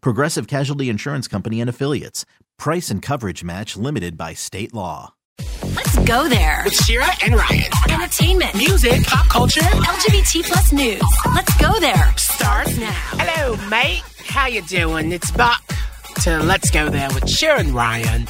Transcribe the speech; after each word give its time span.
Progressive 0.00 0.46
Casualty 0.46 0.88
Insurance 0.88 1.28
Company 1.28 1.60
and 1.60 1.70
Affiliates. 1.70 2.24
Price 2.58 2.90
and 2.90 3.02
coverage 3.02 3.44
match 3.44 3.76
limited 3.76 4.16
by 4.16 4.34
state 4.34 4.74
law. 4.74 5.12
Let's 5.74 5.96
go 6.04 6.28
there. 6.28 6.62
With 6.64 6.74
Shira 6.74 7.06
and 7.22 7.34
Ryan. 7.34 7.70
Entertainment, 7.90 8.54
Music, 8.54 9.02
pop 9.04 9.28
culture. 9.28 9.60
LGBT 9.60 10.44
plus 10.44 10.72
news. 10.72 11.02
Let's 11.34 11.54
go 11.58 11.78
there. 11.80 12.14
Starts 12.16 12.78
now. 12.78 12.90
Hello, 12.92 13.56
mate. 13.68 14.02
How 14.26 14.46
you 14.46 14.62
doing? 14.62 15.12
It's 15.12 15.30
back 15.32 15.62
to 16.22 16.38
Let's 16.40 16.70
Go 16.70 16.88
There 16.88 17.08
with 17.14 17.28
Shira 17.28 17.60
and 17.60 17.70
Ryan. 17.70 18.26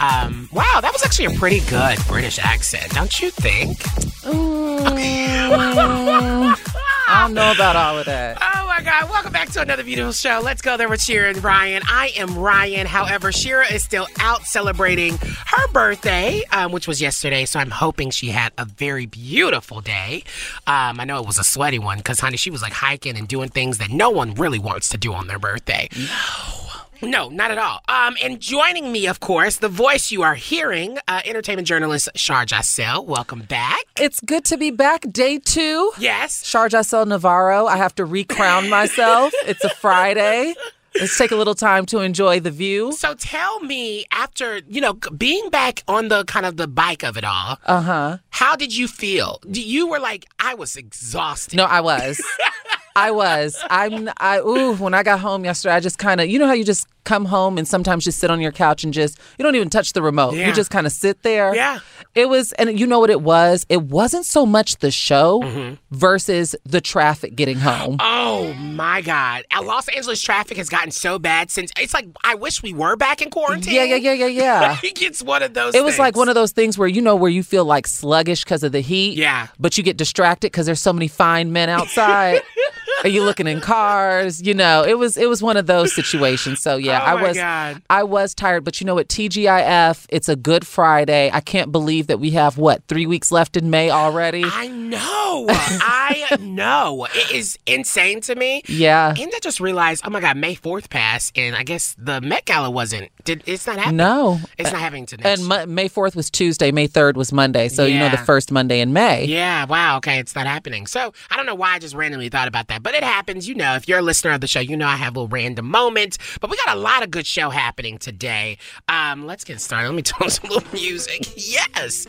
Um, 0.00 0.48
wow, 0.52 0.78
that 0.80 0.90
was 0.92 1.02
actually 1.04 1.34
a 1.34 1.38
pretty 1.38 1.60
good 1.68 1.98
British 2.06 2.38
accent, 2.38 2.92
don't 2.92 3.20
you 3.20 3.30
think? 3.30 3.78
I 7.10 7.22
don't 7.22 7.34
know 7.34 7.52
about 7.52 7.74
all 7.74 7.98
of 7.98 8.04
that. 8.06 8.36
Oh 8.40 8.66
my 8.66 8.82
God. 8.82 9.08
Welcome 9.08 9.32
back 9.32 9.48
to 9.52 9.62
another 9.62 9.82
beautiful 9.82 10.12
show. 10.12 10.40
Let's 10.44 10.60
go 10.60 10.76
there 10.76 10.90
with 10.90 11.00
Shira 11.00 11.30
and 11.30 11.42
Ryan. 11.42 11.82
I 11.86 12.12
am 12.18 12.36
Ryan. 12.38 12.86
However, 12.86 13.32
Shira 13.32 13.66
is 13.72 13.82
still 13.82 14.06
out 14.20 14.42
celebrating 14.44 15.16
her 15.16 15.68
birthday, 15.68 16.42
um, 16.52 16.70
which 16.70 16.86
was 16.86 17.00
yesterday. 17.00 17.46
So 17.46 17.60
I'm 17.60 17.70
hoping 17.70 18.10
she 18.10 18.28
had 18.28 18.52
a 18.58 18.66
very 18.66 19.06
beautiful 19.06 19.80
day. 19.80 20.22
Um, 20.66 21.00
I 21.00 21.04
know 21.04 21.18
it 21.18 21.26
was 21.26 21.38
a 21.38 21.44
sweaty 21.44 21.78
one 21.78 21.96
because, 21.98 22.20
honey, 22.20 22.36
she 22.36 22.50
was 22.50 22.60
like 22.60 22.74
hiking 22.74 23.16
and 23.16 23.26
doing 23.26 23.48
things 23.48 23.78
that 23.78 23.90
no 23.90 24.10
one 24.10 24.34
really 24.34 24.58
wants 24.58 24.90
to 24.90 24.98
do 24.98 25.14
on 25.14 25.28
their 25.28 25.38
birthday. 25.38 25.88
No, 25.96 26.67
not 27.02 27.50
at 27.50 27.58
all. 27.58 27.80
Um, 27.88 28.16
and 28.22 28.40
joining 28.40 28.90
me, 28.92 29.06
of 29.06 29.20
course, 29.20 29.56
the 29.56 29.68
voice 29.68 30.10
you 30.10 30.22
are 30.22 30.34
hearing, 30.34 30.98
uh, 31.06 31.20
entertainment 31.24 31.66
journalist 31.68 32.08
Shar 32.14 32.44
Jossell. 32.44 33.04
Welcome 33.06 33.42
back. 33.42 33.82
It's 33.98 34.20
good 34.20 34.44
to 34.46 34.56
be 34.56 34.70
back. 34.70 35.02
Day 35.12 35.38
two. 35.38 35.92
Yes. 35.98 36.46
Shar 36.46 36.68
Jossell 36.68 37.06
Navarro. 37.06 37.66
I 37.66 37.76
have 37.76 37.94
to 37.96 38.04
recrown 38.04 38.68
myself. 38.78 39.32
it's 39.46 39.64
a 39.64 39.70
Friday. 39.70 40.54
Let's 40.98 41.16
take 41.16 41.30
a 41.30 41.36
little 41.36 41.54
time 41.54 41.86
to 41.86 42.00
enjoy 42.00 42.40
the 42.40 42.50
view. 42.50 42.92
So 42.92 43.14
tell 43.14 43.60
me, 43.60 44.06
after 44.10 44.60
you 44.68 44.80
know 44.80 44.94
being 44.94 45.48
back 45.50 45.84
on 45.86 46.08
the 46.08 46.24
kind 46.24 46.44
of 46.46 46.56
the 46.56 46.66
bike 46.66 47.04
of 47.04 47.16
it 47.16 47.24
all, 47.24 47.58
Uh 47.66 47.80
huh. 47.82 48.18
how 48.30 48.56
did 48.56 48.74
you 48.76 48.88
feel? 48.88 49.38
You 49.46 49.86
were 49.86 50.00
like, 50.00 50.24
I 50.40 50.54
was 50.54 50.74
exhausted. 50.76 51.56
No, 51.56 51.64
I 51.64 51.80
was. 51.82 52.20
I 52.98 53.10
was. 53.10 53.56
I'm. 53.70 54.08
I 54.18 54.40
ooh. 54.40 54.74
When 54.74 54.94
I 54.94 55.02
got 55.02 55.20
home 55.20 55.44
yesterday, 55.44 55.74
I 55.74 55.80
just 55.80 55.98
kind 55.98 56.20
of. 56.20 56.28
You 56.28 56.38
know 56.38 56.46
how 56.46 56.52
you 56.54 56.64
just 56.64 56.86
come 57.04 57.24
home 57.24 57.56
and 57.56 57.66
sometimes 57.66 58.04
just 58.04 58.18
sit 58.18 58.30
on 58.30 58.38
your 58.40 58.52
couch 58.52 58.84
and 58.84 58.92
just 58.92 59.18
you 59.38 59.42
don't 59.42 59.54
even 59.54 59.70
touch 59.70 59.94
the 59.94 60.02
remote. 60.02 60.34
Yeah. 60.34 60.48
You 60.48 60.52
just 60.52 60.70
kind 60.70 60.86
of 60.86 60.92
sit 60.92 61.22
there. 61.22 61.54
Yeah. 61.54 61.78
It 62.14 62.28
was, 62.28 62.52
and 62.54 62.78
you 62.78 62.86
know 62.86 62.98
what 62.98 63.08
it 63.10 63.22
was. 63.22 63.64
It 63.68 63.82
wasn't 63.82 64.26
so 64.26 64.44
much 64.44 64.76
the 64.78 64.90
show 64.90 65.40
Mm-hmm. 65.42 65.74
versus 65.92 66.54
the 66.64 66.80
traffic 66.80 67.34
getting 67.36 67.58
home. 67.58 67.96
Oh 68.00 68.52
my 68.54 69.00
God! 69.02 69.44
Los 69.62 69.88
Angeles 69.88 70.20
traffic 70.20 70.56
has 70.56 70.68
gotten 70.68 70.90
so 70.90 71.18
bad 71.18 71.50
since 71.50 71.70
it's 71.78 71.94
like 71.94 72.06
I 72.24 72.34
wish 72.34 72.62
we 72.62 72.72
were 72.72 72.96
back 72.96 73.22
in 73.22 73.30
quarantine. 73.30 73.74
Yeah, 73.74 73.84
yeah, 73.84 73.96
yeah, 73.96 74.12
yeah, 74.12 74.26
yeah. 74.26 74.78
Like, 74.82 75.02
it's 75.02 75.22
one 75.22 75.42
of 75.42 75.54
those. 75.54 75.74
It 75.74 75.84
was 75.84 75.98
like 75.98 76.16
one 76.16 76.28
of 76.28 76.34
those 76.34 76.52
things 76.52 76.76
where 76.76 76.88
you 76.88 77.00
know 77.00 77.14
where 77.16 77.30
you 77.30 77.42
feel 77.42 77.64
like 77.64 77.86
sluggish 77.86 78.44
because 78.44 78.62
of 78.62 78.72
the 78.72 78.80
heat. 78.80 79.16
Yeah. 79.16 79.48
But 79.58 79.76
you 79.78 79.84
get 79.84 79.96
distracted 79.96 80.50
because 80.52 80.66
there's 80.66 80.80
so 80.80 80.92
many 80.92 81.08
fine 81.08 81.52
men 81.52 81.68
outside. 81.68 82.40
Are 83.04 83.08
you 83.08 83.22
looking 83.22 83.46
in 83.46 83.60
cars? 83.60 84.42
You 84.42 84.54
know, 84.54 84.84
it 84.84 84.98
was 84.98 85.16
it 85.16 85.28
was 85.28 85.42
one 85.42 85.56
of 85.56 85.66
those 85.66 85.94
situations. 85.94 86.60
So 86.60 86.76
yeah, 86.76 87.00
Oh 87.00 87.04
I 87.16 87.22
was 87.22 87.36
God. 87.36 87.82
I 87.90 88.02
was 88.02 88.34
tired, 88.34 88.64
but 88.64 88.80
you 88.80 88.86
know 88.86 88.94
what? 88.94 89.08
TGIF, 89.08 90.06
it's 90.08 90.28
a 90.28 90.36
good 90.36 90.66
Friday. 90.66 91.30
I 91.32 91.40
can't 91.40 91.70
believe 91.72 92.06
that 92.08 92.18
we 92.18 92.30
have 92.30 92.58
what 92.58 92.82
three 92.88 93.06
weeks 93.06 93.30
left 93.30 93.56
in 93.56 93.70
May 93.70 93.90
already. 93.90 94.42
I 94.44 94.68
know. 94.68 95.46
I 95.48 96.36
know. 96.40 97.06
It 97.14 97.30
is 97.32 97.58
insane 97.66 98.20
to 98.22 98.34
me. 98.34 98.62
Yeah. 98.66 99.14
And 99.16 99.30
I 99.34 99.38
just 99.40 99.60
realized, 99.60 100.02
oh 100.06 100.10
my 100.10 100.20
God, 100.20 100.36
May 100.36 100.54
4th 100.54 100.90
passed, 100.90 101.36
and 101.36 101.54
I 101.54 101.62
guess 101.62 101.94
the 101.98 102.20
Met 102.20 102.44
Gala 102.44 102.70
wasn't. 102.70 103.10
Did 103.24 103.42
It's 103.46 103.66
not 103.66 103.76
happening. 103.76 103.96
No. 103.98 104.40
It's 104.58 104.72
not 104.72 104.80
happening 104.80 105.06
today. 105.06 105.32
And 105.34 105.44
Mo- 105.46 105.66
May 105.66 105.88
4th 105.88 106.16
was 106.16 106.30
Tuesday, 106.30 106.70
May 106.72 106.88
3rd 106.88 107.14
was 107.14 107.32
Monday. 107.32 107.68
So, 107.68 107.84
you 107.84 107.98
know, 107.98 108.08
the 108.08 108.16
first 108.18 108.50
Monday 108.50 108.80
in 108.80 108.92
May. 108.92 109.24
Yeah, 109.26 109.66
wow, 109.66 109.98
okay, 109.98 110.18
it's 110.18 110.34
not 110.34 110.46
happening. 110.46 110.86
So 110.86 111.12
I 111.30 111.36
don't 111.36 111.46
know 111.46 111.54
why 111.54 111.74
I 111.74 111.78
just 111.78 111.94
randomly 111.94 112.28
thought 112.28 112.48
about 112.48 112.68
that, 112.68 112.82
but 112.82 112.87
it 112.94 113.04
happens. 113.04 113.48
You 113.48 113.54
know, 113.54 113.74
if 113.74 113.88
you're 113.88 113.98
a 113.98 114.02
listener 114.02 114.32
of 114.32 114.40
the 114.40 114.46
show, 114.46 114.60
you 114.60 114.76
know 114.76 114.86
I 114.86 114.96
have 114.96 115.16
a 115.16 115.20
little 115.20 115.28
random 115.28 115.66
moments. 115.66 116.18
But 116.40 116.50
we 116.50 116.56
got 116.56 116.76
a 116.76 116.80
lot 116.80 117.02
of 117.02 117.10
good 117.10 117.26
show 117.26 117.50
happening 117.50 117.98
today. 117.98 118.58
Um, 118.88 119.26
let's 119.26 119.44
get 119.44 119.60
started. 119.60 119.88
Let 119.88 119.94
me 119.94 120.02
turn 120.18 120.30
some 120.30 120.50
little 120.50 120.68
music. 120.72 121.32
Yes. 121.36 122.06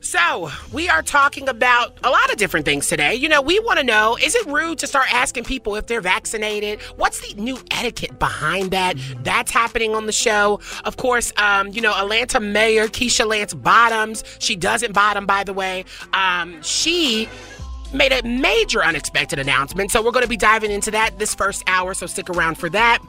So 0.00 0.50
we 0.72 0.88
are 0.88 1.02
talking 1.02 1.48
about 1.48 1.98
a 2.02 2.10
lot 2.10 2.30
of 2.30 2.36
different 2.36 2.66
things 2.66 2.86
today. 2.86 3.14
You 3.14 3.28
know, 3.28 3.42
we 3.42 3.58
want 3.60 3.78
to 3.78 3.84
know: 3.84 4.16
is 4.20 4.34
it 4.34 4.46
rude 4.46 4.78
to 4.78 4.86
start 4.86 5.12
asking 5.12 5.44
people 5.44 5.76
if 5.76 5.86
they're 5.86 6.00
vaccinated? 6.00 6.80
What's 6.96 7.20
the 7.20 7.40
new 7.40 7.58
etiquette 7.70 8.18
behind 8.18 8.70
that? 8.70 8.96
That's 9.22 9.50
happening 9.50 9.94
on 9.94 10.06
the 10.06 10.12
show. 10.12 10.60
Of 10.84 10.96
course, 10.96 11.32
um, 11.36 11.68
you 11.68 11.80
know, 11.80 11.94
Atlanta 11.94 12.40
Mayor 12.40 12.88
Keisha 12.88 13.26
Lance 13.26 13.54
Bottoms. 13.54 14.24
She 14.38 14.56
doesn't 14.56 14.92
bottom, 14.92 15.26
by 15.26 15.44
the 15.44 15.52
way. 15.52 15.84
Um, 16.12 16.62
she 16.62 17.28
made 17.92 18.12
a 18.12 18.22
major 18.26 18.82
unexpected 18.82 19.38
announcement. 19.38 19.90
So 19.90 20.02
we're 20.02 20.12
going 20.12 20.24
to 20.24 20.28
be 20.28 20.36
diving 20.36 20.70
into 20.70 20.90
that 20.92 21.18
this 21.18 21.34
first 21.34 21.62
hour. 21.66 21.94
So 21.94 22.06
stick 22.06 22.30
around 22.30 22.56
for 22.56 22.68
that. 22.70 23.00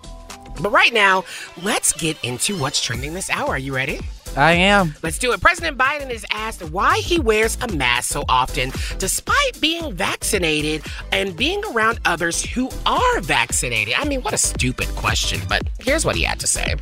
But 0.62 0.72
right 0.72 0.94
now, 0.94 1.24
let's 1.64 1.94
get 1.94 2.18
into 2.24 2.58
what's 2.58 2.81
trending 2.81 3.14
this 3.14 3.30
hour. 3.30 3.50
Are 3.50 3.59
you 3.59 3.74
ready? 3.74 4.02
I 4.38 4.53
am. 4.53 4.96
Let's 5.03 5.18
do 5.18 5.34
it. 5.34 5.42
President 5.42 5.78
Biden 5.78 6.09
is 6.09 6.25
asked 6.31 6.64
why 6.72 7.00
he 7.00 7.19
wears 7.19 7.58
a 7.62 7.68
mask 7.68 8.12
so 8.12 8.24
often, 8.30 8.72
despite 8.97 9.59
being 9.59 9.94
vaccinated 9.94 10.84
and 11.12 11.36
being 11.36 11.62
around 11.66 12.00
others 12.06 12.42
who 12.44 12.69
are 12.86 13.22
vaccinated. 13.22 13.96
I 13.98 14.06
mean, 14.06 14.22
what 14.22 14.34
a 14.34 14.38
stupid 14.38 14.88
question, 14.90 15.42
but 15.50 15.63
here's 15.80 16.06
what 16.06 16.16
he 16.16 16.24
had 16.24 16.40
to 16.40 16.48
say. 16.48 16.75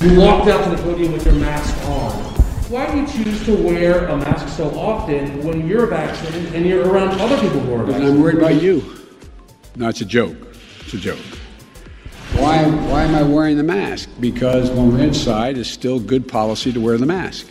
You 0.00 0.20
walked 0.20 0.48
out 0.48 0.64
to 0.64 0.70
the 0.76 0.82
podium 0.82 1.12
with 1.12 1.24
your 1.24 1.34
mask 1.34 1.74
on. 1.88 2.43
Why 2.68 2.90
do 2.90 2.98
you 2.98 3.06
choose 3.06 3.44
to 3.44 3.54
wear 3.54 4.06
a 4.06 4.16
mask 4.16 4.48
so 4.56 4.70
often 4.70 5.44
when 5.44 5.68
you're 5.68 5.86
vaccinated 5.86 6.54
and 6.54 6.64
you're 6.64 6.88
around 6.88 7.20
other 7.20 7.38
people 7.38 7.60
who 7.60 7.74
are 7.74 7.84
vaccinated? 7.84 8.14
I'm 8.14 8.22
worried 8.22 8.38
about 8.38 8.62
you. 8.62 8.82
No, 9.76 9.90
it's 9.90 10.00
a 10.00 10.06
joke. 10.06 10.36
It's 10.80 10.94
a 10.94 10.98
joke. 10.98 11.18
Why, 12.36 12.64
why 12.64 13.02
am 13.02 13.14
I 13.14 13.22
wearing 13.22 13.58
the 13.58 13.62
mask? 13.62 14.08
Because 14.18 14.70
when 14.70 14.90
we're 14.90 15.04
inside, 15.04 15.58
it's 15.58 15.68
still 15.68 16.00
good 16.00 16.26
policy 16.26 16.72
to 16.72 16.80
wear 16.80 16.96
the 16.96 17.04
mask. 17.04 17.46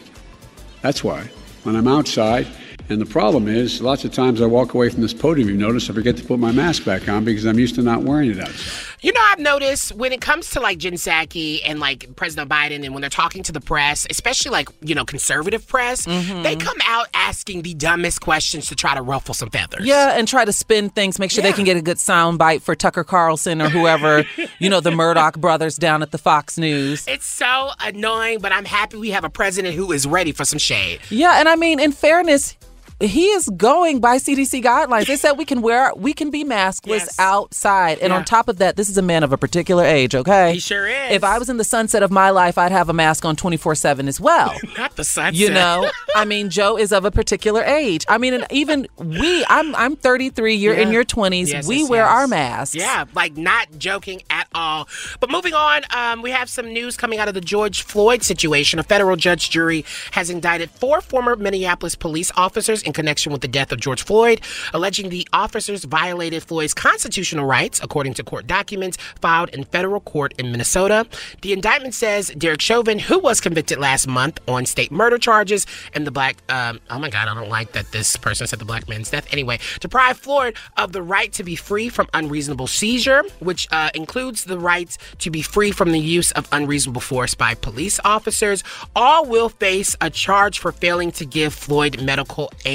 That's 0.81 1.03
why. 1.03 1.29
When 1.61 1.75
I'm 1.75 1.87
outside, 1.87 2.47
and 2.89 2.99
the 2.99 3.05
problem 3.05 3.47
is, 3.47 3.81
lots 3.81 4.03
of 4.05 4.11
times 4.11 4.41
I 4.41 4.45
walk 4.45 4.73
away 4.73 4.89
from 4.89 5.01
this 5.01 5.13
podium, 5.13 5.49
you 5.49 5.55
notice, 5.57 5.89
I 5.89 5.93
forget 5.93 6.17
to 6.17 6.23
put 6.23 6.39
my 6.39 6.51
mask 6.51 6.85
back 6.85 7.07
on 7.07 7.23
because 7.23 7.45
I'm 7.45 7.57
used 7.59 7.75
to 7.75 7.81
not 7.81 8.03
wearing 8.03 8.31
it 8.31 8.39
outside. 8.39 8.89
You 9.01 9.11
know, 9.11 9.21
I've 9.21 9.39
noticed 9.39 9.91
when 9.93 10.13
it 10.13 10.21
comes 10.21 10.49
to 10.51 10.61
like 10.61 10.77
Jen 10.77 10.93
Psaki 10.93 11.59
and 11.65 11.79
like 11.79 12.15
President 12.15 12.49
Biden, 12.49 12.85
and 12.85 12.93
when 12.93 13.01
they're 13.01 13.09
talking 13.09 13.43
to 13.43 13.51
the 13.51 13.59
press, 13.59 14.07
especially 14.09 14.51
like, 14.51 14.69
you 14.81 14.95
know, 14.95 15.03
conservative 15.03 15.67
press, 15.67 16.05
mm-hmm. 16.05 16.41
they 16.41 16.55
come 16.55 16.77
out 16.85 17.07
asking 17.13 17.63
the 17.63 17.73
dumbest 17.73 18.21
questions 18.21 18.67
to 18.67 18.75
try 18.75 18.95
to 18.95 19.01
ruffle 19.01 19.33
some 19.33 19.49
feathers. 19.49 19.85
Yeah, 19.85 20.17
and 20.17 20.25
try 20.25 20.45
to 20.45 20.53
spin 20.53 20.89
things, 20.89 21.19
make 21.19 21.31
sure 21.31 21.43
Yeah. 21.43 21.51
they 21.51 21.55
can 21.55 21.65
get 21.65 21.75
a 21.75 21.81
good 21.81 21.99
sound 21.99 22.37
bite 22.37 22.61
for 22.61 22.75
Tucker 22.75 23.03
Carlson 23.03 23.61
or 23.61 23.67
whoever, 23.69 24.23
you 24.59 24.69
know, 24.69 24.79
the 24.79 24.91
Murdoch 24.91 25.37
brothers 25.37 25.75
down 25.75 26.01
at 26.01 26.11
the 26.11 26.17
Fox 26.17 26.57
News. 26.57 27.05
It's 27.07 27.25
so 27.25 27.71
annoying, 27.81 28.39
but 28.39 28.51
I'm 28.53 28.65
happy 28.65 28.97
we 28.97 29.09
have 29.09 29.25
a 29.25 29.29
president 29.29 29.75
who 29.75 29.91
is 29.91 30.07
ready 30.07 30.31
for 30.31 30.45
some 30.45 30.59
shade. 30.59 31.01
Yeah, 31.09 31.39
and 31.39 31.49
I 31.49 31.55
mean, 31.55 31.79
in 31.79 31.91
fairness, 31.91 32.55
he 33.03 33.25
is 33.27 33.49
going 33.57 33.99
by 33.99 34.17
CDC 34.17 34.63
guidelines. 34.63 35.07
They 35.07 35.15
said 35.15 35.33
we 35.33 35.45
can 35.45 35.61
wear 35.61 35.91
we 35.95 36.13
can 36.13 36.29
be 36.29 36.43
maskless 36.43 36.99
Yes. 36.99 37.19
outside. 37.19 37.99
And 37.99 38.11
Yeah. 38.11 38.17
on 38.17 38.25
top 38.25 38.47
of 38.47 38.57
that, 38.57 38.75
this 38.75 38.89
is 38.89 38.97
a 38.97 39.01
man 39.01 39.23
of 39.23 39.31
a 39.33 39.37
particular 39.37 39.83
age, 39.83 40.15
okay? 40.15 40.53
He 40.53 40.59
sure 40.59 40.87
is. 40.87 41.11
If 41.11 41.23
I 41.23 41.37
was 41.37 41.49
in 41.49 41.57
the 41.57 41.63
sunset 41.63 42.03
of 42.03 42.11
my 42.11 42.29
life, 42.29 42.57
I'd 42.57 42.71
have 42.71 42.89
a 42.89 42.93
mask 42.93 43.25
on 43.25 43.35
24/7 43.35 44.07
as 44.07 44.19
well. 44.19 44.55
Not 44.77 44.95
the 44.95 45.03
sunset. 45.03 45.33
You 45.35 45.49
know, 45.51 45.89
I 46.15 46.25
mean, 46.25 46.49
Joe 46.49 46.77
is 46.77 46.91
of 46.91 47.05
a 47.05 47.11
particular 47.11 47.63
age. 47.63 48.05
I 48.07 48.17
mean, 48.17 48.33
and 48.33 48.45
even 48.51 48.87
we, 48.97 49.45
I'm 49.49 49.75
I'm 49.75 49.95
33. 49.95 50.55
You're 50.55 50.73
in 50.73 50.91
your 50.91 51.03
20s. 51.03 51.51
Yes, 51.51 51.67
we 51.67 51.79
yes, 51.79 51.89
wear 51.89 52.05
our 52.05 52.27
masks. 52.27 52.75
Yeah, 52.75 53.05
like 53.13 53.35
not 53.37 53.67
joking 53.77 54.21
at 54.29 54.47
all. 54.55 54.87
But 55.19 55.29
moving 55.31 55.53
on, 55.53 55.81
um, 55.95 56.21
we 56.21 56.31
have 56.31 56.49
some 56.49 56.71
news 56.71 56.95
coming 56.97 57.19
out 57.19 57.27
of 57.27 57.33
the 57.33 57.41
George 57.41 57.81
Floyd 57.83 58.23
situation. 58.23 58.79
A 58.79 58.83
federal 58.83 59.15
judge 59.15 59.49
jury 59.49 59.83
has 60.11 60.29
indicted 60.29 60.69
four 60.71 61.01
former 61.01 61.35
Minneapolis 61.35 61.95
police 61.95 62.31
officers 62.37 62.81
in 62.93 63.03
connection 63.03 63.31
with 63.31 63.41
the 63.41 63.47
death 63.47 63.71
of 63.71 63.79
George 63.79 64.03
Floyd, 64.03 64.41
alleging 64.73 65.09
the 65.09 65.27
officers 65.33 65.83
violated 65.83 66.43
Floyd's 66.43 66.73
constitutional 66.73 67.45
rights, 67.45 67.81
according 67.83 68.13
to 68.13 68.23
court 68.23 68.45
documents 68.45 68.97
filed 69.19 69.49
in 69.49 69.63
federal 69.63 69.99
court 69.99 70.33
in 70.37 70.51
Minnesota. 70.51 71.07
The 71.41 71.53
indictment 71.53 71.95
says 71.95 72.29
Derek 72.37 72.61
Chauvin, 72.61 72.99
who 72.99 73.17
was 73.19 73.41
convicted 73.41 73.79
last 73.79 74.07
month 74.07 74.39
on 74.47 74.65
state 74.65 74.91
murder 74.91 75.17
charges, 75.17 75.65
and 75.93 76.05
the 76.05 76.11
black, 76.11 76.37
um, 76.49 76.79
oh 76.89 76.99
my 76.99 77.09
God, 77.09 77.27
I 77.27 77.33
don't 77.33 77.49
like 77.49 77.71
that 77.71 77.91
this 77.91 78.15
person 78.15 78.45
said 78.45 78.59
the 78.59 78.65
black 78.65 78.87
man's 78.87 79.09
death. 79.09 79.27
Anyway, 79.31 79.59
deprived 79.79 80.19
Floyd 80.19 80.55
of 80.77 80.91
the 80.91 81.01
right 81.01 81.31
to 81.33 81.43
be 81.43 81.55
free 81.55 81.89
from 81.89 82.07
unreasonable 82.13 82.67
seizure, 82.67 83.23
which 83.39 83.67
uh, 83.71 83.89
includes 83.95 84.43
the 84.45 84.59
right 84.59 84.95
to 85.19 85.31
be 85.31 85.41
free 85.41 85.71
from 85.71 85.91
the 85.91 85.99
use 85.99 86.31
of 86.31 86.47
unreasonable 86.51 87.01
force 87.01 87.33
by 87.33 87.55
police 87.55 87.99
officers, 88.05 88.63
all 88.95 89.25
will 89.25 89.49
face 89.49 89.95
a 89.99 90.09
charge 90.09 90.59
for 90.59 90.71
failing 90.71 91.11
to 91.13 91.25
give 91.25 91.53
Floyd 91.53 92.01
medical 92.01 92.51
aid. 92.65 92.72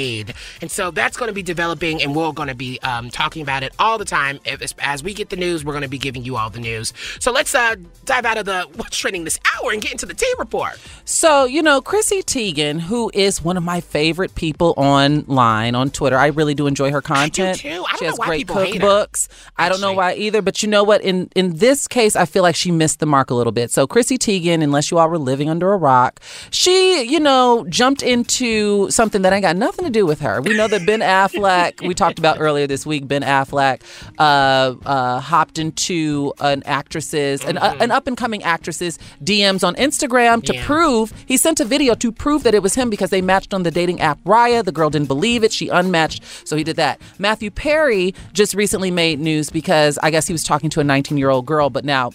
And 0.60 0.70
so 0.70 0.90
that's 0.90 1.16
going 1.16 1.28
to 1.28 1.34
be 1.34 1.42
developing, 1.42 2.02
and 2.02 2.14
we're 2.14 2.32
going 2.32 2.48
to 2.48 2.54
be 2.54 2.78
um, 2.80 3.10
talking 3.10 3.42
about 3.42 3.62
it 3.62 3.72
all 3.78 3.98
the 3.98 4.04
time. 4.04 4.40
As 4.78 5.02
we 5.02 5.14
get 5.14 5.30
the 5.30 5.36
news, 5.36 5.64
we're 5.64 5.72
going 5.72 5.82
to 5.82 5.88
be 5.88 5.98
giving 5.98 6.24
you 6.24 6.36
all 6.36 6.50
the 6.50 6.60
news. 6.60 6.92
So 7.20 7.32
let's 7.32 7.54
uh, 7.54 7.76
dive 8.04 8.24
out 8.24 8.38
of 8.38 8.44
the 8.44 8.68
what's 8.76 8.96
trending 8.96 9.24
this 9.24 9.38
hour 9.54 9.72
and 9.72 9.80
get 9.82 9.92
into 9.92 10.06
the 10.06 10.14
tea 10.14 10.32
report. 10.38 10.78
So, 11.04 11.44
you 11.44 11.62
know, 11.62 11.80
Chrissy 11.80 12.22
Teigen, 12.22 12.80
who 12.80 13.10
is 13.14 13.42
one 13.42 13.56
of 13.56 13.62
my 13.62 13.80
favorite 13.80 14.34
people 14.34 14.74
online 14.76 15.74
on 15.74 15.90
Twitter, 15.90 16.16
I 16.16 16.26
really 16.28 16.54
do 16.54 16.66
enjoy 16.66 16.90
her 16.90 17.00
content. 17.00 17.58
too. 17.58 17.68
I 17.68 17.72
don't 17.72 17.98
she 17.98 18.04
know 18.04 18.10
has 18.10 18.18
why 18.18 18.26
great 18.26 18.38
people 18.38 18.56
hate 18.56 18.80
her, 18.80 18.86
cookbooks. 18.88 19.28
I 19.56 19.68
don't 19.68 19.80
know 19.80 19.92
why 19.92 20.14
either, 20.14 20.42
but 20.42 20.62
you 20.62 20.68
know 20.68 20.84
what? 20.84 21.02
In 21.02 21.28
in 21.34 21.56
this 21.56 21.88
case, 21.88 22.16
I 22.16 22.24
feel 22.24 22.42
like 22.42 22.56
she 22.56 22.70
missed 22.70 23.00
the 23.00 23.06
mark 23.06 23.30
a 23.30 23.34
little 23.34 23.52
bit. 23.52 23.70
So, 23.70 23.86
Chrissy 23.86 24.18
Teigen, 24.18 24.62
unless 24.62 24.90
you 24.90 24.98
all 24.98 25.08
were 25.08 25.18
living 25.18 25.48
under 25.48 25.72
a 25.72 25.76
rock, 25.76 26.20
she, 26.50 27.02
you 27.02 27.20
know, 27.20 27.66
jumped 27.68 28.02
into 28.02 28.90
something 28.90 29.22
that 29.22 29.32
ain't 29.32 29.42
got 29.42 29.56
nothing 29.56 29.84
to 29.93 29.99
do 29.99 30.06
with 30.06 30.20
her. 30.20 30.40
We 30.40 30.55
know 30.55 30.69
that 30.69 30.87
Ben 30.87 31.00
Affleck, 31.00 31.87
we 31.87 31.94
talked 31.94 32.19
about 32.19 32.38
earlier 32.40 32.67
this 32.67 32.85
week, 32.87 33.08
Ben 33.08 33.23
Affleck 33.23 33.81
uh, 34.19 34.75
uh, 34.87 35.20
hopped 35.20 35.58
into 35.58 36.32
an 36.40 36.62
actress's, 36.67 37.44
an, 37.44 37.58
uh, 37.58 37.76
an 37.81 37.90
up 37.90 38.06
and 38.06 38.17
coming 38.17 38.43
actress's 38.43 38.99
DMs 39.25 39.67
on 39.67 39.75
Instagram 39.76 40.43
to 40.44 40.55
Yeah. 40.55 40.64
prove 40.67 41.12
he 41.26 41.37
sent 41.37 41.61
a 41.61 41.64
video 41.64 41.94
to 41.94 42.12
prove 42.12 42.43
that 42.43 42.55
it 42.55 42.62
was 42.62 42.75
him 42.75 42.90
because 42.90 43.11
they 43.11 43.23
matched 43.23 43.55
on 43.55 43.62
the 43.62 43.70
dating 43.70 44.00
app 44.00 44.23
Raya. 44.25 44.64
The 44.64 44.73
girl 44.73 44.90
didn't 44.90 45.08
believe 45.08 45.43
it. 45.44 45.52
She 45.52 45.69
unmatched, 45.69 46.23
so 46.46 46.56
he 46.56 46.64
did 46.64 46.76
that. 46.76 47.00
Matthew 47.19 47.50
Perry 47.50 48.14
just 48.32 48.55
recently 48.55 48.91
made 48.91 49.19
news 49.20 49.50
because 49.50 49.99
I 50.02 50.11
guess 50.11 50.26
he 50.26 50.32
was 50.32 50.44
talking 50.44 50.70
to 50.70 50.81
a 50.81 50.84
19 50.84 51.17
year 51.19 51.31
old 51.31 51.46
girl, 51.46 51.70
but 51.70 51.84
now 51.84 52.12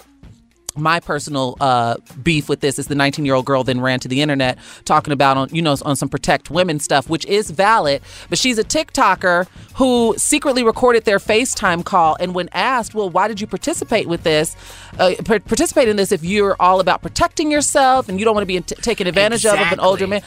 my 0.75 0.99
personal 0.99 1.55
uh, 1.59 1.95
beef 2.21 2.49
with 2.49 2.59
this 2.59 2.79
is 2.79 2.87
the 2.87 2.95
19 2.95 3.25
year 3.25 3.35
old 3.35 3.45
girl 3.45 3.63
then 3.63 3.79
ran 3.79 3.99
to 3.99 4.07
the 4.07 4.21
internet 4.21 4.57
talking 4.85 5.13
about 5.13 5.37
on 5.37 5.49
you 5.51 5.61
know 5.61 5.75
on 5.83 5.95
some 5.95 6.09
protect 6.09 6.49
women 6.49 6.79
stuff 6.79 7.09
which 7.09 7.25
is 7.25 7.51
valid 7.51 8.01
but 8.29 8.37
she's 8.37 8.57
a 8.57 8.63
tiktoker 8.63 9.47
who 9.75 10.13
secretly 10.17 10.63
recorded 10.63 11.05
their 11.05 11.19
facetime 11.19 11.83
call 11.83 12.17
and 12.19 12.33
when 12.35 12.49
asked 12.53 12.93
well 12.93 13.09
why 13.09 13.27
did 13.27 13.39
you 13.39 13.47
participate 13.47 14.07
with 14.07 14.23
this? 14.23 14.55
Uh, 14.99 15.13
par- 15.23 15.39
participate 15.39 15.87
in 15.87 15.95
this 15.95 16.11
if 16.11 16.23
you're 16.23 16.55
all 16.59 16.79
about 16.79 17.01
protecting 17.01 17.51
yourself 17.51 18.09
and 18.09 18.19
you 18.19 18.25
don't 18.25 18.35
want 18.35 18.43
to 18.43 18.47
be 18.47 18.59
t- 18.59 18.75
taken 18.75 19.07
advantage 19.07 19.45
of 19.45 19.53
of 19.59 19.71
an 19.71 19.79
older 19.79 20.07
man 20.07 20.21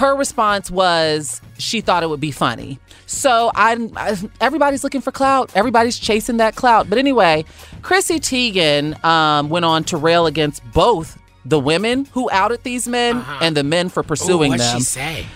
her 0.00 0.16
response 0.16 0.70
was 0.70 1.42
she 1.58 1.82
thought 1.82 2.02
it 2.02 2.08
would 2.08 2.20
be 2.20 2.30
funny. 2.30 2.78
So 3.04 3.50
I, 3.54 3.76
I 3.96 4.16
everybody's 4.40 4.82
looking 4.82 5.02
for 5.02 5.12
clout. 5.12 5.50
Everybody's 5.54 5.98
chasing 5.98 6.38
that 6.38 6.56
clout. 6.56 6.88
But 6.88 6.96
anyway, 6.96 7.44
Chrissy 7.82 8.18
Teigen 8.18 9.02
um, 9.04 9.50
went 9.50 9.66
on 9.66 9.84
to 9.84 9.98
rail 9.98 10.26
against 10.26 10.62
both 10.72 11.18
the 11.44 11.58
women 11.58 12.06
who 12.12 12.30
outed 12.30 12.62
these 12.64 12.88
men 12.88 13.22
and 13.42 13.54
the 13.56 13.62
men 13.62 13.90
for 13.90 14.00
Uh-huh. 14.00 14.06
Ooh, 14.06 14.08
pursuing 14.08 14.50
what'd 14.52 14.64
them. 14.66 14.78
she 14.78 14.84
say? 14.84 15.26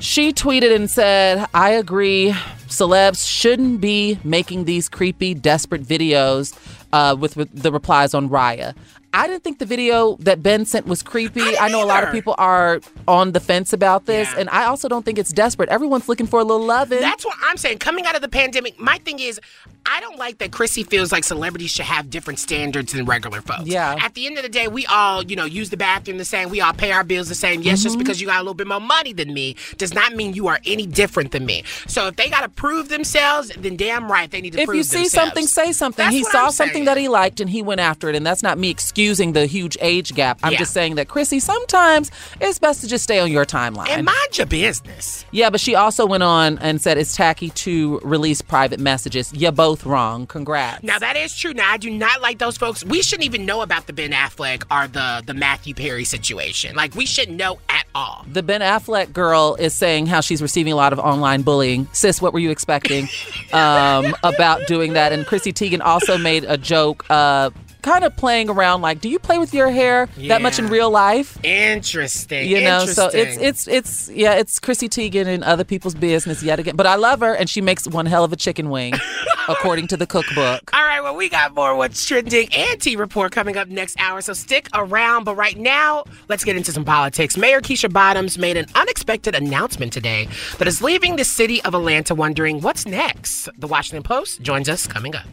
She 0.00 0.32
tweeted 0.32 0.74
and 0.74 0.90
said, 0.90 1.46
I 1.54 1.70
agree. 1.70 2.30
Celebs 2.66 3.28
shouldn't 3.28 3.80
be 3.80 4.18
making 4.24 4.64
these 4.64 4.88
creepy, 4.88 5.34
desperate 5.34 5.82
videos 5.82 6.52
uh, 6.92 7.14
with, 7.14 7.36
with 7.36 7.48
the 7.54 7.70
replies 7.70 8.14
on 8.14 8.28
Raya. 8.28 8.74
I 9.14 9.26
didn't 9.28 9.44
think 9.44 9.58
the 9.60 9.66
video 9.66 10.16
that 10.20 10.42
Ben 10.42 10.66
sent 10.66 10.86
was 10.86 11.02
creepy. 11.02 11.56
I 11.56 11.66
I, 11.66 11.68
know 11.68 11.82
a 11.82 11.86
lot 11.86 12.02
of 12.04 12.12
people 12.12 12.34
are 12.36 12.80
on 13.08 13.32
the 13.32 13.40
fence 13.40 13.72
about 13.72 14.06
this, 14.06 14.28
Yeah. 14.32 14.40
and 14.40 14.50
I 14.50 14.64
also 14.64 14.88
don't 14.88 15.04
think 15.04 15.18
it's 15.18 15.30
desperate. 15.32 15.68
Everyone's 15.68 16.08
looking 16.08 16.26
for 16.26 16.40
a 16.40 16.44
little 16.44 16.66
loving. 16.66 17.00
That's 17.00 17.24
what 17.24 17.36
I'm 17.46 17.56
saying. 17.56 17.78
Coming 17.78 18.06
out 18.06 18.16
of 18.16 18.22
the 18.22 18.28
pandemic, 18.28 18.78
my 18.80 18.98
thing 18.98 19.20
is, 19.20 19.40
I 19.86 20.00
don't 20.00 20.18
like 20.18 20.38
that 20.38 20.50
Chrissy 20.52 20.82
feels 20.82 21.12
like 21.12 21.24
celebrities 21.24 21.70
should 21.70 21.84
have 21.84 22.10
different 22.10 22.38
standards 22.38 22.92
than 22.92 23.04
regular 23.04 23.40
folks. 23.40 23.66
Yeah. 23.66 23.96
At 24.00 24.14
the 24.14 24.26
end 24.26 24.36
of 24.38 24.42
the 24.42 24.48
day, 24.48 24.66
we 24.68 24.86
all, 24.86 25.22
you 25.22 25.36
know, 25.36 25.44
use 25.44 25.70
the 25.70 25.76
bathroom 25.76 26.18
the 26.18 26.24
same. 26.24 26.48
We 26.50 26.60
all 26.60 26.72
pay 26.72 26.92
our 26.92 27.04
bills 27.04 27.28
the 27.28 27.34
same. 27.34 27.62
Yes, 27.62 27.74
Mm-hmm. 27.80 27.82
just 27.84 27.98
because 27.98 28.20
you 28.20 28.26
got 28.28 28.36
a 28.36 28.42
little 28.42 28.54
bit 28.54 28.66
more 28.66 28.80
money 28.80 29.12
than 29.12 29.34
me 29.34 29.56
does 29.78 29.92
not 29.92 30.14
mean 30.14 30.32
you 30.32 30.46
are 30.46 30.58
any 30.64 30.86
different 30.86 31.32
than 31.32 31.44
me. 31.44 31.64
So 31.86 32.06
if 32.08 32.16
they 32.16 32.30
got 32.30 32.40
to 32.42 32.48
prove 32.48 32.88
themselves, 32.88 33.50
then 33.58 33.76
damn 33.76 34.10
right 34.10 34.30
they 34.30 34.40
need 34.40 34.52
to 34.54 34.64
prove 34.64 34.76
themselves. 34.78 34.94
if 34.94 34.98
you 35.00 35.04
see 35.08 35.16
themselves. 35.16 35.28
something, 35.28 35.46
say 35.46 35.72
something. 35.72 36.04
That's 36.04 36.14
he 36.16 36.24
saw 36.24 36.46
I'm 36.46 36.50
something 36.52 36.74
saying. 36.74 36.84
that 36.86 36.96
he 36.96 37.08
liked 37.08 37.40
and 37.40 37.50
he 37.50 37.62
went 37.62 37.80
after 37.80 38.08
it, 38.08 38.14
and 38.16 38.24
that's 38.26 38.42
not 38.42 38.58
me 38.58 38.70
excusing 38.70 39.32
the 39.32 39.46
huge 39.46 39.76
age 39.80 40.14
gap. 40.14 40.38
I'm 40.42 40.52
Yeah. 40.52 40.58
just 40.58 40.72
saying 40.72 40.94
that 40.94 41.08
Chrissy, 41.08 41.40
sometimes 41.40 42.10
it's 42.40 42.58
best 42.58 42.80
to 42.82 42.86
just 42.88 43.04
stay 43.04 43.18
on 43.18 43.30
your 43.30 43.44
timeline. 43.44 43.88
And 43.88 44.04
mind 44.04 44.38
your 44.38 44.46
business. 44.46 45.24
Yeah, 45.30 45.50
but 45.50 45.60
she 45.60 45.74
also 45.74 46.06
went 46.06 46.22
on 46.22 46.58
and 46.58 46.80
said 46.80 46.96
it's 46.96 47.16
tacky 47.16 47.50
to 47.50 47.98
release 48.02 48.40
private 48.40 48.80
messages. 48.80 49.32
You're 49.34 49.52
both 49.52 49.73
wrong. 49.82 50.26
Congrats. 50.26 50.82
Now 50.82 50.98
that 50.98 51.16
is 51.16 51.34
true. 51.36 51.54
Now 51.54 51.72
I 51.72 51.78
do 51.78 51.90
not 51.90 52.20
like 52.20 52.38
those 52.38 52.56
folks. 52.58 52.84
We 52.84 53.02
shouldn't 53.02 53.24
even 53.24 53.46
know 53.46 53.62
about 53.62 53.86
the 53.86 53.92
Ben 53.94 54.12
Affleck 54.12 54.64
or 54.70 54.86
the 54.88 55.22
the 55.24 55.34
Matthew 55.34 55.74
Perry 55.74 56.04
situation. 56.04 56.76
Like 56.76 56.94
we 56.94 57.06
shouldn't 57.06 57.38
know 57.38 57.58
at 57.68 57.86
all. 57.94 58.24
the 58.30 58.42
Ben 58.42 58.60
Affleck 58.60 59.12
girl 59.12 59.56
is 59.58 59.72
saying 59.72 60.06
how 60.06 60.20
she's 60.20 60.42
receiving 60.42 60.72
a 60.72 60.76
lot 60.76 60.92
of 60.92 60.98
online 60.98 61.42
bullying. 61.42 61.88
Sis, 61.92 62.20
what 62.20 62.32
were 62.32 62.40
you 62.40 62.50
expecting 62.50 63.08
um, 63.52 64.14
about 64.22 64.66
doing 64.66 64.92
that? 64.94 65.12
And 65.12 65.24
Chrissy 65.26 65.52
Teigen 65.52 65.80
also 65.80 66.18
made 66.18 66.44
a 66.44 66.56
joke, 66.58 67.04
uh, 67.08 67.50
kind 67.84 68.02
of 68.02 68.16
playing 68.16 68.48
around 68.48 68.80
like, 68.80 69.00
"Do 69.00 69.08
you 69.08 69.18
play 69.18 69.38
with 69.38 69.52
your 69.52 69.70
hair 69.70 70.08
that 70.28 70.42
much 70.42 70.58
in 70.58 70.68
real 70.68 70.90
life?" 70.90 71.38
Interesting. 71.44 72.48
You 72.48 72.62
know, 72.62 72.86
so 72.86 73.10
it's 73.12 73.36
it's 73.36 73.68
it's 73.68 74.08
yeah, 74.08 74.34
it's 74.34 74.58
Chrissy 74.58 74.88
Teigen 74.88 75.26
and 75.26 75.44
other 75.44 75.64
people's 75.64 75.94
business 75.94 76.42
yet 76.42 76.58
again. 76.58 76.76
But 76.76 76.86
I 76.86 76.96
love 76.96 77.20
her, 77.20 77.34
and 77.34 77.48
she 77.48 77.60
makes 77.60 77.86
one 77.86 78.06
hell 78.06 78.24
of 78.24 78.32
a 78.32 78.36
chicken 78.36 78.70
wing, 78.70 78.94
according 79.48 79.86
to 79.88 79.96
the 79.96 80.06
cookbook. 80.06 80.70
All 80.72 80.82
right, 80.82 81.02
well, 81.02 81.14
we 81.14 81.28
got 81.28 81.54
more 81.54 81.76
What's 81.76 82.04
Trending 82.06 82.48
and 82.54 82.80
T 82.80 82.96
Report 82.96 83.30
coming 83.30 83.56
up 83.56 83.68
next 83.68 84.00
hour, 84.00 84.20
so 84.22 84.32
stick 84.32 84.68
around. 84.74 85.24
But 85.24 85.36
right 85.36 85.56
now, 85.56 86.04
let's 86.28 86.42
get 86.42 86.56
into 86.56 86.72
some 86.72 86.84
politics. 86.84 87.36
Mayor 87.36 87.60
Keisha 87.60 87.92
Bottoms 87.92 88.38
made 88.38 88.56
an 88.56 88.66
unexpected 88.74 89.34
announcement 89.34 89.92
today 89.92 90.26
that 90.58 90.66
is 90.66 90.80
leaving 90.80 91.16
the 91.16 91.24
city 91.24 91.62
of 91.64 91.74
Atlanta 91.74 92.14
wondering 92.14 92.62
what's 92.62 92.86
next. 92.86 93.48
The 93.58 93.66
Washington 93.66 94.02
Post 94.02 94.40
joins 94.40 94.68
us 94.70 94.86
coming 94.86 95.14
up. 95.14 95.26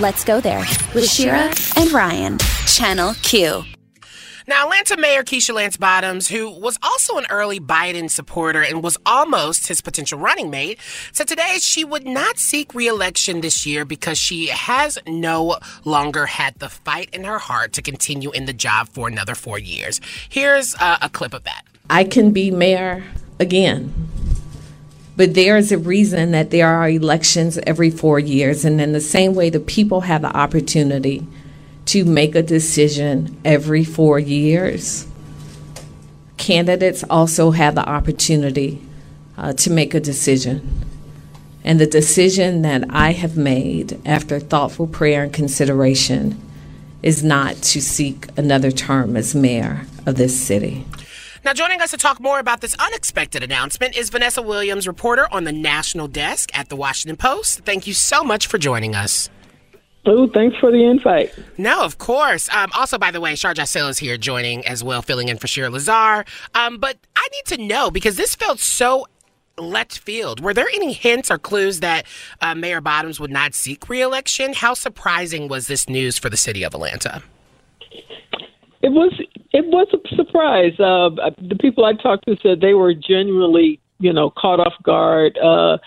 Let's 0.00 0.22
go 0.22 0.40
there 0.40 0.64
with 0.94 1.10
Shira 1.10 1.52
and 1.74 1.90
Ryan. 1.90 2.38
Channel 2.68 3.14
Q. 3.22 3.64
Now, 4.46 4.62
Atlanta 4.62 4.96
Mayor 4.96 5.24
Keisha 5.24 5.52
Lance 5.52 5.76
Bottoms, 5.76 6.28
who 6.28 6.48
was 6.48 6.78
also 6.84 7.18
an 7.18 7.26
early 7.30 7.58
Biden 7.58 8.08
supporter 8.08 8.62
and 8.62 8.80
was 8.80 8.96
almost 9.04 9.66
his 9.66 9.80
potential 9.80 10.20
running 10.20 10.50
mate, 10.50 10.78
said 11.12 11.26
today 11.26 11.58
she 11.58 11.84
would 11.84 12.06
not 12.06 12.38
seek 12.38 12.76
re-election 12.76 13.40
this 13.40 13.66
year 13.66 13.84
because 13.84 14.18
she 14.18 14.46
has 14.46 14.98
no 15.08 15.58
longer 15.84 16.26
had 16.26 16.54
the 16.60 16.68
fight 16.68 17.10
in 17.12 17.24
her 17.24 17.40
heart 17.40 17.72
to 17.72 17.82
continue 17.82 18.30
in 18.30 18.44
the 18.44 18.52
job 18.52 18.88
for 18.90 19.08
another 19.08 19.34
four 19.34 19.58
years. 19.58 20.00
Here's 20.28 20.76
uh, 20.76 20.98
a 21.02 21.08
clip 21.08 21.34
of 21.34 21.42
that. 21.42 21.62
I 21.90 22.04
can 22.04 22.30
be 22.30 22.52
mayor 22.52 23.02
again. 23.40 24.07
But 25.18 25.34
there 25.34 25.56
is 25.56 25.72
a 25.72 25.78
reason 25.78 26.30
that 26.30 26.52
there 26.52 26.68
are 26.68 26.88
elections 26.88 27.58
every 27.66 27.90
four 27.90 28.20
years. 28.20 28.64
And 28.64 28.80
in 28.80 28.92
the 28.92 29.00
same 29.00 29.34
way, 29.34 29.50
the 29.50 29.58
people 29.58 30.02
have 30.02 30.22
the 30.22 30.34
opportunity 30.34 31.26
to 31.86 32.04
make 32.04 32.36
a 32.36 32.42
decision 32.42 33.36
every 33.44 33.82
four 33.82 34.20
years. 34.20 35.08
Candidates 36.36 37.02
also 37.10 37.50
have 37.50 37.74
the 37.74 37.84
opportunity 37.84 38.80
uh, 39.36 39.54
to 39.54 39.70
make 39.70 39.92
a 39.92 39.98
decision. 39.98 40.84
And 41.64 41.80
the 41.80 41.86
decision 41.86 42.62
that 42.62 42.84
I 42.88 43.10
have 43.10 43.36
made 43.36 44.00
after 44.06 44.38
thoughtful 44.38 44.86
prayer 44.86 45.24
and 45.24 45.32
consideration 45.32 46.40
is 47.02 47.24
not 47.24 47.56
to 47.56 47.82
seek 47.82 48.28
another 48.36 48.70
term 48.70 49.16
as 49.16 49.34
mayor 49.34 49.84
of 50.06 50.14
this 50.14 50.38
city. 50.38 50.84
Now, 51.44 51.52
joining 51.52 51.80
us 51.80 51.92
to 51.92 51.96
talk 51.96 52.20
more 52.20 52.40
about 52.40 52.60
this 52.60 52.74
unexpected 52.78 53.42
announcement 53.42 53.96
is 53.96 54.10
Vanessa 54.10 54.42
Williams, 54.42 54.88
reporter 54.88 55.28
on 55.32 55.44
the 55.44 55.52
national 55.52 56.08
desk 56.08 56.50
at 56.56 56.68
the 56.68 56.76
Washington 56.76 57.16
Post. 57.16 57.60
Thank 57.60 57.86
you 57.86 57.94
so 57.94 58.24
much 58.24 58.46
for 58.48 58.58
joining 58.58 58.94
us. 58.94 59.30
Oh, 60.04 60.26
thanks 60.26 60.56
for 60.58 60.72
the 60.72 60.84
invite. 60.84 61.32
No, 61.58 61.82
of 61.84 61.98
course. 61.98 62.48
Um, 62.52 62.70
also, 62.76 62.98
by 62.98 63.10
the 63.10 63.20
way, 63.20 63.34
Shar 63.34 63.54
Jossell 63.54 63.88
is 63.90 63.98
here 63.98 64.16
joining 64.16 64.66
as 64.66 64.82
well, 64.82 65.02
filling 65.02 65.28
in 65.28 65.38
for 65.38 65.46
Shira 65.46 65.70
Lazar. 65.70 66.24
Um, 66.54 66.78
but 66.78 66.96
I 67.14 67.28
need 67.32 67.56
to 67.56 67.66
know 67.66 67.90
because 67.90 68.16
this 68.16 68.34
felt 68.34 68.58
so 68.58 69.06
left 69.58 69.98
field. 69.98 70.40
Were 70.40 70.54
there 70.54 70.68
any 70.74 70.92
hints 70.92 71.30
or 71.30 71.38
clues 71.38 71.80
that 71.80 72.06
uh, 72.40 72.54
Mayor 72.54 72.80
Bottoms 72.80 73.20
would 73.20 73.30
not 73.30 73.54
seek 73.54 73.88
reelection? 73.88 74.54
How 74.54 74.74
surprising 74.74 75.46
was 75.46 75.66
this 75.66 75.88
news 75.88 76.18
for 76.18 76.30
the 76.30 76.36
city 76.36 76.62
of 76.62 76.74
Atlanta? 76.74 77.22
It 78.80 78.90
was 78.92 79.12
it 79.52 79.64
was 79.66 79.88
a 79.92 80.16
surprise. 80.16 80.78
Uh, 80.78 81.10
the 81.48 81.56
people 81.60 81.84
I 81.84 81.94
talked 81.94 82.26
to 82.26 82.36
said 82.42 82.60
they 82.60 82.74
were 82.74 82.94
genuinely, 82.94 83.80
you 83.98 84.12
know, 84.12 84.30
caught 84.30 84.60
off 84.60 84.74
guard. 84.82 85.38
Uh, 85.38 85.78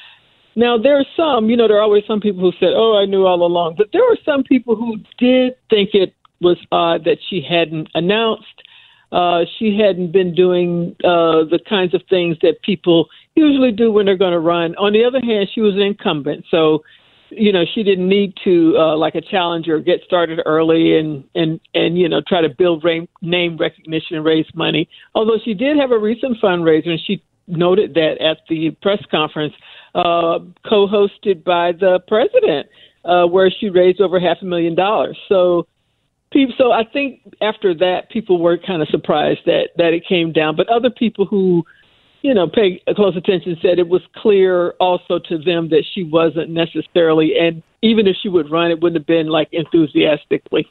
now 0.56 0.78
there 0.78 0.98
are 0.98 1.06
some, 1.16 1.50
you 1.50 1.56
know, 1.56 1.68
there 1.68 1.78
are 1.78 1.84
always 1.84 2.04
some 2.08 2.20
people 2.20 2.42
who 2.42 2.52
said, 2.60 2.74
"Oh, 2.76 2.98
I 2.98 3.06
knew 3.06 3.26
all 3.26 3.46
along," 3.46 3.76
but 3.78 3.90
there 3.94 4.02
were 4.02 4.18
some 4.26 4.44
people 4.44 4.76
who 4.76 4.98
did 5.18 5.56
think 5.70 5.92
it 5.94 6.14
was 6.42 6.58
odd 6.72 7.06
that 7.06 7.18
she 7.30 7.42
hadn't 7.48 7.90
announced. 7.94 8.46
Uh, 9.12 9.42
she 9.60 9.78
hadn't 9.78 10.12
been 10.12 10.34
doing 10.34 10.96
uh, 11.04 11.44
the 11.44 11.60
kinds 11.68 11.94
of 11.94 12.02
things 12.10 12.38
that 12.42 12.62
people 12.64 13.08
usually 13.36 13.72
do 13.72 13.92
when 13.92 14.06
they're 14.06 14.18
going 14.18 14.32
to 14.32 14.40
run. 14.40 14.76
On 14.78 14.94
the 14.94 15.04
other 15.04 15.20
hand, 15.22 15.50
she 15.54 15.62
was 15.62 15.76
an 15.76 15.82
incumbent, 15.82 16.46
so 16.50 16.82
you 17.32 17.52
know 17.52 17.64
she 17.74 17.84
didn't 17.84 18.08
need 18.08 18.34
to 18.44 18.76
uh, 18.78 18.96
like 18.98 19.16
a 19.16 19.22
challenger 19.22 19.80
get 19.80 20.02
started 20.06 20.40
early 20.46 20.98
and 20.98 21.24
and 21.34 21.60
and 21.74 21.98
you 21.98 22.08
know 22.08 22.22
try 22.28 22.42
to 22.42 22.50
build 22.50 22.84
ra- 22.84 23.06
name 23.22 23.58
recognition 23.58 24.18
and 24.18 24.26
raise 24.26 24.46
money. 24.54 24.88
Although 25.16 25.38
she 25.44 25.54
did 25.54 25.78
have 25.78 25.92
a 25.92 25.98
recent 25.98 26.38
fundraiser, 26.42 26.90
and 26.90 27.00
she 27.06 27.24
noted 27.48 27.94
that 27.96 28.22
at 28.22 28.38
the 28.50 28.72
press 28.82 29.00
conference 29.10 29.54
uh, 29.96 30.40
co-hosted 30.68 31.44
by 31.44 31.72
the 31.72 32.00
president, 32.08 32.68
uh, 33.06 33.26
where 33.26 33.50
she 33.50 33.70
raised 33.70 34.02
over 34.02 34.20
half 34.20 34.38
a 34.42 34.46
million 34.46 34.76
dollars. 34.76 35.18
So. 35.28 35.68
People, 36.34 36.56
so 36.58 36.72
I 36.72 36.86
think 36.86 37.20
after 37.42 37.74
that, 37.74 38.10
people 38.10 38.40
were 38.40 38.58
kind 38.58 38.82
of 38.82 38.88
surprised 38.88 39.42
that 39.48 39.72
that 39.76 39.92
it 39.92 40.08
came 40.08 40.32
down. 40.32 40.56
But 40.56 40.70
other 40.70 40.90
people 40.90 41.26
who 41.26 41.66
you 42.22 42.34
know, 42.34 42.48
pay 42.48 42.82
close 42.96 43.16
attention, 43.18 43.58
said 43.62 43.80
it 43.80 43.88
was 43.88 44.02
clear 44.16 44.72
also 44.80 45.20
to 45.20 45.38
them 45.38 45.70
that 45.70 45.84
she 45.94 46.04
wasn't 46.04 46.50
necessarily, 46.50 47.34
and 47.40 47.64
even 47.82 48.08
if 48.08 48.16
she 48.22 48.30
would 48.30 48.52
run, 48.52 48.72
it 48.72 48.82
wouldn't 48.82 49.00
have 49.00 49.08
been 49.08 49.28
like 49.28 49.50
enthusiastically. 49.52 50.68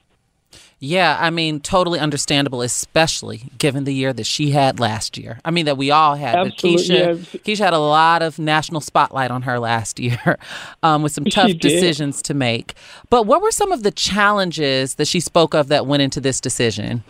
Yeah, 0.83 1.19
I 1.21 1.29
mean, 1.29 1.61
totally 1.61 1.99
understandable, 1.99 2.63
especially 2.63 3.51
given 3.59 3.85
the 3.85 3.93
year 3.93 4.15
that 4.15 4.25
she 4.25 4.53
had 4.53 4.81
last 4.81 5.19
year. 5.19 5.39
I 5.45 5.51
mean, 5.51 5.67
that 5.67 5.77
we 5.77 5.91
all 5.91 6.15
had. 6.15 6.37
Absolutely, 6.37 6.85
Keisha, 6.85 6.89
yes. 6.89 7.43
Keisha 7.45 7.59
had 7.59 7.75
a 7.75 7.79
lot 7.79 8.23
of 8.23 8.39
national 8.39 8.81
spotlight 8.81 9.31
on 9.31 9.43
her 9.43 9.59
last 9.59 10.01
year 10.01 10.39
um, 10.83 11.03
with 11.03 11.13
some 11.13 11.27
tough 11.27 11.53
decisions 11.59 12.23
to 12.23 12.35
make. 12.35 12.73
But 13.11 13.27
what 13.27 13.43
were 13.43 13.51
some 13.51 13.73
of 13.73 13.83
the 13.83 13.91
challenges 13.91 14.95
that 14.95 15.07
she 15.07 15.21
spoke 15.21 15.55
of 15.55 15.69
that 15.69 15.87
went 15.87 16.03
into 16.03 16.19
this 16.19 16.41
decision? 16.41 17.05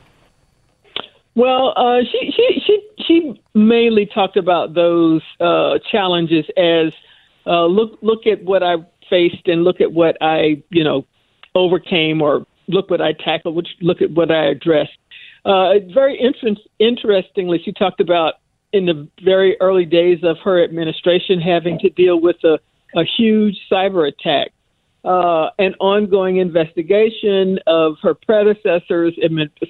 Well, 1.36 1.72
uh, 1.76 2.00
she 2.10 2.32
she 2.34 2.60
she 2.66 2.89
she 3.10 3.42
mainly 3.54 4.06
talked 4.06 4.36
about 4.36 4.74
those 4.74 5.22
uh, 5.40 5.78
challenges 5.90 6.44
as 6.56 6.92
uh, 7.46 7.66
look 7.66 7.98
look 8.02 8.26
at 8.26 8.42
what 8.44 8.62
I 8.62 8.76
faced 9.08 9.46
and 9.46 9.64
look 9.64 9.80
at 9.80 9.92
what 9.92 10.16
I 10.20 10.62
you 10.70 10.84
know 10.84 11.06
overcame 11.54 12.22
or 12.22 12.46
look 12.68 12.90
what 12.90 13.00
I 13.00 13.12
tackled, 13.12 13.56
which 13.56 13.68
look 13.80 14.00
at 14.00 14.12
what 14.12 14.30
I 14.30 14.46
addressed. 14.46 14.96
Uh, 15.44 15.72
very 15.92 16.20
inter- 16.20 16.60
interestingly, 16.78 17.60
she 17.64 17.72
talked 17.72 18.00
about 18.00 18.34
in 18.72 18.86
the 18.86 19.08
very 19.24 19.56
early 19.60 19.84
days 19.84 20.18
of 20.22 20.36
her 20.44 20.62
administration 20.62 21.40
having 21.40 21.78
to 21.80 21.90
deal 21.90 22.20
with 22.20 22.36
a, 22.44 22.58
a 22.94 23.04
huge 23.04 23.56
cyber 23.70 24.06
attack 24.06 24.52
uh, 25.04 25.48
an 25.58 25.74
ongoing 25.80 26.36
investigation 26.36 27.58
of 27.66 27.96
her 28.02 28.14
predecessors, 28.14 29.14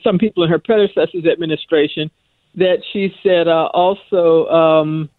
some 0.03 0.19
people 0.19 0.43
in 0.43 0.51
her 0.51 0.59
predecessors' 0.59 1.25
administration, 1.25 2.11
that 2.55 2.83
she 2.93 3.15
said 3.23 3.49
uh, 3.49 3.67
also 3.73 4.47
um, 4.49 5.11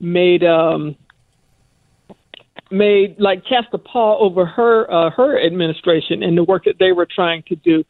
made 0.00 0.44
um, 0.44 0.96
made 2.70 3.16
like 3.18 3.44
cast 3.46 3.68
a 3.72 3.78
pall 3.78 4.18
over 4.20 4.44
her 4.46 4.90
uh, 4.90 5.10
her 5.10 5.40
administration 5.40 6.22
and 6.22 6.36
the 6.36 6.44
work 6.44 6.64
that 6.64 6.78
they 6.78 6.92
were 6.92 7.06
trying 7.06 7.42
to 7.44 7.56
do. 7.56 7.84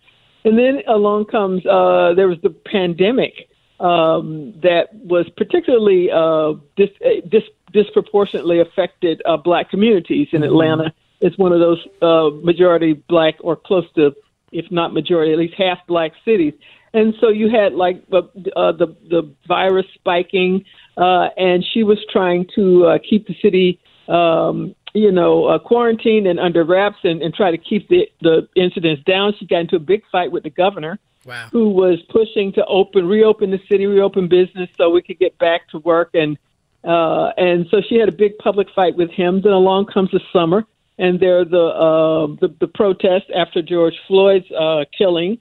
And 0.45 0.59
then 0.59 0.83
along 0.88 1.26
comes 1.26 1.64
uh, 1.66 2.14
there 2.14 2.28
was 2.28 2.38
the 2.42 2.50
pandemic 2.50 3.49
um, 3.78 4.54
that 4.62 4.88
was 4.95 5.26
particularly 5.37 6.11
uh, 6.11 6.54
dis- 6.76 6.90
uh, 7.04 7.26
dis- 7.28 7.42
disproportionately 7.73 8.61
affected 8.61 9.23
uh, 9.25 9.37
black 9.37 9.71
communities 9.71 10.28
in 10.33 10.42
Atlanta. 10.42 10.92
It's 11.21 11.37
one 11.38 11.52
of 11.52 11.61
those 11.61 11.87
uh, 12.02 12.30
majority 12.42 12.95
black 12.95 13.37
or 13.40 13.57
close 13.57 13.85
to, 13.95 14.14
if 14.52 14.71
not 14.71 14.92
majority, 14.92 15.33
at 15.33 15.38
least 15.38 15.54
half 15.54 15.78
black 15.87 16.12
cities. 16.25 16.54
And 16.92 17.14
so 17.20 17.28
you 17.28 17.49
had 17.49 17.75
like 17.75 18.02
uh, 18.12 18.18
uh, 18.56 18.73
the 18.73 18.97
the 19.09 19.32
virus 19.47 19.87
spiking, 19.94 20.64
uh, 20.97 21.28
and 21.37 21.64
she 21.73 21.85
was 21.85 21.99
trying 22.11 22.47
to 22.56 22.87
uh, 22.87 22.99
keep 22.99 23.28
the 23.28 23.37
city, 23.40 23.78
um, 24.09 24.75
you 24.92 25.12
know, 25.12 25.44
uh, 25.44 25.59
quarantined 25.61 26.26
and 26.26 26.40
under 26.40 26.64
wraps, 26.64 26.99
and, 27.04 27.23
and 27.23 27.32
try 27.32 27.50
to 27.52 27.59
keep 27.59 27.88
the 27.88 28.09
the 28.20 28.49
incidents 28.56 29.02
down. 29.04 29.35
She 29.38 29.47
got 29.47 29.61
into 29.61 29.76
a 29.76 29.80
big 29.80 30.02
fight 30.11 30.32
with 30.32 30.42
the 30.42 30.50
governor, 30.50 30.99
Wow. 31.25 31.49
who 31.52 31.68
was 31.68 32.00
pushing 32.09 32.52
to 32.54 32.64
open, 32.66 33.06
reopen 33.06 33.50
the 33.50 33.61
city, 33.68 33.87
reopen 33.87 34.26
business, 34.26 34.68
so 34.76 34.90
we 34.90 35.02
could 35.02 35.18
get 35.18 35.38
back 35.38 35.68
to 35.68 35.78
work. 35.78 36.11
And 36.14 36.38
uh, 36.82 37.30
and 37.37 37.66
so 37.70 37.82
she 37.88 37.97
had 37.97 38.09
a 38.09 38.12
big 38.12 38.37
public 38.38 38.68
fight 38.75 38.97
with 38.97 39.11
him. 39.11 39.42
Then 39.42 39.52
along 39.52 39.87
comes 39.87 40.11
the 40.11 40.20
summer, 40.32 40.64
and 40.99 41.20
there 41.20 41.38
are 41.40 41.44
the 41.44 41.66
uh, 41.66 42.26
the, 42.40 42.54
the 42.59 42.66
protests 42.66 43.30
after 43.35 43.62
George 43.62 43.94
Floyd's 44.09 44.50
uh, 44.50 44.87
killing. 44.97 45.38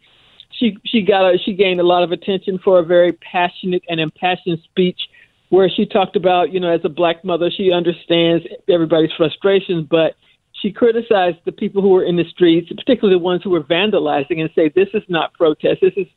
She 0.60 0.78
she 0.86 1.02
got 1.02 1.22
a, 1.26 1.38
she 1.44 1.54
gained 1.54 1.80
a 1.80 1.84
lot 1.84 2.04
of 2.04 2.12
attention 2.12 2.60
for 2.64 2.80
a 2.80 2.84
very 2.84 3.14
passionate 3.14 3.84
and 3.88 4.00
impassioned 4.00 4.60
speech 4.66 5.00
where 5.50 5.70
she 5.70 5.86
talked 5.86 6.16
about 6.16 6.54
you 6.54 6.60
know 6.60 6.72
as 6.72 6.82
a 6.84 6.90
black 6.90 7.24
mother 7.24 7.50
she 7.56 7.72
understands 7.72 8.46
everybody's 8.68 9.12
frustrations, 9.18 9.88
but 9.90 10.16
she 10.62 10.72
criticized 10.72 11.38
the 11.46 11.52
people 11.52 11.82
who 11.82 11.90
were 11.90 12.04
in 12.04 12.18
the 12.18 12.26
streets, 12.30 12.70
particularly 12.76 13.18
the 13.18 13.24
ones 13.24 13.42
who 13.44 13.50
were 13.50 13.64
vandalizing, 13.64 14.42
and 14.42 14.50
say 14.54 14.70
this 14.76 14.90
is 14.94 15.04
not 15.08 15.34
protest, 15.34 15.80
this 15.82 15.94
is 15.96 16.08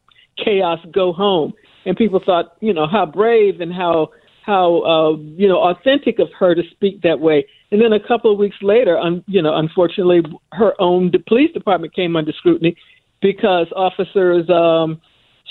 chaos. 0.42 0.78
Go 0.92 1.12
home. 1.12 1.52
And 1.84 1.96
people 1.96 2.20
thought 2.24 2.56
you 2.60 2.72
know 2.72 2.86
how 2.86 3.06
brave 3.06 3.60
and 3.60 3.72
how 3.72 4.10
how 4.44 4.82
uh, 4.82 5.16
you 5.16 5.48
know 5.48 5.58
authentic 5.58 6.18
of 6.18 6.28
her 6.38 6.54
to 6.54 6.62
speak 6.70 7.02
that 7.02 7.20
way. 7.20 7.46
And 7.70 7.80
then 7.80 7.92
a 7.92 8.00
couple 8.00 8.30
of 8.30 8.38
weeks 8.38 8.56
later, 8.60 8.98
un, 8.98 9.24
you 9.26 9.40
know, 9.40 9.56
unfortunately, 9.56 10.22
her 10.52 10.74
own 10.78 11.10
police 11.26 11.52
department 11.52 11.94
came 11.94 12.16
under 12.16 12.32
scrutiny 12.32 12.76
because 13.22 13.68
officers 13.74 14.50
um, 14.50 15.00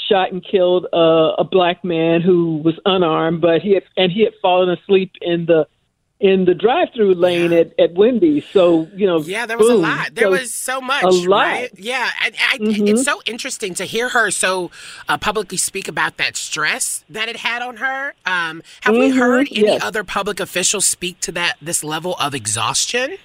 shot 0.09 0.31
and 0.31 0.43
killed 0.45 0.85
uh, 0.93 1.33
a 1.39 1.43
black 1.43 1.83
man 1.83 2.21
who 2.21 2.57
was 2.57 2.75
unarmed, 2.85 3.41
but 3.41 3.61
he 3.61 3.73
had 3.73 3.83
and 3.97 4.11
he 4.11 4.23
had 4.23 4.33
fallen 4.41 4.69
asleep 4.69 5.13
in 5.21 5.45
the 5.47 5.65
in 6.19 6.45
the 6.45 6.53
drive-through 6.53 7.15
lane 7.15 7.51
at, 7.51 7.73
at 7.79 7.95
Wendy's. 7.95 8.43
So 8.53 8.87
you 8.93 9.07
know, 9.07 9.21
Yeah, 9.21 9.47
there 9.47 9.57
was 9.57 9.69
a 9.69 9.73
lot. 9.73 10.13
There 10.13 10.25
So 10.25 10.31
was 10.31 10.53
so 10.53 10.79
much, 10.79 11.03
a 11.03 11.09
lot. 11.09 11.29
right? 11.47 11.69
Yeah, 11.75 12.11
and 12.23 12.35
I, 12.51 12.57
Mhm. 12.59 12.89
it's 12.89 13.03
so 13.03 13.23
interesting 13.25 13.73
to 13.75 13.85
hear 13.85 14.09
her 14.09 14.29
so 14.29 14.69
uh, 15.09 15.17
publicly 15.17 15.57
speak 15.57 15.87
about 15.87 16.17
that 16.17 16.35
stress 16.37 17.03
that 17.09 17.27
it 17.27 17.37
had 17.37 17.63
on 17.63 17.77
her. 17.77 18.13
Um, 18.23 18.61
have 18.81 18.93
we 18.93 19.09
Mhm, 19.09 19.17
heard 19.17 19.47
any 19.49 19.61
yes. 19.65 19.83
other 19.83 20.03
public 20.03 20.39
officials 20.39 20.85
speak 20.85 21.19
to 21.21 21.31
that 21.31 21.55
this 21.59 21.83
level 21.83 22.13
of 22.19 22.35
exhaustion? 22.35 23.17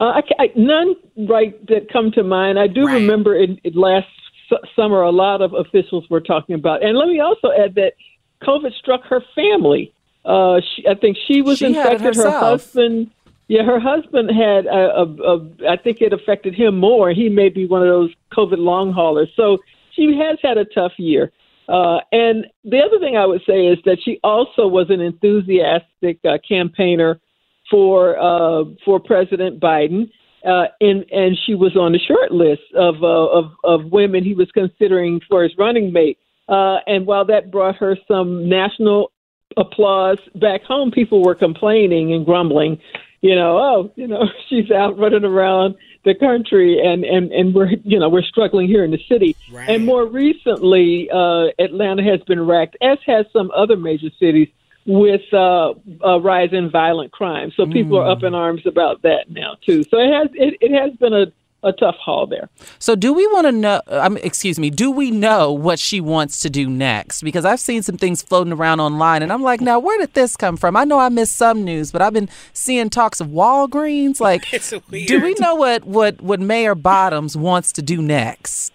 Uh, 0.00 0.04
I, 0.04 0.22
I, 0.38 0.52
none 0.54 0.94
right 1.28 1.66
that 1.66 1.92
come 1.92 2.12
to 2.12 2.22
mind. 2.22 2.58
I 2.58 2.68
do 2.68 2.86
remember 2.86 3.36
in, 3.36 3.58
in 3.64 3.74
last 3.74 4.06
su- 4.48 4.56
summer 4.76 5.02
a 5.02 5.10
lot 5.10 5.42
of 5.42 5.54
officials 5.54 6.08
were 6.08 6.20
talking 6.20 6.54
about. 6.54 6.84
And 6.84 6.96
let 6.96 7.08
me 7.08 7.20
also 7.20 7.48
add 7.50 7.74
that 7.74 7.94
COVID 8.42 8.72
struck 8.78 9.02
her 9.04 9.22
family. 9.34 9.92
Uh, 10.24 10.60
she, 10.60 10.86
I 10.86 10.94
think 10.94 11.16
she 11.26 11.42
was 11.42 11.58
She 11.58 11.66
infected. 11.66 12.14
Her 12.14 12.30
husband, 12.30 13.10
yeah, 13.48 13.64
her 13.64 13.80
husband 13.80 14.30
had. 14.30 14.66
A, 14.66 15.02
a, 15.02 15.04
a, 15.04 15.70
I 15.70 15.76
think 15.76 16.00
it 16.00 16.12
affected 16.12 16.54
him 16.54 16.78
more. 16.78 17.10
He 17.10 17.28
may 17.28 17.48
be 17.48 17.66
one 17.66 17.82
of 17.82 17.88
those 17.88 18.12
COVID 18.32 18.58
long 18.58 18.92
haulers. 18.92 19.30
So 19.34 19.58
she 19.92 20.16
has 20.16 20.38
had 20.42 20.58
a 20.58 20.64
tough 20.64 20.92
year. 20.98 21.32
Uh, 21.68 21.98
and 22.12 22.46
the 22.64 22.80
other 22.80 22.98
thing 22.98 23.16
I 23.16 23.26
would 23.26 23.42
say 23.46 23.66
is 23.66 23.78
that 23.84 23.98
she 24.02 24.20
also 24.24 24.66
was 24.66 24.88
an 24.90 25.00
enthusiastic 25.00 26.18
uh, 26.24 26.38
campaigner 26.48 27.20
for 27.70 28.18
uh, 28.18 28.64
for 28.84 29.00
President 29.00 29.60
Biden, 29.60 30.10
uh, 30.44 30.66
and 30.80 31.04
and 31.10 31.36
she 31.46 31.54
was 31.54 31.76
on 31.76 31.92
the 31.92 31.98
short 31.98 32.32
list 32.32 32.62
of 32.74 33.02
uh, 33.02 33.06
of 33.06 33.52
of 33.64 33.92
women 33.92 34.24
he 34.24 34.34
was 34.34 34.50
considering 34.52 35.20
for 35.28 35.42
his 35.42 35.52
running 35.58 35.92
mate. 35.92 36.18
Uh, 36.48 36.78
and 36.86 37.06
while 37.06 37.26
that 37.26 37.50
brought 37.50 37.76
her 37.76 37.96
some 38.08 38.48
national 38.48 39.12
applause 39.56 40.18
back 40.34 40.62
home, 40.62 40.90
people 40.90 41.22
were 41.22 41.34
complaining 41.34 42.12
and 42.12 42.24
grumbling. 42.24 42.80
You 43.20 43.34
know, 43.34 43.58
oh, 43.58 43.92
you 43.96 44.06
know, 44.06 44.24
she's 44.48 44.70
out 44.70 44.98
running 44.98 45.24
around 45.24 45.74
the 46.04 46.14
country, 46.14 46.80
and 46.82 47.04
and 47.04 47.32
and 47.32 47.54
we're 47.54 47.70
you 47.84 47.98
know 47.98 48.08
we're 48.08 48.22
struggling 48.22 48.68
here 48.68 48.84
in 48.84 48.90
the 48.90 49.00
city. 49.08 49.36
Right. 49.52 49.68
And 49.68 49.84
more 49.84 50.06
recently, 50.06 51.10
uh, 51.10 51.46
Atlanta 51.58 52.02
has 52.04 52.20
been 52.26 52.46
racked, 52.46 52.76
as 52.80 52.98
has 53.06 53.26
some 53.32 53.50
other 53.54 53.76
major 53.76 54.10
cities, 54.18 54.48
with 54.88 55.32
uh, 55.34 55.74
a 56.02 56.18
rise 56.18 56.52
in 56.52 56.70
violent 56.70 57.12
crime. 57.12 57.52
So 57.54 57.66
people 57.66 57.98
are 57.98 58.10
up 58.10 58.22
in 58.24 58.34
arms 58.34 58.62
about 58.66 59.02
that 59.02 59.26
now 59.30 59.56
too. 59.64 59.84
So 59.84 59.98
it 59.98 60.10
has 60.10 60.28
it, 60.34 60.54
it 60.60 60.72
has 60.72 60.96
been 60.96 61.12
a 61.12 61.26
a 61.64 61.72
tough 61.72 61.96
haul 61.96 62.26
there. 62.26 62.48
So, 62.78 62.94
do 62.94 63.12
we 63.12 63.26
want 63.26 63.46
to 63.46 63.52
know? 63.52 63.82
Um, 63.88 64.16
excuse 64.18 64.58
me. 64.58 64.70
Do 64.70 64.90
we 64.90 65.10
know 65.10 65.52
what 65.52 65.78
she 65.78 66.00
wants 66.00 66.40
to 66.42 66.50
do 66.50 66.70
next? 66.70 67.22
Because 67.22 67.44
I've 67.44 67.60
seen 67.60 67.82
some 67.82 67.96
things 67.96 68.22
floating 68.22 68.52
around 68.52 68.80
online, 68.80 69.22
and 69.22 69.32
I'm 69.32 69.42
like, 69.42 69.60
now 69.60 69.78
where 69.78 69.98
did 69.98 70.14
this 70.14 70.36
come 70.36 70.56
from? 70.56 70.76
I 70.76 70.84
know 70.84 70.98
I 70.98 71.08
missed 71.08 71.36
some 71.36 71.64
news, 71.64 71.90
but 71.90 72.00
I've 72.00 72.12
been 72.12 72.28
seeing 72.52 72.90
talks 72.90 73.20
of 73.20 73.28
Walgreens. 73.28 74.20
Like, 74.20 74.52
It's 74.52 74.72
weird. 74.88 75.08
do 75.08 75.20
we 75.20 75.34
know 75.40 75.54
what 75.56 75.84
what 75.84 76.20
what 76.20 76.40
Mayor 76.40 76.74
Bottoms 76.76 77.36
wants 77.36 77.72
to 77.72 77.82
do 77.82 78.00
next? 78.00 78.72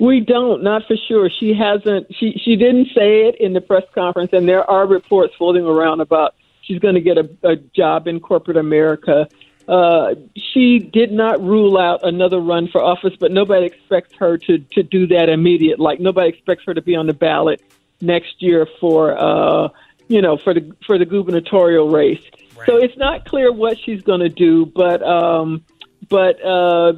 We 0.00 0.20
don't, 0.20 0.62
not 0.62 0.86
for 0.86 0.96
sure. 0.96 1.28
She 1.28 1.52
hasn't. 1.52 2.06
She 2.18 2.32
she 2.42 2.56
didn't 2.56 2.86
say 2.94 3.28
it 3.28 3.36
in 3.38 3.52
the 3.52 3.60
press 3.60 3.84
conference, 3.94 4.32
and 4.32 4.48
there 4.48 4.68
are 4.68 4.86
reports 4.86 5.34
floating 5.36 5.64
around 5.64 6.00
about 6.00 6.34
she's 6.62 6.78
going 6.78 6.94
to 6.94 7.02
get 7.02 7.18
a, 7.18 7.28
a 7.42 7.56
job 7.56 8.08
in 8.08 8.18
corporate 8.18 8.56
America. 8.56 9.28
Uh, 9.68 10.14
she 10.54 10.78
did 10.78 11.12
not 11.12 11.42
rule 11.42 11.76
out 11.76 12.00
another 12.02 12.40
run 12.40 12.66
for 12.68 12.82
office, 12.82 13.12
but 13.20 13.30
nobody 13.30 13.66
expects 13.66 14.14
her 14.14 14.38
to 14.38 14.58
to 14.72 14.82
do 14.82 15.06
that 15.08 15.28
immediate. 15.28 15.78
Like 15.78 16.00
nobody 16.00 16.30
expects 16.30 16.64
her 16.64 16.72
to 16.72 16.80
be 16.80 16.96
on 16.96 17.06
the 17.06 17.12
ballot 17.12 17.62
next 18.00 18.40
year 18.40 18.66
for 18.80 19.14
uh, 19.18 19.68
you 20.08 20.22
know 20.22 20.38
for 20.38 20.54
the 20.54 20.74
for 20.86 20.96
the 20.96 21.04
gubernatorial 21.04 21.90
race. 21.90 22.24
So 22.64 22.78
it's 22.78 22.96
not 22.96 23.26
clear 23.26 23.52
what 23.52 23.78
she's 23.78 24.00
going 24.00 24.20
to 24.20 24.30
do, 24.30 24.64
but 24.64 25.02
um, 25.02 25.62
but 26.08 26.42
uh, 26.42 26.94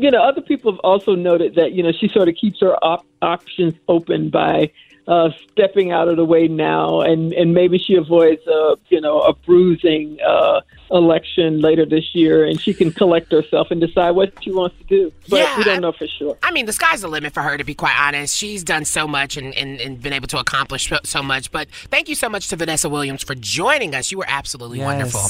you 0.00 0.10
know 0.10 0.22
other 0.22 0.40
people 0.40 0.72
have 0.72 0.80
also 0.80 1.14
noted 1.14 1.54
that 1.56 1.72
you 1.72 1.82
know 1.82 1.92
she 1.92 2.08
sort 2.08 2.28
of 2.28 2.34
keeps 2.34 2.60
her 2.60 2.74
op- 2.84 3.06
options 3.22 3.74
open 3.88 4.30
by 4.30 4.70
uh, 5.08 5.30
stepping 5.50 5.90
out 5.90 6.08
of 6.08 6.16
the 6.16 6.24
way 6.24 6.46
now, 6.48 7.00
and 7.00 7.32
and 7.32 7.52
maybe 7.54 7.78
she 7.78 7.94
avoids 7.94 8.46
a 8.46 8.76
you 8.88 9.00
know 9.00 9.20
a 9.22 9.32
bruising 9.34 10.18
uh, 10.24 10.60
election 10.90 11.60
later 11.60 11.84
this 11.86 12.14
year, 12.14 12.44
and 12.44 12.60
she 12.60 12.72
can 12.74 12.92
collect 12.92 13.32
herself 13.32 13.70
and 13.70 13.80
decide 13.80 14.10
what 14.12 14.32
she 14.42 14.50
wants 14.52 14.76
to 14.78 14.84
do. 14.84 15.12
But 15.28 15.38
Yeah, 15.40 15.58
we 15.58 15.64
don't 15.64 15.80
know 15.80 15.92
for 15.92 16.06
sure. 16.06 16.36
I 16.42 16.50
mean, 16.52 16.66
the 16.66 16.72
sky's 16.72 17.00
the 17.00 17.08
limit 17.08 17.32
for 17.34 17.42
her, 17.42 17.56
to 17.56 17.64
be 17.64 17.74
quite 17.74 17.96
honest. 17.98 18.36
She's 18.36 18.62
done 18.62 18.84
so 18.84 19.08
much 19.08 19.36
and, 19.36 19.54
and, 19.54 19.80
and 19.80 20.00
been 20.00 20.12
able 20.12 20.28
to 20.28 20.38
accomplish 20.38 20.88
so- 20.88 20.98
so 21.04 21.22
much. 21.22 21.50
But 21.50 21.68
thank 21.90 22.08
you 22.08 22.14
so 22.14 22.28
much 22.28 22.48
to 22.48 22.56
Vanessa 22.56 22.88
Williams 22.88 23.22
for 23.22 23.34
joining 23.34 23.94
us. 23.94 24.12
You 24.12 24.18
were 24.18 24.26
absolutely 24.28 24.80
wonderful. 24.80 25.20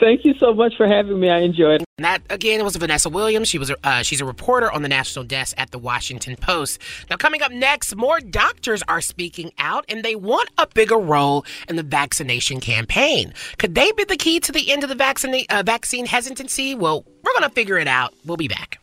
Thank 0.00 0.24
you 0.24 0.34
so 0.38 0.54
much 0.54 0.76
for 0.76 0.86
having 0.86 1.18
me. 1.18 1.28
I 1.28 1.38
enjoyed. 1.38 1.82
it. 1.82 1.88
And 1.98 2.04
that 2.04 2.22
again 2.30 2.62
was 2.62 2.76
Vanessa 2.76 3.08
Williams. 3.08 3.48
She 3.48 3.58
was 3.58 3.72
uh, 3.82 4.02
she's 4.02 4.20
a 4.20 4.24
reporter 4.24 4.70
on 4.70 4.82
the 4.82 4.88
national 4.88 5.24
desk 5.24 5.54
at 5.58 5.70
the 5.72 5.78
Washington 5.78 6.36
Post. 6.36 6.80
Now, 7.10 7.16
coming 7.16 7.42
up 7.42 7.50
next, 7.50 7.94
more 7.96 8.20
doctors 8.20 8.82
are 8.86 9.00
speaking 9.00 9.50
out, 9.58 9.84
and 9.88 10.04
they 10.04 10.14
want 10.14 10.48
a 10.58 10.66
bigger 10.66 10.96
role 10.98 11.44
in 11.68 11.76
the 11.76 11.82
vaccination 11.82 12.60
campaign. 12.60 13.34
Could 13.58 13.74
they 13.74 13.90
be 13.92 14.04
the 14.04 14.16
key 14.16 14.38
to 14.40 14.52
the 14.52 14.70
end 14.70 14.84
of 14.84 14.88
the 14.88 14.94
vaccine 14.94 15.44
uh, 15.50 15.62
vaccine 15.64 16.06
hesitancy? 16.06 16.74
Well, 16.74 17.04
we're 17.24 17.32
gonna 17.34 17.50
figure 17.50 17.78
it 17.78 17.88
out. 17.88 18.14
We'll 18.24 18.36
be 18.36 18.48
back. 18.48 18.80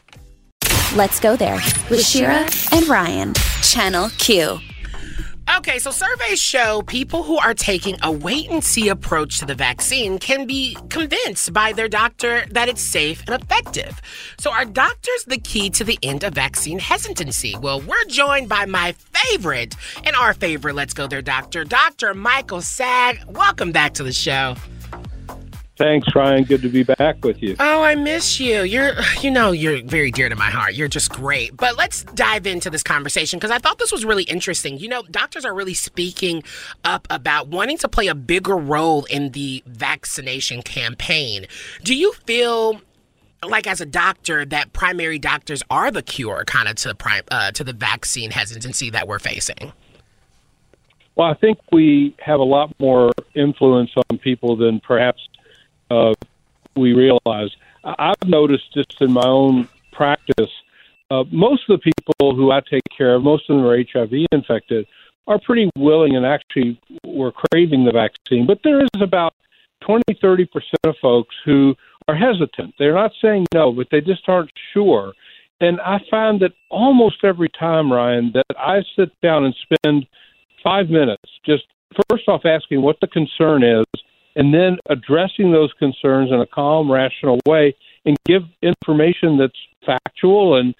Let's 0.95 1.19
go 1.19 1.36
there 1.36 1.60
with 1.89 2.05
Shira 2.05 2.48
and 2.72 2.88
Ryan. 2.88 3.34
Channel 3.62 4.10
Q. 4.17 4.60
Okay, 5.53 5.77
so 5.77 5.91
surveys 5.91 6.41
show 6.41 6.81
people 6.81 7.21
who 7.21 7.37
are 7.37 7.53
taking 7.53 7.97
a 8.01 8.11
wait 8.11 8.49
and 8.49 8.63
see 8.63 8.89
approach 8.89 9.37
to 9.39 9.45
the 9.45 9.53
vaccine 9.53 10.17
can 10.17 10.47
be 10.47 10.75
convinced 10.89 11.53
by 11.53 11.71
their 11.71 11.87
doctor 11.87 12.45
that 12.49 12.67
it's 12.67 12.81
safe 12.81 13.23
and 13.27 13.41
effective. 13.41 14.01
So, 14.39 14.51
are 14.51 14.65
doctors 14.65 15.25
the 15.27 15.37
key 15.37 15.69
to 15.71 15.83
the 15.83 15.99
end 16.01 16.23
of 16.23 16.33
vaccine 16.33 16.79
hesitancy? 16.79 17.55
Well, 17.61 17.79
we're 17.79 18.05
joined 18.05 18.49
by 18.49 18.65
my 18.65 18.93
favorite 18.93 19.75
and 20.03 20.15
our 20.15 20.33
favorite 20.33 20.73
Let's 20.73 20.95
Go 20.95 21.05
There 21.05 21.21
doctor, 21.21 21.63
Dr. 21.63 22.15
Michael 22.15 22.59
Saag. 22.59 23.23
Welcome 23.25 23.71
back 23.71 23.93
to 23.93 24.03
the 24.03 24.13
show. 24.13 24.55
Thanks, 25.77 26.08
Ryan. 26.15 26.46
Good 26.46 26.62
to 26.62 26.70
be 26.70 26.84
back 26.84 27.24
with 27.24 27.44
you. 27.44 27.58
Oh, 27.60 27.84
I 27.84 27.96
miss 27.96 28.39
you. 28.39 28.62
You're, 28.62 28.94
you 29.22 29.29
know, 29.29 29.51
you're 29.51 29.84
very 29.84 30.10
dear 30.10 30.29
to 30.29 30.36
my 30.36 30.50
heart. 30.50 30.74
You're 30.74 30.88
just 30.88 31.12
great. 31.12 31.58
But 31.58 31.75
let's 31.75 32.03
dive 32.03 32.48
into 32.48 32.70
this 32.70 32.82
conversation 32.82 33.39
because 33.39 33.51
I 33.51 33.58
thought 33.58 33.77
this 33.77 33.91
was 33.91 34.05
really 34.05 34.24
interesting. 34.24 34.77
You 34.77 34.88
know, 34.88 35.03
doctors 35.12 35.44
are 35.44 35.53
really 35.53 35.74
speaking 35.74 36.44
up 36.86 37.08
about 37.10 37.50
wanting 37.50 37.77
to 37.79 37.89
play 37.89 38.08
a 38.08 38.15
bigger 38.15 38.55
role 38.55 39.04
in 39.06 39.32
the 39.32 39.63
vaccination 39.65 40.62
campaign. 40.62 41.45
Do 41.84 41.93
you 41.93 42.13
feel 42.26 42.80
like 43.43 43.67
as 43.67 43.82
a 43.82 43.86
doctor 43.86 44.45
that 44.45 44.71
primary 44.71 45.19
doctors 45.19 45.62
are 45.69 45.91
the 45.91 46.02
cure 46.02 46.45
kind 46.45 46.69
of 46.69 46.76
to 46.78 46.88
the 46.88 46.95
prime 46.95 47.23
uh, 47.30 47.52
to 47.52 47.65
the 47.65 47.73
vaccine 47.73 48.32
hesitancy 48.32 48.89
that 48.91 49.10
we're 49.10 49.19
facing? 49.19 49.73
Well, 51.15 51.30
I 51.30 51.34
think 51.34 51.60
we 51.71 52.15
have 52.19 52.39
a 52.39 52.43
lot 52.43 52.73
more 52.80 53.12
influence 53.36 53.91
on 54.10 54.17
people 54.17 54.56
than 54.56 54.80
perhaps 54.80 55.28
uh, 55.89 56.13
we 56.76 56.93
realize. 56.93 57.56
I've 57.84 58.24
noticed 58.26 58.74
just 58.74 59.02
in 59.02 59.12
my 59.12 59.26
own 59.26 59.67
practice, 59.91 60.52
uh, 61.12 61.24
most 61.32 61.69
of 61.69 61.80
the 61.80 61.91
people 61.91 62.36
who 62.36 62.52
I 62.52 62.62
take 62.62 62.84
care 62.95 63.15
of, 63.15 63.24
most 63.24 63.50
of 63.50 63.58
them 63.58 63.65
are 63.65 63.78
HIV 63.78 64.28
infected, 64.32 64.88
are 65.28 65.39
pretty 65.39 65.69
willing 65.78 66.15
and 66.15 66.26
actually 66.26 66.80
were 67.04 67.32
craving 67.32 67.86
the 67.86 67.91
vaccine. 67.91 68.45
But 68.45 68.60
there 68.63 68.82
is 68.82 69.02
about 69.02 69.34
20, 69.82 70.04
30% 70.15 70.48
of 70.84 70.95
folks 71.02 71.36
who 71.45 71.76
are 72.08 72.15
hesitant. 72.15 72.76
They're 72.78 72.93
not 72.93 73.12
saying 73.21 73.48
no, 73.54 73.71
but 73.71 73.88
they 73.91 74.02
just 74.02 74.28
aren't 74.28 74.52
sure. 74.74 75.13
And 75.62 75.80
I 75.82 76.00
find 76.10 76.39
that 76.41 76.54
almost 76.69 77.24
every 77.24 77.50
time, 77.50 77.91
Ryan, 77.91 78.32
that 78.34 78.58
I 78.58 78.82
sit 78.95 79.10
down 79.21 79.45
and 79.45 79.56
spend 79.56 80.06
five 80.63 80.89
minutes 80.89 81.24
just 81.45 81.63
first 82.10 82.28
off 82.28 82.45
asking 82.45 82.82
what 82.82 82.98
the 83.00 83.08
concern 83.08 83.63
is 83.63 83.86
and 84.36 84.54
then 84.54 84.78
addressing 84.89 85.52
those 85.52 85.71
concerns 85.80 86.32
in 86.32 86.39
a 86.39 86.45
calm, 86.45 86.91
rational 86.91 87.39
way 87.45 87.76
and 88.06 88.17
give 88.26 88.43
information 88.62 89.38
that's 89.38 89.58
factual 89.86 90.56
and 90.58 90.76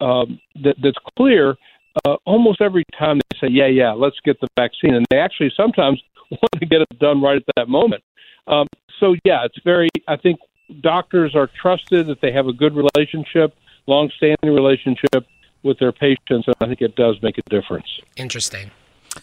um, 0.00 0.40
that, 0.62 0.76
that's 0.82 0.98
clear. 1.16 1.56
Uh, 2.04 2.16
almost 2.24 2.60
every 2.60 2.84
time 2.96 3.18
they 3.18 3.38
say, 3.38 3.52
"Yeah, 3.52 3.66
yeah, 3.66 3.92
let's 3.92 4.16
get 4.24 4.40
the 4.40 4.46
vaccine," 4.56 4.94
and 4.94 5.04
they 5.10 5.18
actually 5.18 5.52
sometimes 5.56 6.00
want 6.30 6.52
to 6.60 6.66
get 6.66 6.80
it 6.80 6.98
done 6.98 7.20
right 7.20 7.36
at 7.36 7.44
that 7.56 7.68
moment. 7.68 8.04
Um, 8.46 8.66
so, 9.00 9.16
yeah, 9.24 9.44
it's 9.44 9.58
very. 9.64 9.88
I 10.06 10.16
think 10.16 10.38
doctors 10.80 11.34
are 11.34 11.48
trusted 11.60 12.06
that 12.06 12.20
they 12.20 12.32
have 12.32 12.46
a 12.46 12.52
good 12.52 12.74
relationship, 12.74 13.54
long-standing 13.86 14.52
relationship 14.52 15.26
with 15.62 15.78
their 15.78 15.92
patients, 15.92 16.46
and 16.46 16.54
I 16.60 16.66
think 16.66 16.80
it 16.80 16.94
does 16.94 17.16
make 17.22 17.38
a 17.38 17.42
difference. 17.50 17.86
Interesting. 18.16 18.70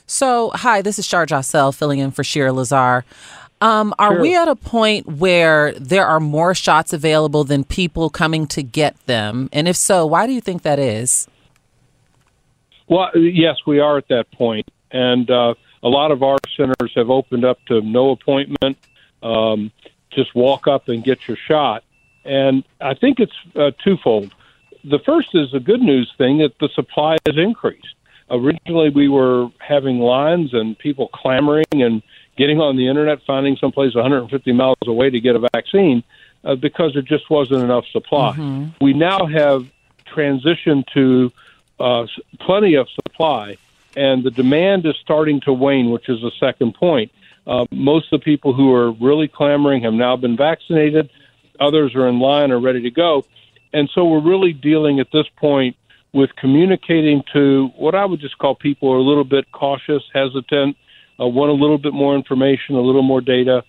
So, 0.06 0.52
hi, 0.54 0.82
this 0.82 1.00
is 1.00 1.06
Shar 1.06 1.26
Jossell 1.26 1.74
filling 1.74 2.00
in 2.00 2.12
for 2.12 2.24
Shira 2.24 2.52
Lazar. 2.52 3.06
Um, 3.66 3.94
are 3.98 4.14
Sure. 4.14 4.22
we 4.22 4.36
at 4.36 4.48
a 4.48 4.56
point 4.56 5.08
where 5.08 5.74
there 5.74 6.06
are 6.06 6.20
more 6.20 6.54
shots 6.54 6.94
available 6.94 7.44
than 7.44 7.64
people 7.64 8.10
coming 8.10 8.46
to 8.48 8.62
get 8.62 8.96
them? 9.08 9.50
And 9.52 9.68
if 9.68 9.76
so, 9.76 10.06
why 10.06 10.28
do 10.28 10.34
you 10.34 10.42
think 10.42 10.62
that 10.62 10.78
is? 10.78 11.28
Well, 12.88 13.10
yes, 13.18 13.58
we 13.66 13.80
are 13.80 13.98
at 13.98 14.08
that 14.10 14.32
point. 14.32 14.68
and 14.92 15.30
uh, 15.30 15.56
a 15.84 15.90
lot 15.90 16.12
of 16.12 16.24
our 16.24 16.38
centers 16.56 16.92
have 16.96 17.10
opened 17.10 17.44
up 17.44 17.58
to 17.66 17.82
no 17.82 18.12
appointment. 18.12 18.78
Um, 19.24 19.72
just 20.12 20.34
walk 20.36 20.68
up 20.68 20.88
and 20.88 21.04
get 21.04 21.28
your 21.28 21.36
shot, 21.36 21.84
and 22.24 22.64
I 22.80 22.94
think 22.94 23.20
it's 23.20 23.36
uh, 23.56 23.72
twofold. 23.84 24.34
The 24.86 25.00
first 25.00 25.30
is 25.34 25.54
a 25.54 25.60
good 25.60 25.82
news 25.82 26.14
thing 26.18 26.38
that 26.38 26.54
the 26.60 26.70
supply 26.70 27.18
has 27.26 27.38
increased. 27.38 27.96
Originally, 28.30 28.90
we 28.90 29.10
were 29.10 29.50
having 29.60 30.00
lines 30.00 30.54
and 30.54 30.78
people 30.78 31.08
clamoring 31.10 31.66
and 31.72 32.02
getting 32.38 32.60
on 32.60 32.76
the 32.76 32.88
internet, 32.88 33.20
finding 33.26 33.58
someplace 33.58 33.96
150 33.96 34.52
miles 34.52 34.78
away 34.86 35.10
to 35.10 35.20
get 35.20 35.36
a 35.36 35.48
vaccine 35.54 36.04
uh, 36.44 36.56
because 36.56 36.94
there 36.94 37.02
just 37.02 37.30
wasn't 37.30 37.64
enough 37.64 37.86
supply. 37.92 38.36
We 38.82 38.94
now 38.94 39.26
have 39.26 39.68
transitioned 40.14 40.86
to 40.94 41.32
uh, 41.80 42.08
plenty 42.40 42.76
of 42.76 42.88
supply, 42.90 43.58
and 43.96 44.24
the 44.24 44.32
demand 44.32 44.86
is 44.86 44.96
starting 45.02 45.42
to 45.42 45.54
wane, 45.54 45.92
which 45.92 46.10
is 46.10 46.22
the 46.22 46.32
second 46.40 46.76
point. 46.76 47.12
Uh, 47.48 47.66
most 47.72 48.12
of 48.12 48.20
the 48.20 48.24
people 48.24 48.54
who 48.54 48.74
are 48.74 48.92
really 48.92 49.28
clamoring 49.28 49.84
have 49.84 49.94
now 49.94 50.16
been 50.16 50.36
vaccinated. 50.36 51.10
Others 51.60 51.96
are 51.96 52.08
in 52.08 52.20
line 52.20 52.52
or 52.52 52.60
ready 52.60 52.82
to 52.82 52.92
go. 52.92 53.26
And 53.74 53.90
so 53.94 54.06
we're 54.06 54.22
really 54.22 54.54
dealing 54.54 55.00
at 55.00 55.08
this 55.12 55.28
point 55.36 55.76
with 56.14 56.36
communicating 56.38 57.24
to 57.34 57.68
what 57.76 57.94
I 57.94 58.06
would 58.06 58.22
just 58.22 58.38
call 58.38 58.56
people 58.56 58.90
who 58.90 58.96
are 58.96 59.00
a 59.00 59.04
little 59.04 59.26
bit 59.26 59.52
cautious, 59.52 60.02
hesitant, 60.14 60.78
uh, 61.20 61.28
want 61.28 61.50
a 61.50 61.54
little 61.54 61.78
bit 61.78 61.94
more 61.94 62.16
information, 62.16 62.76
a 62.76 62.82
little 62.82 63.02
more 63.02 63.22
data, 63.22 63.64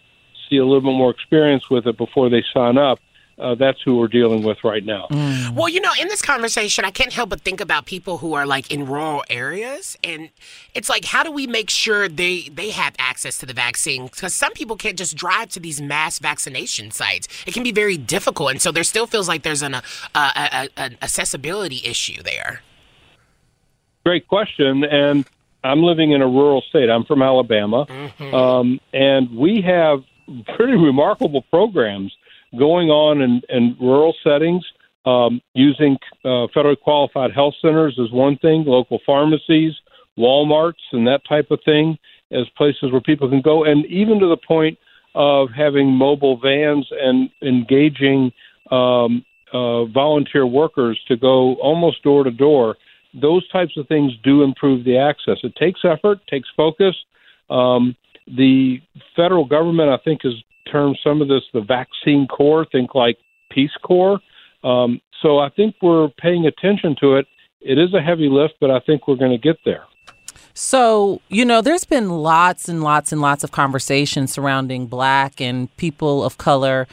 see 0.49 0.57
a 0.57 0.65
little 0.65 0.81
bit 0.81 0.97
more 0.97 1.11
experience 1.11 1.69
with 1.71 1.87
it 1.87 1.97
before 1.97 2.29
they 2.29 2.43
sign 2.55 2.79
up. 2.79 2.99
uh, 3.39 3.55
that's 3.55 3.81
who 3.83 3.99
we're 3.99 4.09
dealing 4.09 4.43
with 4.43 4.65
right 4.65 4.85
now. 4.85 5.07
Well, 5.55 5.69
you 5.69 5.81
know, 5.81 5.93
in 6.01 6.09
this 6.09 6.23
conversation, 6.23 6.85
I 6.85 6.91
can't 6.91 7.13
help 7.13 7.31
but 7.31 7.43
think 7.43 7.61
about 7.61 7.85
people 7.85 8.19
who 8.19 8.33
are 8.35 8.47
like 8.47 8.71
in 8.73 8.87
rural 8.87 9.25
areas, 9.29 9.97
and 10.03 10.31
it's 10.75 10.89
like, 10.89 11.05
how 11.05 11.23
do 11.23 11.31
we 11.31 11.47
make 11.47 11.69
sure 11.69 12.09
they 12.09 12.49
they 12.53 12.71
have 12.71 12.95
access 12.99 13.37
to 13.39 13.47
the 13.47 13.53
vaccine? 13.53 14.07
Because 14.07 14.35
some 14.35 14.53
people 14.53 14.77
can't 14.77 14.97
just 14.97 15.17
drive 15.17 15.51
to 15.51 15.61
these 15.61 15.81
mass 15.81 16.19
vaccination 16.19 16.91
sites. 16.91 17.29
It 17.47 17.53
can 17.53 17.63
be 17.63 17.73
very 17.73 17.99
difficult, 17.99 18.53
and 18.53 18.63
so 18.63 18.73
there 18.73 18.85
still 18.85 19.07
feels 19.07 19.29
like 19.29 19.43
there's 19.43 19.63
an 19.63 19.75
uh, 19.75 20.69
an 20.77 20.97
accessibility 21.03 21.83
issue 21.85 22.23
there. 22.23 22.63
Great 24.05 24.29
question. 24.29 24.85
And 24.85 25.27
I'm 25.67 25.83
living 25.83 26.13
in 26.13 26.23
a 26.23 26.27
rural 26.27 26.63
state. 26.69 26.89
I'm 26.89 27.05
from 27.05 27.23
Alabama. 27.23 27.87
Um, 28.35 28.81
and 28.93 29.31
we 29.37 29.63
have 29.63 30.01
pretty 30.57 30.77
remarkable 30.77 31.43
programs 31.43 32.13
going 32.59 32.89
on 32.89 33.21
in, 33.21 33.43
in 33.49 33.77
rural 33.81 34.15
settings. 34.25 34.65
Um, 35.05 35.41
using 35.55 35.97
uh, 36.25 36.51
federally 36.55 36.81
qualified 36.81 37.33
health 37.33 37.55
centers 37.63 37.97
is 37.97 38.11
one 38.11 38.39
thing, 38.39 38.65
local 38.65 38.99
pharmacies, 39.07 39.73
Walmarts, 40.19 40.83
and 40.91 41.07
that 41.07 41.21
type 41.29 41.53
of 41.53 41.61
thing 41.65 41.97
as 42.33 42.49
places 42.57 42.91
where 42.91 43.01
people 43.01 43.29
can 43.29 43.41
go, 43.41 43.63
and 43.65 43.87
even 43.87 44.19
to 44.19 44.27
the 44.27 44.37
point 44.37 44.77
of 45.15 45.49
having 45.57 45.89
mobile 45.89 46.39
vans 46.39 46.89
and 46.91 47.31
engaging 47.41 48.33
um, 48.71 49.25
uh, 49.53 49.85
volunteer 49.87 50.45
workers 50.45 51.01
to 51.07 51.17
go 51.17 51.55
almost 51.55 52.03
door 52.03 52.25
to 52.25 52.31
door. 52.31 52.77
Those 53.21 53.49
types 53.49 53.77
of 53.77 53.89
things 53.89 54.13
do 54.23 54.43
improve 54.43 54.85
the 54.85 54.99
access. 54.99 55.39
It 55.43 55.55
takes 55.57 55.81
effort, 55.85 56.19
takes 56.29 56.49
focus. 56.57 56.95
Um, 57.49 57.97
the 58.27 58.81
federal 59.15 59.45
government, 59.45 59.89
I 59.89 59.99
think, 60.05 60.23
has 60.23 60.35
termed 60.71 60.99
some 61.03 61.23
of 61.23 61.29
this 61.29 61.43
the 61.53 61.61
vaccine 61.61 62.27
corps. 62.27 62.67
Think 62.71 62.95
like 62.95 63.17
Peace 63.51 63.77
Corps. 63.83 64.19
Um, 64.65 65.01
so 65.23 65.39
I 65.39 65.49
think 65.51 65.77
we're 65.81 66.09
paying 66.21 66.47
attention 66.47 66.97
to 67.01 67.17
it. 67.17 67.27
It 67.61 67.79
is 67.79 67.95
a 67.95 68.03
heavy 68.03 68.29
lift, 68.29 68.55
but 68.61 68.71
I 68.71 68.81
think 68.81 69.09
we're 69.09 69.17
going 69.17 69.31
to 69.31 69.39
get 69.39 69.57
there. 69.65 69.85
So, 70.59 71.21
you 71.29 71.45
know, 71.45 71.61
there's 71.61 71.85
been 71.85 72.09
lots 72.09 72.69
and 72.69 72.83
lots 72.83 73.13
and 73.13 73.21
lots 73.21 73.45
of 73.45 73.53
conversations 73.53 74.33
surrounding 74.33 74.87
black 74.87 75.41
and 75.41 75.75
people 75.77 76.25
of 76.25 76.39
color 76.39 76.87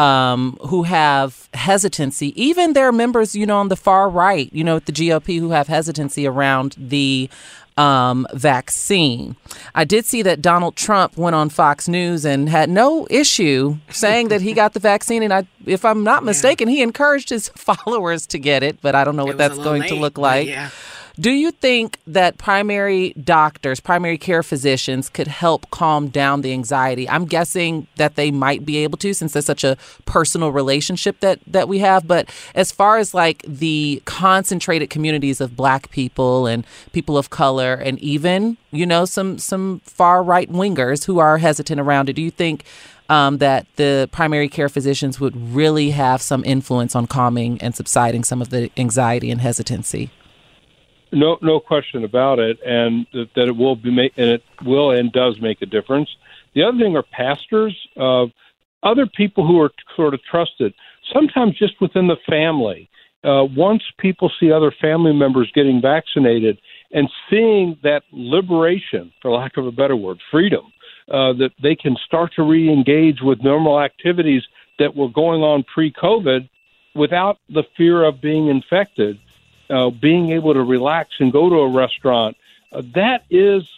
um, 0.00 0.56
who 0.68 0.84
have 0.84 1.48
hesitancy. 1.52 2.32
Even 2.42 2.72
there 2.72 2.88
are 2.88 2.92
members, 2.92 3.34
you 3.34 3.44
know, 3.44 3.58
on 3.58 3.68
the 3.68 3.76
far 3.76 4.08
right, 4.08 4.50
you 4.50 4.64
know, 4.64 4.74
with 4.74 4.86
the 4.86 4.92
GOP 4.92 5.38
who 5.38 5.50
have 5.50 5.68
hesitancy 5.68 6.26
around 6.26 6.74
the 6.78 7.28
um, 7.76 8.26
vaccine. 8.32 9.36
I 9.74 9.84
did 9.84 10.06
see 10.06 10.22
that 10.22 10.40
Donald 10.40 10.76
Trump 10.76 11.18
went 11.18 11.36
on 11.36 11.50
Fox 11.50 11.86
News 11.86 12.24
and 12.24 12.48
had 12.48 12.70
no 12.70 13.06
issue 13.10 13.76
saying 13.90 14.28
that 14.28 14.40
he 14.40 14.54
got 14.54 14.72
the 14.72 14.80
vaccine. 14.80 15.22
And 15.22 15.34
I, 15.34 15.46
if 15.66 15.84
I'm 15.84 16.02
not 16.02 16.24
mistaken, 16.24 16.66
he 16.68 16.80
encouraged 16.80 17.28
his 17.28 17.48
followers 17.56 18.26
to 18.28 18.38
get 18.38 18.62
it, 18.62 18.80
but 18.80 18.94
I 18.94 19.04
don't 19.04 19.16
know 19.16 19.26
what 19.26 19.38
that's 19.38 19.58
going 19.58 19.82
to 19.84 19.94
look 19.94 20.16
like. 20.16 20.48
yeah. 20.48 20.70
Do 21.18 21.30
you 21.30 21.50
think 21.50 21.98
that 22.06 22.38
primary 22.38 23.10
doctors, 23.12 23.80
primary 23.80 24.18
care 24.18 24.42
physicians 24.42 25.08
could 25.08 25.26
help 25.26 25.70
calm 25.70 26.08
down 26.08 26.42
the 26.42 26.52
anxiety? 26.52 27.08
I'm 27.08 27.24
guessing 27.24 27.86
that 27.96 28.16
they 28.16 28.30
might 28.30 28.64
be 28.64 28.78
able 28.78 28.98
to 28.98 29.12
since 29.12 29.32
there's 29.32 29.46
such 29.46 29.64
a 29.64 29.76
personal 30.04 30.52
relationship 30.52 31.20
that 31.20 31.40
that 31.46 31.68
we 31.68 31.80
have, 31.80 32.06
but 32.06 32.30
as 32.54 32.70
far 32.70 32.98
as 32.98 33.12
like 33.14 33.42
the 33.46 34.02
concentrated 34.04 34.90
communities 34.90 35.40
of 35.40 35.56
black 35.56 35.90
people 35.90 36.46
and 36.46 36.64
people 36.92 37.18
of 37.18 37.30
color 37.30 37.74
and 37.74 37.98
even, 37.98 38.56
you 38.70 38.86
know, 38.86 39.04
some 39.04 39.38
some 39.38 39.80
far 39.84 40.22
right 40.22 40.50
wingers 40.50 41.04
who 41.04 41.18
are 41.18 41.38
hesitant 41.38 41.80
around 41.80 42.08
it, 42.08 42.14
do 42.14 42.22
you 42.22 42.30
think 42.30 42.64
um, 43.08 43.38
that 43.38 43.66
the 43.74 44.08
primary 44.12 44.48
care 44.48 44.68
physicians 44.68 45.18
would 45.18 45.36
really 45.36 45.90
have 45.90 46.22
some 46.22 46.44
influence 46.44 46.94
on 46.94 47.08
calming 47.08 47.60
and 47.60 47.74
subsiding 47.74 48.22
some 48.22 48.40
of 48.40 48.50
the 48.50 48.70
anxiety 48.76 49.30
and 49.30 49.40
hesitancy? 49.40 50.10
No, 51.12 51.38
no 51.42 51.58
question 51.58 52.04
about 52.04 52.38
it, 52.38 52.58
and 52.64 53.06
that, 53.12 53.30
that 53.34 53.48
it 53.48 53.56
will 53.56 53.76
be 53.76 53.90
make, 53.90 54.12
and 54.16 54.30
it 54.30 54.42
will 54.64 54.92
and 54.92 55.12
does 55.12 55.40
make 55.40 55.60
a 55.62 55.66
difference. 55.66 56.08
The 56.54 56.62
other 56.62 56.78
thing 56.78 56.96
are 56.96 57.02
pastors, 57.02 57.76
uh, 57.96 58.26
other 58.82 59.06
people 59.06 59.46
who 59.46 59.60
are 59.60 59.70
sort 59.96 60.14
of 60.14 60.22
trusted. 60.22 60.72
Sometimes 61.12 61.58
just 61.58 61.80
within 61.80 62.06
the 62.06 62.16
family. 62.28 62.88
Uh, 63.22 63.44
once 63.54 63.82
people 63.98 64.30
see 64.40 64.50
other 64.50 64.72
family 64.80 65.12
members 65.12 65.50
getting 65.54 65.78
vaccinated 65.82 66.58
and 66.92 67.06
seeing 67.28 67.76
that 67.82 68.02
liberation, 68.12 69.12
for 69.20 69.30
lack 69.30 69.58
of 69.58 69.66
a 69.66 69.72
better 69.72 69.94
word, 69.94 70.18
freedom, 70.30 70.72
uh, 71.10 71.32
that 71.34 71.50
they 71.62 71.74
can 71.74 71.96
start 72.06 72.32
to 72.34 72.42
re-engage 72.42 73.20
with 73.20 73.42
normal 73.42 73.78
activities 73.78 74.42
that 74.78 74.96
were 74.96 75.08
going 75.08 75.42
on 75.42 75.62
pre-COVID 75.64 76.48
without 76.94 77.38
the 77.50 77.64
fear 77.76 78.04
of 78.04 78.22
being 78.22 78.48
infected 78.48 79.18
uh, 79.70 79.90
being 79.90 80.32
able 80.32 80.54
to 80.54 80.62
relax 80.62 81.14
and 81.20 81.32
go 81.32 81.48
to 81.48 81.56
a 81.56 81.68
restaurant, 81.68 82.36
uh, 82.72 82.82
that 82.94 83.24
is 83.30 83.68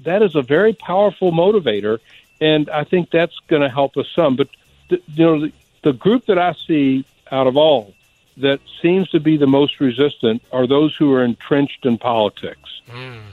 that 0.00 0.22
is 0.22 0.34
a 0.36 0.42
very 0.42 0.72
powerful 0.74 1.32
motivator, 1.32 1.98
and 2.40 2.68
I 2.70 2.84
think 2.84 3.10
that's 3.10 3.36
going 3.48 3.62
to 3.62 3.68
help 3.68 3.96
us 3.96 4.06
some. 4.14 4.36
But 4.36 4.48
th- 4.88 5.02
you 5.14 5.24
know, 5.24 5.40
the, 5.40 5.52
the 5.82 5.92
group 5.92 6.26
that 6.26 6.38
I 6.38 6.54
see 6.66 7.04
out 7.30 7.46
of 7.46 7.56
all 7.56 7.94
that 8.36 8.60
seems 8.80 9.08
to 9.10 9.20
be 9.20 9.36
the 9.36 9.46
most 9.46 9.80
resistant 9.80 10.42
are 10.52 10.66
those 10.66 10.94
who 10.94 11.12
are 11.14 11.24
entrenched 11.24 11.84
in 11.84 11.98
politics, 11.98 12.82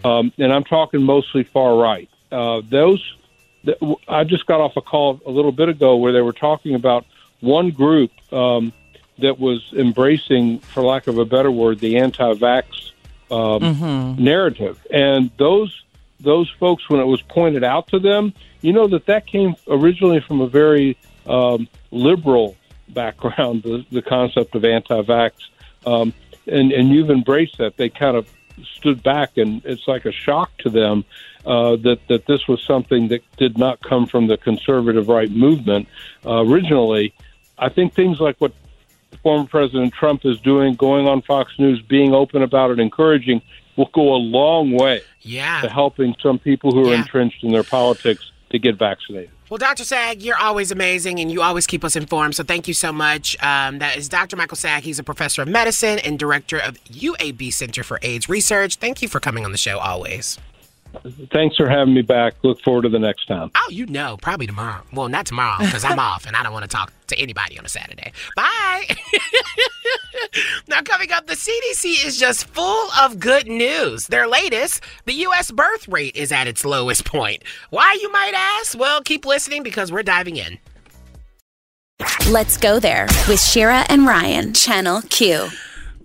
um, 0.03 0.31
and 0.37 0.51
I'm 0.53 0.63
talking 0.63 1.03
mostly 1.03 1.43
far 1.43 1.75
right. 1.75 2.09
Uh, 2.31 2.61
those 2.69 3.15
th- 3.65 3.77
I 4.07 4.23
just 4.23 4.45
got 4.45 4.61
off 4.61 4.77
a 4.77 4.81
call 4.81 5.19
a 5.25 5.31
little 5.31 5.51
bit 5.51 5.69
ago 5.69 5.95
where 5.97 6.11
they 6.13 6.21
were 6.21 6.33
talking 6.33 6.75
about 6.75 7.05
one 7.41 7.71
group. 7.71 8.11
Um, 8.33 8.73
that 9.19 9.39
was 9.39 9.73
embracing, 9.73 10.59
for 10.59 10.83
lack 10.83 11.07
of 11.07 11.17
a 11.17 11.25
better 11.25 11.51
word, 11.51 11.79
the 11.79 11.97
anti-vax 11.97 12.91
um, 13.31 13.61
Mm-hmm. 13.61 14.23
narrative. 14.23 14.85
And 14.91 15.31
those 15.37 15.83
those 16.19 16.49
folks, 16.59 16.89
when 16.89 16.99
it 16.99 17.05
was 17.05 17.21
pointed 17.21 17.63
out 17.63 17.87
to 17.89 17.99
them, 17.99 18.33
you 18.61 18.71
know 18.71 18.87
that 18.87 19.05
that 19.07 19.25
came 19.27 19.55
originally 19.67 20.21
from 20.21 20.41
a 20.41 20.47
very 20.47 20.97
um, 21.27 21.67
liberal 21.91 22.55
background, 22.89 23.63
the, 23.63 23.85
the 23.91 24.01
concept 24.01 24.55
of 24.55 24.63
anti-vax, 24.63 25.31
um, 25.85 26.13
and 26.47 26.71
and 26.71 26.89
you've 26.89 27.09
embraced 27.09 27.57
that. 27.57 27.77
They 27.77 27.89
kind 27.89 28.15
of 28.15 28.29
stood 28.77 29.03
back, 29.03 29.37
and 29.37 29.61
it's 29.65 29.87
like 29.87 30.05
a 30.05 30.11
shock 30.11 30.55
to 30.59 30.69
them 30.69 31.03
uh, 31.45 31.75
that 31.77 31.99
that 32.07 32.25
this 32.27 32.47
was 32.47 32.61
something 32.63 33.07
that 33.09 33.23
did 33.37 33.57
not 33.57 33.81
come 33.81 34.05
from 34.05 34.27
the 34.27 34.37
conservative 34.37 35.09
right 35.09 35.31
movement 35.31 35.87
uh, 36.25 36.45
originally. 36.45 37.13
I 37.57 37.69
think 37.69 37.93
things 37.93 38.19
like 38.19 38.37
what 38.39 38.53
former 39.15 39.47
President 39.47 39.93
Trump 39.93 40.25
is 40.25 40.39
doing, 40.39 40.75
going 40.75 41.07
on 41.07 41.21
Fox 41.21 41.51
News, 41.59 41.81
being 41.81 42.13
open 42.13 42.41
about 42.41 42.71
it, 42.71 42.79
encouraging, 42.79 43.41
will 43.75 43.89
go 43.93 44.13
a 44.13 44.17
long 44.17 44.71
way 44.71 45.01
Yeah. 45.21 45.61
to 45.61 45.69
helping 45.69 46.15
some 46.21 46.39
people 46.39 46.71
who 46.71 46.87
are 46.89 46.93
Yeah. 46.93 46.99
entrenched 47.01 47.43
in 47.43 47.51
their 47.51 47.63
politics 47.63 48.31
to 48.51 48.59
get 48.59 48.75
vaccinated. 48.75 49.29
Well, 49.49 49.57
Dr. 49.59 49.83
Saag, 49.83 50.23
you're 50.23 50.37
always 50.37 50.71
amazing 50.71 51.19
and 51.19 51.31
you 51.31 51.41
always 51.43 51.67
keep 51.67 51.83
us 51.83 51.95
informed. 51.95 52.35
So 52.35 52.43
thank 52.43 52.67
you 52.67 52.73
so 52.73 52.91
much. 52.91 53.37
Um, 53.43 53.77
that 53.79 53.95
is 53.95 54.09
Dr. 54.09 54.35
Michael 54.35 54.57
Saag. 54.57 54.81
He's 54.81 54.97
a 54.97 55.03
professor 55.03 55.43
of 55.43 55.47
medicine 55.47 55.99
and 55.99 56.17
director 56.17 56.57
of 56.57 56.77
UAB 56.91 57.51
Center 57.51 57.83
for 57.83 57.99
AIDS 58.01 58.27
Research. 58.27 58.75
Thank 58.77 59.01
you 59.03 59.07
for 59.07 59.19
coming 59.19 59.45
on 59.45 59.51
the 59.51 59.57
show 59.57 59.77
always. 59.77 60.39
Thanks 61.31 61.55
for 61.55 61.69
having 61.69 61.93
me 61.93 62.01
back. 62.01 62.33
Look 62.43 62.61
forward 62.61 62.83
to 62.83 62.89
the 62.89 62.99
next 62.99 63.25
time. 63.27 63.51
Oh, 63.55 63.69
you 63.69 63.85
know, 63.85 64.17
probably 64.21 64.47
tomorrow. 64.47 64.81
Well, 64.93 65.09
not 65.09 65.25
tomorrow 65.25 65.57
because 65.59 65.83
I'm 65.83 65.99
off 66.11 66.25
and 66.25 66.35
I 66.35 66.43
don't 66.43 66.53
want 66.53 66.63
to 66.63 66.69
talk 66.69 66.91
to 67.07 67.17
anybody 67.17 67.57
on 67.57 67.65
a 67.65 67.69
Saturday. 67.69 68.11
Bye. 68.35 68.87
now, 70.67 70.81
coming 70.81 71.11
up, 71.11 71.27
the 71.27 71.35
CDC 71.35 72.05
is 72.05 72.19
just 72.19 72.47
full 72.47 72.89
of 72.99 73.19
good 73.19 73.47
news. 73.47 74.07
Their 74.07 74.27
latest, 74.27 74.83
the 75.05 75.13
U.S. 75.13 75.51
birth 75.51 75.87
rate 75.87 76.15
is 76.15 76.31
at 76.31 76.47
its 76.47 76.65
lowest 76.65 77.05
point. 77.05 77.43
Why, 77.69 77.97
you 78.01 78.11
might 78.11 78.33
ask? 78.33 78.77
Well, 78.77 79.01
keep 79.01 79.25
listening 79.25 79.63
because 79.63 79.91
we're 79.91 80.03
diving 80.03 80.37
in. 80.37 80.57
Let's 82.29 82.57
go 82.57 82.79
there 82.79 83.05
with 83.27 83.39
Shira 83.39 83.85
and 83.87 84.05
Ryan, 84.05 84.53
Channel 84.53 85.01
Q. 85.09 85.49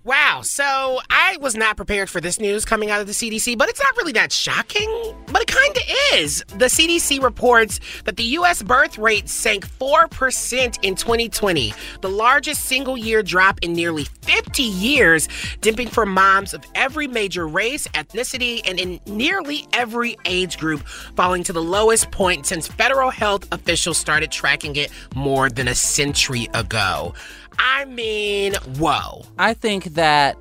Wow, 0.03 0.41
so 0.43 0.99
I 1.11 1.37
was 1.43 1.55
not 1.55 1.77
prepared 1.77 2.09
for 2.09 2.23
this 2.23 2.41
news 2.41 2.65
coming 2.65 2.91
out 2.91 3.03
of 3.03 3.07
the 3.07 3.13
CDC, 3.13 3.59
but 3.59 3.69
it's 3.69 3.83
not 3.83 3.95
really 3.99 4.13
that 4.13 4.33
shocking, 4.33 4.89
but 5.27 5.43
it 5.43 5.49
kind 5.49 5.77
of 5.77 5.83
is. 6.15 6.43
The 6.49 6.67
CDC 6.67 7.23
reports 7.23 7.81
that 8.07 8.17
the 8.17 8.23
U.S. 8.23 8.63
birth 8.63 8.97
rate 8.97 9.29
sank 9.29 9.67
4% 9.67 10.79
in 10.83 10.95
2020, 10.95 11.75
the 12.01 12.09
largest 12.09 12.65
single 12.65 12.97
year 12.97 13.23
drop 13.23 13.59
in 13.61 13.75
nearly 13.75 14.05
50 14.23 14.63
years, 14.63 15.29
dipping 15.61 15.89
for 15.89 16.07
moms 16.07 16.55
of 16.55 16.65
every 16.75 17.07
major 17.07 17.47
race, 17.47 17.87
ethnicity, 17.89 18.63
and 18.65 18.81
in 18.81 19.01
nearly 19.05 19.67
every 19.75 20.17
age 20.25 20.57
group, 20.57 20.81
falling 21.15 21.45
to 21.45 21.53
the 21.53 21.63
lowest 21.63 22.11
point 22.11 22.47
since 22.47 22.67
federal 22.67 23.11
health 23.11 23.47
officials 23.53 23.99
started 23.99 24.33
tracking 24.33 24.77
it 24.77 24.91
more 25.15 25.51
than 25.51 25.69
a 25.69 25.75
century 25.75 26.49
ago. 26.55 27.13
I 27.63 27.85
mean, 27.85 28.55
whoa. 28.79 29.23
I 29.39 29.53
think 29.53 29.85
that 29.95 30.37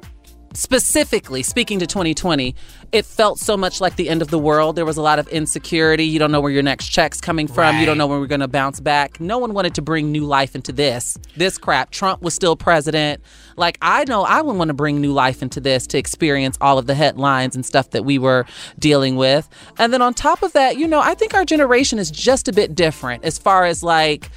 specifically 0.53 1.43
speaking 1.43 1.79
to 1.79 1.86
2020, 1.86 2.55
it 2.91 3.05
felt 3.05 3.39
so 3.39 3.55
much 3.55 3.82
like 3.82 3.97
the 3.97 4.10
end 4.10 4.21
of 4.21 4.29
the 4.29 4.39
world. 4.39 4.75
There 4.75 4.86
was 4.86 4.97
a 4.97 5.01
lot 5.01 5.19
of 5.19 5.27
insecurity. 5.27 6.05
You 6.05 6.17
don't 6.17 6.32
know 6.32 6.41
where 6.41 6.51
your 6.51 6.63
next 6.63 6.88
check's 6.88 7.21
coming 7.21 7.47
from. 7.47 7.77
You 7.77 7.86
don't 7.86 7.97
know 7.97 8.08
when 8.08 8.19
we're 8.19 8.27
going 8.27 8.39
to 8.39 8.47
bounce 8.47 8.79
back. 8.79 9.19
No 9.19 9.38
one 9.38 9.53
wanted 9.53 9.75
to 9.75 9.82
bring 9.82 10.12
new 10.12 10.25
life 10.25 10.55
into 10.55 10.71
this. 10.71 11.17
This 11.36 11.58
crap. 11.58 11.91
Trump 11.91 12.21
was 12.21 12.34
still 12.34 12.55
president. 12.55 13.21
Like 13.58 13.77
I 13.82 14.05
know 14.05 14.23
I 14.23 14.41
would 14.41 14.55
want 14.55 14.69
to 14.69 14.73
bring 14.73 15.01
new 15.01 15.13
life 15.13 15.43
into 15.43 15.60
this 15.60 15.86
to 15.88 15.97
experience 15.97 16.58
all 16.62 16.77
of 16.77 16.88
the 16.88 16.95
headlines 16.95 17.55
and 17.55 17.65
stuff 17.65 17.91
that 17.91 18.05
we 18.05 18.17
were 18.17 18.45
dealing 18.79 19.17
with. 19.17 19.47
And 19.77 19.93
then 19.93 20.01
on 20.01 20.13
top 20.13 20.41
of 20.41 20.53
that, 20.53 20.77
you 20.77 20.88
know, 20.88 21.01
I 21.01 21.13
think 21.13 21.34
our 21.34 21.45
generation 21.45 21.99
is 21.99 22.10
just 22.10 22.47
a 22.47 22.53
bit 22.53 22.73
different 22.75 23.23
as 23.23 23.38
far 23.38 23.65
as 23.65 23.84
like 23.84 24.32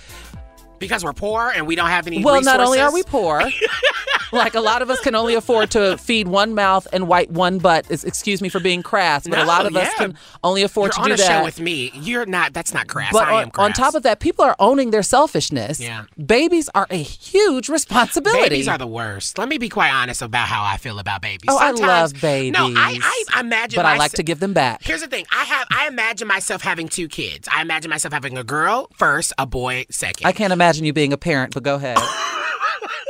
Because 0.83 1.05
we're 1.05 1.12
poor 1.12 1.51
and 1.55 1.66
we 1.66 1.77
don't 1.77 1.88
have 1.88 2.07
any 2.07 2.23
well, 2.23 2.42
not 2.42 2.61
only 2.61 2.81
are 2.81 2.92
we 2.92 3.03
poor, 3.03 3.42
like 4.33 4.55
a 4.55 4.61
lot 4.61 4.83
of 4.83 4.90
us 4.90 5.01
can 5.01 5.14
only 5.14 5.35
afford 5.35 5.71
to 5.73 5.97
feed 5.99 6.27
one 6.29 6.55
mouth 6.55 6.87
and 6.92 7.07
wipe 7.07 7.31
one 7.31 7.59
butt. 7.59 7.90
Excuse 7.90 8.42
me 8.42 8.49
for 8.49 8.61
being 8.61 8.83
crass, 8.83 9.27
but 9.27 9.38
a 9.38 9.45
lot 9.45 9.66
of 9.66 9.77
us 9.77 9.92
can 9.95 10.16
only 10.42 10.62
afford 10.62 10.88
You're 10.88 10.92
to 10.95 11.01
on 11.01 11.07
do 11.09 11.14
a 11.14 11.16
that. 11.18 11.27
show 11.27 11.45
with 11.45 11.61
me. 11.61 11.90
You're 11.95 12.27
not. 12.27 12.53
That's 12.53 12.75
not 12.75 12.88
crass. 12.88 13.12
but 13.12 13.29
I 13.29 13.37
on, 13.37 13.42
am 13.45 13.51
crass. 13.51 13.64
on 13.66 13.73
top 13.73 13.95
of 13.95 14.03
that, 14.03 14.21
people 14.21 14.45
are 14.45 14.57
owning 14.59 14.90
their 14.90 15.03
selfishness. 15.03 15.79
Yeah. 15.81 16.05
Babies 16.25 16.68
are 16.75 16.87
a 16.90 16.97
huge 17.03 17.68
responsibility. 17.68 18.49
Babies 18.49 18.68
are 18.68 18.79
the 18.79 18.87
worst. 18.87 19.38
Let 19.38 19.49
me 19.49 19.59
be 19.59 19.68
quite 19.68 19.90
honest 19.92 20.23
about 20.23 20.49
how 20.49 20.64
I 20.64 20.79
feel 20.79 20.99
about 20.99 21.23
babies. 21.23 21.49
Oh, 21.51 21.59
I 21.59 21.71
love 21.73 22.14
babies. 22.21 22.53
No, 22.53 22.66
I, 22.66 22.99
I, 23.03 23.25
I 23.35 23.40
imagine. 23.40 23.77
but 23.77 23.87
I 23.87 23.97
like 23.97 24.12
to 24.12 24.23
give 24.23 24.40
them 24.40 24.53
back. 24.53 24.83
Here's 24.83 25.03
the 25.03 25.09
thing. 25.09 25.27
I 25.31 25.45
have. 25.45 25.66
I 25.71 25.87
imagine 25.87 26.27
myself 26.27 26.62
having 26.62 26.88
two 26.88 27.09
kids. 27.09 27.49
I 27.55 27.62
imagine 27.62 27.90
myself 27.90 28.12
having 28.14 28.38
a 28.38 28.45
girl 28.45 28.88
first, 28.95 29.33
a 29.38 29.47
boy 29.47 29.85
second. 29.90 30.27
I 30.27 30.33
can't 30.33 30.53
imagine 30.53 30.71
you 30.80 30.92
being 30.92 31.12
a 31.12 31.18
parent, 31.18 31.54
but 31.54 31.62
go 31.62 31.76
ahead. 31.76 31.98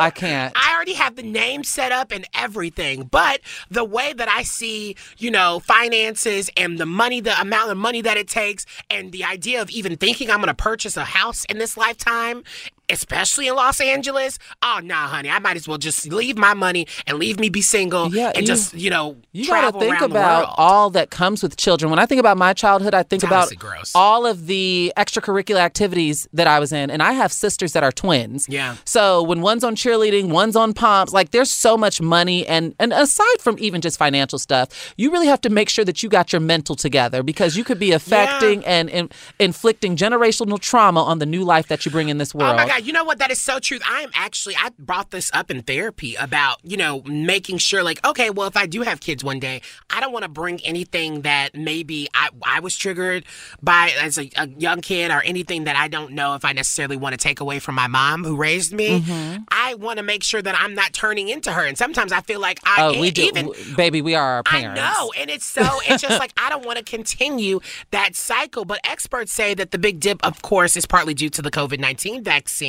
I 0.01 0.11
can't. 0.11 0.53
I 0.57 0.75
already 0.75 0.95
have 0.95 1.15
the 1.15 1.23
name 1.23 1.63
set 1.63 1.93
up 1.93 2.11
and 2.11 2.27
everything, 2.35 3.05
but 3.05 3.41
the 3.71 3.85
way 3.85 4.13
that 4.13 4.29
I 4.29 4.43
see, 4.43 4.97
you 5.19 5.31
know, 5.31 5.61
finances 5.61 6.51
and 6.57 6.79
the 6.79 6.87
money, 6.87 7.21
the 7.21 7.41
amount 7.41 7.71
of 7.71 7.77
money 7.77 8.01
that 8.01 8.17
it 8.17 8.27
takes, 8.27 8.67
and 8.91 9.13
the 9.13 9.23
idea 9.23 9.63
of 9.63 9.71
even 9.71 9.97
thinking 9.97 10.29
I'm 10.29 10.39
going 10.39 10.49
to 10.49 10.55
purchase 10.55 10.97
a 10.97 11.05
house 11.05 11.45
in 11.45 11.59
this 11.59 11.77
lifetime, 11.77 12.43
especially 12.91 13.49
in 13.49 13.55
Los 13.55 13.81
Angeles, 13.81 14.39
oh, 14.63 14.81
nah, 14.83 15.07
honey, 15.09 15.31
I 15.31 15.39
might 15.39 15.57
as 15.57 15.67
well 15.67 15.79
just 15.79 16.07
leave 16.13 16.37
my 16.37 16.53
money 16.55 16.87
and 17.07 17.19
leave 17.19 17.39
me 17.41 17.49
be 17.49 17.63
single 17.63 18.13
Yeah, 18.15 18.29
and 18.35 18.43
you- 18.43 18.47
just, 18.47 18.75
you 18.75 18.91
know, 18.91 19.17
You 19.33 19.47
travel 19.47 19.73
got 19.73 19.79
to 19.79 19.79
think 19.81 19.93
around 20.01 20.11
the 20.11 20.17
about 20.19 20.43
world. 20.45 20.55
all 20.59 20.91
that 20.91 21.11
comes 21.11 21.43
with 21.43 21.57
children. 21.57 21.91
When 21.91 21.99
I 21.99 22.07
think 22.07 22.19
about 22.21 22.37
my 22.37 22.53
childhood, 22.53 22.93
I 22.95 23.03
think 23.03 23.23
about 23.23 23.55
gross. 23.57 23.93
all 23.95 24.27
of 24.27 24.47
the 24.47 24.93
extracurricular 24.97 25.61
activities 25.61 26.29
that 26.33 26.47
I 26.47 26.59
was 26.59 26.73
in. 26.73 26.91
And 26.91 27.03
I 27.03 27.13
have 27.13 27.33
sisters 27.33 27.73
that 27.73 27.83
are 27.83 27.93
twins. 27.93 28.47
Yeah. 28.49 28.77
So 28.85 29.23
when 29.23 29.41
one's 29.41 29.65
on 29.65 29.75
cheerleading, 29.77 30.29
one's 30.29 30.57
on 30.57 30.75
pomps, 30.75 31.13
like 31.13 31.31
there's 31.31 31.51
so 31.51 31.77
much 31.79 32.01
money. 32.01 32.47
And, 32.47 32.75
and 32.79 32.93
aside 32.93 33.41
from 33.41 33.57
even 33.59 33.81
just 33.81 33.99
financial 33.99 34.39
stuff, 34.39 34.93
you 34.97 35.11
really 35.11 35.27
have 35.29 35.41
to 35.43 35.51
make 35.51 35.69
sure 35.69 35.85
that 35.85 36.03
you 36.03 36.09
got 36.09 36.33
your 36.33 36.41
mental 36.41 36.75
together 36.77 37.23
because 37.23 37.57
you 37.57 37.65
could 37.65 37.79
be 37.79 37.93
affecting 37.93 38.65
and, 38.67 38.91
and 38.91 39.13
inflicting 39.39 39.97
generational 39.97 40.59
trauma 40.61 41.03
on 41.03 41.19
the 41.19 41.27
new 41.27 41.45
life 41.45 41.69
that 41.69 41.85
you 41.87 41.91
bring 41.91 42.09
in 42.09 42.19
this 42.19 42.35
oh 42.35 42.39
world. 42.39 42.61
Oh 42.61 42.67
God! 42.73 42.87
You 42.87 42.93
know 42.93 43.05
what? 43.05 43.19
That 43.19 43.31
is 43.31 43.41
so 43.41 43.59
true. 43.59 43.79
I 43.87 44.01
am 44.01 44.11
actually. 44.15 44.57
I 44.57 44.71
brought 44.79 45.11
this 45.11 45.31
up 45.35 45.51
in 45.51 45.63
therapy 45.63 46.15
about 46.15 46.59
you 46.63 46.77
know 46.77 47.03
making 47.03 47.59
sure 47.59 47.83
like 47.83 48.05
okay, 48.07 48.31
well 48.31 48.47
if 48.47 48.57
I 48.57 48.67
do 48.67 48.83
have 48.83 49.01
kids 49.01 49.23
one 49.23 49.39
day, 49.39 49.61
I 49.91 50.01
don't 50.01 50.13
want 50.13 50.23
to 50.23 50.29
bring 50.29 50.61
anything 50.65 51.23
that 51.23 51.55
maybe 51.55 52.09
I 52.15 52.31
I 52.43 52.61
was 52.61 52.77
triggered 52.77 53.25
by 53.63 53.93
as 54.01 54.19
a, 54.19 54.31
a 54.37 54.49
young 54.49 54.81
kid 54.81 55.11
or 55.11 55.23
anything 55.23 55.65
that 55.65 55.77
I 55.77 55.89
don't 55.89 56.13
know 56.13 56.35
if 56.35 56.45
I 56.45 56.53
necessarily 56.53 56.97
want 56.97 57.13
to 57.13 57.19
take 57.19 57.41
away 57.41 57.59
from 57.59 57.75
my 57.75 57.89
mom 57.89 58.25
who 58.25 58.37
raised 58.37 58.73
me. 58.73 59.01
Mm-hmm. 59.01 59.43
I 59.51 59.75
want 59.75 59.99
to 59.99 60.03
make 60.03 60.23
sure 60.23 60.41
that 60.41 60.55
I'm 60.59 60.75
not 60.75 60.95
turning 60.95 61.29
into 61.29 61.53
her. 61.53 61.67
And 61.67 61.77
sometimes 61.77 62.11
I 62.11 62.23
feel 62.23 62.41
like 62.41 62.59
I 62.65 62.77
Oh, 62.83 63.01
we 63.01 63.11
do, 63.11 63.25
even 63.25 63.51
baby. 63.77 64.01
We 64.01 64.15
are 64.15 64.37
our 64.37 64.43
parents. 64.43 64.81
I 64.81 64.83
know, 64.83 65.13
and 65.19 65.31
it's 65.31 65.45
so 65.45 65.63
it's 65.87 66.01
just 66.01 66.19
like 66.25 66.33
I 66.39 66.49
don't 66.49 66.65
want 66.65 66.79
to 66.79 66.85
continue 66.85 67.61
that 67.91 68.17
cycle. 68.17 68.65
But 68.65 68.81
experts 68.85 69.31
say 69.31 69.53
that 69.55 69.73
the 69.73 69.79
big 69.79 70.01
dip, 70.01 70.25
of 70.25 70.41
course, 70.41 70.75
is 70.77 70.87
partly 70.87 71.13
due 71.13 71.29
to 71.31 71.43
the 71.43 71.51
COVID 71.51 71.79
nineteen 71.79 72.25
vaccine. 72.25 72.62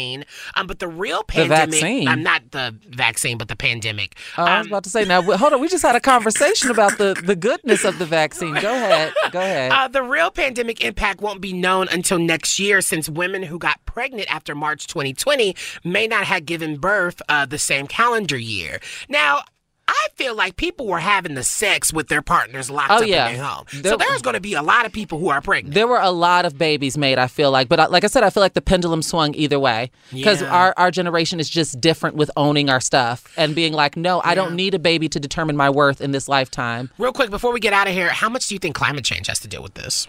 Um, 0.56 0.68
but 0.68 0.80
the 0.80 0.88
real 0.88 1.24
pandemic, 1.24 1.72
The 1.72 1.80
vaccine? 1.80 2.08
I'm 2.08 2.24
not 2.24 2.52
the 2.52 2.76
vaccine, 2.90 3.38
but 3.38 3.48
the 3.48 3.56
pandemic. 3.56 4.16
Oh, 4.38 4.44
I 4.44 4.58
was 4.60 4.68
about 4.68 4.84
to 4.86 4.90
say 4.90 5.06
now. 5.06 5.22
Hold 5.22 5.54
on, 5.54 5.62
we 5.62 5.68
just 5.68 5.84
had 5.84 5.96
a 5.96 6.00
conversation 6.14 6.70
about 6.72 6.98
the 6.98 7.20
the 7.24 7.36
goodness 7.36 7.84
of 7.84 8.00
the 8.00 8.06
vaccine. 8.06 8.54
Go 8.56 8.74
ahead, 8.74 9.14
go 9.32 9.40
ahead. 9.40 9.72
Uh, 9.72 9.88
the 9.88 10.04
real 10.04 10.32
pandemic 10.32 10.84
impact 10.84 11.22
won't 11.22 11.42
be 11.42 11.54
known 11.54 11.88
until 11.90 12.20
next 12.20 12.60
year, 12.60 12.82
since 12.82 13.08
women 13.10 13.44
who 13.44 13.58
got 13.60 13.84
pregnant 13.86 14.34
after 14.34 14.56
March 14.56 14.88
2020 14.88 15.56
may 15.84 16.08
not 16.08 16.26
have 16.26 16.46
given 16.46 16.78
birth 16.78 17.22
uh, 17.30 17.46
the 17.46 17.58
same 17.58 17.88
calendar 17.88 18.38
year. 18.38 18.80
Now. 19.10 19.44
I 19.88 20.08
feel 20.16 20.34
like 20.36 20.56
people 20.56 20.88
were 20.88 21.00
having 21.00 21.34
the 21.34 21.44
sex 21.44 21.92
with 21.92 22.08
their 22.08 22.22
partners 22.22 22.70
locked 22.70 22.92
Oh, 22.92 22.96
up 22.98 23.06
yeah. 23.08 23.28
in 23.28 23.36
their 23.36 23.44
home. 23.44 23.66
There- 23.74 23.92
so 23.92 23.98
there's 23.98 24.22
going 24.22 24.36
to 24.36 24.40
be 24.40 24.54
a 24.54 24.62
lot 24.62 24.86
of 24.86 24.94
people 24.94 25.20
who 25.20 25.30
are 25.30 25.42
pregnant. 25.42 25.74
There 25.76 25.88
were 25.88 26.00
a 26.00 26.12
lot 26.12 26.46
of 26.46 26.58
babies 26.58 26.98
made. 26.98 27.18
I 27.18 27.28
feel 27.28 27.52
like, 27.52 27.68
but 27.68 27.80
I- 27.80 27.88
like 27.88 28.04
I 28.04 28.08
said, 28.08 28.24
I 28.24 28.30
feel 28.30 28.42
like 28.42 28.54
the 28.54 28.62
pendulum 28.62 29.02
swung 29.02 29.36
either 29.36 29.60
way 29.60 29.92
because 30.12 30.42
Yeah. 30.42 30.50
our 30.50 30.74
our 30.78 30.90
generation 30.92 31.40
is 31.40 31.50
just 31.50 31.82
different 31.82 32.16
with 32.16 32.32
owning 32.38 32.70
our 32.70 32.80
stuff 32.80 33.26
and 33.36 33.54
being 33.56 33.74
like, 33.74 33.98
no, 33.98 34.22
I 34.24 34.36
don't 34.36 34.56
need 34.56 34.74
a 34.74 34.80
baby 34.80 35.10
to 35.10 35.20
determine 35.20 35.58
my 35.58 35.70
worth 35.70 36.00
in 36.00 36.12
this 36.12 36.28
lifetime. 36.30 36.90
Real 36.98 37.12
quick, 37.12 37.30
before 37.30 37.52
we 37.52 37.60
get 37.60 37.74
out 37.74 37.88
of 37.88 37.94
here, 37.94 38.10
how 38.10 38.30
much 38.30 38.48
do 38.48 38.56
you 38.56 38.60
think 38.60 38.76
climate 38.76 39.04
change 39.04 39.28
has 39.28 39.40
to 39.42 39.48
do 39.48 39.62
with 39.62 39.74
this? 39.74 40.08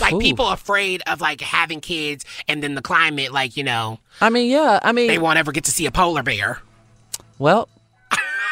Like 0.00 0.12
Ooh. 0.14 0.18
people 0.18 0.48
afraid 0.48 1.02
of 1.06 1.20
like 1.20 1.40
having 1.40 1.80
kids 1.80 2.24
and 2.48 2.62
then 2.62 2.74
the 2.74 2.82
climate, 2.82 3.32
like, 3.32 3.56
you 3.56 3.62
know, 3.64 4.00
I 4.20 4.28
mean, 4.28 4.50
yeah, 4.50 4.80
I 4.82 4.92
mean, 4.92 5.06
they 5.06 5.18
won't 5.18 5.38
ever 5.38 5.52
get 5.52 5.64
to 5.64 5.70
see 5.70 5.86
a 5.86 5.90
polar 5.92 6.22
bear. 6.24 6.60
well, 7.38 7.68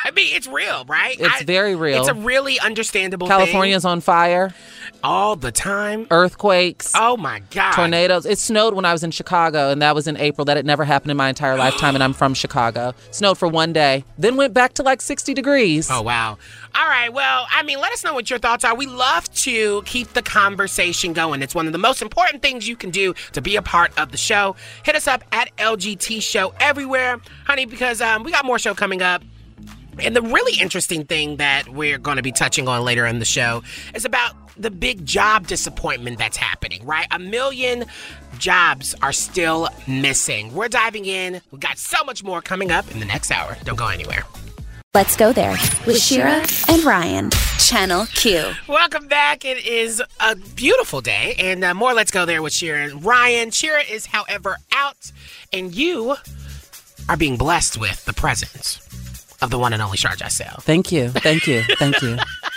I 0.07 0.13
mean, 0.13 0.37
it's 0.37 0.47
real, 0.47 0.85
right? 0.85 1.17
It's 1.19 1.41
I- 1.41 1.45
very 1.45 1.75
real. 1.75 1.99
It's 1.99 2.09
a 2.09 2.15
really 2.15 2.61
understandable 2.61 3.27
California's 3.27 3.85
on 3.85 4.01
fire, 4.01 4.55
all 5.03 5.35
the 5.35 5.51
time. 5.51 6.07
earthquakes. 6.13 6.93
Oh 6.95 7.17
my 7.17 7.41
god. 7.51 7.73
Tornadoes. 7.73 8.25
It 8.25 8.39
snowed 8.39 8.75
when 8.75 8.85
I 8.85 8.93
was 8.93 9.03
in 9.03 9.11
Chicago, 9.11 9.71
and 9.71 9.83
that 9.83 9.97
was 9.97 10.07
in 10.07 10.17
April. 10.17 10.45
That 10.45 10.57
had 10.57 10.65
never 10.65 10.85
happened 10.85 11.11
in 11.11 11.17
my 11.17 11.29
entire 11.29 11.57
lifetime, 11.57 11.97
and 11.97 12.05
I'm 12.05 12.13
from 12.13 12.35
Chicago. 12.35 12.95
Snowed 13.11 13.37
for 13.37 13.49
one 13.49 13.73
day, 13.73 14.05
then 14.17 14.37
went 14.37 14.55
back 14.55 14.75
to 14.75 14.85
like 14.85 15.03
60 15.03 15.35
degrees. 15.35 15.91
Oh 15.91 16.03
wow. 16.03 16.39
All 16.77 16.87
right. 16.87 17.13
Well, 17.13 17.49
I 17.51 17.65
mean, 17.65 17.81
let 17.81 17.93
us 17.93 18.05
know 18.05 18.15
what 18.15 18.31
your 18.31 18.39
thoughts 18.39 18.65
are. 18.65 18.77
We 18.77 18.87
love 18.87 19.29
to 19.35 19.83
keep 19.83 20.13
the 20.13 20.23
conversation 20.23 21.15
going. 21.15 21.43
It's 21.43 21.55
one 21.55 21.67
of 21.67 21.73
the 21.73 21.79
most 21.79 22.01
important 22.01 22.43
things 22.43 22.69
you 22.69 22.77
can 22.77 22.91
do 22.91 23.13
to 23.33 23.41
be 23.43 23.57
a 23.57 23.63
part 23.63 23.99
of 23.99 24.13
the 24.13 24.19
show. 24.19 24.55
Hit 24.85 24.95
us 24.95 25.09
up 25.09 25.25
at 25.33 25.51
LGT 25.57 26.23
Show 26.23 26.55
everywhere, 26.61 27.19
honey, 27.45 27.67
because 27.67 28.01
um, 28.01 28.23
we 28.23 28.31
got 28.31 28.45
more 28.45 28.61
show 28.61 28.73
coming 28.73 29.03
up. 29.03 29.25
And 29.99 30.15
the 30.15 30.23
really 30.23 30.61
interesting 30.61 31.05
thing 31.05 31.37
that 31.37 31.69
we're 31.69 31.99
going 31.99 32.17
to 32.17 32.23
be 32.23 32.33
touching 32.33 32.69
on 32.69 32.85
later 32.85 33.07
in 33.07 33.19
the 33.19 33.25
show 33.25 33.63
is 33.95 34.05
about 34.05 34.35
the 34.57 34.71
big 34.71 35.05
job 35.05 35.47
disappointment 35.47 36.19
that's 36.19 36.37
happening, 36.37 36.85
right? 36.85 37.07
A 37.11 37.19
million 37.19 37.85
jobs 38.39 38.95
are 39.03 39.13
still 39.13 39.69
missing. 39.87 40.55
We're 40.55 40.69
diving 40.69 41.07
in. 41.07 41.41
We've 41.51 41.61
got 41.61 41.79
so 41.79 42.03
much 42.05 42.23
more 42.23 42.43
coming 42.43 42.71
up 42.71 42.91
in 42.91 43.01
the 43.01 43.07
next 43.07 43.31
hour. 43.31 43.57
Don't 43.65 43.77
go 43.77 43.89
anywhere. 43.89 44.25
Let's 44.95 45.15
go 45.15 45.33
there 45.33 45.59
with 45.87 46.01
Shira 46.01 46.43
and 46.69 46.83
Ryan, 46.83 47.31
Channel 47.59 48.07
Q. 48.07 48.53
Welcome 48.67 49.09
back. 49.09 49.45
It 49.45 49.67
is 49.67 50.03
a 50.21 50.37
beautiful 50.37 51.03
day, 51.03 51.35
and 51.39 51.63
uh, 51.63 51.75
more. 51.75 51.93
Let's 51.93 52.11
go 52.11 52.25
there 52.25 52.41
with 52.41 52.55
Shira 52.55 52.85
and 52.85 53.05
Ryan. 53.05 53.51
Shira 53.51 53.83
is, 53.83 54.07
however, 54.07 54.57
out, 54.73 55.13
and 55.53 55.75
you 55.75 56.17
are 57.11 57.17
being 57.19 57.37
blessed 57.37 57.79
with 57.79 58.07
the 58.07 58.15
presence 58.15 58.86
of 59.47 59.51
the 59.51 59.59
one 59.59 59.73
and 59.73 59.81
only 59.81 59.97
Shar 59.97 60.13
Jossell. 60.13 60.61
Thank 60.63 60.93
you, 60.93 61.09
thank 61.09 61.47
you, 61.47 61.63
thank 61.79 62.03
you. 62.03 62.19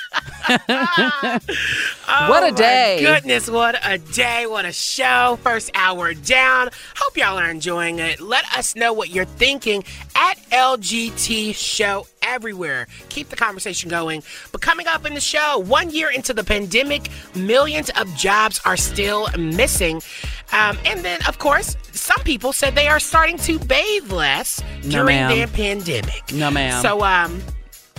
Oh 0.50 1.40
What 2.30 2.44
a 2.44 2.52
my 2.52 2.52
day. 2.52 3.00
Goodness, 3.02 3.50
what 3.50 3.80
a 3.84 3.98
day. 3.98 4.46
What 4.48 4.66
a 4.66 4.72
show. 4.72 5.38
First 5.44 5.72
hour 5.76 6.14
down. 6.14 6.70
Hope 6.98 7.18
y'all 7.18 7.38
are 7.38 7.50
enjoying 7.50 8.00
it. 8.00 8.20
Let 8.20 8.46
us 8.58 8.76
know 8.76 8.94
what 8.94 9.10
you're 9.10 9.26
thinking 9.26 9.84
at 10.16 10.38
LGT 10.50 11.54
Show 11.56 12.08
everywhere. 12.22 12.88
Keep 13.10 13.30
the 13.30 13.36
conversation 13.36 13.90
going. 13.90 14.24
But 14.52 14.62
coming 14.62 14.88
up 14.88 15.06
in 15.06 15.14
the 15.14 15.22
show, 15.22 15.60
one 15.60 15.90
year 15.92 16.10
into 16.10 16.34
the 16.34 16.44
pandemic, 16.44 17.10
millions 17.36 17.90
of 17.92 18.14
jobs 18.16 18.60
are 18.66 18.78
still 18.78 19.28
missing. 19.38 20.02
Um, 20.52 20.78
and 20.86 21.02
then, 21.06 21.20
of 21.28 21.38
course, 21.38 21.78
some 21.92 22.20
people 22.24 22.54
said 22.54 22.76
they 22.76 22.88
are 22.88 23.00
starting 23.00 23.38
to 23.40 23.60
bathe 23.60 24.12
less 24.12 24.62
No, 24.84 24.90
during 25.04 25.16
ma'am. 25.18 25.32
their 25.38 25.48
pandemic. 25.48 26.24
No, 26.34 26.50
ma'am. 26.50 26.82
So, 26.82 27.04
um, 27.04 27.42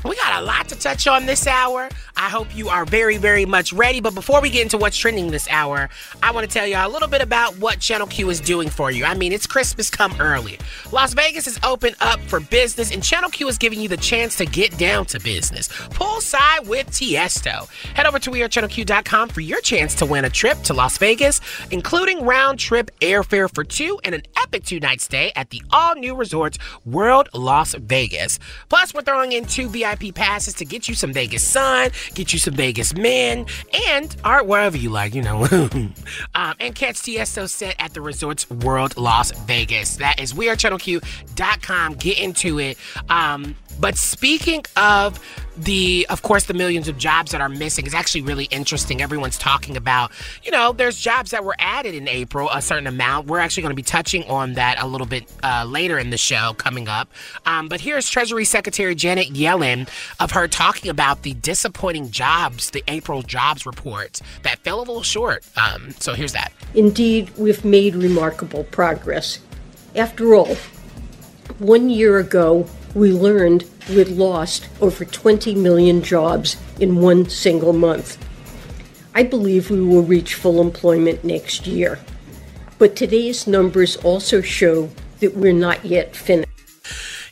we 0.05 0.17
got 0.17 0.43
a 0.43 0.45
lot 0.45 0.69
to 0.69 0.79
touch 0.79 1.07
on 1.07 1.27
this 1.27 1.47
hour. 1.47 1.89
I 2.17 2.29
hope 2.29 2.55
you 2.57 2.69
are 2.69 2.85
very, 2.85 3.17
very 3.17 3.45
much 3.45 3.73
ready. 3.73 4.01
But 4.01 4.15
before 4.15 4.41
we 4.41 4.51
get 4.51 4.63
into 4.63 4.79
what's 4.79 4.97
trending 4.97 5.31
this 5.31 5.49
hour, 5.49 5.89
I 6.23 6.33
want 6.33 6.49
to 6.49 6.53
tell 6.53 6.67
y'all 6.67 6.89
a 6.89 6.93
little 6.93 7.09
bit 7.09 7.21
about 7.23 7.57
what 7.59 7.81
Channel 7.81 8.07
Q 8.07 8.31
is 8.31 8.41
doing 8.41 8.69
for 8.69 8.91
you. 8.91 9.05
I 9.05 9.15
mean, 9.15 9.33
it's 9.33 9.47
Christmas 9.47 9.91
come 9.91 10.15
early. 10.21 10.59
Las 10.93 11.15
Vegas 11.15 11.47
is 11.47 11.59
open 11.63 11.95
up 12.01 12.21
for 12.21 12.41
business, 12.41 12.93
and 12.93 13.03
Channel 13.03 13.31
Q 13.31 13.49
is 13.49 13.59
giving 13.59 13.81
you 13.81 13.89
the 13.89 13.97
chance 13.97 14.37
to 14.37 14.47
get 14.47 14.77
down 14.79 15.07
to 15.07 15.21
business. 15.21 15.69
Poolside 15.69 16.67
with 16.67 16.89
Tiesto. 16.91 17.69
Head 17.95 18.07
over 18.07 18.19
to 18.19 18.31
wearechannelq.com 18.31 19.29
for 19.29 19.41
your 19.41 19.61
chance 19.61 19.95
to 19.97 20.07
win 20.07 20.25
a 20.25 20.31
trip 20.31 20.59
to 20.63 20.75
Las 20.75 20.99
Vegas, 20.99 21.41
including 21.71 22.25
round 22.25 22.59
trip 22.59 22.91
airfare 23.01 23.53
for 23.53 23.65
two 23.65 23.99
and 24.05 24.15
an 24.15 24.23
epic 24.37 24.65
two 24.65 24.81
night 24.81 25.01
stay 25.01 25.33
at 25.37 25.51
the 25.51 25.63
all 25.71 25.95
new 25.95 26.15
resorts 26.15 26.59
World 26.85 27.29
Las 27.35 27.75
Vegas. 27.75 28.39
Plus, 28.69 28.95
we're 28.95 29.03
throwing 29.03 29.33
in 29.33 29.45
two 29.45 29.69
VIP 29.69 29.90
VIP 29.91 30.15
passes 30.15 30.55
to 30.55 30.65
get 30.65 30.89
you 30.89 30.95
some 30.95 31.13
Vegas 31.13 31.43
sun, 31.43 31.91
get 32.15 32.33
you 32.33 32.39
some 32.39 32.55
Vegas 32.55 32.95
men, 32.95 33.47
and 33.89 34.17
art 34.25 34.47
wherever 34.47 34.77
you 34.77 34.91
like, 34.91 35.15
you 35.15 35.23
know. 35.23 35.45
um, 36.35 36.55
and 36.61 36.75
catch 36.75 36.97
Tiesto 36.97 37.49
set 37.49 37.77
at 37.79 37.95
the 37.95 38.01
Resorts 38.01 38.49
World 38.51 38.97
Las 38.97 39.31
Vegas. 39.47 39.97
That 39.97 40.21
is 40.21 40.33
wearechannelq.com. 40.33 41.95
Get 41.95 42.19
into 42.19 42.59
it. 42.59 42.79
Um, 43.09 43.57
but 43.81 43.97
speaking 43.97 44.65
of 44.77 45.19
the, 45.57 46.07
of 46.09 46.23
course, 46.23 46.45
the 46.45 46.55
millions 46.55 46.89
of 46.89 46.97
jobs 46.97 47.33
that 47.33 47.41
are 47.41 47.49
missing 47.49 47.87
is 47.87 47.95
actually 47.95 48.23
really 48.23 48.45
interesting. 48.47 49.03
Everyone's 49.03 49.37
talking 49.37 49.77
about, 49.77 50.11
you 50.43 50.51
know, 50.51 50.73
there's 50.73 50.99
jobs 50.99 51.31
that 51.33 51.45
were 51.45 51.57
added 51.59 51.95
in 51.95 52.09
April, 52.09 52.49
a 52.53 52.63
certain 52.63 52.87
amount. 52.87 53.27
We're 53.27 53.41
actually 53.41 53.63
going 53.63 53.73
to 53.73 53.77
be 53.77 53.83
touching 53.83 54.25
on 54.25 54.55
that 54.55 54.81
a 54.81 54.87
little 54.87 55.07
bit 55.07 55.31
uh, 55.43 55.65
later 55.67 55.99
in 55.99 56.11
the 56.11 56.17
show 56.17 56.55
coming 56.57 56.89
up. 56.89 57.11
Um, 57.47 57.69
but 57.69 57.81
here's 57.81 58.09
Treasury 58.09 58.45
Secretary 58.45 58.95
Janet 58.95 59.29
Yellen 59.29 59.89
of 60.19 60.31
her 60.33 60.49
talking 60.49 60.91
about 60.91 61.23
the 61.23 61.35
disappointing 61.35 62.11
jobs, 62.11 62.71
the 62.71 62.85
April 62.89 63.23
jobs 63.23 63.67
report 63.67 64.21
that 64.43 64.59
fell 64.61 64.79
a 64.79 64.85
little 64.85 65.03
short. 65.03 65.45
Um, 65.57 65.91
so 65.99 66.15
here's 66.15 66.33
that. 66.33 66.53
Indeed, 66.75 67.31
we've 67.37 67.65
made 67.65 67.95
remarkable 67.95 68.65
progress. 68.65 69.41
After 69.97 70.35
all, 70.35 70.55
one 71.59 71.91
year 71.91 72.19
ago, 72.19 72.67
we 72.95 73.13
learned 73.13 73.65
we'd 73.89 74.09
lost 74.09 74.69
over 74.81 75.05
20 75.05 75.55
million 75.55 76.03
jobs 76.03 76.57
in 76.79 76.97
one 76.97 77.29
single 77.29 77.73
month. 77.73 78.19
I 79.15 79.23
believe 79.23 79.71
we 79.71 79.81
will 79.81 80.03
reach 80.03 80.35
full 80.35 80.61
employment 80.61 81.25
next 81.25 81.67
year. 81.67 81.99
But 82.79 82.97
today's 82.97 83.47
numbers 83.47 83.97
also 83.97 84.41
show 84.41 84.91
that 85.21 85.37
we're 85.37 85.53
not 85.53 85.85
yet 85.85 86.17
finished. 86.17 86.50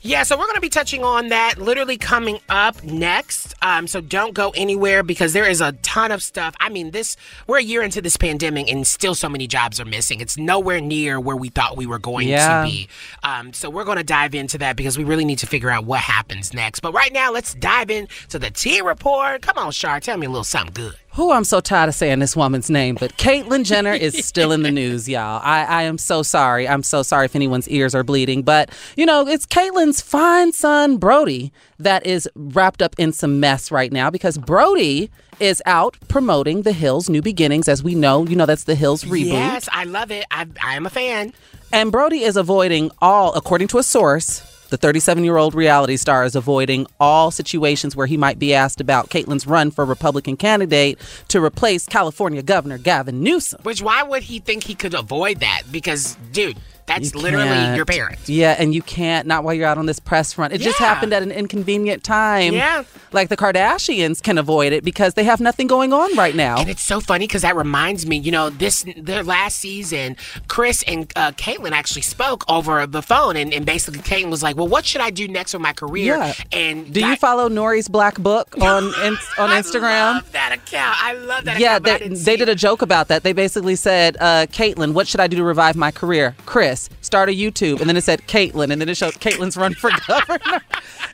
Yeah, 0.08 0.22
so 0.22 0.38
we're 0.38 0.46
going 0.46 0.54
to 0.54 0.62
be 0.62 0.70
touching 0.70 1.04
on 1.04 1.28
that 1.28 1.58
literally 1.58 1.98
coming 1.98 2.40
up 2.48 2.82
next. 2.82 3.54
Um, 3.60 3.86
so 3.86 4.00
don't 4.00 4.32
go 4.32 4.52
anywhere 4.56 5.02
because 5.02 5.34
there 5.34 5.44
is 5.46 5.60
a 5.60 5.72
ton 5.82 6.12
of 6.12 6.22
stuff. 6.22 6.54
I 6.58 6.70
mean, 6.70 6.92
this 6.92 7.14
we're 7.46 7.58
a 7.58 7.62
year 7.62 7.82
into 7.82 8.00
this 8.00 8.16
pandemic 8.16 8.72
and 8.72 8.86
still 8.86 9.14
so 9.14 9.28
many 9.28 9.46
jobs 9.46 9.78
are 9.78 9.84
missing. 9.84 10.20
It's 10.22 10.38
nowhere 10.38 10.80
near 10.80 11.20
where 11.20 11.36
we 11.36 11.50
thought 11.50 11.76
we 11.76 11.84
were 11.84 11.98
going 11.98 12.26
Yeah. 12.28 12.62
to 12.64 12.70
be. 12.70 12.88
Um, 13.22 13.52
so 13.52 13.68
we're 13.68 13.84
going 13.84 13.98
to 13.98 14.02
dive 14.04 14.34
into 14.34 14.56
that 14.58 14.76
because 14.76 14.96
we 14.96 15.04
really 15.04 15.26
need 15.26 15.40
to 15.40 15.46
figure 15.46 15.68
out 15.68 15.84
what 15.84 16.00
happens 16.00 16.54
next. 16.54 16.80
But 16.80 16.94
right 16.94 17.12
now, 17.12 17.30
let's 17.30 17.52
dive 17.52 17.90
into 17.90 18.38
the 18.38 18.50
T 18.50 18.80
report. 18.80 19.42
Come 19.42 19.58
on, 19.58 19.72
Shar, 19.72 20.00
tell 20.00 20.16
me 20.16 20.24
a 20.26 20.30
little 20.30 20.42
something 20.42 20.72
good. 20.72 20.96
Who 21.18 21.32
I'm 21.32 21.42
so 21.42 21.58
tired 21.58 21.88
of 21.88 21.96
saying 21.96 22.20
this 22.20 22.36
woman's 22.36 22.70
name, 22.70 22.94
but 22.94 23.16
Caitlyn 23.16 23.64
Jenner 23.64 23.92
is 23.92 24.24
still 24.24 24.52
in 24.52 24.62
the 24.62 24.70
news, 24.70 25.08
y'all. 25.08 25.40
I, 25.42 25.64
I 25.64 25.82
am 25.82 25.98
so 25.98 26.22
sorry. 26.22 26.68
I'm 26.68 26.84
so 26.84 27.02
sorry 27.02 27.24
if 27.24 27.34
anyone's 27.34 27.68
ears 27.68 27.92
are 27.92 28.04
bleeding. 28.04 28.42
But, 28.42 28.70
you 28.96 29.04
know, 29.04 29.26
it's 29.26 29.44
Caitlyn's 29.44 30.00
fine 30.00 30.52
son, 30.52 30.96
Brody, 30.96 31.52
that 31.80 32.06
is 32.06 32.30
wrapped 32.36 32.82
up 32.82 32.94
in 32.98 33.12
some 33.12 33.40
mess 33.40 33.72
right 33.72 33.90
now 33.90 34.10
because 34.10 34.38
Brody 34.38 35.10
is 35.40 35.60
out 35.66 35.96
promoting 36.06 36.62
The 36.62 36.72
Hills 36.72 37.10
New 37.10 37.20
Beginnings. 37.20 37.66
As 37.66 37.82
we 37.82 37.96
know, 37.96 38.24
you 38.24 38.36
know, 38.36 38.46
that's 38.46 38.62
The 38.62 38.76
Hills 38.76 39.02
reboot. 39.02 39.32
Yes, 39.32 39.68
I 39.72 39.82
love 39.82 40.12
it. 40.12 40.24
I, 40.30 40.46
I 40.62 40.76
am 40.76 40.86
a 40.86 40.90
fan. 40.90 41.32
And 41.72 41.90
Brody 41.90 42.22
is 42.22 42.36
avoiding 42.36 42.92
all, 43.00 43.32
according 43.34 43.66
to 43.68 43.78
a 43.78 43.82
source, 43.82 44.42
the 44.68 44.76
37 44.76 45.24
year 45.24 45.36
old 45.36 45.54
reality 45.54 45.96
star 45.96 46.24
is 46.24 46.36
avoiding 46.36 46.86
all 47.00 47.30
situations 47.30 47.96
where 47.96 48.06
he 48.06 48.16
might 48.16 48.38
be 48.38 48.54
asked 48.54 48.80
about 48.80 49.08
Caitlyn's 49.08 49.46
run 49.46 49.70
for 49.70 49.84
Republican 49.84 50.36
candidate 50.36 50.98
to 51.28 51.42
replace 51.42 51.86
California 51.86 52.42
Governor 52.42 52.78
Gavin 52.78 53.22
Newsom. 53.22 53.60
Which, 53.62 53.82
why 53.82 54.02
would 54.02 54.22
he 54.24 54.38
think 54.38 54.64
he 54.64 54.74
could 54.74 54.94
avoid 54.94 55.40
that? 55.40 55.62
Because, 55.70 56.16
dude, 56.32 56.58
that's 56.88 57.14
You 57.14 57.20
literally 57.20 57.46
can't. 57.46 57.76
your 57.76 57.84
parents. 57.84 58.28
Yeah, 58.28 58.56
and 58.58 58.74
you 58.74 58.82
can't, 58.82 59.26
not 59.28 59.44
while 59.44 59.54
you're 59.54 59.66
out 59.66 59.78
on 59.78 59.86
this 59.86 60.00
press 60.00 60.32
front. 60.32 60.52
It 60.52 60.60
just 60.60 60.78
happened 60.78 61.12
at 61.12 61.22
an 61.22 61.30
inconvenient 61.30 62.02
time. 62.02 62.52
Yeah. 62.54 62.82
Like 63.12 63.28
the 63.28 63.36
Kardashians 63.36 64.22
can 64.22 64.36
avoid 64.38 64.72
it 64.72 64.84
because 64.84 65.14
they 65.14 65.24
have 65.24 65.40
nothing 65.40 65.66
going 65.66 65.92
on 65.92 66.14
right 66.16 66.34
now. 66.34 66.58
And 66.58 66.68
it's 66.68 66.82
so 66.82 67.00
funny 67.00 67.26
because 67.26 67.42
that 67.42 67.54
reminds 67.56 68.06
me, 68.06 68.16
you 68.16 68.32
know, 68.32 68.50
this 68.50 68.84
their 68.96 69.22
last 69.22 69.58
season, 69.60 70.16
Kris 70.48 70.82
and 70.84 71.10
uh, 71.16 71.30
Caitlyn 71.32 71.70
actually 71.72 72.02
spoke 72.02 72.44
over 72.50 72.86
the 72.86 73.02
phone, 73.02 73.36
and, 73.36 73.52
and 73.54 73.64
basically 73.64 74.00
Caitlyn 74.00 74.30
was 74.30 74.42
like, 74.42 74.56
"Well, 74.56 74.68
what 74.68 74.84
should 74.84 75.00
I 75.00 75.10
do 75.10 75.26
next 75.28 75.52
with 75.54 75.62
my 75.62 75.72
career?" 75.72 76.16
Yeah. 76.16 76.32
And 76.52 76.92
Do 76.92 77.00
you 77.06 77.16
follow 77.16 77.48
Nori's 77.48 77.88
Black 77.88 78.18
Book 78.18 78.54
on 78.60 78.84
in, 79.02 79.14
on 79.38 79.50
Instagram? 79.50 79.84
I 79.88 80.12
love 80.14 80.32
that 80.32 80.52
account. 80.52 80.96
I 81.02 81.12
love 81.14 81.44
that. 81.44 81.58
yeah, 81.60 81.76
account, 81.76 82.00
they, 82.00 82.08
they 82.08 82.36
did 82.36 82.48
a 82.48 82.54
joke 82.54 82.82
about 82.82 83.08
that. 83.08 83.22
They 83.22 83.32
basically 83.32 83.76
said, 83.76 84.16
uh, 84.20 84.46
Caitlyn, 84.50 84.92
what 84.92 85.06
should 85.08 85.20
I 85.20 85.26
do 85.26 85.36
to 85.38 85.44
revive 85.44 85.76
my 85.76 85.90
career? 85.90 86.34
Kris, 86.46 86.77
start 87.00 87.28
a 87.28 87.32
YouTube. 87.32 87.80
And 87.80 87.88
then 87.88 87.96
it 87.96 88.04
said 88.04 88.20
Caitlyn, 88.26 88.70
and 88.70 88.80
then 88.80 88.88
it 88.88 88.96
showed 88.96 89.14
Caitlyn's 89.14 89.56
run 89.56 89.74
for 89.74 89.90
governor. 90.06 90.60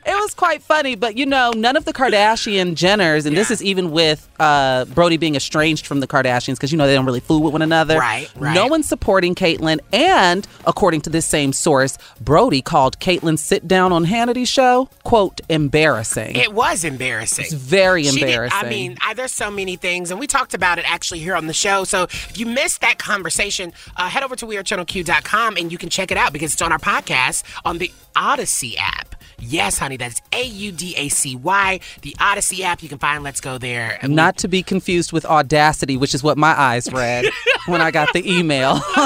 it 0.07 0.15
was 0.15 0.35
quite 0.35 0.63
funny, 0.63 0.95
but 0.97 1.17
you 1.17 1.27
know, 1.27 1.53
none 1.57 1.77
of 1.77 1.85
the 1.85 1.93
Kardashian 1.93 2.75
Jenners, 2.75 3.27
and 3.27 3.37
this 3.37 3.51
is 3.51 3.63
even 3.63 3.91
with 3.91 4.29
uh, 4.41 4.85
Brody 4.87 5.17
being 5.17 5.37
estranged 5.37 5.87
from 5.87 6.01
the 6.01 6.07
Kardashians 6.07 6.55
because 6.57 6.73
you 6.73 6.79
know 6.79 6.87
they 6.87 6.95
don't 6.95 7.07
really 7.07 7.21
fool 7.21 7.43
with 7.43 7.53
one 7.53 7.63
another. 7.63 7.99
Right, 7.99 8.31
right. 8.37 8.55
No 8.55 8.67
one's 8.67 8.89
supporting 8.89 9.35
Caitlyn, 9.35 9.81
and 9.93 10.47
according 10.67 11.01
to 11.03 11.11
this 11.11 11.27
same 11.27 11.53
source, 11.53 11.97
Brody 12.21 12.61
called 12.63 12.99
Caitlyn's 12.99 13.43
sit 13.43 13.67
down 13.69 13.93
on 13.93 14.05
Hannity's 14.05 14.49
show 14.49 14.89
quote 15.05 15.41
embarrassing. 15.49 16.37
It 16.37 16.53
was 16.53 16.85
embarrassing. 16.85 17.45
It's 17.47 17.55
very 17.55 18.05
She 18.05 18.19
did- 18.21 18.23
embarrassing. 18.29 18.59
I 18.67 18.69
mean, 18.69 18.97
I, 19.01 19.15
there's 19.15 19.33
so 19.33 19.51
many 19.51 19.77
things, 19.77 20.11
and 20.11 20.19
we 20.21 20.27
talked 20.27 20.55
about 20.55 20.79
it 20.79 20.85
actually 20.91 21.21
here 21.21 21.35
on 21.37 21.47
the 21.47 21.53
show. 21.53 21.85
So 21.85 22.05
if 22.05 22.39
you 22.39 22.47
missed 22.47 22.81
that 22.81 22.99
conversation, 22.99 23.73
uh, 23.97 24.09
head 24.09 24.23
over 24.23 24.35
to 24.37 24.47
wearechannelq.com 24.47 25.54
and 25.57 25.71
you 25.73 25.79
can 25.79 25.89
check 25.89 26.11
it 26.11 26.17
out 26.17 26.33
because 26.33 26.53
it's 26.53 26.63
on 26.63 26.73
our 26.73 26.79
podcast 26.79 27.43
on 27.65 27.79
the 27.79 27.91
Audacy 28.17 28.75
app. 28.79 29.14
Yes, 29.47 29.79
honey, 29.79 29.97
that's 29.97 30.21
A 30.33 30.45
U 30.45 30.73
D 30.73 30.95
A 30.97 31.09
C 31.09 31.37
Y. 31.37 31.81
The 32.03 32.17
Audacy 32.19 32.61
app, 32.61 32.83
you 32.83 32.89
can 32.89 32.99
find 32.99 33.23
Let's 33.23 33.41
Go 33.41 33.59
there. 33.59 33.99
And 34.03 34.15
Not 34.15 34.37
to 34.39 34.49
be 34.49 34.63
confused 34.63 35.13
with 35.13 35.25
Audacity, 35.25 35.97
which 35.97 36.15
is 36.15 36.23
what 36.23 36.39
my 36.39 36.59
eyes 36.59 36.91
read 36.93 37.27
when 37.67 37.81
I 37.81 37.91
got 37.91 38.13
the 38.13 38.31
email. 38.31 38.81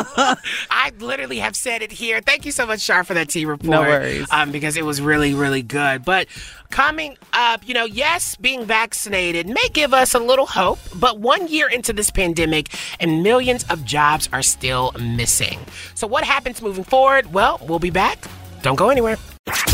I 0.71 0.93
literally 0.99 1.39
have 1.39 1.57
said 1.57 1.83
it 1.83 1.93
here. 1.93 2.21
Thank 2.21 2.47
you 2.47 2.53
so 2.53 2.67
much, 2.67 2.81
Shar, 2.81 3.05
for 3.05 3.15
that 3.15 3.29
tea 3.29 3.45
report. 3.45 3.71
No 3.71 3.81
worries. 3.81 4.29
Um, 4.31 4.53
because 4.53 4.77
it 4.77 4.85
was 4.85 5.01
really, 5.01 5.35
really 5.35 5.63
good. 5.63 6.05
But 6.05 6.29
coming 6.71 7.17
up, 7.33 7.67
you 7.67 7.75
know, 7.75 7.85
yes, 7.85 8.37
being 8.37 8.65
vaccinated 8.65 9.49
may 9.49 9.69
give 9.73 9.93
us 9.93 10.15
a 10.15 10.19
little 10.19 10.47
hope, 10.47 10.79
but 10.95 11.19
one 11.19 11.49
year 11.49 11.69
into 11.69 11.93
this 11.93 12.11
pandemic 12.11 12.69
and 13.01 13.23
millions 13.23 13.65
of 13.65 13.85
jobs 13.85 14.29
are 14.33 14.43
still 14.43 14.93
missing. 15.01 15.59
So 15.95 16.07
what 16.07 16.25
happens 16.25 16.63
moving 16.63 16.85
forward? 16.85 17.33
Well, 17.33 17.61
we'll 17.67 17.79
be 17.79 17.91
back. 17.91 18.27
Don't 18.63 18.77
go 18.77 18.91
anywhere. 18.91 19.17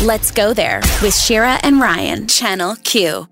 Let's 0.03 0.31
go 0.31 0.53
there 0.53 0.81
with 1.01 1.15
Shira 1.15 1.59
and 1.63 1.79
Ryan, 1.79 2.27
Channel 2.27 2.75
Q. 2.83 3.27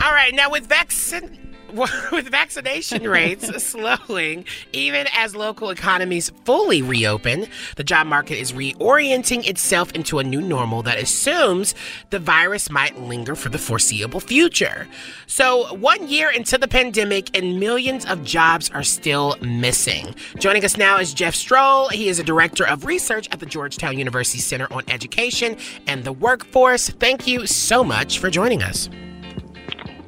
All 0.00 0.12
right, 0.12 0.34
now 0.34 0.50
with 0.50 0.66
vaccine. 0.66 1.47
With 2.12 2.30
vaccination 2.30 3.06
rates 3.06 3.46
slowing, 3.62 4.46
even 4.72 5.06
as 5.14 5.36
local 5.36 5.68
economies 5.68 6.30
fully 6.44 6.80
reopen, 6.80 7.46
the 7.76 7.84
job 7.84 8.06
market 8.06 8.38
is 8.38 8.52
reorienting 8.52 9.46
itself 9.46 9.92
into 9.92 10.18
a 10.18 10.24
new 10.24 10.40
normal 10.40 10.82
that 10.84 10.98
assumes 10.98 11.74
the 12.08 12.18
virus 12.18 12.70
might 12.70 12.98
linger 12.98 13.34
for 13.34 13.50
the 13.50 13.58
foreseeable 13.58 14.20
future. 14.20 14.88
So, 15.26 15.74
one 15.74 16.08
year 16.08 16.30
into 16.30 16.56
the 16.56 16.68
pandemic, 16.68 17.36
and 17.36 17.60
millions 17.60 18.06
of 18.06 18.24
jobs 18.24 18.70
are 18.70 18.82
still 18.82 19.36
missing. 19.42 20.14
Joining 20.38 20.64
us 20.64 20.78
now 20.78 20.98
is 20.98 21.12
Jeff 21.12 21.34
Strohl. 21.34 21.90
He 21.92 22.08
is 22.08 22.18
a 22.18 22.24
director 22.24 22.66
of 22.66 22.86
research 22.86 23.28
at 23.30 23.40
the 23.40 23.46
Georgetown 23.46 23.98
University 23.98 24.38
Center 24.38 24.72
on 24.72 24.84
Education 24.88 25.56
and 25.86 26.04
the 26.04 26.12
Workforce. 26.12 26.88
Thank 26.88 27.26
you 27.26 27.46
so 27.46 27.84
much 27.84 28.18
for 28.18 28.30
joining 28.30 28.62
us. 28.62 28.88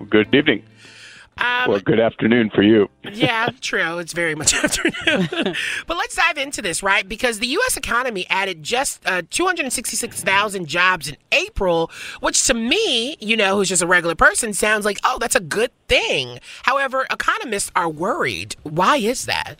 Good 0.08 0.34
evening. 0.34 0.62
Um, 1.40 1.70
or 1.70 1.80
good 1.80 2.00
afternoon 2.00 2.50
for 2.50 2.62
you. 2.62 2.88
yeah, 3.12 3.48
true. 3.60 3.98
It's 3.98 4.12
very 4.12 4.34
much 4.34 4.52
afternoon. 4.64 5.54
but 5.86 5.96
let's 5.96 6.14
dive 6.14 6.38
into 6.38 6.62
this, 6.62 6.82
right? 6.82 7.08
Because 7.08 7.38
the 7.38 7.46
U.S. 7.48 7.76
economy 7.76 8.26
added 8.28 8.62
just 8.62 9.00
uh, 9.06 9.22
266,000 9.30 10.66
jobs 10.66 11.08
in 11.08 11.16
April, 11.32 11.90
which 12.20 12.46
to 12.46 12.54
me, 12.54 13.16
you 13.20 13.36
know, 13.36 13.56
who's 13.56 13.68
just 13.68 13.82
a 13.82 13.86
regular 13.86 14.14
person, 14.14 14.52
sounds 14.52 14.84
like, 14.84 14.98
oh, 15.04 15.18
that's 15.18 15.34
a 15.34 15.40
good 15.40 15.70
thing. 15.88 16.38
However, 16.64 17.06
economists 17.10 17.70
are 17.74 17.88
worried. 17.88 18.56
Why 18.62 18.96
is 18.96 19.26
that? 19.26 19.56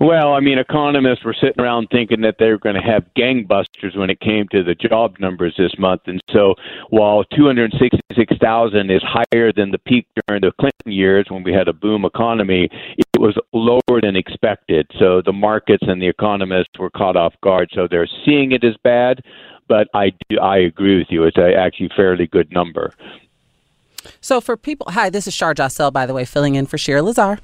Well, 0.00 0.32
I 0.32 0.40
mean, 0.40 0.58
economists 0.58 1.24
were 1.24 1.34
sitting 1.34 1.60
around 1.60 1.88
thinking 1.90 2.20
that 2.20 2.36
they 2.38 2.50
were 2.50 2.58
going 2.58 2.76
to 2.76 2.80
have 2.80 3.04
gangbusters 3.16 3.96
when 3.96 4.10
it 4.10 4.20
came 4.20 4.46
to 4.52 4.62
the 4.62 4.74
job 4.74 5.16
numbers 5.18 5.54
this 5.58 5.76
month. 5.78 6.02
And 6.06 6.22
so 6.32 6.54
while 6.90 7.24
266,000 7.24 8.90
is 8.90 9.02
higher 9.02 9.52
than 9.52 9.72
the 9.72 9.78
peak 9.78 10.06
during 10.26 10.42
the 10.42 10.52
Clinton 10.60 10.92
years 10.92 11.26
when 11.28 11.42
we 11.42 11.52
had 11.52 11.66
a 11.66 11.72
boom 11.72 12.04
economy, 12.04 12.68
it 12.96 13.20
was 13.20 13.36
lower 13.52 14.00
than 14.00 14.14
expected. 14.14 14.88
So 14.98 15.20
the 15.24 15.32
markets 15.32 15.84
and 15.86 16.00
the 16.00 16.08
economists 16.08 16.78
were 16.78 16.90
caught 16.90 17.16
off 17.16 17.34
guard. 17.42 17.70
So 17.74 17.88
they're 17.90 18.08
seeing 18.24 18.52
it 18.52 18.62
as 18.62 18.76
bad, 18.84 19.24
but 19.66 19.88
I, 19.94 20.12
do, 20.28 20.38
I 20.38 20.58
agree 20.58 20.98
with 20.98 21.08
you. 21.10 21.24
It's 21.24 21.38
a 21.38 21.54
actually 21.54 21.90
fairly 21.96 22.28
good 22.28 22.52
number. 22.52 22.94
So 24.20 24.40
for 24.40 24.56
people, 24.56 24.86
hi, 24.92 25.10
this 25.10 25.26
is 25.26 25.34
Shar 25.34 25.54
Jossell, 25.54 25.92
by 25.92 26.06
the 26.06 26.14
way, 26.14 26.24
filling 26.24 26.54
in 26.54 26.66
for 26.66 26.78
Shira 26.78 27.02
Lazar. 27.02 27.40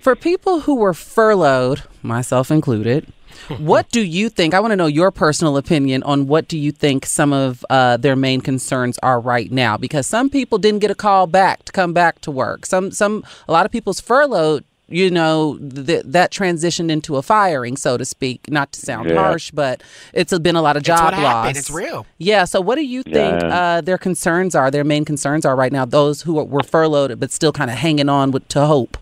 For 0.00 0.16
people 0.16 0.60
who 0.60 0.76
were 0.76 0.94
furloughed, 0.94 1.82
myself 2.02 2.50
included, 2.50 3.12
what 3.58 3.90
do 3.90 4.00
you 4.00 4.28
think? 4.28 4.54
I 4.54 4.60
want 4.60 4.72
to 4.72 4.76
know 4.76 4.86
your 4.86 5.10
personal 5.10 5.56
opinion 5.56 6.02
on 6.04 6.26
what 6.26 6.48
do 6.48 6.56
you 6.58 6.72
think 6.72 7.04
some 7.06 7.32
of 7.32 7.64
uh, 7.68 7.96
their 7.98 8.16
main 8.16 8.40
concerns 8.40 8.98
are 9.02 9.20
right 9.20 9.50
now? 9.50 9.76
Because 9.76 10.06
some 10.06 10.30
people 10.30 10.58
didn't 10.58 10.80
get 10.80 10.90
a 10.90 10.94
call 10.94 11.26
back 11.26 11.64
to 11.64 11.72
come 11.72 11.92
back 11.92 12.20
to 12.22 12.30
work. 12.30 12.64
Some, 12.66 12.90
some, 12.90 13.24
a 13.48 13.52
lot 13.52 13.66
of 13.66 13.72
people's 13.72 14.00
furloughed 14.00 14.64
you 14.92 15.08
know 15.08 15.56
th- 15.58 16.02
that 16.04 16.32
transitioned 16.32 16.90
into 16.90 17.16
a 17.16 17.22
firing 17.22 17.76
so 17.76 17.96
to 17.96 18.04
speak 18.04 18.50
not 18.50 18.72
to 18.72 18.80
sound 18.80 19.08
Yeah. 19.08 19.20
harsh 19.22 19.52
but 19.52 19.84
it's 20.12 20.36
been 20.40 20.56
a 20.56 20.62
lot 20.62 20.74
of 20.76 20.80
It's 20.80 20.88
job 20.88 21.04
what 21.04 21.12
loss 21.12 21.22
happened. 21.22 21.56
It's 21.58 21.70
real. 21.70 22.06
yeah 22.18 22.44
so 22.44 22.60
what 22.60 22.74
do 22.74 22.84
you 22.84 23.04
think 23.04 23.40
Yeah. 23.40 23.56
uh, 23.76 23.80
their 23.82 23.98
concerns 23.98 24.56
are 24.56 24.68
their 24.68 24.82
main 24.82 25.04
concerns 25.04 25.46
are 25.46 25.54
right 25.54 25.70
now 25.70 25.84
those 25.84 26.22
who 26.22 26.34
were 26.42 26.64
furloughed 26.64 27.20
but 27.20 27.30
still 27.30 27.52
kind 27.52 27.70
of 27.70 27.76
hanging 27.76 28.08
on 28.08 28.32
with 28.32 28.48
to 28.48 28.66
hope 28.66 28.96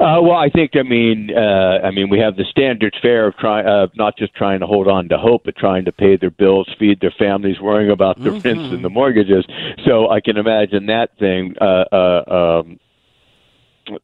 Uh, 0.00 0.18
well, 0.22 0.36
I 0.36 0.48
think 0.48 0.76
I 0.76 0.82
mean 0.82 1.30
uh, 1.36 1.86
I 1.86 1.90
mean 1.90 2.08
we 2.08 2.18
have 2.20 2.36
the 2.36 2.46
standard 2.50 2.96
fare 3.02 3.26
of 3.26 3.36
trying 3.36 3.66
of 3.66 3.90
not 3.96 4.16
just 4.16 4.34
trying 4.34 4.60
to 4.60 4.66
hold 4.66 4.88
on 4.88 5.10
to 5.10 5.18
hope, 5.18 5.42
but 5.44 5.56
trying 5.56 5.84
to 5.84 5.92
pay 5.92 6.16
their 6.16 6.30
bills, 6.30 6.66
feed 6.78 7.00
their 7.02 7.12
families, 7.18 7.60
worrying 7.60 7.90
about 7.90 8.18
the 8.18 8.30
rents 8.44 8.46
and 8.46 8.82
the 8.82 8.88
mortgages. 8.88 9.44
So 9.84 10.08
I 10.08 10.22
can 10.22 10.38
imagine 10.38 10.86
that 10.86 11.18
thing. 11.18 11.54
Uh, 11.60 11.84
uh, 11.92 12.60
um, 12.60 12.80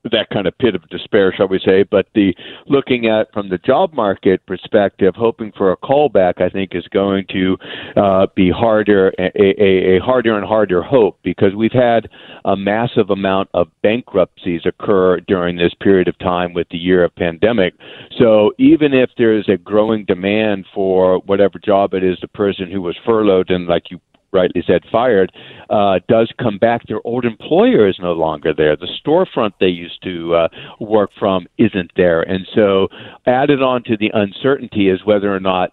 that 0.05 0.28
kind 0.30 0.47
of 0.47 0.57
pit 0.59 0.74
of 0.74 0.89
despair, 0.89 1.32
shall 1.37 1.49
we 1.49 1.59
say? 1.59 1.82
But 1.82 2.07
the 2.14 2.34
looking 2.66 3.07
at 3.07 3.32
from 3.32 3.49
the 3.49 3.59
job 3.59 3.93
market 3.93 4.45
perspective, 4.47 5.14
hoping 5.16 5.53
for 5.57 5.72
a 5.72 5.76
callback, 5.76 6.41
I 6.41 6.49
think, 6.49 6.74
is 6.74 6.87
going 6.89 7.26
to 7.30 7.57
uh, 7.97 8.26
be 8.34 8.51
harder, 8.51 9.12
a, 9.18 9.30
a, 9.37 9.97
a 9.97 10.01
harder 10.01 10.37
and 10.37 10.47
harder 10.47 10.82
hope 10.82 11.18
because 11.22 11.55
we've 11.55 11.72
had 11.72 12.09
a 12.45 12.57
massive 12.57 13.11
amount 13.11 13.49
of 13.55 13.68
bankruptcies 13.82 14.62
occur 14.64 15.20
during 15.20 15.57
this 15.57 15.74
period 15.80 16.09
of 16.09 16.18
time 16.18 16.53
with 16.53 16.68
the 16.70 16.78
year 16.78 17.05
of 17.05 17.14
pandemic. 17.16 17.74
So 18.18 18.53
even 18.59 18.95
if 18.95 19.11
there 19.18 19.37
is 19.37 19.49
a 19.49 19.57
growing 19.57 20.05
demand 20.05 20.66
for 20.74 21.18
whatever 21.20 21.59
job 21.59 21.95
it 21.95 22.05
is, 22.05 22.18
the 22.20 22.28
person 22.28 22.70
who 22.70 22.80
was 22.82 22.97
furloughed 23.05 23.51
and, 23.51 23.66
like 23.66 23.91
you 23.91 24.01
rightly 24.32 24.62
said, 24.66 24.82
fired, 24.90 25.32
uh, 25.70 26.00
does 26.08 26.32
come 26.38 26.58
back. 26.58 26.86
Their 26.86 27.00
old 27.04 27.24
employer 27.24 27.88
is 27.88 27.98
no 27.98 28.12
longer 28.12 28.52
there. 28.54 28.76
The 28.76 28.88
storefront 29.04 29.52
they 29.60 29.68
used 29.68 30.02
to 30.02 30.34
uh, 30.34 30.48
work 30.80 31.10
from 31.18 31.46
isn't 31.58 31.92
there. 31.96 32.22
And 32.22 32.46
so, 32.54 32.88
added 33.26 33.62
on 33.62 33.82
to 33.84 33.96
the 33.96 34.10
uncertainty 34.12 34.88
is 34.88 35.04
whether 35.04 35.34
or 35.34 35.40
not 35.40 35.72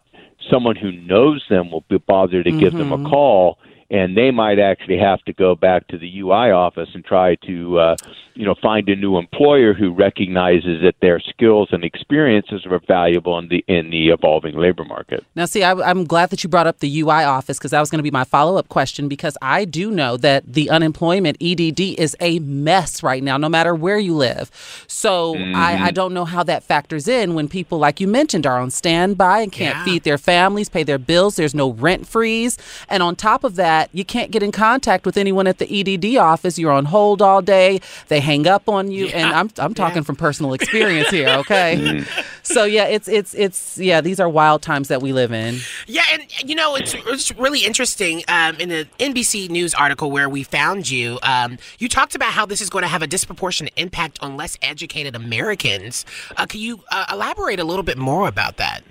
someone 0.49 0.75
who 0.75 0.91
knows 0.91 1.43
them 1.49 1.71
will 1.71 1.85
be 1.89 1.97
bothered 1.97 2.45
to 2.45 2.51
give 2.51 2.73
them 2.73 2.91
a 2.91 3.09
call. 3.09 3.57
And 3.93 4.17
they 4.17 4.31
might 4.31 4.57
actually 4.57 4.97
have 4.97 5.21
to 5.25 5.33
go 5.33 5.53
back 5.53 5.87
to 5.89 5.99
the 5.99 6.19
UI 6.19 6.49
office 6.49 6.89
and 6.95 7.05
try 7.05 7.35
to, 7.45 7.77
uh, 7.77 7.95
you 8.33 8.43
know, 8.43 8.55
find 8.59 8.89
a 8.89 8.95
new 8.95 9.17
employer 9.17 9.75
who 9.75 9.91
recognizes 9.91 10.81
that 10.81 10.95
their 10.99 11.19
skills 11.19 11.69
and 11.71 11.83
experiences 11.83 12.65
are 12.65 12.81
valuable 12.87 13.37
in 13.37 13.49
the 13.49 13.63
in 13.67 13.91
the 13.91 14.09
evolving 14.09 14.57
labor 14.57 14.83
market. 14.83 15.23
Now, 15.35 15.45
see, 15.45 15.63
I, 15.63 15.73
I'm 15.73 16.05
glad 16.05 16.31
that 16.31 16.43
you 16.43 16.49
brought 16.49 16.65
up 16.65 16.79
the 16.79 17.01
UI 17.01 17.23
office 17.23 17.59
because 17.59 17.69
that 17.69 17.79
was 17.79 17.91
going 17.91 17.99
to 17.99 18.03
be 18.03 18.09
my 18.09 18.23
follow 18.23 18.57
up 18.57 18.67
question 18.67 19.07
because 19.07 19.37
I 19.43 19.63
do 19.63 19.91
know 19.91 20.17
that 20.17 20.51
the 20.51 20.71
unemployment 20.71 21.37
EDD 21.39 21.79
is 21.99 22.17
a 22.19 22.39
mess 22.39 23.03
right 23.03 23.21
now, 23.21 23.37
no 23.37 23.47
matter 23.47 23.75
where 23.75 23.99
you 23.99 24.15
live. 24.15 24.49
So 24.87 25.35
I, 25.37 25.77
I 25.85 25.91
don't 25.91 26.15
know 26.15 26.25
how 26.25 26.41
that 26.43 26.63
factors 26.63 27.07
in 27.07 27.35
when 27.35 27.47
people, 27.47 27.77
like 27.77 27.99
you 27.99 28.07
mentioned, 28.07 28.47
are 28.47 28.59
on 28.59 28.71
standby 28.71 29.41
and 29.41 29.51
can't 29.51 29.85
feed 29.85 30.01
their 30.01 30.17
families, 30.17 30.67
pay 30.67 30.81
their 30.81 30.97
bills. 30.97 31.35
There's 31.35 31.53
no 31.53 31.71
rent 31.71 32.07
freeze. 32.07 32.57
And 32.89 33.03
on 33.03 33.15
top 33.15 33.43
of 33.43 33.55
that, 33.55 33.82
you 33.91 34.05
can't 34.05 34.31
get 34.31 34.43
in 34.43 34.51
contact 34.51 35.05
with 35.05 35.17
anyone 35.17 35.47
at 35.47 35.57
the 35.57 35.67
EDD 35.67 36.17
office. 36.17 36.57
You're 36.57 36.71
on 36.71 36.85
hold 36.85 37.21
all 37.21 37.41
day. 37.41 37.81
They 38.07 38.19
hang 38.19 38.47
up 38.47 38.69
on 38.69 38.91
you. 38.91 39.07
And 39.07 39.33
I'm, 39.33 39.49
I'm 39.57 39.73
talking 39.73 40.03
from 40.03 40.15
personal 40.15 40.53
experience 40.53 41.09
here, 41.09 41.29
okay? 41.39 42.03
so, 42.43 42.63
yeah, 42.63 42.85
it's, 42.85 43.07
it's, 43.07 43.33
it's, 43.33 43.77
yeah, 43.77 44.01
these 44.01 44.19
are 44.19 44.29
wild 44.29 44.61
times 44.61 44.87
that 44.87 45.01
we 45.01 45.13
live 45.13 45.31
in. 45.31 45.57
Yeah, 45.87 46.03
and 46.13 46.23
you 46.49 46.55
know 46.55 46.75
it's, 46.75 46.95
it's 47.07 47.35
really 47.35 47.65
interesting. 47.65 48.23
Um, 48.27 48.55
in 48.57 48.69
the 48.69 48.87
NBC 48.99 49.49
News 49.49 49.73
article 49.73 50.11
where 50.11 50.29
we 50.29 50.43
found 50.43 50.89
you, 50.89 51.19
um, 51.23 51.57
you 51.79 51.89
talked 51.89 52.15
about 52.15 52.33
how 52.33 52.45
this 52.45 52.61
is 52.61 52.69
going 52.69 52.83
to 52.83 52.87
have 52.87 53.01
a 53.01 53.07
disproportionate 53.07 53.73
impact 53.75 54.19
on 54.21 54.37
less 54.37 54.57
educated 54.61 55.15
Americans. 55.15 56.05
Uh, 56.37 56.45
can 56.45 56.59
you 56.59 56.83
uh, 56.91 57.05
elaborate 57.11 57.59
a 57.59 57.63
little 57.63 57.83
bit 57.83 57.97
more 57.97 58.27
about 58.27 58.57
that? 58.57 58.83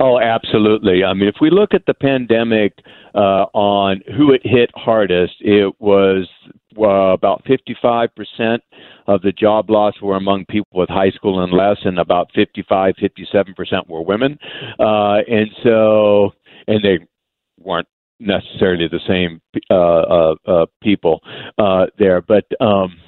Oh, 0.00 0.18
absolutely. 0.20 1.04
I 1.04 1.12
mean, 1.12 1.28
if 1.28 1.36
we 1.40 1.50
look 1.50 1.74
at 1.74 1.86
the 1.86 1.94
pandemic 1.94 2.72
uh, 3.18 3.46
on 3.52 4.00
who 4.16 4.32
it 4.32 4.42
hit 4.44 4.70
hardest, 4.76 5.34
it 5.40 5.74
was 5.80 6.28
uh, 6.78 7.12
about 7.12 7.44
55% 7.44 8.60
of 9.08 9.22
the 9.22 9.32
job 9.32 9.68
loss 9.70 9.94
were 10.00 10.16
among 10.16 10.44
people 10.44 10.78
with 10.78 10.88
high 10.88 11.10
school 11.10 11.42
and 11.42 11.52
less, 11.52 11.78
and 11.84 11.98
about 11.98 12.30
55, 12.32 12.94
57% 12.94 13.88
were 13.88 14.02
women. 14.02 14.38
Uh, 14.78 15.18
and 15.28 15.48
so, 15.64 16.30
and 16.68 16.84
they 16.84 17.04
weren't 17.58 17.88
necessarily 18.20 18.86
the 18.86 19.00
same 19.08 19.40
uh, 19.68 19.74
uh, 19.74 20.34
uh, 20.46 20.66
people 20.80 21.20
uh, 21.58 21.86
there, 21.98 22.20
but 22.20 22.44
um, 22.60 23.00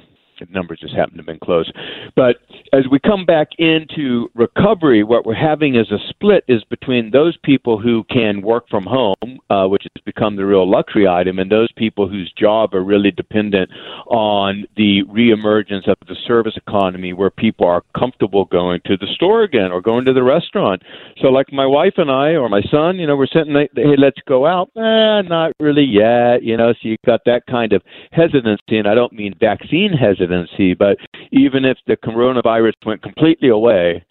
numbers 0.49 0.78
just 0.80 0.95
happen 0.95 1.14
to 1.14 1.18
have 1.18 1.26
been 1.26 1.38
close. 1.38 1.70
But 2.16 2.36
as 2.72 2.84
we 2.91 2.99
come 2.99 3.24
back 3.24 3.49
into 3.59 4.30
recovery, 4.34 5.03
what 5.03 5.26
we're 5.26 5.34
having 5.34 5.74
is 5.74 5.91
a 5.91 5.99
split 6.09 6.45
is 6.49 6.62
between 6.64 7.11
those 7.11 7.36
people 7.45 7.78
who 7.78 8.05
can 8.05 8.43
work 8.43 8.68
from 8.68 8.84
home, 8.84 9.38
uh, 9.51 9.66
which 9.66 9.82
has 9.82 10.03
become 10.05 10.36
the 10.36 10.47
real 10.47 10.68
luxury 10.68 11.07
item, 11.07 11.38
and 11.38 11.51
those 11.51 11.70
people 11.72 12.09
whose 12.09 12.32
job 12.36 12.74
are 12.74 12.82
really 12.82 13.11
dependent 13.11 13.70
on 14.07 14.64
the 14.76 15.03
reemergence 15.05 15.88
of 15.88 15.97
the 16.09 16.16
service 16.26 16.57
economy, 16.57 17.12
where 17.12 17.30
people 17.30 17.66
are 17.66 17.82
comfortable 17.97 18.45
going 18.47 18.80
to 18.86 18.97
the 18.97 19.07
store 19.14 19.43
again 19.43 19.72
or 19.72 19.80
going 19.80 20.05
to 20.05 20.12
the 20.12 20.22
restaurant. 20.22 20.82
So, 21.20 21.28
like 21.28 21.53
my 21.53 21.66
wife 21.66 21.95
and 21.97 22.11
I, 22.11 22.30
or 22.36 22.49
my 22.49 22.62
son, 22.70 22.97
you 22.97 23.07
know, 23.07 23.16
we're 23.16 23.26
sitting, 23.26 23.55
hey, 23.55 23.97
let's 23.99 24.20
go 24.26 24.47
out. 24.47 24.70
Eh, 24.76 25.22
not 25.22 25.53
really 25.61 25.84
yet, 25.84 26.43
you 26.43 26.57
know. 26.57 26.72
So 26.72 26.88
you 26.88 26.97
got 27.07 27.20
that 27.26 27.47
kind 27.47 27.72
of 27.72 27.82
hesitancy, 28.12 28.78
and 28.78 28.88
I 28.88 28.95
don't 28.95 29.12
mean 29.12 29.34
vaccine 29.38 29.93
hesitancy, 29.93 30.30
but 30.78 30.97
even 31.33 31.64
if 31.64 31.78
the 31.87 31.97
coronavirus 31.97 32.72
went 32.85 33.03
completely 33.03 33.49
away, 33.49 34.05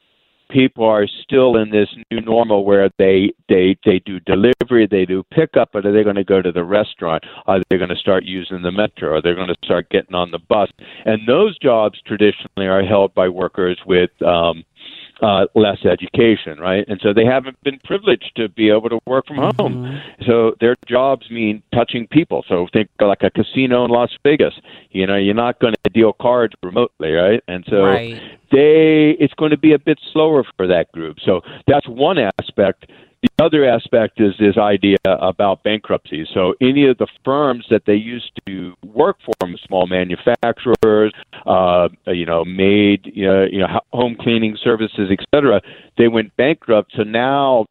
people 0.50 0.84
are 0.84 1.08
still 1.24 1.58
in 1.58 1.70
this 1.70 1.88
new 2.12 2.22
normal 2.22 2.66
where 2.66 2.90
they 2.98 3.32
they 3.48 3.78
they 3.86 4.00
do 4.06 4.20
delivery, 4.22 4.88
they 4.90 5.06
do 5.06 5.24
pickup, 5.32 5.70
but 5.72 5.86
are 5.86 5.92
they 5.92 6.04
going 6.04 6.16
to 6.16 6.24
go 6.24 6.42
to 6.42 6.52
the 6.52 6.64
restaurant? 6.64 7.24
Are 7.46 7.60
they 7.70 7.78
going 7.78 7.90
to 7.90 7.96
start 7.96 8.26
using 8.26 8.62
the 8.62 8.72
metro? 8.72 9.18
Are 9.18 9.22
they 9.22 9.34
going 9.34 9.48
to 9.48 9.56
start 9.64 9.90
getting 9.90 10.16
on 10.16 10.32
the 10.32 10.40
bus? 10.40 10.70
And 11.06 11.28
those 11.28 11.58
jobs 11.60 12.00
traditionally 12.06 12.68
are 12.68 12.84
held 12.84 13.14
by 13.14 13.30
workers 13.30 13.80
with 13.86 14.10
um, 14.22 14.64
uh, 15.22 15.46
less 15.56 15.78
education, 15.86 16.60
right? 16.60 16.86
And 16.88 17.00
so 17.02 17.14
they 17.14 17.26
haven't 17.26 17.62
been 17.64 17.80
privileged 17.84 18.32
to 18.38 18.50
be 18.50 18.70
able 18.70 18.90
to 18.90 19.00
work 19.06 19.26
from 19.28 19.52
home. 19.58 19.78
So 20.26 20.56
their 20.60 20.76
jobs 20.88 21.30
mean 21.30 21.62
touching 21.74 22.08
people. 22.08 22.44
So 22.48 22.68
think 22.72 22.90
like 23.00 23.24
a 23.24 23.30
casino 23.30 23.86
in 23.86 23.92
Las 23.92 24.12
Vegas. 24.24 24.54
You 24.92 25.08
know, 25.08 25.16
you're 25.16 25.34
not 25.36 25.60
going 25.60 25.74
to 25.84 25.90
deal 25.92 26.14
cards 26.14 26.54
remotely, 26.64 27.12
right? 27.12 27.44
And 27.48 27.66
so 27.70 27.84
Right. 27.84 28.22
they 28.52 29.16
it's 29.20 29.34
going 29.36 29.52
to 29.52 29.58
be 29.58 29.74
a 29.74 29.80
bit 29.80 30.00
slower 30.12 30.44
for 30.58 30.68
that 30.68 30.92
group. 30.92 31.18
So 31.24 31.42
that's 31.68 31.88
one 31.88 32.18
aspect. 32.18 32.86
The 33.22 33.44
other 33.44 33.66
aspect 33.66 34.22
is 34.22 34.34
this 34.40 34.58
idea 34.58 34.98
about 35.06 35.64
bankruptcy. 35.64 36.26
So 36.34 36.54
any 36.62 36.88
of 36.88 36.98
the 37.00 37.08
firms 37.26 37.66
that 37.70 37.84
they 37.86 37.96
used 37.96 38.32
to 38.48 38.74
work 38.86 39.18
for, 39.26 39.34
small 39.68 39.88
manufacturers, 39.88 41.14
uh, 41.46 41.90
you 42.08 42.26
know, 42.26 42.46
made, 42.46 43.12
you 43.14 43.28
know, 43.28 43.44
you 43.44 43.60
know, 43.60 43.68
ho- 43.68 43.88
home 43.92 44.16
cleaning 44.20 44.58
services, 44.64 45.10
et 45.12 45.20
cetera, 45.34 45.62
they 45.98 46.08
went 46.08 46.36
bankrupt. 46.38 46.94
So 46.96 47.04
now 47.04 47.66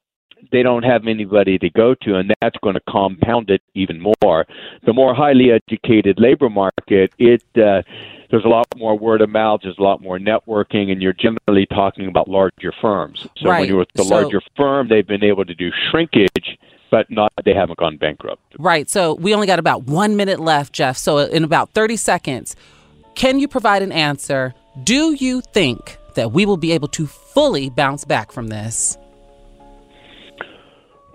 they 0.53 0.63
don't 0.63 0.83
have 0.83 1.07
anybody 1.07 1.59
to 1.59 1.71
go 1.71 1.95
to, 2.03 2.17
and 2.17 2.35
that's 2.41 2.57
going 2.63 2.75
to 2.75 2.83
compound 2.89 3.49
it 3.49 3.63
even 3.75 4.01
more. 4.01 4.47
The 4.85 4.93
more 4.93 5.15
highly 5.15 5.51
educated 5.51 6.21
labor 6.21 6.51
market, 6.51 7.13
it 7.19 7.43
uh, 7.57 7.83
there's 8.31 8.45
a 8.45 8.49
lot 8.49 8.67
more 8.77 8.97
word 8.99 9.21
of 9.21 9.31
mouth, 9.31 9.61
there's 9.63 9.79
a 9.79 9.83
lot 9.83 10.03
more 10.03 10.19
networking, 10.19 10.91
and 10.93 11.01
you're 11.03 11.13
generally 11.15 11.67
talking 11.67 12.07
about 12.09 12.29
larger 12.29 12.73
firms. 12.81 13.27
So 13.39 13.49
Right. 13.49 13.61
when 13.61 13.69
you're 13.69 13.79
with 13.79 13.93
the 13.95 14.05
So- 14.05 14.15
larger 14.15 14.41
firm, 14.57 14.89
they've 14.89 15.07
been 15.07 15.25
able 15.25 15.45
to 15.45 15.55
do 15.55 15.71
shrinkage, 15.91 16.59
but 16.91 17.11
not 17.11 17.33
they 17.45 17.55
haven't 17.55 17.79
gone 17.79 17.97
bankrupt. 17.97 18.43
Right. 18.59 18.89
So 18.89 19.15
we 19.15 19.35
only 19.35 19.47
got 19.47 19.59
about 19.59 19.85
one 19.85 20.17
minute 20.17 20.41
left, 20.41 20.73
Jeff. 20.73 20.97
So 20.97 21.19
in 21.19 21.45
about 21.45 21.71
30 21.71 21.97
seconds, 21.97 22.57
can 23.15 23.39
you 23.39 23.49
provide 23.49 23.83
an 23.83 23.93
answer? 23.93 24.55
Do 24.85 25.13
you 25.13 25.41
think 25.41 25.99
that 26.15 26.33
we 26.33 26.47
will 26.47 26.57
be 26.57 26.73
able 26.73 26.89
to 26.89 27.07
fully 27.07 27.71
bounce 27.71 28.05
back 28.05 28.33
from 28.33 28.49
this? 28.49 28.97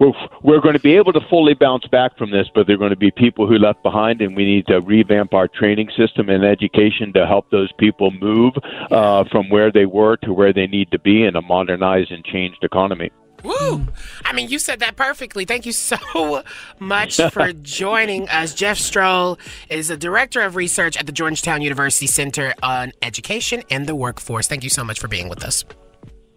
We're, 0.04 0.12
we're 0.41 0.60
going 0.60 0.74
to 0.74 0.82
be 0.82 0.97
able 0.97 1.14
to 1.14 1.22
fully 1.30 1.54
bounce 1.54 1.88
back 1.88 2.18
from 2.18 2.30
this, 2.30 2.47
but 2.54 2.68
there 2.68 2.76
are 2.76 2.80
going 2.80 2.89
to 2.89 2.97
be 2.97 3.10
people 3.12 3.47
who 3.47 3.58
left 3.58 3.82
behind, 3.84 4.22
and 4.22 4.36
we 4.36 4.43
need 4.43 4.68
to 4.68 4.82
revamp 4.82 5.34
our 5.34 5.47
training 5.47 5.89
system 5.95 6.28
and 6.28 6.43
education 6.43 7.14
to 7.14 7.26
help 7.26 7.49
those 7.51 7.72
people 7.80 8.12
move 8.12 8.54
uh, 8.91 9.24
from 9.32 9.49
where 9.49 9.72
they 9.72 9.86
were 9.86 10.18
to 10.18 10.34
where 10.34 10.51
they 10.51 10.68
need 10.68 10.91
to 10.91 10.99
be 10.99 11.24
in 11.24 11.38
a 11.38 11.41
modernized 11.41 12.12
and 12.12 12.26
changed 12.26 12.64
economy. 12.64 13.12
Woo! 13.43 13.88
I 14.26 14.34
mean, 14.34 14.49
you 14.49 14.60
said 14.60 14.80
that 14.82 14.97
perfectly. 14.97 15.45
Thank 15.45 15.66
you 15.66 15.72
so 15.72 16.43
much 16.80 17.22
for 17.32 17.54
joining 17.62 18.28
us. 18.28 18.54
Jeff 18.54 18.78
Strohl 18.78 19.39
is 19.70 19.88
the 19.88 19.97
Director 19.97 20.41
of 20.41 20.58
Research 20.58 20.97
at 20.97 21.06
the 21.06 21.14
Georgetown 21.14 21.62
University 21.62 22.08
Center 22.08 22.54
on 22.62 22.91
Education 23.01 23.64
and 23.70 23.88
the 23.88 23.95
Workforce. 23.95 24.47
Thank 24.47 24.66
you 24.66 24.70
so 24.70 24.84
much 24.84 24.99
for 24.99 25.08
being 25.08 25.30
with 25.30 25.45
us. 25.45 25.64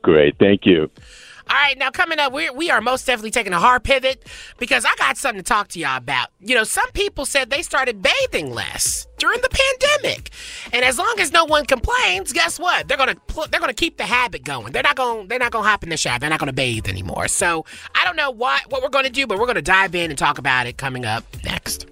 Great, 0.03 0.37
thank 0.39 0.67
you. 0.67 0.89
All 1.57 1.63
right, 1.63 1.79
now 1.79 1.91
coming 1.91 2.19
up, 2.19 2.35
we 2.35 2.51
we 2.51 2.71
are 2.71 2.83
most 2.83 3.07
definitely 3.07 3.31
taking 3.31 3.55
a 3.55 3.59
hard 3.59 3.83
pivot 3.83 4.27
because 4.59 4.85
I 4.85 4.95
got 4.97 5.17
something 5.17 5.43
to 5.43 5.43
talk 5.43 5.69
to 5.69 5.79
y'all 5.79 5.97
about. 5.97 6.29
You 6.39 6.55
know, 6.55 6.65
some 6.65 6.91
people 6.91 7.25
said 7.25 7.49
they 7.49 7.63
started 7.63 8.03
bathing 8.03 8.53
less 8.53 9.07
during 9.17 9.41
the 9.41 9.49
pandemic, 9.49 10.33
and 10.75 10.85
as 10.85 10.99
long 10.99 11.15
as 11.19 11.33
no 11.33 11.47
one 11.47 11.65
complains, 11.65 12.35
guess 12.35 12.61
what? 12.61 12.89
They're 12.89 12.99
gonna 12.99 13.17
they're 13.51 13.59
gonna 13.59 13.73
keep 13.73 13.97
the 13.97 14.05
habit 14.05 14.45
going. 14.45 14.75
They're 14.75 14.83
not 14.83 14.97
gonna 14.97 15.27
they're 15.29 15.39
not 15.39 15.51
gonna 15.51 15.67
hop 15.67 15.83
in 15.83 15.89
the 15.89 15.97
shower. 15.97 16.19
They're 16.19 16.29
not 16.29 16.41
gonna 16.41 16.53
bathe 16.53 16.89
anymore. 16.89 17.27
So 17.27 17.65
I 17.95 18.05
don't 18.05 18.17
know 18.17 18.31
what 18.31 18.71
what 18.71 18.83
we're 18.83 18.91
gonna 18.91 19.09
do, 19.09 19.27
but 19.27 19.39
we're 19.39 19.47
gonna 19.47 19.63
dive 19.63 19.95
in 19.95 20.11
and 20.11 20.19
talk 20.19 20.37
about 20.37 20.67
it 20.67 20.77
coming 20.77 21.07
up 21.07 21.25
next. 21.43 21.87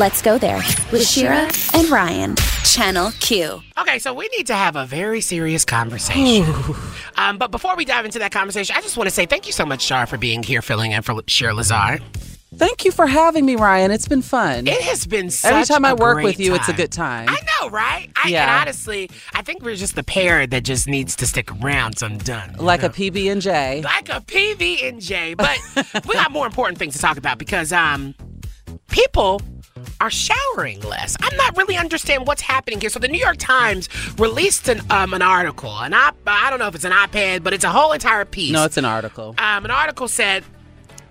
Let's 0.00 0.22
go 0.22 0.38
there 0.38 0.62
with 0.92 1.06
Shira 1.06 1.50
and 1.74 1.90
Ryan, 1.90 2.34
Channel 2.64 3.12
Q. 3.20 3.60
Okay, 3.82 3.98
so 3.98 4.14
we 4.14 4.30
need 4.34 4.46
to 4.46 4.54
have 4.54 4.74
a 4.74 4.86
very 4.86 5.20
serious 5.20 5.66
conversation. 5.66 6.74
um, 7.18 7.36
but 7.36 7.50
before 7.50 7.76
we 7.76 7.84
dive 7.84 8.06
into 8.06 8.18
that 8.20 8.32
conversation, 8.32 8.74
I 8.74 8.80
just 8.80 8.96
want 8.96 9.08
to 9.08 9.14
say 9.14 9.26
thank 9.26 9.46
you 9.46 9.52
so 9.52 9.66
much, 9.66 9.82
Shar, 9.82 10.06
for 10.06 10.16
being 10.16 10.42
here, 10.42 10.62
filling 10.62 10.92
in 10.92 11.02
for 11.02 11.20
Shira 11.26 11.52
Lazar. 11.52 11.98
Thank 12.54 12.86
you 12.86 12.92
for 12.92 13.06
having 13.06 13.44
me, 13.44 13.56
Ryan. 13.56 13.90
It's 13.90 14.08
been 14.08 14.22
fun. 14.22 14.66
It 14.66 14.80
has 14.80 15.06
been 15.06 15.28
such 15.28 15.52
Every 15.52 15.64
time 15.66 15.84
I 15.84 15.90
a 15.90 15.94
work 15.94 16.24
with 16.24 16.40
you, 16.40 16.54
it's 16.54 16.70
a 16.70 16.72
good 16.72 16.92
time. 16.92 17.28
I 17.28 17.38
know, 17.60 17.68
right? 17.68 18.08
I, 18.16 18.30
Yeah. 18.30 18.44
And 18.44 18.50
honestly, 18.62 19.10
I 19.34 19.42
think 19.42 19.62
we're 19.62 19.76
just 19.76 19.96
the 19.96 20.02
pair 20.02 20.46
that 20.46 20.64
just 20.64 20.88
needs 20.88 21.14
to 21.16 21.26
stick 21.26 21.52
around 21.60 21.98
till 21.98 22.08
I'm 22.08 22.16
done. 22.16 22.54
like 22.58 22.80
know? 22.80 22.86
a 22.86 22.90
PB 22.90 23.30
and 23.30 23.42
J. 23.42 23.82
like 23.82 24.08
a 24.08 24.22
PB 24.22 24.88
and 24.88 24.98
J. 24.98 25.34
But 25.34 25.58
we 26.08 26.14
got 26.14 26.30
more 26.30 26.46
important 26.46 26.78
things 26.78 26.94
to 26.94 27.00
talk 27.00 27.18
about 27.18 27.36
because 27.36 27.70
um, 27.70 28.14
people 28.88 29.42
are 30.00 30.10
showering 30.10 30.80
less. 30.80 31.16
I'm 31.20 31.36
not 31.36 31.56
really 31.56 31.76
understanding 31.76 32.26
what's 32.26 32.42
happening 32.42 32.80
here. 32.80 32.90
So 32.90 32.98
the 32.98 33.08
New 33.08 33.18
York 33.18 33.36
Times 33.38 33.88
released 34.18 34.68
an 34.68 34.80
um, 34.90 35.14
an 35.14 35.22
article, 35.22 35.76
and 35.78 35.94
I 35.94 36.10
I 36.26 36.50
don't 36.50 36.58
know 36.58 36.68
if 36.68 36.74
it's 36.74 36.84
an 36.84 36.92
op-ed, 36.92 37.42
but 37.42 37.52
it's 37.52 37.64
a 37.64 37.70
whole 37.70 37.92
entire 37.92 38.24
piece. 38.24 38.52
No, 38.52 38.64
it's 38.64 38.76
an 38.76 38.84
article. 38.84 39.34
Um, 39.38 39.64
an 39.64 39.70
article 39.70 40.08
said 40.08 40.44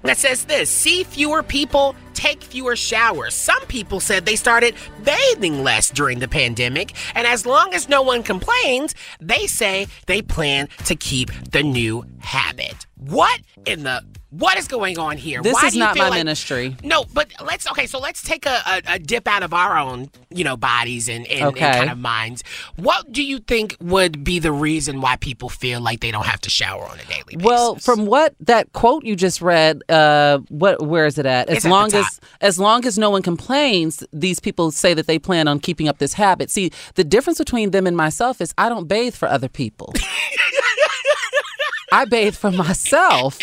that 0.04 0.18
says 0.18 0.46
this 0.46 0.70
see 0.70 1.04
fewer 1.04 1.44
people 1.44 1.96
take 2.14 2.42
fewer 2.44 2.76
showers 2.76 3.34
some 3.34 3.62
people 3.66 4.00
said 4.00 4.26
they 4.26 4.36
started 4.36 4.74
bathing 5.04 5.64
less 5.64 5.90
during 5.90 6.20
the 6.20 6.28
pandemic 6.28 6.94
and 7.16 7.28
as 7.28 7.46
long 7.46 7.74
as 7.74 7.90
no 7.90 8.02
one 8.02 8.24
complains 8.24 8.96
they 9.20 9.46
say 9.48 9.88
they 10.06 10.22
plan 10.22 10.68
to 10.86 10.96
keep 10.96 11.32
the 11.52 11.64
new 11.64 12.04
habit 12.20 12.88
what 12.98 13.42
in 13.66 13.84
the 13.84 14.04
what 14.32 14.58
is 14.58 14.68
going 14.68 15.00
on 15.00 15.18
here 15.18 15.42
This 15.42 15.54
Why 15.56 15.68
is 15.68 15.74
do 15.74 15.80
you 15.80 15.84
not 15.86 15.96
feel 15.96 16.04
my 16.04 16.10
like- 16.10 16.20
ministry. 16.20 16.76
no 16.84 17.04
but 17.14 17.32
let's 17.44 17.68
okay 17.72 17.88
so 17.88 18.00
let's 18.00 18.22
take 18.22 18.46
a, 18.46 18.62
a, 18.68 18.82
a 18.96 19.00
dip 19.00 19.28
out 19.28 19.42
of 19.44 19.54
our 19.54 19.78
own 19.78 20.10
you 20.30 20.44
know 20.44 20.56
bodies 20.56 21.10
and, 21.10 21.26
and, 21.28 21.42
and 21.42 21.56
kind 21.58 21.90
of 21.90 21.98
minds 21.98 22.44
what 22.76 23.12
do 23.12 23.24
you 23.24 23.40
think 23.40 23.76
would 23.82 24.24
be 24.24 24.38
the 24.40 24.52
reason 24.52 25.02
why 25.02 25.16
people 25.16 25.50
feel 25.50 25.82
like 25.82 26.00
they 26.02 26.12
don't 26.12 26.26
have 26.28 26.42
to 26.42 26.50
shower 26.50 26.84
on 26.84 27.00
a 27.00 27.06
daily 27.06 27.24
basis 27.38 27.44
Well, 27.44 27.76
from 27.76 28.06
what 28.06 28.36
that 28.42 28.72
quote 28.74 29.04
you 29.04 29.16
just 29.16 29.42
read, 29.42 29.82
uh, 29.90 30.40
what 30.50 30.82
where 30.86 31.06
is 31.06 31.18
it 31.18 31.26
at? 31.26 31.50
As 31.50 31.58
It's 31.58 31.66
at 31.66 31.72
long 31.72 31.90
top. 31.90 32.06
as 32.06 32.20
as 32.42 32.60
long 32.60 32.86
as 32.86 32.98
no 32.98 33.10
one 33.10 33.22
complains, 33.22 34.04
these 34.14 34.40
people 34.40 34.72
say 34.72 34.94
that 34.94 35.08
they 35.08 35.18
plan 35.20 35.48
on 35.48 35.60
keeping 35.60 35.88
up 35.88 35.98
this 35.98 36.14
habit. 36.14 36.50
See, 36.52 36.72
the 36.96 37.04
difference 37.04 37.38
between 37.40 37.72
them 37.72 37.88
and 37.88 37.96
myself 37.98 38.42
is 38.42 38.54
I 38.58 38.70
don't 38.70 38.88
bathe 38.88 39.16
for 39.16 39.28
other 39.28 39.50
people. 39.50 39.94
I 41.92 42.06
bathe 42.06 42.36
for 42.36 42.52
myself. 42.52 43.40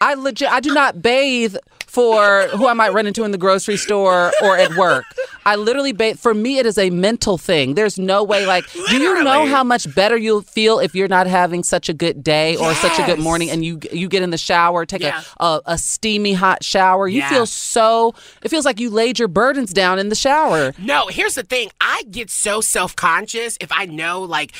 I 0.00 0.14
legit 0.14 0.50
I 0.50 0.60
do 0.60 0.72
not 0.72 1.02
bathe 1.02 1.56
for 1.86 2.42
who 2.56 2.68
I 2.68 2.72
might 2.72 2.92
run 2.92 3.06
into 3.08 3.24
in 3.24 3.32
the 3.32 3.38
grocery 3.38 3.76
store 3.76 4.30
or 4.42 4.56
at 4.56 4.76
work. 4.76 5.04
I 5.44 5.56
literally 5.56 5.90
bathe 5.92 6.18
for 6.20 6.32
me 6.34 6.58
it 6.58 6.64
is 6.66 6.78
a 6.78 6.88
mental 6.90 7.36
thing. 7.36 7.74
There's 7.74 7.98
no 7.98 8.22
way 8.22 8.46
like 8.46 8.64
do 8.72 8.96
you 8.96 9.22
know 9.24 9.46
how 9.46 9.64
much 9.64 9.92
better 9.94 10.16
you'll 10.16 10.42
feel 10.42 10.78
if 10.78 10.94
you're 10.94 11.08
not 11.08 11.26
having 11.26 11.64
such 11.64 11.88
a 11.88 11.92
good 11.92 12.22
day 12.22 12.56
or 12.56 12.72
such 12.74 12.98
a 13.00 13.04
good 13.06 13.18
morning 13.18 13.50
and 13.50 13.64
you 13.64 13.80
you 13.92 14.08
get 14.08 14.22
in 14.22 14.30
the 14.30 14.38
shower, 14.38 14.86
take 14.86 15.02
Yeah. 15.02 15.22
a, 15.40 15.44
a 15.44 15.60
a 15.66 15.78
steamy 15.78 16.32
hot 16.32 16.62
shower. 16.62 17.08
You 17.08 17.18
Yeah. 17.18 17.28
feel 17.30 17.46
so 17.46 18.14
it 18.42 18.50
feels 18.50 18.64
like 18.64 18.78
you 18.78 18.88
laid 18.90 19.18
your 19.18 19.28
burdens 19.28 19.72
down 19.72 19.98
in 19.98 20.08
the 20.10 20.14
shower. 20.14 20.72
No, 20.78 21.08
here's 21.08 21.34
the 21.34 21.42
thing. 21.42 21.70
I 21.80 22.04
get 22.10 22.30
so 22.30 22.60
self 22.60 22.94
conscious 22.94 23.58
if 23.60 23.72
I 23.72 23.86
know, 23.86 24.22
like, 24.22 24.52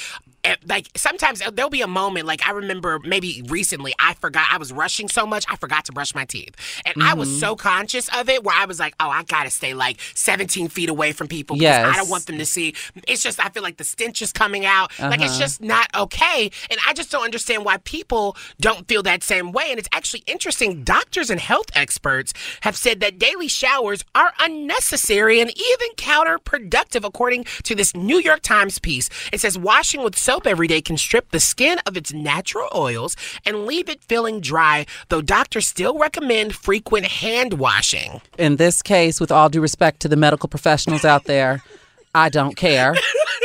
like 0.67 0.89
sometimes 0.97 1.43
there'll 1.53 1.71
be 1.71 1.83
a 1.83 1.87
moment 1.87 2.27
like 2.27 2.47
I 2.47 2.53
remember 2.53 2.99
maybe 3.05 3.43
recently 3.49 3.93
I 3.99 4.15
forgot 4.15 4.47
I 4.51 4.57
was 4.59 4.73
rushing 4.73 5.09
so 5.09 5.27
much 5.27 5.45
I 5.49 5.57
forgot 5.57 5.85
to 5.87 5.93
brush 5.93 6.15
my 6.15 6.25
teeth 6.25 6.55
and 6.87 7.03
I 7.03 7.15
was 7.15 7.29
Mhm. 7.29 7.41
so 7.41 7.57
conscious 7.57 8.09
of 8.15 8.29
it 8.29 8.43
where 8.43 8.57
I 8.57 8.65
was 8.65 8.79
like 8.81 8.95
oh 9.01 9.09
I 9.11 9.23
gotta 9.25 9.51
stay 9.51 9.75
like 9.75 9.99
17 10.15 10.69
feet 10.69 10.89
away 10.89 11.13
from 11.13 11.29
people 11.29 11.57
because 11.57 11.63
Yes. 11.65 11.87
I 11.95 11.97
don't 11.99 12.09
want 12.09 12.27
them 12.27 12.39
to 12.39 12.47
see 12.47 12.75
it's 13.07 13.23
just 13.23 13.39
I 13.45 13.51
feel 13.51 13.63
like 13.63 13.77
the 13.77 13.85
stench 13.85 14.23
is 14.23 14.33
coming 14.33 14.65
out 14.65 14.91
like 14.99 15.21
it's 15.21 15.33
Uh-huh. 15.33 15.41
just 15.41 15.61
not 15.63 15.89
okay 15.95 16.51
and 16.71 16.81
I 16.87 16.95
just 16.95 17.11
don't 17.11 17.25
understand 17.25 17.65
why 17.65 17.77
people 17.79 18.37
don't 18.61 18.89
feel 18.89 19.03
that 19.05 19.23
same 19.23 19.53
way 19.53 19.67
and 19.71 19.79
it's 19.79 19.89
actually 19.93 20.23
interesting 20.27 20.85
doctors 20.85 21.29
and 21.31 21.41
health 21.41 21.67
experts 21.75 22.33
have 22.63 22.77
said 22.77 23.01
that 23.01 23.19
daily 23.19 23.49
showers 23.49 24.05
are 24.15 24.33
unnecessary 24.41 25.41
and 25.41 25.51
even 25.51 25.89
counterproductive 25.97 27.05
according 27.05 27.45
to 27.65 27.75
this 27.75 27.95
New 27.95 28.19
York 28.19 28.41
Times 28.43 28.79
piece 28.79 29.11
it 29.33 29.41
says 29.41 29.59
washing 29.59 30.03
with 30.03 30.19
soap 30.19 30.30
every 30.47 30.67
day 30.67 30.81
can 30.81 30.97
strip 30.97 31.31
the 31.31 31.41
skin 31.41 31.79
of 31.87 31.97
its 31.97 32.13
natural 32.13 32.69
oils 32.75 33.17
and 33.45 33.67
leave 33.67 33.89
it 33.89 34.03
feeling 34.05 34.41
dry 34.41 34.87
though 35.09 35.23
doctors 35.23 35.67
still 35.67 35.99
recommend 35.99 36.55
frequent 36.55 37.07
hand 37.07 37.55
washing. 37.55 38.21
In 38.39 38.57
this 38.57 38.83
case, 38.83 39.21
with 39.21 39.33
all 39.33 39.49
due 39.49 39.61
respect 39.61 40.01
to 40.01 40.09
the 40.09 40.17
medical 40.17 40.49
professionals 40.49 41.05
out 41.05 41.25
there, 41.25 41.63
I 42.15 42.29
don't 42.29 42.57
care. 42.57 42.95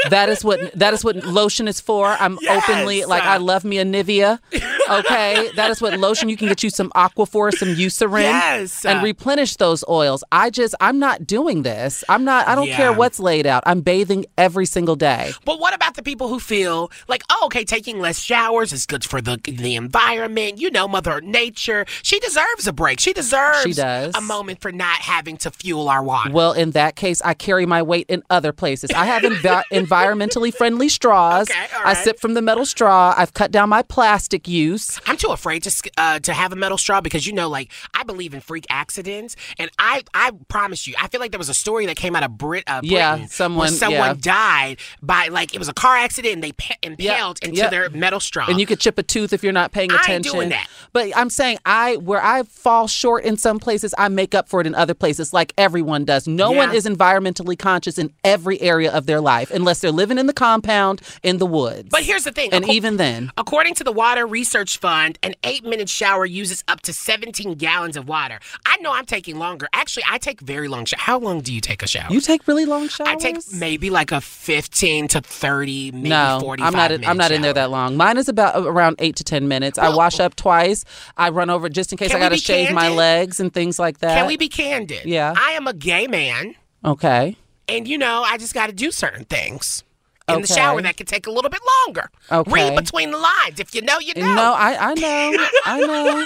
That 0.09 0.30
is 0.30 0.43
what 0.43 0.72
that 0.74 0.93
is 0.93 1.03
what 1.03 1.16
lotion 1.26 1.68
is 1.68 1.80
for. 1.80 2.05
I'm 2.07 2.38
openly 2.49 3.05
like 3.05 3.24
I 3.24 3.38
love 3.38 3.63
me 3.66 3.80
a 3.80 3.86
Nivea. 3.86 4.39
Okay, 4.88 5.49
that 5.55 5.72
is 5.72 5.82
what 5.82 5.97
lotion 5.99 6.30
you 6.30 6.38
can 6.38 6.47
get 6.47 6.61
you 6.61 6.70
some 6.70 6.91
Aquaphor, 6.91 7.51
some 7.51 7.70
Eucerin, 7.70 8.22
Yes. 8.22 8.86
and 8.86 9.03
replenish 9.03 9.55
those 9.55 9.84
oils. 9.89 10.24
I 10.32 10.49
just 10.51 10.76
I'm 10.80 10.99
not 10.99 11.26
doing 11.26 11.63
this. 11.63 12.03
I'm 12.07 12.24
not. 12.24 12.47
I 12.47 12.53
don't 12.55 12.70
care 12.70 12.93
what's 12.93 13.20
laid 13.20 13.47
out. 13.47 13.63
I'm 13.66 13.82
bathing 13.82 14.26
every 14.38 14.66
single 14.68 14.95
day. 14.95 15.32
But 15.43 15.59
what 15.59 15.74
about 15.74 15.95
the 15.95 16.03
people 16.03 16.28
who 16.28 16.39
feel 16.39 16.91
like, 17.07 17.24
oh, 17.32 17.43
okay, 17.47 17.63
taking 17.63 17.99
less 17.99 18.20
showers 18.20 18.74
is 18.74 18.86
good 18.86 19.03
for 19.03 19.22
the 19.22 19.39
the 19.43 19.76
environment? 19.76 20.59
You 20.59 20.70
know, 20.70 20.88
Mother 20.88 21.20
Nature. 21.22 21.86
She 22.03 22.20
deserves 22.20 22.68
a 22.68 22.74
break. 22.74 22.99
She 22.99 23.13
deserves 23.13 23.63
She 23.63 23.74
does. 23.74 24.13
a 24.16 24.22
moment 24.22 24.61
for 24.61 24.72
not 24.72 24.97
having 24.99 25.38
to 25.38 25.51
fuel 25.51 25.89
our 25.89 26.03
water. 26.03 26.32
Well, 26.32 26.51
in 26.53 26.72
that 26.72 26.95
case, 26.95 27.22
I 27.24 27.34
carry 27.34 27.66
my 27.66 27.82
weight 27.82 28.05
in 28.07 28.22
other 28.30 28.53
places. 28.58 28.89
I 28.91 29.06
have 29.06 29.24
envi- 29.24 29.64
environmentally 29.72 30.53
friendly 30.53 30.89
straws. 30.89 31.49
I 31.84 31.93
sip 31.93 32.20
from 32.20 32.34
the 32.34 32.41
metal 32.41 32.66
straw. 32.66 33.14
I've 33.18 33.34
cut 33.34 33.51
down 33.51 33.70
my 33.70 33.82
plastic 33.82 34.47
use. 34.47 34.99
I'm 35.06 35.18
too 35.18 35.30
afraid 35.30 35.64
to 35.64 35.91
uh, 35.97 36.20
to 36.20 36.34
have 36.34 36.51
a 36.53 36.56
metal 36.56 36.78
straw 36.78 37.01
because 37.01 37.26
you 37.28 37.34
know, 37.34 37.49
like 37.49 37.72
I 37.93 38.03
believe 38.03 38.34
in 38.34 38.41
freak 38.41 38.66
accidents, 38.70 39.36
and 39.58 39.70
I 39.80 40.03
I 40.14 40.32
promise 40.47 40.88
you, 40.88 40.95
I 41.01 41.08
feel 41.08 41.20
like 41.20 41.32
there 41.32 41.38
was 41.39 41.49
a 41.49 41.53
story 41.53 41.86
that 41.88 41.95
came 41.97 42.16
out 42.16 42.24
of 42.24 42.38
Brit 42.38 42.64
uh, 42.68 42.82
Yeah, 42.84 43.26
someone- 43.28 43.70
someone 43.70 43.99
yeah. 43.99 44.14
died 44.20 44.78
by 45.01 45.28
like 45.30 45.53
it 45.53 45.60
was 45.60 45.68
a 45.70 45.74
car 45.74 45.95
accident 45.95 46.34
and 46.36 46.43
they 46.43 46.51
pe- 46.53 46.76
impaled 46.84 47.39
into 47.43 47.58
yeah. 47.58 47.70
their 47.70 47.89
metal 47.89 48.20
straw. 48.20 48.45
And 48.47 48.60
you 48.60 48.66
could 48.66 48.80
chip 48.80 48.97
a 48.97 49.03
tooth 49.03 49.34
if 49.34 49.43
you're 49.43 49.53
not 49.53 49.72
paying 49.72 49.91
attention. 49.91 50.32
doing 50.34 50.49
that. 50.49 50.68
But 50.93 51.16
I'm 51.16 51.30
saying 51.30 51.58
I 51.66 51.95
where 51.97 52.22
I 52.24 52.43
fall 52.43 52.88
short 52.88 53.24
in 53.24 53.38
some 53.38 53.60
places, 53.60 53.93
I 53.97 54.08
make 54.10 54.36
up 54.36 54.47
for 54.49 54.62
it 54.62 54.68
in 54.68 54.76
other 54.76 54.93
places, 54.93 55.34
like 55.34 55.53
everyone 55.58 56.06
does. 56.06 56.28
No 56.28 56.51
one 56.51 56.74
is 56.76 56.86
environmentally 56.86 57.58
conscious 57.58 57.97
in 57.97 58.12
every 58.24 58.45
area 58.54 58.91
of 58.91 59.06
their 59.06 59.22
life 59.22 59.52
unless 59.52 59.80
they're 59.80 59.91
living 59.91 60.18
in 60.18 60.28
the 60.28 60.34
compound 60.34 61.02
in 61.24 61.38
the 61.38 61.46
woods. 61.46 61.89
But 61.89 62.04
here's 62.04 62.24
the 62.24 62.32
thing, 62.32 62.50
And 62.54 62.66
acco- 62.66 62.70
even 62.74 62.98
then. 62.98 63.32
According 63.38 63.76
to 63.76 63.84
the 63.84 63.91
Water 63.91 64.26
Research 64.26 64.78
Fund, 64.78 65.18
an 65.24 65.34
eight 65.43 65.64
minute 65.64 65.89
shower 65.89 66.26
uses 66.26 66.64
up 66.68 66.82
to 66.82 66.93
17 66.93 67.56
gallons 67.56 67.98
of 67.98 68.08
water. 68.08 68.39
I 68.66 68.78
know 68.78 68.91
I'm 68.91 69.06
taking 69.06 69.38
longer. 69.38 69.68
Actually, 69.74 70.04
I 70.10 70.18
take 70.18 70.41
very 70.41 70.68
long 70.68 70.86
showers. 70.86 71.02
How 71.02 71.20
long 71.20 71.41
do 71.41 71.54
you 71.54 71.62
take 71.62 71.84
a 71.84 71.88
shower? 71.88 72.12
You 72.12 72.22
take 72.22 72.48
really 72.48 72.66
long 72.66 72.88
showers? 72.88 73.10
I 73.10 73.16
take 73.16 73.38
maybe 73.54 73.89
like 73.89 74.12
a 74.12 74.22
15 74.22 75.08
to 75.10 75.22
30, 75.22 75.91
maybe 75.91 76.10
no, 76.10 76.39
45 76.41 76.68
I'm 76.68 76.74
not. 76.78 76.91
In, 76.91 77.06
I'm 77.06 77.18
not 77.18 77.32
in 77.32 77.41
there 77.41 77.54
that 77.54 77.72
long. 77.72 77.98
Mine 77.98 78.18
is 78.18 78.30
about 78.30 78.56
uh, 78.56 78.64
around 78.64 78.98
eight 79.00 79.16
to 79.18 79.24
ten 79.24 79.48
minutes. 79.48 79.78
I 79.78 79.89
wash 79.96 80.20
up 80.20 80.36
twice. 80.36 80.86
I 81.18 81.30
run 81.30 81.50
over 81.50 81.70
just 81.70 81.91
in 81.91 81.98
case 81.98 82.14
I 82.14 82.20
got 82.20 82.30
to 82.30 82.38
shave 82.38 82.72
my 82.72 82.89
legs 82.89 83.39
and 83.39 83.54
things 83.54 83.80
like 83.80 84.00
that. 84.00 84.16
Can 84.18 84.28
we 84.28 84.38
be 84.38 84.48
candid? 84.50 85.06
Yeah. 85.06 85.34
I 85.38 85.52
am 85.52 85.68
a 85.68 85.74
gay 85.74 86.08
man, 86.08 86.56
Okay. 86.84 87.36
And 87.68 87.88
you 87.88 87.97
know, 87.97 88.24
I 88.24 88.38
just 88.38 88.53
got 88.53 88.68
to 88.68 88.74
do 88.74 88.91
certain 88.91 89.26
things 89.26 89.84
in 90.28 90.41
the 90.41 90.47
shower 90.47 90.82
that 90.82 90.97
can 90.97 91.05
take 91.05 91.28
a 91.28 91.32
little 91.32 91.51
bit 91.51 91.61
longer. 91.86 92.09
Okay. 92.32 92.51
Read 92.51 92.76
between 92.76 93.11
the 93.11 93.18
lines. 93.18 93.59
If 93.59 93.76
you 93.76 93.82
know, 93.82 93.99
you 93.99 94.13
know. 94.16 94.36
No, 94.36 94.53
I 94.53 94.91
I 94.91 94.93
know. 94.95 95.47
I 95.66 95.80
know. 95.82 96.26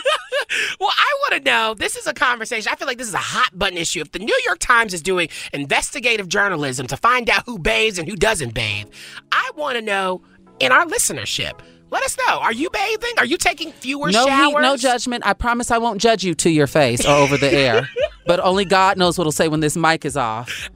Well, 0.79 0.89
I 0.91 1.15
want 1.23 1.43
to 1.43 1.49
know. 1.51 1.73
This 1.73 1.95
is 1.95 2.07
a 2.07 2.13
conversation. 2.13 2.71
I 2.71 2.75
feel 2.75 2.87
like 2.87 2.97
this 2.97 3.07
is 3.07 3.13
a 3.13 3.17
hot 3.17 3.57
button 3.57 3.77
issue. 3.77 4.01
If 4.01 4.11
the 4.11 4.19
New 4.19 4.39
York 4.45 4.59
Times 4.59 4.93
is 4.93 5.01
doing 5.01 5.29
investigative 5.53 6.27
journalism 6.29 6.87
to 6.87 6.97
find 6.97 7.29
out 7.29 7.43
who 7.45 7.59
bathes 7.59 7.99
and 7.99 8.07
who 8.07 8.15
doesn't 8.15 8.53
bathe, 8.53 8.87
I 9.31 9.51
want 9.55 9.75
to 9.75 9.81
know 9.81 10.21
in 10.59 10.71
our 10.71 10.85
listenership. 10.85 11.59
Let 11.91 12.03
us 12.03 12.15
know. 12.27 12.39
Are 12.39 12.53
you 12.53 12.69
bathing? 12.69 13.13
Are 13.17 13.25
you 13.25 13.37
taking 13.37 13.71
fewer 13.71 14.11
no 14.11 14.27
showers? 14.27 14.53
heat, 14.53 14.61
no 14.61 14.77
judgment. 14.77 15.25
I 15.25 15.33
promise 15.33 15.71
I 15.71 15.79
won't 15.79 15.99
judge 15.99 16.23
you 16.23 16.35
to 16.35 16.49
your 16.49 16.67
face 16.67 17.03
or 17.03 17.15
over 17.15 17.35
the 17.37 17.51
air. 17.51 17.89
But 18.27 18.39
only 18.41 18.63
God 18.63 18.95
knows 18.99 19.17
what'll 19.17 19.31
say 19.31 19.47
when 19.47 19.59
this 19.59 19.75
mic 19.75 20.05
is 20.05 20.15
off. 20.15 20.69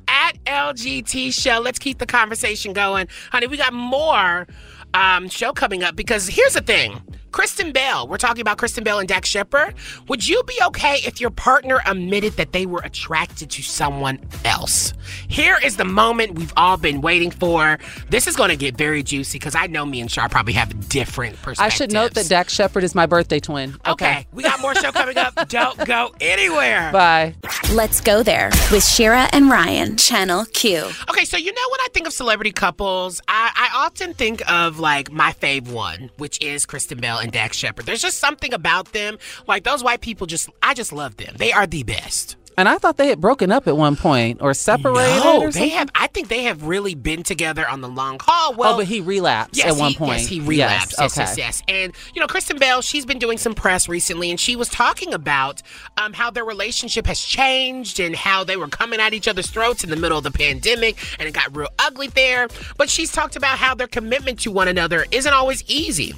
At 0.45 0.75
LGT 0.75 1.33
Show. 1.33 1.59
Let's 1.59 1.79
keep 1.79 1.97
the 1.97 2.05
conversation 2.05 2.73
going. 2.73 3.07
Honey, 3.31 3.47
we 3.47 3.57
got 3.57 3.73
more 3.73 4.47
um, 4.93 5.27
show 5.29 5.53
coming 5.53 5.83
up 5.83 5.95
because 5.95 6.27
here's 6.27 6.53
the 6.53 6.61
thing. 6.61 7.01
Kristen 7.33 7.71
Bell, 7.71 8.07
we're 8.07 8.17
talking 8.17 8.41
about 8.41 8.59
Kristen 8.59 8.83
Bell 8.83 8.99
and 8.99 9.09
Dax 9.09 9.27
Shepard. 9.27 9.73
Would 10.07 10.27
you 10.27 10.43
be 10.43 10.53
okay 10.67 10.97
if 11.03 11.19
your 11.19 11.31
partner 11.31 11.81
admitted 11.87 12.33
that 12.33 12.51
they 12.51 12.67
were 12.67 12.81
attracted 12.81 13.49
to 13.49 13.63
someone 13.63 14.19
else? 14.45 14.93
Here 15.29 15.57
is 15.63 15.77
the 15.77 15.83
moment 15.83 16.35
we've 16.35 16.53
all 16.55 16.77
been 16.77 17.01
waiting 17.01 17.31
for. 17.31 17.79
This 18.11 18.27
is 18.27 18.35
going 18.35 18.51
to 18.51 18.55
get 18.55 18.77
very 18.77 19.01
juicy 19.01 19.39
because 19.39 19.55
I 19.55 19.65
know 19.65 19.83
me 19.83 19.99
and 19.99 20.11
Shar 20.11 20.29
probably 20.29 20.53
have 20.53 20.87
different 20.89 21.35
perspectives. 21.37 21.59
I 21.59 21.69
should 21.69 21.91
note 21.91 22.13
that 22.13 22.29
Dax 22.29 22.53
Shepard 22.53 22.83
is 22.83 22.93
my 22.93 23.07
birthday 23.07 23.39
twin. 23.39 23.77
Okay, 23.87 24.27
we 24.31 24.43
got 24.43 24.61
more 24.61 24.75
show 24.75 24.91
coming 24.91 25.17
up. 25.17 25.33
Don't 25.49 25.83
go 25.87 26.13
anywhere. 26.21 26.91
Bye. 26.91 27.33
Let's 27.71 27.99
go 27.99 28.21
there 28.21 28.51
with 28.71 28.85
Shira 28.85 29.27
and 29.33 29.49
Ryan, 29.49 29.97
Channel 29.97 30.45
Q. 30.53 30.83
Okay, 31.09 31.25
so 31.25 31.37
you 31.37 31.51
know 31.51 31.67
when 31.71 31.79
I 31.81 31.87
think 31.93 32.05
of 32.05 32.13
celebrity 32.13 32.51
couples, 32.51 33.21
I, 33.27 33.51
I 33.55 33.85
often 33.85 34.13
think 34.13 34.47
of 34.51 34.77
like 34.77 35.11
my 35.11 35.31
fave 35.31 35.71
one, 35.71 36.11
which 36.17 36.39
is 36.39 36.67
Kristen 36.67 36.99
Bell 36.99 37.22
and 37.23 37.31
Dax 37.31 37.57
Shepard. 37.57 37.85
There's 37.85 38.01
just 38.01 38.19
something 38.19 38.53
about 38.53 38.91
them, 38.91 39.17
like 39.47 39.63
those 39.63 39.83
white 39.83 40.01
people. 40.01 40.27
Just 40.27 40.49
I 40.61 40.73
just 40.73 40.93
love 40.93 41.17
them. 41.17 41.35
They 41.37 41.51
are 41.51 41.65
the 41.65 41.83
best. 41.83 42.35
And 42.57 42.69
I 42.69 42.77
thought 42.77 42.97
they 42.97 43.07
had 43.07 43.19
broken 43.19 43.51
up 43.51 43.67
at 43.67 43.75
one 43.75 43.95
point 43.95 44.41
or 44.41 44.53
separated. 44.53 45.23
No, 45.23 45.41
or 45.41 45.51
they 45.51 45.69
have. 45.69 45.89
I 45.95 46.07
think 46.07 46.27
they 46.27 46.43
have 46.43 46.63
really 46.63 46.95
been 46.95 47.23
together 47.23 47.67
on 47.67 47.81
the 47.81 47.89
long 47.89 48.19
haul. 48.21 48.53
Well, 48.53 48.75
oh, 48.75 48.77
but 48.77 48.85
he 48.85 49.01
relapsed 49.01 49.57
Yes, 49.57 49.73
at 49.73 49.79
one 49.79 49.91
he, 49.91 49.97
point. 49.97 50.19
Yes, 50.19 50.27
he 50.27 50.39
relapsed. 50.39 50.95
Yes, 50.99 51.17
okay. 51.17 51.21
yes, 51.21 51.37
yes. 51.37 51.63
And 51.67 51.93
you 52.13 52.21
know, 52.21 52.27
Kristen 52.27 52.57
Bell, 52.57 52.81
she's 52.81 53.05
been 53.05 53.19
doing 53.19 53.37
some 53.37 53.55
press 53.55 53.89
recently, 53.89 54.29
and 54.29 54.39
she 54.39 54.55
was 54.55 54.69
talking 54.69 55.13
about 55.13 55.61
um, 55.97 56.13
how 56.13 56.29
their 56.29 56.45
relationship 56.45 57.07
has 57.07 57.19
changed 57.19 57.99
and 57.99 58.15
how 58.15 58.43
they 58.43 58.55
were 58.55 58.67
coming 58.67 58.99
at 58.99 59.13
each 59.13 59.27
other's 59.27 59.49
throats 59.49 59.83
in 59.83 59.89
the 59.89 59.95
middle 59.95 60.17
of 60.17 60.23
the 60.23 60.31
pandemic, 60.31 60.97
and 61.19 61.27
it 61.27 61.33
got 61.33 61.55
real 61.55 61.69
ugly 61.79 62.07
there. 62.07 62.47
But 62.77 62.89
she's 62.89 63.11
talked 63.11 63.35
about 63.35 63.57
how 63.57 63.73
their 63.73 63.87
commitment 63.87 64.41
to 64.41 64.51
one 64.51 64.67
another 64.67 65.05
isn't 65.11 65.33
always 65.33 65.63
easy. 65.67 66.13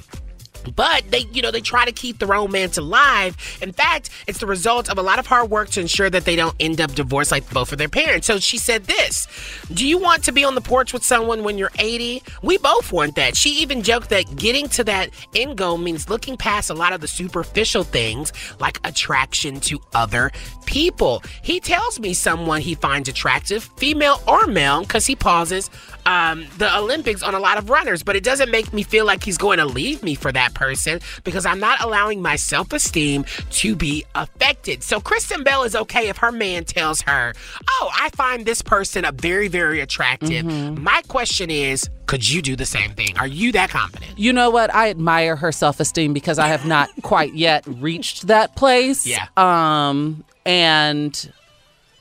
But 0.74 1.10
they, 1.10 1.26
you 1.32 1.42
know, 1.42 1.50
they 1.50 1.60
try 1.60 1.84
to 1.84 1.92
keep 1.92 2.18
the 2.18 2.26
romance 2.26 2.78
alive. 2.78 3.36
In 3.62 3.72
fact, 3.72 4.10
it's 4.26 4.38
the 4.38 4.46
result 4.46 4.90
of 4.90 4.98
a 4.98 5.02
lot 5.02 5.18
of 5.18 5.26
hard 5.26 5.50
work 5.50 5.70
to 5.70 5.80
ensure 5.80 6.10
that 6.10 6.24
they 6.24 6.36
don't 6.36 6.54
end 6.60 6.80
up 6.80 6.92
divorced 6.92 7.30
like 7.30 7.48
both 7.50 7.72
of 7.72 7.78
their 7.78 7.88
parents. 7.88 8.26
So 8.26 8.38
she 8.38 8.58
said 8.58 8.84
this 8.84 9.26
Do 9.72 9.86
you 9.86 9.98
want 9.98 10.24
to 10.24 10.32
be 10.32 10.44
on 10.44 10.54
the 10.54 10.60
porch 10.60 10.92
with 10.92 11.04
someone 11.04 11.44
when 11.44 11.58
you're 11.58 11.72
80? 11.78 12.22
We 12.42 12.58
both 12.58 12.92
want 12.92 13.16
that. 13.16 13.36
She 13.36 13.50
even 13.62 13.82
joked 13.82 14.10
that 14.10 14.36
getting 14.36 14.68
to 14.70 14.84
that 14.84 15.10
end 15.34 15.56
goal 15.56 15.78
means 15.78 16.08
looking 16.08 16.36
past 16.36 16.70
a 16.70 16.74
lot 16.74 16.92
of 16.92 17.00
the 17.00 17.08
superficial 17.08 17.84
things 17.84 18.32
like 18.60 18.78
attraction 18.84 19.60
to 19.60 19.80
other 19.94 20.32
people. 20.66 21.22
He 21.42 21.60
tells 21.60 21.98
me 22.00 22.14
someone 22.14 22.60
he 22.60 22.74
finds 22.74 23.08
attractive, 23.08 23.64
female 23.76 24.22
or 24.26 24.46
male, 24.46 24.82
because 24.82 25.06
he 25.06 25.16
pauses 25.16 25.70
um, 26.06 26.46
the 26.58 26.74
Olympics 26.76 27.22
on 27.22 27.34
a 27.34 27.40
lot 27.40 27.58
of 27.58 27.68
runners, 27.68 28.02
but 28.02 28.16
it 28.16 28.24
doesn't 28.24 28.50
make 28.50 28.72
me 28.72 28.82
feel 28.82 29.04
like 29.04 29.24
he's 29.24 29.36
going 29.36 29.58
to 29.58 29.66
leave 29.66 30.02
me 30.02 30.14
for 30.14 30.32
that 30.32 30.54
person 30.54 31.00
because 31.24 31.44
I'm 31.44 31.60
not 31.60 31.82
allowing 31.82 32.22
my 32.22 32.36
self 32.36 32.72
esteem 32.72 33.24
to 33.50 33.76
be 33.76 34.04
affected. 34.14 34.82
So 34.82 35.00
Kristen 35.00 35.42
Bell 35.42 35.64
is 35.64 35.74
okay 35.76 36.08
if 36.08 36.16
her 36.18 36.32
man 36.32 36.64
tells 36.64 37.02
her, 37.02 37.34
Oh, 37.68 37.90
I 37.94 38.10
find 38.10 38.46
this 38.46 38.62
person 38.62 39.04
a 39.04 39.12
very, 39.12 39.48
very 39.48 39.80
attractive. 39.80 40.44
My 40.78 41.02
question 41.08 41.50
is, 41.50 41.90
could 42.06 42.28
you 42.28 42.40
do 42.40 42.54
the 42.54 42.66
same 42.66 42.92
thing? 42.92 43.18
Are 43.18 43.26
you 43.26 43.50
that 43.52 43.70
confident? 43.70 44.16
You 44.16 44.32
know 44.32 44.48
what? 44.50 44.72
I 44.72 44.90
admire 44.90 45.34
her 45.36 45.50
self 45.50 45.80
esteem 45.80 46.12
because 46.12 46.38
I 46.38 46.48
have 46.48 46.64
not 46.64 46.88
quite 47.02 47.34
yet 47.34 47.66
reached 47.66 48.28
that 48.28 48.54
place. 48.54 49.04
Yeah. 49.06 49.26
Um, 49.36 50.24
and 50.44 51.32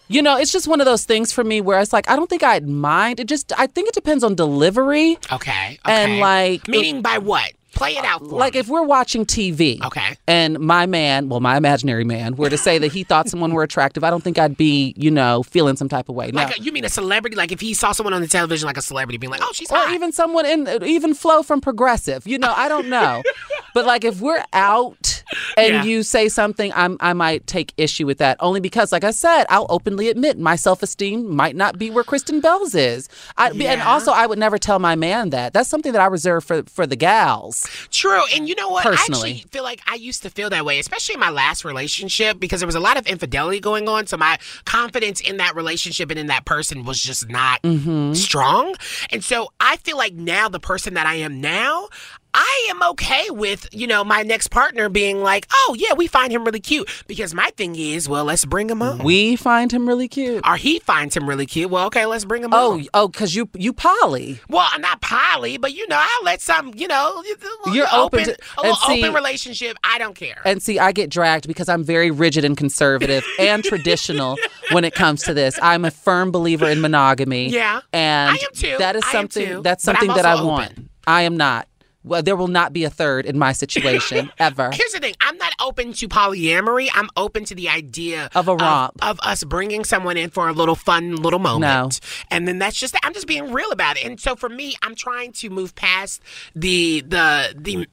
you 0.07 0.21
know, 0.21 0.37
it's 0.37 0.51
just 0.51 0.67
one 0.67 0.79
of 0.81 0.85
those 0.85 1.03
things 1.05 1.31
for 1.31 1.43
me 1.43 1.61
where 1.61 1.79
it's 1.79 1.93
like 1.93 2.09
I 2.09 2.15
don't 2.15 2.29
think 2.29 2.43
I'd 2.43 2.67
mind. 2.67 3.19
It 3.19 3.27
just 3.27 3.51
I 3.59 3.67
think 3.67 3.87
it 3.89 3.93
depends 3.93 4.23
on 4.23 4.35
delivery. 4.35 5.17
Okay. 5.31 5.79
And 5.85 6.19
like 6.19 6.67
meaning 6.67 7.01
by 7.01 7.17
what? 7.17 7.51
Play 7.73 7.97
it 7.97 8.05
out 8.05 8.21
for 8.21 8.27
like 8.27 8.53
me. 8.53 8.61
if 8.61 8.69
we're 8.69 8.83
watching 8.83 9.25
TV, 9.25 9.83
Okay. 9.83 10.15
and 10.29 10.57
my 10.61 10.85
man, 10.85 11.27
well, 11.27 11.41
my 11.41 11.57
imaginary 11.57 12.05
man, 12.05 12.37
were 12.37 12.49
to 12.49 12.57
say 12.57 12.77
that 12.77 12.93
he 12.93 13.03
thought 13.03 13.27
someone 13.27 13.51
were 13.53 13.63
attractive, 13.63 14.01
I 14.01 14.09
don't 14.09 14.23
think 14.23 14.39
I'd 14.39 14.55
be, 14.55 14.93
you 14.95 15.11
know, 15.11 15.43
feeling 15.43 15.75
some 15.75 15.89
type 15.89 16.07
of 16.07 16.15
way. 16.15 16.31
No. 16.31 16.41
Like, 16.41 16.63
you 16.63 16.71
mean 16.71 16.85
a 16.85 16.89
celebrity? 16.89 17.35
Like, 17.35 17.51
if 17.51 17.59
he 17.59 17.73
saw 17.73 17.91
someone 17.91 18.13
on 18.13 18.21
the 18.21 18.29
television, 18.29 18.65
like 18.65 18.77
a 18.77 18.81
celebrity, 18.81 19.17
being 19.17 19.29
like, 19.29 19.41
"Oh, 19.43 19.49
she's 19.51 19.69
or 19.69 19.75
hot." 19.75 19.93
even 19.93 20.13
someone 20.13 20.45
in 20.45 20.69
even 20.85 21.13
Flo 21.13 21.43
from 21.43 21.59
progressive 21.59 22.25
you 22.25 22.37
know 22.37 22.53
i 22.55 22.69
don't 22.69 22.87
know 22.87 23.21
but 23.73 23.85
like 23.85 24.05
if 24.05 24.21
we're 24.21 24.43
out 24.53 25.14
and 25.57 25.73
Yeah. 25.73 25.83
you 25.83 26.03
say 26.03 26.29
something 26.29 26.71
i'm 26.75 26.97
i 26.99 27.13
might 27.13 27.45
take 27.47 27.73
issue 27.77 28.05
with 28.05 28.17
that 28.19 28.37
only 28.39 28.59
because 28.59 28.91
like 28.91 29.03
i 29.03 29.11
said 29.11 29.45
i'll 29.49 29.67
openly 29.69 30.09
admit 30.09 30.37
my 30.37 30.55
self-esteem 30.55 31.35
might 31.35 31.55
not 31.55 31.77
be 31.77 31.89
where 31.89 32.03
kristen 32.03 32.39
bell's 32.39 32.75
is 32.75 33.09
I, 33.37 33.49
and 33.51 33.81
also 33.81 34.11
i 34.11 34.25
would 34.25 34.39
never 34.39 34.57
tell 34.57 34.79
my 34.79 34.95
man 34.95 35.29
that 35.31 35.53
that's 35.53 35.69
something 35.69 35.91
that 35.91 36.01
i 36.01 36.05
reserve 36.05 36.43
for 36.43 36.63
for 36.63 36.85
the 36.87 36.95
gals 36.95 37.65
True. 37.91 38.21
And 38.35 38.47
you 38.47 38.55
know 38.55 38.69
what? 38.69 38.83
Personally. 38.83 39.29
I 39.29 39.33
actually 39.35 39.49
feel 39.51 39.63
like 39.63 39.81
I 39.87 39.95
used 39.95 40.23
to 40.23 40.29
feel 40.29 40.49
that 40.49 40.65
way, 40.65 40.79
especially 40.79 41.13
in 41.13 41.19
my 41.19 41.29
last 41.29 41.65
relationship, 41.65 42.39
because 42.39 42.59
there 42.59 42.67
was 42.67 42.75
a 42.75 42.79
lot 42.79 42.97
of 42.97 43.07
infidelity 43.07 43.59
going 43.59 43.87
on. 43.87 44.07
So 44.07 44.17
my 44.17 44.37
confidence 44.65 45.21
in 45.21 45.37
that 45.37 45.55
relationship 45.55 46.09
and 46.09 46.19
in 46.19 46.27
that 46.27 46.45
person 46.45 46.83
was 46.83 47.01
just 47.01 47.29
not 47.29 47.61
mm-hmm. 47.61 48.13
strong. 48.13 48.75
And 49.11 49.23
so 49.23 49.49
I 49.59 49.77
feel 49.77 49.97
like 49.97 50.13
now, 50.13 50.49
the 50.49 50.59
person 50.59 50.93
that 50.95 51.05
I 51.07 51.15
am 51.15 51.41
now, 51.41 51.89
I 52.37 52.67
am 52.69 52.83
okay 52.91 53.29
with, 53.29 53.69
you 53.73 53.87
know, 53.87 54.03
my 54.03 54.21
next 54.23 54.49
partner 54.49 54.89
being 54.89 55.21
like, 55.23 55.47
oh, 55.53 55.75
yeah, 55.79 55.93
we 55.93 56.05
find 56.07 56.33
him 56.33 56.43
really 56.43 56.59
cute. 56.59 56.89
Because 57.07 57.33
my 57.33 57.49
thing 57.55 57.75
is, 57.77 58.09
well, 58.09 58.25
let's 58.25 58.43
bring 58.43 58.69
him 58.69 58.81
on. 58.81 58.97
we 58.99 59.37
find 59.37 59.71
him 59.71 59.87
really 59.87 60.09
cute 60.09 60.45
or 60.45 60.57
he 60.57 60.79
finds 60.79 61.15
him 61.15 61.29
really 61.29 61.45
cute. 61.45 61.69
Well, 61.69 61.85
okay, 61.87 62.05
let's 62.05 62.25
bring 62.25 62.43
him 62.43 62.53
oh 62.53 62.73
on. 62.73 62.87
oh 62.93 63.07
because 63.07 63.33
you 63.35 63.49
you 63.55 63.71
poly 63.71 64.41
Well, 64.49 64.67
I'm 64.69 64.81
not 64.81 64.99
poly, 64.99 65.57
but 65.57 65.73
you 65.73 65.87
know, 65.87 65.97
I'll 65.97 66.23
let 66.25 66.41
some, 66.41 66.73
you 66.75 66.87
know, 66.89 67.23
You're 67.71 67.87
open, 67.93 68.19
open 68.21 68.25
to- 68.25 68.37
a 68.57 68.61
little 68.61 68.75
see- 68.75 68.99
open 69.01 69.13
relationship. 69.15 69.77
I 69.83 69.97
don't 69.97 70.15
care. 70.15 70.41
And 70.43 70.61
see, 70.61 70.77
I 70.77 70.91
get 70.91 71.09
dragged 71.09 71.47
because 71.47 71.69
I'm 71.69 71.83
very 71.85 72.11
rigid 72.11 72.43
and 72.43 72.57
conservative 72.57 73.23
and 73.39 73.63
traditional 73.63 74.37
when 74.71 74.83
it 74.83 74.93
comes 74.93 75.23
to 75.23 75.33
this. 75.33 75.57
I'm 75.61 75.85
a 75.85 75.91
firm 75.91 76.31
believer 76.31 76.67
in 76.69 76.81
monogamy. 76.81 77.47
Yeah, 77.47 77.79
and 77.93 78.31
I 78.31 78.33
am 78.35 78.49
too. 78.53 78.75
That 78.79 78.97
is 78.97 79.03
I 79.05 79.11
something. 79.13 79.47
too, 79.47 79.61
that's 79.61 79.83
something 79.83 80.09
that 80.09 80.25
I 80.25 80.43
want. 80.43 80.71
open. 80.71 80.89
I 81.07 81.21
am 81.21 81.37
not. 81.37 81.67
Well, 82.05 82.21
there 82.21 82.35
will 82.35 82.47
not 82.47 82.71
be 82.71 82.83
a 82.83 82.89
third 82.89 83.25
in 83.25 83.39
my 83.39 83.51
situation 83.51 84.31
ever. 84.39 84.69
Here's 84.71 84.91
the 84.91 84.99
thing: 84.99 85.15
I'm 85.19 85.37
not 85.37 85.53
open 85.59 85.91
to 85.93 86.07
polyamory. 86.07 86.87
I'm 86.93 87.09
open 87.17 87.45
to 87.45 87.55
the 87.55 87.67
idea 87.69 88.29
Of 88.35 88.47
a 88.47 88.55
romp. 88.55 89.03
of, 89.03 89.19
us 89.23 89.43
bringing 89.43 89.83
someone 89.83 90.15
in 90.15 90.29
for 90.29 90.47
a 90.47 90.53
little 90.53 90.75
fun 90.75 91.15
little 91.15 91.39
moment. 91.39 91.61
No. 92.01 92.07
And 92.29 92.47
then 92.47 92.59
that's 92.59 92.79
just 92.79 92.95
I'm 93.03 93.13
just 93.13 93.25
being 93.27 93.51
real 93.51 93.71
about 93.71 93.97
it. 93.97 94.05
And 94.05 94.19
so 94.19 94.35
for 94.35 94.49
me, 94.49 94.75
I'm 94.83 94.93
trying 94.93 95.31
to 95.33 95.49
move 95.49 95.73
past 95.75 96.21
the 96.55 97.01
the 97.01 97.55
the. 97.57 97.87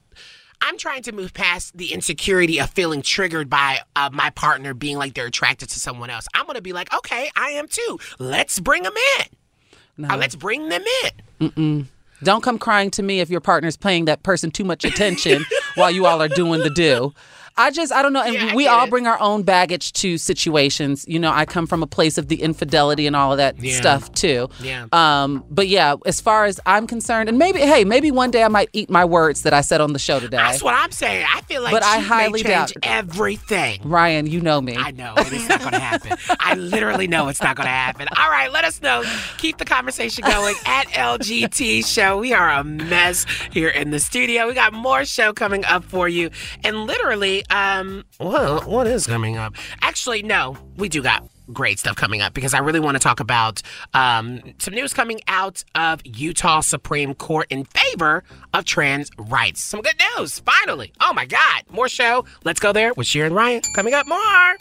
I'm 0.61 0.77
trying 0.77 1.01
to 1.03 1.11
move 1.11 1.33
past 1.33 1.75
the 1.77 1.91
insecurity 1.91 2.59
of 2.59 2.69
feeling 2.69 3.01
triggered 3.01 3.49
by 3.49 3.79
uh, 3.97 4.09
my 4.13 4.29
partner 4.29 4.73
being 4.73 4.97
like 4.97 5.13
they're 5.13 5.25
attracted 5.25 5.67
to 5.69 5.79
someone 5.79 6.09
else. 6.09 6.25
I'm 6.33 6.45
gonna 6.47 6.61
be 6.61 6.71
like, 6.71 6.93
okay, 6.93 7.29
I 7.35 7.49
am 7.49 7.67
too. 7.67 7.99
Let's 8.19 8.59
bring 8.59 8.83
them 8.83 8.93
in. 9.19 10.05
Uh, 10.09 10.15
let's 10.17 10.35
bring 10.35 10.69
them 10.69 10.83
in. 11.03 11.49
Mm-mm. 11.49 11.85
Don't 12.23 12.41
come 12.41 12.57
crying 12.57 12.89
to 12.91 13.03
me 13.03 13.19
if 13.19 13.29
your 13.29 13.41
partner's 13.41 13.75
paying 13.75 14.05
that 14.05 14.23
person 14.23 14.49
too 14.49 14.63
much 14.63 14.85
attention 14.85 15.45
while 15.75 15.91
you 15.91 16.05
all 16.05 16.21
are 16.21 16.29
doing 16.29 16.61
the 16.61 16.69
do. 16.69 17.13
I 17.55 17.69
just, 17.71 17.93
I 17.93 18.01
don't 18.01 18.13
know. 18.13 18.23
And 18.23 18.33
Yeah, 18.33 18.55
we 18.55 18.67
all 18.67 18.85
it. 18.85 18.89
bring 18.89 19.05
our 19.07 19.19
own 19.19 19.43
baggage 19.43 19.93
to 19.93 20.17
situations. 20.17 21.05
You 21.07 21.19
know, 21.19 21.31
I 21.31 21.45
come 21.45 21.67
from 21.67 21.83
a 21.83 21.87
place 21.87 22.17
of 22.17 22.27
the 22.27 22.41
infidelity 22.41 23.05
and 23.05 23.15
all 23.15 23.31
of 23.31 23.37
that 23.37 23.61
Yeah. 23.61 23.75
stuff 23.75 24.11
too. 24.13 24.49
Yeah. 24.61 24.85
Um, 24.91 25.43
but 25.51 25.67
yeah, 25.67 25.95
as 26.05 26.19
far 26.19 26.45
as 26.45 26.59
I'm 26.65 26.87
concerned, 26.87 27.29
and 27.29 27.37
maybe, 27.37 27.59
hey, 27.59 27.83
maybe 27.83 28.09
one 28.11 28.31
day 28.31 28.43
I 28.43 28.47
might 28.47 28.69
eat 28.73 28.89
my 28.89 29.05
words 29.05 29.43
that 29.43 29.53
I 29.53 29.61
said 29.61 29.81
on 29.81 29.93
the 29.93 29.99
show 29.99 30.19
today. 30.19 30.37
That's 30.37 30.63
what 30.63 30.73
I'm 30.73 30.91
saying. 30.91 31.25
I 31.31 31.41
feel 31.41 31.61
like 31.61 31.71
But 31.73 31.83
I 31.83 31.99
highly 31.99 32.41
doubt- 32.41 32.71
everything. 32.81 33.81
Ryan, 33.83 34.25
you 34.27 34.41
know 34.41 34.59
me. 34.59 34.75
I 34.75 34.91
know 34.91 35.13
it 35.17 35.31
is 35.31 35.47
not 35.47 35.59
going 35.59 35.73
to 35.73 35.79
happen. 35.79 36.17
I 36.39 36.55
literally 36.55 37.07
know 37.07 37.27
it's 37.27 37.41
not 37.41 37.55
going 37.55 37.67
to 37.67 37.71
happen. 37.71 38.07
All 38.17 38.29
right, 38.29 38.51
let 38.51 38.65
us 38.65 38.81
know. 38.81 39.03
Keep 39.37 39.57
the 39.57 39.65
conversation 39.65 40.23
going 40.27 40.55
at 40.65 40.87
LGT 40.87 41.85
Show. 41.85 42.17
We 42.17 42.33
are 42.33 42.49
a 42.49 42.63
mess 42.63 43.25
here 43.51 43.69
in 43.69 43.91
the 43.91 43.99
studio. 43.99 44.47
We 44.47 44.53
got 44.55 44.73
more 44.73 45.05
show 45.05 45.33
coming 45.33 45.63
up 45.65 45.83
for 45.83 46.09
you, 46.09 46.29
and 46.63 46.87
literally, 46.87 47.42
um, 47.49 48.03
well, 48.19 48.61
what 48.61 48.87
is 48.87 49.07
coming 49.07 49.37
up? 49.37 49.55
Actually, 49.81 50.23
no, 50.23 50.57
we 50.77 50.89
do 50.89 51.01
got 51.01 51.27
great 51.51 51.79
stuff 51.79 51.95
coming 51.95 52.21
up 52.21 52.33
because 52.33 52.53
I 52.53 52.59
really 52.59 52.79
want 52.79 52.95
to 52.95 52.99
talk 52.99 53.19
about 53.19 53.61
um, 53.93 54.41
some 54.59 54.73
news 54.73 54.93
coming 54.93 55.19
out 55.27 55.63
of 55.75 56.01
Utah 56.05 56.61
Supreme 56.61 57.13
Court 57.13 57.47
in 57.49 57.65
favor 57.65 58.23
of 58.53 58.65
trans 58.65 59.09
rights. 59.17 59.61
Some 59.61 59.81
good 59.81 60.01
news, 60.17 60.39
finally. 60.39 60.93
Oh 60.99 61.13
my 61.13 61.25
God, 61.25 61.63
more 61.69 61.89
show. 61.89 62.25
Let's 62.43 62.59
go 62.59 62.71
there 62.71 62.93
with 62.93 63.07
Sharon 63.07 63.33
Ryan. 63.33 63.61
Coming 63.75 63.93
up 63.93 64.07
more. 64.07 64.57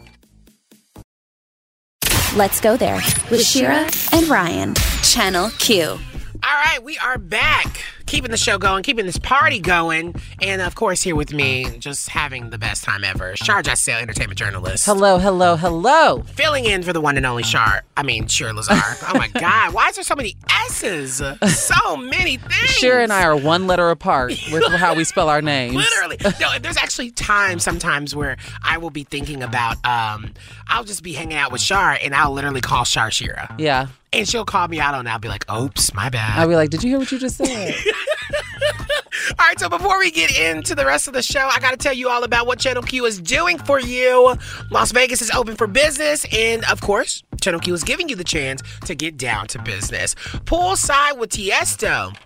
Let's 2.34 2.62
go 2.62 2.78
there 2.78 3.02
with 3.30 3.44
Shira 3.44 3.90
and 4.12 4.26
Ryan, 4.26 4.74
Channel 5.02 5.50
Q. 5.58 5.84
All 5.84 5.98
right, 6.42 6.82
we 6.82 6.96
are 6.98 7.18
back. 7.18 7.84
Keeping 8.12 8.30
the 8.30 8.36
show 8.36 8.58
going, 8.58 8.82
keeping 8.82 9.06
this 9.06 9.16
party 9.16 9.58
going, 9.58 10.14
and 10.42 10.60
of 10.60 10.74
course, 10.74 11.00
here 11.00 11.16
with 11.16 11.32
me, 11.32 11.64
just 11.78 12.10
having 12.10 12.50
the 12.50 12.58
best 12.58 12.84
time 12.84 13.04
ever. 13.04 13.34
Shar 13.36 13.62
Jossell, 13.62 14.02
entertainment 14.02 14.38
journalist. 14.38 14.84
Hello, 14.84 15.16
hello, 15.16 15.56
hello. 15.56 16.22
Filling 16.34 16.66
in 16.66 16.82
for 16.82 16.92
the 16.92 17.00
one 17.00 17.16
and 17.16 17.24
only 17.24 17.42
Shar. 17.42 17.84
I 17.96 18.02
mean, 18.02 18.26
Shir 18.26 18.52
Lazar. 18.52 18.74
oh 18.74 19.12
my 19.14 19.28
God, 19.28 19.72
why 19.72 19.88
is 19.88 19.94
there 19.94 20.04
so 20.04 20.14
many 20.14 20.36
S's? 20.66 21.22
So 21.46 21.96
many 21.96 22.36
things. 22.36 22.70
Shira 22.72 23.02
and 23.02 23.14
I 23.14 23.24
are 23.24 23.34
one 23.34 23.66
letter 23.66 23.88
apart 23.88 24.34
with 24.52 24.70
how 24.72 24.94
we 24.94 25.04
spell 25.04 25.30
our 25.30 25.40
names. 25.40 25.74
Literally. 25.74 26.18
No, 26.40 26.58
there's 26.58 26.76
actually 26.76 27.12
times 27.12 27.62
sometimes 27.62 28.16
where 28.16 28.36
I 28.64 28.78
will 28.78 28.90
be 28.90 29.04
thinking 29.04 29.44
about, 29.44 29.74
um, 29.86 30.32
I'll 30.66 30.82
just 30.82 31.04
be 31.04 31.12
hanging 31.12 31.36
out 31.36 31.52
with 31.52 31.60
Shar 31.60 31.96
and 32.02 32.14
I'll 32.14 32.32
literally 32.32 32.60
call 32.60 32.84
Shar 32.84 33.12
Shira. 33.12 33.54
Yeah. 33.58 33.88
And 34.12 34.28
she'll 34.28 34.44
call 34.44 34.66
me 34.66 34.80
out 34.80 34.94
on 34.94 35.06
it. 35.06 35.10
I'll 35.10 35.20
be 35.20 35.28
like, 35.28 35.50
oops, 35.52 35.94
my 35.94 36.08
bad. 36.08 36.38
I'll 36.38 36.48
be 36.48 36.56
like, 36.56 36.70
did 36.70 36.82
you 36.82 36.90
hear 36.90 36.98
what 36.98 37.12
you 37.12 37.18
just 37.18 37.36
said? 37.36 37.74
All 39.38 39.46
right, 39.46 39.58
so 39.58 39.68
before 39.68 39.98
we 39.98 40.10
get 40.10 40.36
into 40.38 40.74
the 40.74 40.84
rest 40.84 41.06
of 41.08 41.14
the 41.14 41.22
show, 41.22 41.48
I 41.50 41.58
got 41.60 41.70
to 41.70 41.76
tell 41.76 41.92
you 41.92 42.08
all 42.08 42.24
about 42.24 42.46
what 42.46 42.58
Channel 42.58 42.82
Q 42.82 43.04
is 43.04 43.20
doing 43.20 43.58
for 43.58 43.80
you. 43.80 44.36
Las 44.70 44.92
Vegas 44.92 45.22
is 45.22 45.30
open 45.30 45.56
for 45.56 45.66
business, 45.66 46.26
and 46.32 46.64
of 46.64 46.80
course, 46.80 47.22
Channel 47.40 47.60
Q 47.60 47.74
is 47.74 47.84
giving 47.84 48.08
you 48.08 48.16
the 48.16 48.24
chance 48.24 48.62
to 48.84 48.94
get 48.94 49.16
down 49.16 49.46
to 49.48 49.60
business. 49.60 50.14
Poolside 50.44 51.18
with 51.18 51.30
Tiesto. 51.30 52.16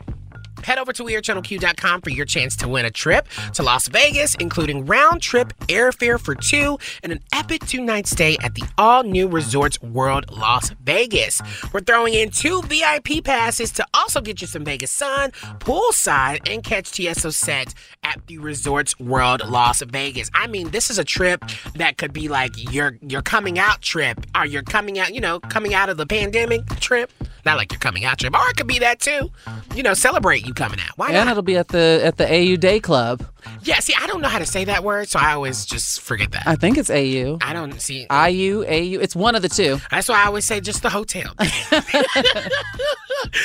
Head 0.67 0.79
over 0.79 0.93
to 0.95 1.05
WeAreChannelQ.com 1.05 2.01
for 2.01 2.11
your 2.11 2.27
chance 2.27 2.57
to 2.57 2.67
win 2.67 2.85
a 2.87 2.91
trip 2.91 3.29
to 3.55 3.63
Las 3.63 3.87
Vegas, 3.87 4.35
including 4.41 4.85
round 4.85 5.23
trip 5.23 5.53
airfare 5.69 6.19
for 6.19 6.35
two 6.35 6.77
and 7.05 7.13
an 7.13 7.21
epic 7.33 7.65
two 7.67 7.81
night 7.81 8.09
stay 8.09 8.37
at 8.43 8.57
the 8.57 8.65
all 8.77 9.05
new 9.05 9.29
Resorts 9.29 9.81
World 9.81 10.29
Las 10.33 10.71
Vegas. 10.83 11.41
We're 11.73 11.83
throwing 11.83 12.15
in 12.15 12.31
two 12.31 12.63
VIP 12.63 13.23
passes 13.23 13.71
to 13.75 13.87
also 13.95 14.21
get 14.21 14.41
you 14.41 14.49
some 14.49 14.65
Vegas 14.65 14.91
sun, 14.91 15.31
poolside, 15.61 16.53
and 16.53 16.65
catch 16.65 16.91
Tiesto 16.91 17.33
set 17.33 17.73
at 18.03 18.27
the 18.27 18.39
Resorts 18.39 18.99
World 18.99 19.49
Las 19.49 19.83
Vegas. 19.83 20.33
I 20.35 20.49
mean, 20.49 20.71
this 20.71 20.91
is 20.91 20.99
a 20.99 21.05
trip 21.05 21.45
that 21.77 21.97
could 21.97 22.13
be 22.13 22.27
like 22.27 22.73
your 22.75 22.99
your 23.03 23.23
coming 23.23 23.61
out 23.61 23.83
trip, 23.83 24.27
or 24.35 24.45
your 24.45 24.65
coming 24.65 24.99
out, 24.99 25.15
you 25.15 25.21
know, 25.21 25.39
coming 25.39 25.75
out 25.75 25.91
of 25.91 25.97
the 25.97 26.07
pandemic 26.07 26.67
trip. 26.81 27.13
Not 27.45 27.57
like 27.57 27.71
your 27.71 27.79
coming 27.79 28.05
out 28.05 28.19
trip, 28.19 28.35
or 28.35 28.49
it 28.49 28.57
could 28.57 28.67
be 28.67 28.81
that 28.81 28.99
too. 28.99 29.31
You 29.73 29.85
know, 29.85 29.95
celebrate 29.95 30.45
you 30.45 30.56
coming 30.57 30.81
out. 30.81 30.97
Why 30.97 31.09
and 31.09 31.17
not? 31.17 31.29
it'll 31.29 31.43
be 31.43 31.57
at 31.57 31.69
the 31.69 32.01
at 32.03 32.17
the 32.17 32.25
Ayu 32.25 32.59
Day 32.59 32.81
Club. 32.81 33.23
Yeah, 33.63 33.79
see, 33.79 33.95
I 34.01 34.07
don't 34.09 34.21
know 34.21 34.29
how 34.29 34.41
to 34.41 34.47
say 34.47 34.65
that 34.65 34.83
word, 34.83 35.09
so 35.09 35.21
I 35.21 35.33
always 35.33 35.65
just 35.65 36.01
forget 36.01 36.33
that. 36.33 36.47
I 36.47 36.57
think 36.57 36.79
it's 36.79 36.91
AU. 36.91 37.39
I 37.41 37.53
don't 37.53 37.81
see. 37.81 38.07
IU, 38.11 38.65
AU. 38.65 39.01
It's 39.01 39.15
one 39.15 39.37
of 39.37 39.43
the 39.43 39.49
two. 39.49 39.79
That's 39.91 40.09
why 40.09 40.23
I 40.23 40.27
always 40.27 40.45
say 40.45 40.61
just 40.61 40.83
the 40.83 40.91
hotel. 40.91 41.33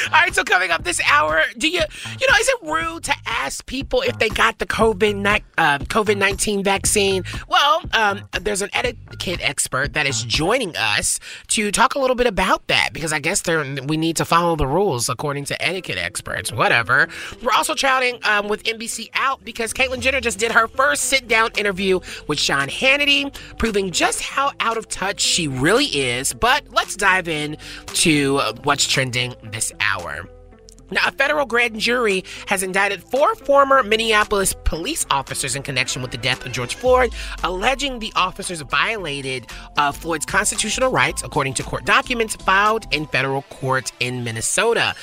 All 0.08 0.12
right, 0.12 0.34
so 0.34 0.44
coming 0.44 0.72
up 0.72 0.84
this 0.84 1.00
hour, 1.10 1.44
do 1.58 1.68
you, 1.68 1.80
you 2.20 2.28
know, 2.30 2.36
is 2.40 2.48
it 2.50 2.60
rude 2.64 3.04
to 3.06 3.14
ask 3.26 3.66
people 3.66 4.02
if 4.02 4.20
they 4.20 4.30
got 4.30 4.60
the 4.60 4.66
COVID 4.66 5.16
ni- 5.16 5.44
uh, 5.58 5.80
COVID 5.80 6.18
nineteen 6.18 6.64
vaccine? 6.64 7.24
Well, 7.48 7.82
um, 7.94 8.22
there's 8.40 8.62
an 8.62 8.70
etiquette 8.74 9.40
expert 9.42 9.94
that 9.94 10.06
is 10.06 10.24
joining 10.24 10.76
us 10.76 11.20
to 11.50 11.72
talk 11.72 11.96
a 11.96 12.00
little 12.00 12.16
bit 12.16 12.28
about 12.28 12.68
that 12.68 12.90
because 12.94 13.14
I 13.14 13.20
guess 13.20 13.42
there 13.42 13.64
we 13.86 13.98
need 13.98 14.18
to 14.18 14.26
follow 14.26 14.56
the 14.56 14.68
rules 14.68 15.10
according 15.10 15.46
to 15.46 15.62
etiquette 15.62 15.98
experts. 15.98 16.52
Whatever. 16.52 17.01
We're 17.42 17.54
also 17.54 17.76
chatting 17.76 18.20
um, 18.24 18.48
with 18.48 18.64
NBC 18.64 19.10
Out 19.14 19.44
because 19.44 19.74
Caitlyn 19.74 20.00
Jenner 20.00 20.22
just 20.22 20.40
did 20.40 20.52
her 20.52 20.68
first 20.68 21.06
sit 21.06 21.28
down 21.28 21.52
interview 21.58 22.00
with 22.28 22.40
Sean 22.40 22.68
Hannity, 22.68 23.34
proving 23.58 23.92
just 23.92 24.22
how 24.22 24.52
out 24.60 24.78
of 24.78 24.88
touch 24.88 25.20
she 25.20 25.48
really 25.48 25.86
is. 25.86 26.34
But 26.34 26.64
let's 26.72 26.96
dive 26.96 27.28
in 27.28 27.58
to 27.88 28.40
what's 28.64 28.86
trending 28.88 29.36
this 29.44 29.72
hour. 29.80 30.28
Now, 30.92 31.08
a 31.08 31.12
federal 31.12 31.46
grand 31.46 31.80
jury 31.80 32.26
has 32.48 32.64
indicted 32.64 33.02
four 33.02 33.34
former 33.36 33.82
Minneapolis 33.82 34.54
police 34.66 35.06
officers 35.10 35.56
in 35.56 35.64
connection 35.64 36.02
with 36.02 36.12
the 36.12 36.18
death 36.18 36.46
of 36.46 36.52
George 36.52 36.76
Floyd, 36.76 37.14
alleging 37.44 38.00
the 38.00 38.12
officers 38.16 38.62
violated 38.62 39.48
uh, 39.78 39.92
Floyd's 39.92 40.26
constitutional 40.26 40.92
rights, 40.92 41.24
according 41.24 41.54
to 41.56 41.64
court 41.64 41.86
documents 41.86 42.36
filed 42.36 42.86
in 42.92 43.06
federal 43.08 43.44
court 43.44 43.92
in 44.02 44.24
Minnesota. 44.24 44.94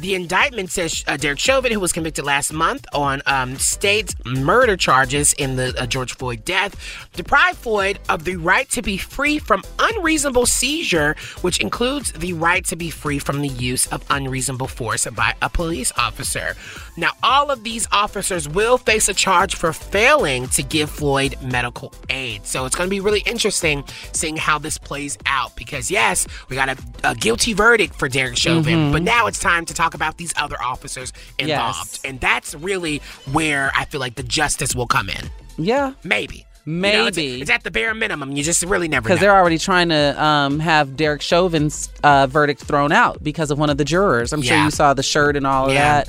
The 0.00 0.14
indictment 0.14 0.70
says 0.70 1.02
uh, 1.06 1.16
Derek 1.16 1.38
Chauvin, 1.38 1.72
who 1.72 1.80
was 1.80 1.92
convicted 1.92 2.24
last 2.26 2.52
month 2.52 2.84
on 2.92 3.22
um, 3.26 3.56
state 3.56 4.14
murder 4.26 4.76
charges 4.76 5.32
in 5.34 5.56
the 5.56 5.74
uh, 5.80 5.86
George 5.86 6.14
Floyd 6.14 6.44
death, 6.44 6.76
deprived 7.14 7.58
Floyd 7.58 7.98
of 8.08 8.24
the 8.24 8.36
right 8.36 8.68
to 8.70 8.82
be 8.82 8.98
free 8.98 9.38
from 9.38 9.62
unreasonable 9.78 10.46
seizure, 10.46 11.16
which 11.40 11.58
includes 11.58 12.12
the 12.12 12.34
right 12.34 12.64
to 12.66 12.76
be 12.76 12.90
free 12.90 13.18
from 13.18 13.40
the 13.40 13.48
use 13.48 13.86
of 13.86 14.04
unreasonable 14.10 14.68
force 14.68 15.06
by 15.06 15.34
a 15.42 15.48
police 15.48 15.92
officer. 15.96 16.54
Now, 16.96 17.12
all 17.22 17.50
of 17.50 17.62
these 17.64 17.86
officers 17.92 18.48
will 18.48 18.78
face 18.78 19.08
a 19.08 19.14
charge 19.14 19.54
for 19.54 19.72
failing 19.72 20.48
to 20.48 20.62
give 20.62 20.90
Floyd 20.90 21.36
medical 21.42 21.92
aid. 22.10 22.44
So 22.46 22.64
it's 22.66 22.74
going 22.74 22.88
to 22.88 22.90
be 22.90 23.00
really 23.00 23.20
interesting 23.20 23.84
seeing 24.12 24.36
how 24.36 24.58
this 24.58 24.78
plays 24.78 25.16
out 25.26 25.54
because, 25.56 25.90
yes, 25.90 26.26
we 26.48 26.56
got 26.56 26.68
a, 26.68 26.76
a 27.04 27.14
guilty 27.14 27.52
verdict 27.52 27.94
for 27.94 28.08
Derek 28.08 28.36
Chauvin, 28.36 28.88
Mhm. 28.88 28.92
but 28.92 29.02
now 29.02 29.26
it's 29.26 29.38
time 29.38 29.64
to 29.66 29.74
talk 29.74 29.94
about 29.94 30.16
these 30.16 30.32
other 30.36 30.60
officers 30.62 31.12
involved. 31.38 31.90
Yes. 31.92 32.00
And 32.04 32.20
that's 32.20 32.54
really 32.54 33.00
where 33.32 33.70
I 33.76 33.84
feel 33.84 34.00
like 34.00 34.16
the 34.16 34.22
justice 34.24 34.74
will 34.74 34.86
come 34.88 35.08
in. 35.08 35.30
Yeah. 35.56 35.92
Maybe. 36.04 36.46
You 36.68 36.74
know, 36.82 36.88
it's- 37.06 37.16
Maybe. 37.16 37.40
it's, 37.40 37.50
at 37.50 37.62
the 37.64 37.70
bare 37.70 37.94
minimum. 37.94 38.32
You 38.32 38.42
just 38.42 38.62
really 38.64 38.88
never 38.88 39.02
Because 39.08 39.20
they're 39.20 39.34
already 39.34 39.56
trying 39.58 39.88
to 39.88 40.22
um, 40.22 40.60
have 40.60 40.96
Derek 40.96 41.22
Chauvin's 41.22 41.88
uh, 42.04 42.26
verdict 42.26 42.60
thrown 42.62 42.92
out 42.92 43.22
because 43.24 43.50
of 43.50 43.58
one 43.58 43.70
of 43.70 43.78
the 43.78 43.84
jurors. 43.84 44.32
I'm 44.34 44.42
sure 44.42 44.62
you 44.62 44.70
saw 44.70 44.92
the 44.92 45.02
shirt 45.02 45.34
and 45.36 45.46
all 45.46 45.66
of 45.68 45.72
Yeah. 45.72 46.04
that. 46.04 46.08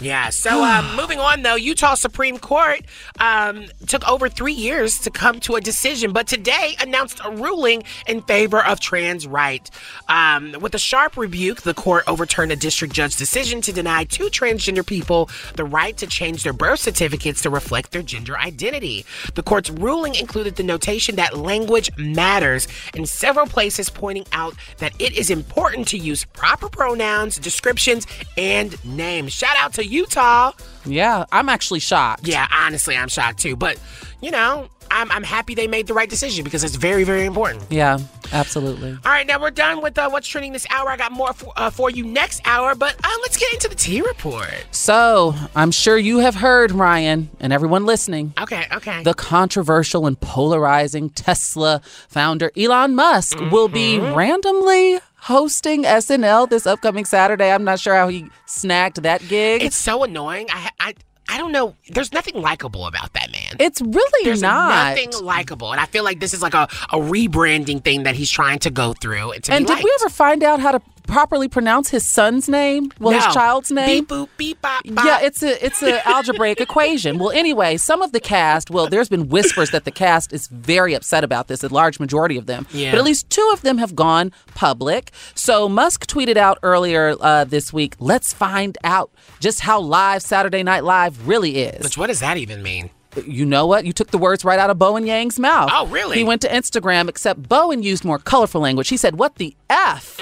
Yeah. 0.00 0.30
So 0.30 0.62
um, 0.62 0.96
moving 0.96 1.18
on, 1.18 1.42
though, 1.42 1.56
Utah 1.56 1.94
Supreme 1.94 2.38
Court 2.38 2.82
um, 3.18 3.66
took 3.86 4.08
over 4.08 4.28
three 4.28 4.52
years 4.52 4.98
to 5.00 5.10
come 5.10 5.40
to 5.40 5.56
a 5.56 5.60
decision, 5.60 6.12
but 6.12 6.26
today 6.26 6.76
announced 6.80 7.20
a 7.24 7.30
ruling 7.30 7.82
in 8.06 8.22
favor 8.22 8.64
of 8.64 8.80
trans 8.80 9.26
right. 9.26 9.68
Um, 10.08 10.56
with 10.60 10.74
a 10.74 10.78
sharp 10.78 11.16
rebuke, 11.16 11.62
the 11.62 11.74
court 11.74 12.04
overturned 12.06 12.52
a 12.52 12.56
district 12.56 12.94
judge's 12.94 13.16
decision 13.16 13.60
to 13.62 13.72
deny 13.72 14.04
two 14.04 14.24
transgender 14.26 14.84
people 14.84 15.28
the 15.56 15.64
right 15.64 15.96
to 15.96 16.06
change 16.06 16.42
their 16.42 16.52
birth 16.52 16.80
certificates 16.80 17.42
to 17.42 17.50
reflect 17.50 17.92
their 17.92 18.02
gender 18.02 18.38
identity. 18.38 19.04
The 19.34 19.42
court's 19.42 19.70
ruling 19.70 20.14
included 20.14 20.56
the 20.56 20.62
notation 20.62 21.16
that 21.16 21.36
language 21.36 21.90
matters 21.96 22.68
in 22.94 23.06
several 23.06 23.46
places, 23.46 23.90
pointing 23.90 24.26
out 24.32 24.54
that 24.78 24.92
it 25.00 25.16
is 25.16 25.30
important 25.30 25.88
to 25.88 25.98
use 25.98 26.24
proper 26.24 26.68
pronouns, 26.68 27.38
descriptions, 27.38 28.06
and 28.36 28.82
names. 28.84 29.32
Shout 29.32 29.56
out 29.58 29.72
to 29.74 29.87
Utah. 29.88 30.52
Yeah, 30.84 31.24
I'm 31.32 31.48
actually 31.48 31.80
shocked. 31.80 32.26
Yeah, 32.26 32.46
honestly, 32.52 32.96
I'm 32.96 33.08
shocked 33.08 33.38
too. 33.40 33.56
But, 33.56 33.78
you 34.20 34.30
know, 34.30 34.68
I'm, 34.90 35.10
I'm 35.12 35.22
happy 35.22 35.54
they 35.54 35.66
made 35.66 35.86
the 35.86 35.92
right 35.94 36.08
decision 36.08 36.44
because 36.44 36.64
it's 36.64 36.76
very, 36.76 37.04
very 37.04 37.26
important. 37.26 37.64
Yeah, 37.70 37.98
absolutely. 38.32 38.92
All 38.92 39.12
right, 39.12 39.26
now 39.26 39.38
we're 39.38 39.50
done 39.50 39.82
with 39.82 39.98
uh, 39.98 40.08
what's 40.08 40.26
trending 40.26 40.52
this 40.52 40.66
hour. 40.70 40.88
I 40.88 40.96
got 40.96 41.12
more 41.12 41.34
for, 41.34 41.52
uh, 41.56 41.68
for 41.68 41.90
you 41.90 42.04
next 42.06 42.40
hour, 42.46 42.74
but 42.74 42.94
uh, 43.04 43.08
let's 43.20 43.36
get 43.36 43.52
into 43.52 43.68
the 43.68 43.74
T 43.74 44.00
report. 44.00 44.48
So 44.70 45.34
I'm 45.54 45.72
sure 45.72 45.98
you 45.98 46.20
have 46.20 46.36
heard, 46.36 46.72
Ryan, 46.72 47.28
and 47.38 47.52
everyone 47.52 47.84
listening. 47.84 48.32
Okay, 48.40 48.64
okay. 48.72 49.02
The 49.02 49.12
controversial 49.14 50.06
and 50.06 50.18
polarizing 50.18 51.10
Tesla 51.10 51.82
founder 52.08 52.50
Elon 52.56 52.94
Musk 52.94 53.38
will 53.52 53.68
be 53.68 53.98
Mm-hmm. 53.98 54.14
randomly 54.14 55.00
hosting 55.20 55.84
SNL 55.84 56.48
this 56.48 56.66
upcoming 56.66 57.04
Saturday. 57.04 57.50
I'm 57.50 57.64
not 57.64 57.80
sure 57.80 57.94
how 57.94 58.08
he 58.08 58.30
snagged 58.46 59.02
that 59.02 59.26
gig. 59.28 59.62
It's 59.62 59.76
so 59.76 60.04
annoying. 60.04 60.46
I, 60.50 60.70
I, 60.80 60.94
I 61.28 61.38
don't 61.38 61.52
know. 61.52 61.74
There's 61.90 62.12
nothing 62.12 62.40
likable 62.40 62.86
about 62.86 63.12
that 63.12 63.30
man. 63.30 63.56
It's 63.60 63.80
really 63.80 64.24
There's 64.24 64.40
not. 64.40 64.96
nothing 64.96 65.12
likable, 65.22 65.72
and 65.72 65.80
I 65.80 65.86
feel 65.86 66.04
like 66.04 66.20
this 66.20 66.32
is 66.32 66.40
like 66.40 66.54
a, 66.54 66.68
a 66.90 66.96
rebranding 66.96 67.84
thing 67.84 68.04
that 68.04 68.14
he's 68.14 68.30
trying 68.30 68.58
to 68.60 68.70
go 68.70 68.94
through. 68.94 69.32
And, 69.32 69.50
and 69.50 69.66
did 69.66 69.84
we 69.84 69.92
ever 70.00 70.08
find 70.08 70.42
out 70.42 70.60
how 70.60 70.72
to 70.72 70.82
properly 71.08 71.48
pronounce 71.48 71.88
his 71.90 72.06
son's 72.08 72.48
name? 72.48 72.92
Well, 73.00 73.12
No. 73.12 73.18
his 73.24 73.34
child's 73.34 73.72
name. 73.72 74.04
Beep 74.04 74.08
boop 74.08 74.28
beep 74.36 74.62
bop. 74.62 74.82
bop. 74.86 75.04
Yeah, 75.04 75.20
it's 75.22 75.42
a 75.42 75.64
it's 75.64 75.82
an 75.82 75.98
algebraic 76.04 76.60
equation. 76.60 77.18
Well, 77.18 77.30
anyway, 77.30 77.76
some 77.78 78.02
of 78.02 78.12
the 78.12 78.20
cast. 78.20 78.70
Well, 78.70 78.86
there's 78.88 79.08
been 79.08 79.28
whispers 79.28 79.70
that 79.72 79.84
the 79.84 79.90
cast 79.90 80.32
is 80.32 80.46
very 80.48 80.94
upset 80.94 81.24
about 81.24 81.48
this. 81.48 81.64
A 81.64 81.68
large 81.68 81.98
majority 81.98 82.36
of 82.36 82.46
them, 82.46 82.66
Yeah. 82.70 82.92
but 82.92 82.98
at 82.98 83.04
least 83.04 83.28
two 83.30 83.48
of 83.52 83.62
them 83.62 83.78
have 83.78 83.96
gone 83.96 84.30
public. 84.54 85.10
So 85.34 85.68
Musk 85.68 86.06
tweeted 86.06 86.36
out 86.36 86.58
earlier 86.62 87.16
uh, 87.20 87.44
this 87.44 87.72
week. 87.72 87.96
Let's 87.98 88.32
find 88.32 88.78
out 88.84 89.10
just 89.40 89.60
how 89.60 89.80
live 89.80 90.22
Saturday 90.22 90.62
Night 90.62 90.84
Live 90.84 91.26
really 91.26 91.58
is. 91.62 91.82
Which 91.82 91.98
what 91.98 92.06
does 92.08 92.20
that 92.20 92.36
even 92.36 92.62
mean? 92.62 92.90
You 93.26 93.46
know 93.46 93.66
what? 93.66 93.84
You 93.84 93.92
took 93.92 94.10
the 94.10 94.18
words 94.18 94.44
right 94.44 94.58
out 94.58 94.70
of 94.70 94.78
Bowen 94.78 95.06
Yang's 95.06 95.38
mouth. 95.40 95.70
Oh, 95.72 95.86
really? 95.88 96.18
He 96.18 96.24
went 96.24 96.42
to 96.42 96.48
Instagram, 96.48 97.08
except 97.08 97.48
Bowen 97.48 97.82
used 97.82 98.04
more 98.04 98.18
colorful 98.18 98.60
language. 98.60 98.90
He 98.90 98.96
said, 98.98 99.18
What 99.18 99.36
the 99.36 99.56
F 99.70 100.20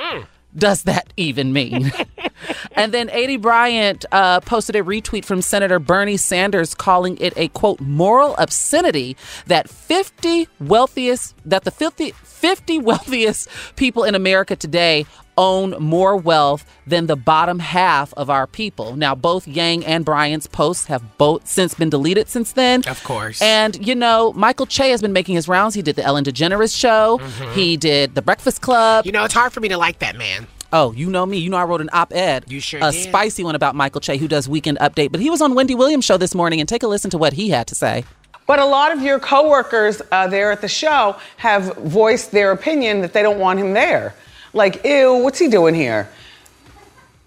does 0.56 0.84
that 0.84 1.12
even 1.16 1.52
mean? 1.52 1.92
and 2.72 2.92
then 2.92 3.08
Aidy 3.08 3.40
Bryant 3.40 4.04
uh, 4.12 4.40
posted 4.40 4.76
a 4.76 4.82
retweet 4.82 5.24
from 5.24 5.42
Senator 5.42 5.78
Bernie 5.78 6.16
Sanders 6.16 6.74
calling 6.74 7.16
it 7.18 7.32
a 7.36 7.48
quote, 7.48 7.80
moral 7.80 8.34
obscenity 8.36 9.16
that 9.46 9.68
50 9.68 10.48
wealthiest, 10.60 11.34
that 11.44 11.64
the 11.64 11.70
50, 11.70 12.12
50 12.12 12.78
wealthiest 12.78 13.48
people 13.76 14.04
in 14.04 14.14
America 14.14 14.56
today 14.56 15.06
own 15.36 15.70
more 15.78 16.16
wealth 16.16 16.64
than 16.86 17.06
the 17.06 17.16
bottom 17.16 17.58
half 17.58 18.12
of 18.14 18.30
our 18.30 18.46
people. 18.46 18.96
Now, 18.96 19.14
both 19.14 19.46
Yang 19.46 19.84
and 19.86 20.04
Bryant's 20.04 20.46
posts 20.46 20.86
have 20.86 21.18
both 21.18 21.46
since 21.46 21.74
been 21.74 21.90
deleted 21.90 22.28
since 22.28 22.52
then. 22.52 22.82
Of 22.88 23.02
course. 23.04 23.40
And, 23.42 23.86
you 23.86 23.94
know, 23.94 24.32
Michael 24.34 24.66
Che 24.66 24.90
has 24.90 25.02
been 25.02 25.12
making 25.12 25.34
his 25.34 25.48
rounds. 25.48 25.74
He 25.74 25.82
did 25.82 25.96
the 25.96 26.04
Ellen 26.04 26.24
DeGeneres 26.24 26.76
show, 26.76 27.18
he 27.54 27.76
did 27.76 28.14
the 28.14 28.22
Breakfast 28.22 28.62
Club. 28.62 29.04
You 29.06 29.12
know, 29.12 29.24
it's 29.24 29.34
hard 29.34 29.52
for 29.52 29.60
me 29.60 29.68
to 29.68 29.76
like 29.78 29.98
that 30.00 30.16
man. 30.16 30.46
Oh, 30.72 30.92
you 30.92 31.08
know 31.08 31.24
me. 31.24 31.38
You 31.38 31.48
know 31.48 31.56
I 31.58 31.64
wrote 31.64 31.80
an 31.80 31.90
op-ed, 31.92 32.44
You 32.48 32.60
sure 32.60 32.80
a 32.82 32.90
did. 32.90 33.02
spicy 33.08 33.44
one 33.44 33.54
about 33.54 33.74
Michael 33.76 34.00
Che, 34.00 34.16
who 34.16 34.26
does 34.28 34.48
Weekend 34.48 34.78
Update. 34.78 35.12
But 35.12 35.20
he 35.20 35.30
was 35.30 35.40
on 35.40 35.54
Wendy 35.54 35.74
Williams' 35.74 36.04
show 36.04 36.16
this 36.16 36.34
morning, 36.34 36.58
and 36.60 36.68
take 36.68 36.82
a 36.82 36.88
listen 36.88 37.10
to 37.10 37.18
what 37.18 37.32
he 37.34 37.50
had 37.50 37.66
to 37.68 37.74
say. 37.74 38.04
But 38.46 38.58
a 38.58 38.64
lot 38.64 38.92
of 38.92 39.00
your 39.02 39.18
coworkers 39.18 40.02
uh, 40.12 40.26
there 40.28 40.52
at 40.52 40.60
the 40.60 40.68
show 40.68 41.16
have 41.38 41.76
voiced 41.78 42.32
their 42.32 42.52
opinion 42.52 43.00
that 43.00 43.12
they 43.12 43.22
don't 43.22 43.38
want 43.38 43.58
him 43.58 43.72
there. 43.74 44.14
Like, 44.56 44.84
ew, 44.84 45.18
what's 45.18 45.38
he 45.38 45.48
doing 45.48 45.74
here? 45.74 46.08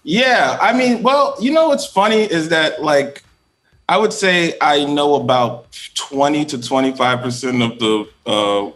Yeah, 0.02 0.58
I 0.60 0.72
mean, 0.72 1.02
well, 1.02 1.36
you 1.40 1.52
know 1.52 1.68
what's 1.68 1.86
funny 1.86 2.22
is 2.22 2.48
that 2.48 2.82
like 2.82 3.22
I 3.88 3.96
would 3.96 4.12
say 4.12 4.56
I 4.60 4.84
know 4.84 5.14
about 5.14 5.66
20 5.94 6.44
to 6.46 6.58
25% 6.58 7.72
of 7.72 7.78
the 7.78 8.08
uh, 8.26 8.70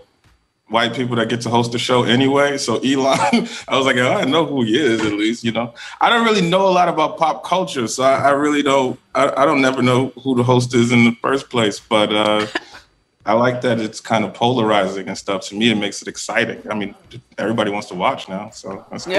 white 0.68 0.94
people 0.94 1.16
that 1.16 1.28
get 1.28 1.40
to 1.42 1.50
host 1.50 1.72
the 1.72 1.78
show 1.78 2.04
anyway. 2.04 2.58
So 2.58 2.78
Elon, 2.78 3.48
I 3.68 3.76
was 3.76 3.86
like, 3.86 3.96
oh, 3.96 4.12
I 4.12 4.24
know 4.24 4.44
who 4.44 4.62
he 4.62 4.78
is 4.78 5.00
at 5.00 5.12
least, 5.12 5.44
you 5.44 5.52
know. 5.52 5.74
I 6.00 6.08
don't 6.08 6.24
really 6.24 6.48
know 6.48 6.68
a 6.68 6.70
lot 6.70 6.88
about 6.88 7.16
pop 7.16 7.44
culture, 7.44 7.86
so 7.88 8.04
I, 8.04 8.28
I 8.28 8.30
really 8.30 8.62
don't 8.62 8.98
I, 9.14 9.42
I 9.42 9.44
don't 9.46 9.60
never 9.60 9.82
know 9.82 10.12
who 10.22 10.36
the 10.36 10.42
host 10.42 10.74
is 10.74 10.92
in 10.92 11.04
the 11.04 11.16
first 11.22 11.48
place. 11.48 11.80
But 11.80 12.12
uh 12.14 12.46
I 13.26 13.32
like 13.32 13.60
that 13.62 13.80
it's 13.80 14.00
kind 14.00 14.24
of 14.24 14.34
polarizing 14.34 15.08
and 15.08 15.16
stuff. 15.16 15.42
To 15.48 15.54
me, 15.54 15.70
it 15.70 15.76
makes 15.76 16.02
it 16.02 16.08
exciting. 16.08 16.62
I 16.70 16.74
mean, 16.74 16.94
everybody 17.38 17.70
wants 17.70 17.88
to 17.88 17.94
watch 17.94 18.28
now, 18.28 18.50
so 18.50 18.84
that's 18.90 19.04
cool. 19.04 19.14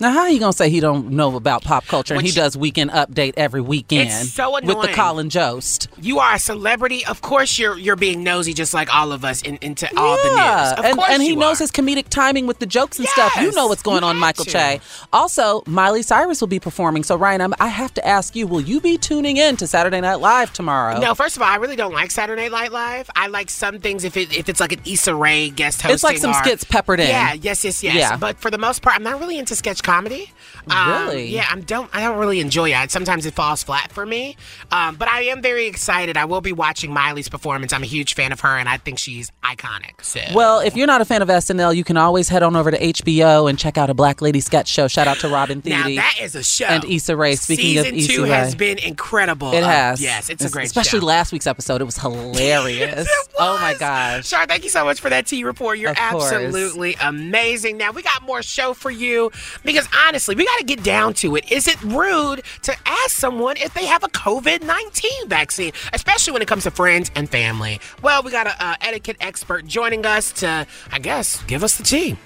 Now, 0.00 0.10
how 0.10 0.20
are 0.20 0.30
you 0.30 0.40
gonna 0.40 0.52
say 0.52 0.70
he 0.70 0.80
don't 0.80 1.10
know 1.10 1.36
about 1.36 1.62
pop 1.62 1.86
culture 1.86 2.14
and 2.14 2.22
he 2.26 2.32
does 2.32 2.56
Weekend 2.56 2.90
Update 2.90 3.34
every 3.36 3.60
weekend 3.60 4.08
It's 4.08 4.32
so 4.32 4.52
with 4.54 4.64
the. 4.64 4.92
Colin 4.92 5.30
Jost? 5.30 5.88
You 6.00 6.18
are 6.18 6.34
a 6.34 6.38
celebrity. 6.38 7.06
Of 7.06 7.20
course, 7.20 7.58
you're 7.58 7.78
you're 7.78 7.94
being 7.94 8.24
nosy, 8.24 8.54
just 8.54 8.74
like 8.74 8.92
all 8.92 9.12
of 9.12 9.24
us, 9.24 9.42
in, 9.42 9.56
into 9.60 9.88
all 9.96 10.16
the 10.16 10.30
news. 10.30 10.78
Of 10.78 10.84
and, 10.84 10.98
course 10.98 11.10
and 11.10 11.22
he 11.22 11.30
you 11.30 11.36
knows 11.36 11.60
his 11.60 11.70
comedic 11.70 12.08
timing 12.08 12.48
with 12.48 12.58
the 12.58 12.66
jokes 12.66 12.98
and 12.98 13.06
stuff. 13.08 13.36
You 13.36 13.52
know 13.52 13.68
what's 13.68 13.82
going 13.82 14.02
on, 14.02 14.16
Michael 14.18 14.44
to. 14.46 14.50
Che. 14.50 14.80
Also, 15.12 15.62
Miley 15.66 16.02
Cyrus 16.02 16.40
will 16.40 16.48
be 16.48 16.60
performing. 16.60 17.04
So, 17.04 17.16
Ryan, 17.16 17.40
I'm, 17.40 17.54
I 17.60 17.68
have 17.68 17.94
to 17.94 18.06
ask 18.06 18.34
you: 18.34 18.48
Will 18.48 18.60
you 18.60 18.80
be 18.80 18.98
tuning 18.98 19.36
in 19.36 19.56
to 19.58 19.66
Saturday 19.66 20.00
Night 20.00 20.16
Live 20.16 20.52
tomorrow? 20.52 20.98
No, 20.98 21.14
first 21.14 21.36
of 21.36 21.42
all, 21.42 21.48
I 21.48 21.56
really 21.56 21.76
don't 21.76 21.94
like 21.94 22.10
Saturday 22.10 22.48
Night 22.48 22.72
Live. 22.72 23.08
I 23.14 23.28
like 23.28 23.48
some 23.48 23.78
things 23.78 24.02
if 24.02 24.16
it 24.16 24.36
if 24.36 24.48
it's 24.48 24.58
like 24.58 24.72
an 24.72 24.80
Issa 24.84 25.14
Rae 25.14 25.50
guest 25.50 25.82
hosting. 25.82 25.94
It's 25.94 26.04
like 26.04 26.18
some 26.18 26.30
or- 26.30 26.34
skits 26.34 26.64
peppered 26.64 26.98
in. 26.98 27.08
Yeah, 27.08 27.34
yes, 27.34 27.64
yes, 27.64 27.82
yes. 27.82 27.94
Yeah. 27.94 28.16
But 28.16 28.38
for 28.38 28.50
the 28.50 28.58
most 28.58 28.82
part, 28.82 28.96
I'm 28.96 29.04
not 29.04 29.20
really 29.20 29.38
into 29.38 29.54
sketch 29.54 29.83
comedy. 29.84 30.32
Um, 30.70 31.06
Really? 31.06 31.26
Yeah, 31.28 31.46
I'm 31.50 31.60
don't 31.60 31.90
I 31.94 32.00
don't 32.00 32.18
really 32.18 32.40
enjoy 32.40 32.70
it. 32.74 32.90
Sometimes 32.90 33.26
it 33.26 33.34
falls 33.34 33.62
flat 33.62 33.92
for 33.92 34.06
me. 34.06 34.36
Um, 34.72 34.96
but 34.96 35.08
I 35.08 35.24
am 35.24 35.42
very 35.42 35.66
excited. 35.66 36.16
I 36.16 36.24
will 36.24 36.40
be 36.40 36.52
watching 36.52 36.90
Miley's 36.92 37.28
performance. 37.28 37.72
I'm 37.74 37.82
a 37.82 37.86
huge 37.86 38.14
fan 38.14 38.32
of 38.32 38.40
her, 38.40 38.56
and 38.56 38.66
I 38.68 38.78
think 38.78 38.98
she's 38.98 39.30
iconic. 39.44 40.02
So. 40.02 40.20
Well, 40.34 40.60
if 40.60 40.74
you're 40.74 40.86
not 40.86 41.02
a 41.02 41.04
fan 41.04 41.20
of 41.20 41.28
SNL, 41.28 41.76
you 41.76 41.84
can 41.84 41.98
always 41.98 42.30
head 42.30 42.42
on 42.42 42.56
over 42.56 42.70
to 42.70 42.78
HBO 42.78 43.48
and 43.48 43.58
check 43.58 43.76
out 43.76 43.90
a 43.90 43.94
Black 43.94 44.22
Lady 44.22 44.40
sketch 44.40 44.68
show. 44.68 44.88
Shout 44.88 45.06
out 45.06 45.18
to 45.18 45.28
Robin 45.28 45.60
now 45.66 45.84
that 45.86 46.16
is 46.20 46.34
a 46.34 46.42
show. 46.42 46.64
and 46.64 46.82
Issa 46.86 47.14
Rae. 47.14 47.36
Speaking 47.36 47.64
Season 47.82 47.86
of 47.88 47.94
Issa 47.94 48.12
two 48.12 48.22
has 48.24 48.54
been 48.54 48.78
incredible. 48.78 49.52
it 49.52 49.62
Uh, 49.62 49.68
has. 49.68 50.00
yes, 50.00 50.30
it's 50.30 50.44
a 50.44 50.48
great 50.50 50.62
show. 50.62 50.66
especially 50.80 51.00
show. 51.00 51.06
last 51.06 51.30
week's 51.32 51.46
episode. 51.46 51.82
It 51.82 51.84
was 51.84 51.98
hilarious. 52.44 53.06
Oh 53.38 53.58
my 53.60 53.74
gosh. 53.74 54.26
Shar, 54.28 54.46
thank 54.46 54.64
you 54.64 54.70
so 54.70 54.84
much 54.84 55.00
for 55.00 55.10
that 55.10 55.26
tea 55.26 55.44
report. 55.44 55.78
You're 55.78 55.92
absolutely 55.94 56.96
amazing. 57.02 57.76
Now, 57.76 57.92
we 57.92 58.02
got 58.02 58.22
more 58.22 58.42
show 58.42 58.72
for 58.74 58.90
you 58.90 59.30
because 59.74 59.88
honestly, 60.06 60.36
we 60.36 60.44
got 60.44 60.58
to 60.58 60.64
get 60.64 60.84
down 60.84 61.14
to 61.14 61.34
it. 61.34 61.50
Is 61.50 61.66
it 61.66 61.82
rude 61.82 62.42
to 62.62 62.76
ask 62.86 63.10
someone 63.10 63.56
if 63.56 63.74
they 63.74 63.86
have 63.86 64.04
a 64.04 64.08
COVID 64.08 64.62
19 64.62 65.28
vaccine, 65.28 65.72
especially 65.92 66.32
when 66.32 66.42
it 66.42 66.48
comes 66.48 66.62
to 66.62 66.70
friends 66.70 67.10
and 67.16 67.28
family? 67.28 67.80
Well, 68.00 68.22
we 68.22 68.30
got 68.30 68.46
an 68.46 68.54
uh, 68.60 68.76
etiquette 68.80 69.16
expert 69.20 69.66
joining 69.66 70.06
us 70.06 70.32
to, 70.34 70.66
I 70.92 70.98
guess, 71.00 71.42
give 71.44 71.64
us 71.64 71.76
the 71.76 71.82
tea. 71.82 72.16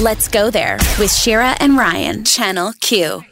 Let's 0.00 0.26
go 0.26 0.50
there 0.50 0.78
with 0.98 1.12
Shira 1.12 1.54
and 1.60 1.76
Ryan, 1.76 2.24
Channel 2.24 2.72
Q. 2.80 3.22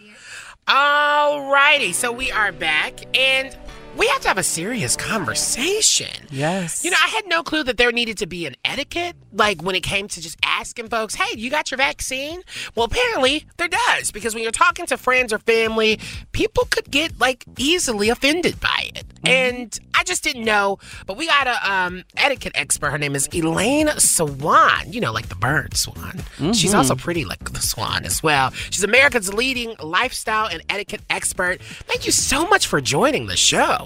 Alrighty, 0.68 1.92
so 1.92 2.12
we 2.12 2.30
are 2.30 2.52
back 2.52 3.00
and 3.18 3.56
we 3.96 4.06
have 4.08 4.20
to 4.22 4.28
have 4.28 4.38
a 4.38 4.42
serious 4.42 4.96
conversation. 4.96 6.26
Yes. 6.30 6.84
You 6.84 6.90
know, 6.90 6.96
I 7.02 7.08
had 7.08 7.26
no 7.26 7.42
clue 7.42 7.62
that 7.64 7.76
there 7.76 7.92
needed 7.92 8.18
to 8.18 8.26
be 8.26 8.46
an 8.46 8.56
etiquette, 8.64 9.14
like 9.32 9.62
when 9.62 9.74
it 9.74 9.82
came 9.82 10.08
to 10.08 10.20
just 10.20 10.36
asking 10.44 10.88
folks, 10.88 11.14
hey, 11.14 11.38
you 11.38 11.50
got 11.50 11.70
your 11.70 11.78
vaccine? 11.78 12.40
Well, 12.74 12.86
apparently 12.86 13.46
there 13.56 13.68
does, 13.68 14.10
because 14.10 14.34
when 14.34 14.42
you're 14.42 14.52
talking 14.52 14.86
to 14.86 14.96
friends 14.96 15.32
or 15.32 15.38
family, 15.38 16.00
people 16.32 16.64
could 16.70 16.90
get 16.90 17.18
like 17.20 17.44
easily 17.58 18.08
offended 18.08 18.60
by 18.60 18.90
it. 18.94 19.04
And 19.26 19.78
I 19.94 20.04
just 20.04 20.22
didn't 20.22 20.44
know, 20.44 20.78
but 21.06 21.16
we 21.16 21.26
got 21.26 21.46
a 21.46 21.70
um, 21.72 22.04
etiquette 22.16 22.52
expert. 22.54 22.90
Her 22.90 22.98
name 22.98 23.14
is 23.14 23.26
Elaine 23.32 23.88
Swann, 23.98 24.92
you 24.92 25.00
know, 25.00 25.12
like 25.12 25.28
the 25.28 25.34
bird 25.34 25.76
swan. 25.76 26.22
She's 26.52 26.72
Mhm. 26.72 26.78
also 26.78 26.94
pretty 26.94 27.24
like 27.24 27.52
the 27.52 27.60
swan 27.62 28.04
as 28.04 28.22
well. 28.22 28.50
She's 28.70 28.84
America's 28.84 29.32
leading 29.32 29.76
lifestyle 29.82 30.46
and 30.46 30.62
etiquette 30.68 31.00
expert. 31.08 31.62
Thank 31.62 32.04
you 32.04 32.12
so 32.12 32.46
much 32.46 32.66
for 32.66 32.80
joining 32.82 33.26
the 33.28 33.36
show. 33.36 33.83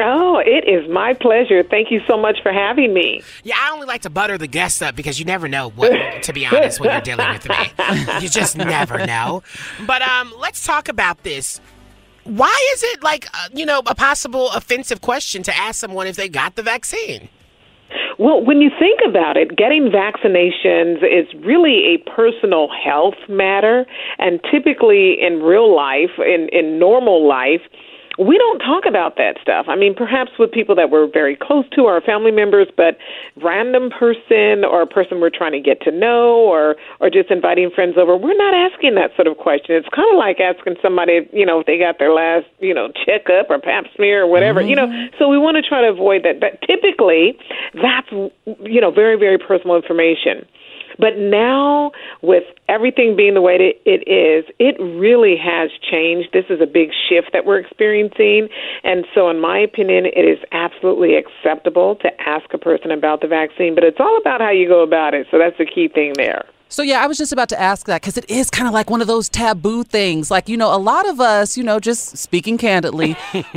Oh, 0.00 0.40
it 0.44 0.68
is 0.68 0.88
my 0.90 1.14
pleasure. 1.14 1.64
Thank 1.64 1.90
you 1.90 2.00
so 2.06 2.16
much 2.16 2.38
for 2.42 2.52
having 2.52 2.94
me. 2.94 3.20
Yeah, 3.42 3.56
I 3.58 3.72
only 3.72 3.86
like 3.86 4.02
to 4.02 4.10
butter 4.10 4.38
the 4.38 4.46
guests 4.46 4.80
up 4.80 4.94
because 4.94 5.18
you 5.18 5.24
never 5.24 5.48
know 5.48 5.70
what, 5.70 6.22
to 6.22 6.32
be 6.32 6.46
honest, 6.46 6.78
when 6.78 6.90
you're 6.90 7.00
dealing 7.00 7.28
with 7.32 7.48
me. 7.48 7.56
You 8.20 8.28
just 8.28 8.56
never 8.56 9.04
know. 9.06 9.42
But 9.86 10.02
um, 10.02 10.32
let's 10.38 10.64
talk 10.64 10.88
about 10.88 11.22
this. 11.22 11.60
Why 12.24 12.70
is 12.74 12.82
it 12.82 13.02
like, 13.02 13.26
uh, 13.32 13.48
you 13.54 13.64
know, 13.64 13.80
a 13.86 13.94
possible 13.94 14.50
offensive 14.50 15.00
question 15.00 15.42
to 15.44 15.56
ask 15.56 15.80
someone 15.80 16.06
if 16.06 16.16
they 16.16 16.28
got 16.28 16.56
the 16.56 16.62
vaccine? 16.62 17.28
Well, 18.18 18.44
when 18.44 18.60
you 18.60 18.70
think 18.78 19.00
about 19.08 19.36
it, 19.36 19.56
getting 19.56 19.90
vaccinations 19.90 20.98
is 21.04 21.32
really 21.44 21.94
a 21.94 22.10
personal 22.10 22.68
health 22.68 23.14
matter. 23.28 23.86
And 24.18 24.40
typically 24.50 25.16
in 25.20 25.40
real 25.40 25.74
life, 25.74 26.10
in, 26.18 26.48
in 26.52 26.78
normal 26.78 27.26
life, 27.26 27.62
we 28.18 28.36
don't 28.36 28.58
talk 28.58 28.84
about 28.84 29.16
that 29.16 29.36
stuff. 29.40 29.66
I 29.68 29.76
mean, 29.76 29.94
perhaps 29.94 30.32
with 30.38 30.50
people 30.50 30.74
that 30.74 30.90
we're 30.90 31.06
very 31.06 31.36
close 31.36 31.64
to, 31.76 31.86
our 31.86 32.00
family 32.00 32.32
members, 32.32 32.66
but 32.76 32.98
random 33.42 33.90
person 33.90 34.64
or 34.64 34.82
a 34.82 34.86
person 34.86 35.20
we're 35.20 35.30
trying 35.30 35.52
to 35.52 35.60
get 35.60 35.80
to 35.82 35.92
know 35.92 36.34
or 36.34 36.76
or 37.00 37.10
just 37.10 37.30
inviting 37.30 37.70
friends 37.70 37.96
over, 37.96 38.16
we're 38.16 38.36
not 38.36 38.54
asking 38.54 38.96
that 38.96 39.14
sort 39.14 39.28
of 39.28 39.38
question. 39.38 39.76
It's 39.76 39.88
kind 39.94 40.10
of 40.10 40.18
like 40.18 40.40
asking 40.40 40.76
somebody, 40.82 41.28
you 41.32 41.46
know, 41.46 41.60
if 41.60 41.66
they 41.66 41.78
got 41.78 41.98
their 41.98 42.12
last, 42.12 42.46
you 42.58 42.74
know, 42.74 42.90
checkup 43.06 43.50
or 43.50 43.58
pap 43.60 43.84
smear 43.94 44.24
or 44.24 44.26
whatever, 44.26 44.60
you 44.60 44.74
know. 44.74 44.86
Mm-hmm. 44.86 45.16
So 45.18 45.28
we 45.28 45.38
want 45.38 45.56
to 45.56 45.62
try 45.62 45.82
to 45.82 45.88
avoid 45.88 46.24
that. 46.24 46.40
But 46.40 46.60
typically, 46.66 47.38
that's 47.74 48.10
you 48.10 48.80
know, 48.80 48.90
very 48.90 49.16
very 49.16 49.38
personal 49.38 49.76
information. 49.76 50.44
But 50.98 51.16
now, 51.16 51.92
with 52.22 52.44
everything 52.68 53.14
being 53.16 53.34
the 53.34 53.40
way 53.40 53.58
that 53.58 53.74
it 53.86 54.02
is, 54.08 54.44
it 54.58 54.76
really 54.80 55.36
has 55.36 55.70
changed. 55.90 56.30
This 56.32 56.46
is 56.50 56.60
a 56.60 56.66
big 56.66 56.90
shift 57.08 57.30
that 57.32 57.46
we're 57.46 57.58
experiencing. 57.58 58.48
And 58.82 59.06
so, 59.14 59.30
in 59.30 59.40
my 59.40 59.58
opinion, 59.58 60.06
it 60.06 60.26
is 60.26 60.38
absolutely 60.52 61.14
acceptable 61.14 61.96
to 61.96 62.08
ask 62.20 62.52
a 62.52 62.58
person 62.58 62.90
about 62.90 63.20
the 63.20 63.28
vaccine, 63.28 63.74
but 63.74 63.84
it's 63.84 64.00
all 64.00 64.18
about 64.18 64.40
how 64.40 64.50
you 64.50 64.68
go 64.68 64.82
about 64.82 65.14
it. 65.14 65.26
So, 65.30 65.38
that's 65.38 65.56
the 65.58 65.66
key 65.66 65.88
thing 65.88 66.14
there. 66.16 66.44
So 66.70 66.82
yeah, 66.82 67.02
I 67.02 67.06
was 67.06 67.16
just 67.16 67.32
about 67.32 67.48
to 67.48 67.60
ask 67.60 67.86
that 67.86 68.02
because 68.02 68.18
it 68.18 68.28
is 68.28 68.50
kind 68.50 68.68
of 68.68 68.74
like 68.74 68.90
one 68.90 69.00
of 69.00 69.06
those 69.06 69.28
taboo 69.28 69.84
things. 69.84 70.30
Like 70.30 70.48
you 70.48 70.56
know, 70.56 70.74
a 70.74 70.76
lot 70.76 71.08
of 71.08 71.20
us, 71.20 71.56
you 71.56 71.64
know, 71.64 71.80
just 71.80 72.16
speaking 72.18 72.58
candidly, 72.58 73.16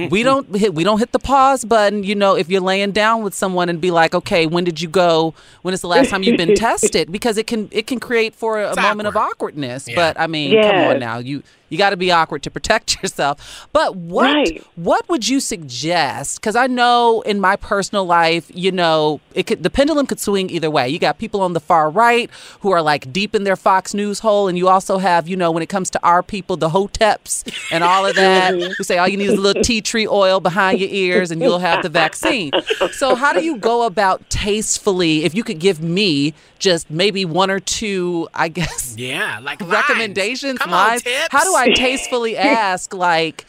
we 0.09 0.23
don't 0.29 0.55
hit 0.55 0.73
we 0.73 0.83
don't 0.83 0.99
hit 0.99 1.11
the 1.11 1.19
pause 1.19 1.65
button. 1.65 2.03
You 2.03 2.15
know, 2.15 2.35
if 2.35 2.49
you're 2.49 2.61
laying 2.61 2.91
down 2.91 3.21
with 3.23 3.33
someone 3.33 3.69
and 3.69 3.81
be 3.81 3.91
like, 3.91 4.15
okay, 4.15 4.47
when 4.47 4.63
did 4.63 4.81
you 4.81 4.87
go? 4.87 5.33
When 5.61 5.73
is 5.73 5.81
the 5.81 5.87
last 5.87 6.09
time 6.09 6.23
you've 6.23 6.37
been 6.37 6.55
tested? 6.67 7.11
Because 7.11 7.37
it 7.37 7.47
can 7.47 7.67
it 7.71 7.85
can 7.87 7.99
create 7.99 8.33
for 8.33 8.61
a, 8.61 8.75
moment 8.81 9.07
of 9.07 9.17
awkwardness. 9.17 9.89
But 9.93 10.19
I 10.19 10.27
mean, 10.27 10.61
come 10.61 10.75
on 10.75 10.99
now, 10.99 11.17
you 11.17 11.43
you 11.71 11.77
got 11.77 11.91
to 11.91 11.97
be 11.97 12.11
awkward 12.11 12.43
to 12.43 12.51
protect 12.51 12.97
yourself. 13.01 13.67
But 13.73 13.95
what 13.95 14.47
what 14.75 15.07
would 15.09 15.27
you 15.27 15.39
suggest? 15.39 16.39
Because 16.39 16.55
I 16.55 16.67
know 16.67 17.21
in 17.21 17.39
my 17.39 17.55
personal 17.55 18.05
life, 18.05 18.51
you 18.53 18.71
know, 18.71 19.21
it 19.33 19.47
could 19.47 19.63
the 19.63 19.69
pendulum 19.69 20.05
could 20.05 20.19
swing 20.19 20.49
either 20.49 20.69
way. 20.69 20.89
You 20.89 20.99
got 20.99 21.17
people 21.17 21.41
on 21.41 21.53
the 21.53 21.59
far 21.59 21.89
right 21.89 22.29
who 22.59 22.71
are 22.71 22.81
like 22.81 23.11
deep 23.11 23.33
in 23.33 23.45
their 23.45 23.55
Fox 23.55 23.93
News 23.93 24.19
hole, 24.19 24.47
and 24.47 24.57
you 24.57 24.67
also 24.67 24.97
have, 24.97 25.27
you 25.27 25.37
know, 25.37 25.49
when 25.49 25.63
it 25.63 25.69
comes 25.69 25.89
to 25.91 25.99
our 26.03 26.21
people, 26.21 26.57
the 26.57 26.69
hoteps 26.69 27.49
and 27.71 27.83
all 27.83 28.05
of 28.05 28.15
that, 28.15 28.53
mm-hmm. 28.53 28.73
who 28.77 28.83
say 28.83 28.97
all 28.97 29.07
you 29.07 29.17
need 29.17 29.29
is 29.29 29.39
a 29.39 29.41
little 29.41 29.63
tea 29.63 29.81
tree 29.81 30.07
oil 30.07 30.41
behind 30.41 30.79
your 30.79 30.89
ears, 30.89 31.31
and 31.31 31.41
you'll 31.41 31.59
have 31.59 31.81
the 31.81 31.89
vaccine. 31.89 32.51
So 32.91 33.15
how 33.15 33.31
do 33.31 33.41
you 33.41 33.57
go 33.57 33.83
about 33.83 34.29
tastefully? 34.29 35.23
If 35.23 35.33
you 35.33 35.43
could 35.43 35.59
give 35.59 35.81
me 35.81 36.33
just 36.61 36.89
maybe 36.89 37.25
one 37.25 37.51
or 37.51 37.59
two, 37.59 38.29
I 38.33 38.47
guess, 38.47 38.95
Yeah, 39.01 39.39
like 39.41 39.59
recommendations, 39.61 40.59
Come 40.59 40.73
on, 40.73 40.99
tips. 40.99 41.27
How 41.29 41.43
do 41.43 41.53
I 41.55 41.69
tastefully 41.75 42.37
ask, 42.37 42.93
like, 42.93 43.45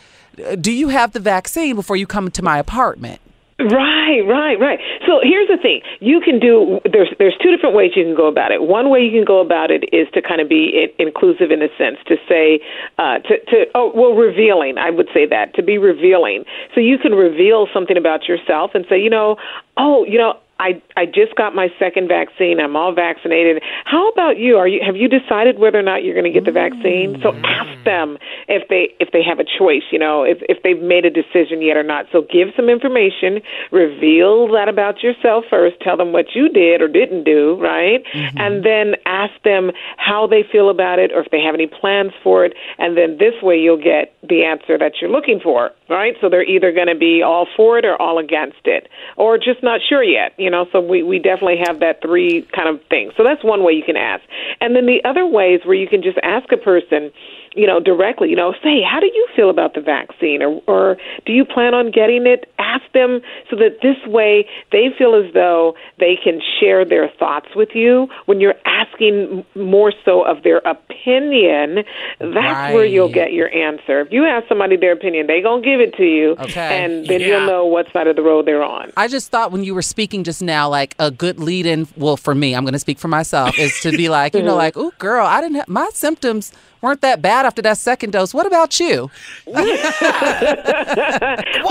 do 0.61 0.73
you 0.73 0.89
have 0.89 1.13
the 1.13 1.21
vaccine 1.21 1.77
before 1.77 1.97
you 1.97 2.07
come 2.07 2.31
to 2.33 2.43
my 2.43 2.59
apartment? 2.59 3.21
Right, 3.59 4.23
right, 4.27 4.59
right. 4.59 4.81
So 5.07 5.21
here's 5.23 5.47
the 5.47 5.59
thing: 5.59 5.83
you 6.01 6.21
can 6.21 6.41
do 6.41 6.81
there's 6.91 7.09
there's 7.19 7.37
two 7.41 7.51
different 7.55 7.77
ways 7.77 7.93
you 7.95 8.03
can 8.03 8.17
go 8.17 8.27
about 8.27 8.51
it. 8.51 8.63
One 8.63 8.91
way 8.91 9.01
you 9.01 9.13
can 9.13 9.25
go 9.25 9.41
about 9.41 9.71
it 9.71 9.85
is 9.93 10.09
to 10.15 10.23
kind 10.23 10.41
of 10.41 10.49
be 10.49 10.89
inclusive 10.99 11.51
in 11.51 11.63
a 11.63 11.69
sense, 11.79 11.99
to 12.07 12.17
say 12.29 12.61
uh, 12.99 13.19
to 13.19 13.39
to 13.39 13.67
oh 13.75 13.93
well 13.95 14.15
revealing. 14.15 14.79
I 14.79 14.91
would 14.91 15.09
say 15.15 15.27
that 15.27 15.55
to 15.55 15.63
be 15.63 15.79
revealing. 15.79 16.45
So 16.75 16.81
you 16.81 16.99
can 16.99 17.13
reveal 17.13 17.69
something 17.73 17.97
about 17.97 18.27
yourself 18.27 18.73
and 18.75 18.85
say, 18.89 19.01
you 19.01 19.11
know, 19.11 19.37
oh, 19.77 20.05
you 20.07 20.19
know, 20.19 20.39
I 20.59 20.81
I 20.97 21.07
just 21.07 21.35
got 21.37 21.55
my 21.55 21.69
second 21.79 22.09
vaccine. 22.09 22.61
I'm 22.61 22.77
all 22.77 22.95
vaccinated. 22.95 23.63
How 23.85 24.09
about 24.11 24.39
you? 24.39 24.57
Are 24.57 24.69
you 24.69 24.81
have 24.85 24.97
you 24.97 25.09
decided 25.09 25.59
whether 25.59 25.79
or 25.79 25.83
not 25.83 26.05
you're 26.05 26.15
going 26.15 26.31
to 26.31 26.33
get 26.33 26.45
the 26.45 26.53
vaccine? 26.53 27.21
So 27.23 27.35
ask 27.45 27.85
them 27.85 28.19
if 28.49 28.69
they 28.69 28.95
if 29.01 29.11
they 29.13 29.23
have 29.23 29.39
a 29.41 29.45
choice. 29.45 29.83
You 29.91 29.99
know, 29.99 30.23
if 30.23 30.39
if 30.49 30.63
they've 30.63 30.81
made 30.81 31.05
a 31.05 31.11
decision 31.11 31.63
yet 31.63 31.77
or 31.77 31.83
not. 31.83 32.07
So 32.13 32.23
give 32.23 32.49
some 32.55 32.69
information. 32.69 33.41
Reveal 33.71 34.53
that 34.53 34.69
about 34.69 35.03
yourself 35.03 35.45
first. 35.51 35.81
Tell 35.81 35.97
them 35.97 36.13
what 36.13 36.35
you 36.35 36.49
did 36.49 36.81
or 36.81 36.89
didn't 36.89 37.25
do, 37.25 37.59
right? 37.61 38.05
Mm-hmm. 38.15 38.39
And 38.39 38.65
then 38.65 38.95
ask 39.07 39.35
them 39.43 39.73
how 39.97 40.27
they 40.27 40.45
feel 40.51 40.71
about 40.71 40.99
it 40.99 41.13
or 41.13 41.21
if 41.21 41.31
they 41.31 41.41
have 41.41 41.55
any 41.55 41.67
plans 41.67 42.13
for 42.23 42.45
it. 42.45 42.55
And 42.79 42.97
then 42.97 43.19
this 43.19 43.35
way 43.43 43.57
you'll 43.57 43.83
get 43.83 44.15
the 44.23 44.45
answer 44.45 44.79
that 44.79 45.01
you're 45.01 45.11
looking 45.11 45.41
for, 45.41 45.71
right? 45.89 46.15
So 46.21 46.29
they're 46.29 46.45
either 46.45 46.73
going 46.73 46.87
to 46.87 46.99
be 46.99 47.23
all 47.23 47.47
for 47.57 47.79
it 47.79 47.85
or 47.85 48.01
all 48.01 48.19
against 48.19 48.65
it, 48.65 48.89
or 49.17 49.39
just 49.39 49.63
not 49.63 49.81
sure 49.87 50.03
yet. 50.03 50.33
You 50.43 50.51
know, 50.51 50.67
so 50.73 50.81
we, 50.81 51.03
we 51.05 51.19
definitely 51.19 51.63
have 51.65 51.79
that 51.81 52.03
three 52.03 52.47
kind 52.55 52.69
of 52.69 52.83
thing. 52.89 53.13
So 53.17 53.23
that's 53.23 53.45
one 53.45 53.63
way 53.63 53.73
you 53.73 53.85
can 53.85 53.97
ask. 53.97 54.23
And 54.61 54.75
then 54.75 54.87
the 54.87 54.99
other 55.09 55.25
ways 55.25 55.61
where 55.65 55.77
you 55.77 55.87
can 55.87 56.03
just 56.03 56.19
ask 56.23 56.51
a 56.51 56.57
person, 56.57 57.13
you 57.55 57.67
know, 57.67 57.81
directly, 57.81 58.31
you 58.31 58.37
know, 58.37 58.55
say, 58.63 58.81
how 58.83 58.99
do 59.01 59.07
you 59.07 59.27
feel 59.37 59.51
about 59.51 59.75
the 59.75 59.81
vaccine? 59.81 60.43
Or, 60.43 60.63
or 60.67 60.97
do 61.27 61.33
you 61.33 61.45
plan 61.45 61.75
on 61.75 61.91
getting 61.91 62.27
it? 62.27 62.51
Ask 62.59 62.83
them 62.95 63.21
so 63.51 63.57
that 63.57 63.79
this 63.83 63.97
way 64.07 64.47
they 64.71 64.87
feel 64.97 65.15
as 65.15 65.33
though 65.35 65.75
they 65.99 66.17
can 66.23 66.41
share 66.61 66.85
their 66.85 67.09
thoughts 67.19 67.49
with 67.55 67.71
you. 67.75 68.09
When 68.27 68.41
you're 68.41 68.55
asking 68.65 69.45
more 69.55 69.93
so 70.05 70.23
of 70.23 70.43
their 70.43 70.59
opinion, 70.59 71.85
that's 72.21 72.33
Right. 72.35 72.75
where 72.75 72.85
you'll 72.85 73.09
get 73.13 73.33
your 73.33 73.53
answer. 73.55 74.01
If 74.01 74.13
you 74.13 74.25
ask 74.25 74.49
somebody 74.49 74.77
their 74.77 74.93
opinion, 74.93 75.27
they're 75.27 75.43
going 75.43 75.63
to 75.63 75.69
give 75.69 75.81
it 75.81 75.95
to 75.97 76.05
you. 76.05 76.37
Okay. 76.39 76.85
And 76.85 77.07
then 77.09 77.21
Yeah. 77.21 77.27
you'll 77.27 77.47
know 77.47 77.67
what 77.67 77.93
side 77.93 78.07
of 78.07 78.17
the 78.17 78.23
road 78.23 78.47
they're 78.47 78.63
on. 78.63 78.93
I 78.97 79.09
just 79.09 79.31
thought 79.31 79.53
when 79.53 79.65
you 79.65 79.75
were 79.75 79.83
speaking 79.83 80.25
just 80.25 80.43
now, 80.43 80.69
like 80.69 80.95
a 80.99 81.11
good 81.11 81.39
lead 81.39 81.67
in, 81.67 81.87
well, 81.97 82.17
for 82.17 82.35
me, 82.35 82.55
I'm 82.55 82.65
going 82.65 82.73
to 82.73 82.79
speak 82.79 82.99
for 82.99 83.09
myself, 83.09 83.59
is 83.59 83.79
to 83.81 83.91
be 83.93 84.09
like, 84.09 84.35
you 84.35 84.43
know, 84.43 84.57
like, 84.65 84.77
oh, 84.77 84.93
girl, 84.99 85.27
I 85.27 85.41
didn't 85.41 85.57
have, 85.57 85.69
my 85.69 85.89
symptoms 85.93 86.53
weren't 86.83 87.01
that 87.01 87.23
bad 87.23 87.47
after 87.47 87.63
that 87.63 87.79
second 87.79 88.11
dose. 88.11 88.35
What 88.35 88.47
about 88.47 88.79
you? 88.79 89.11
well, 89.47 89.63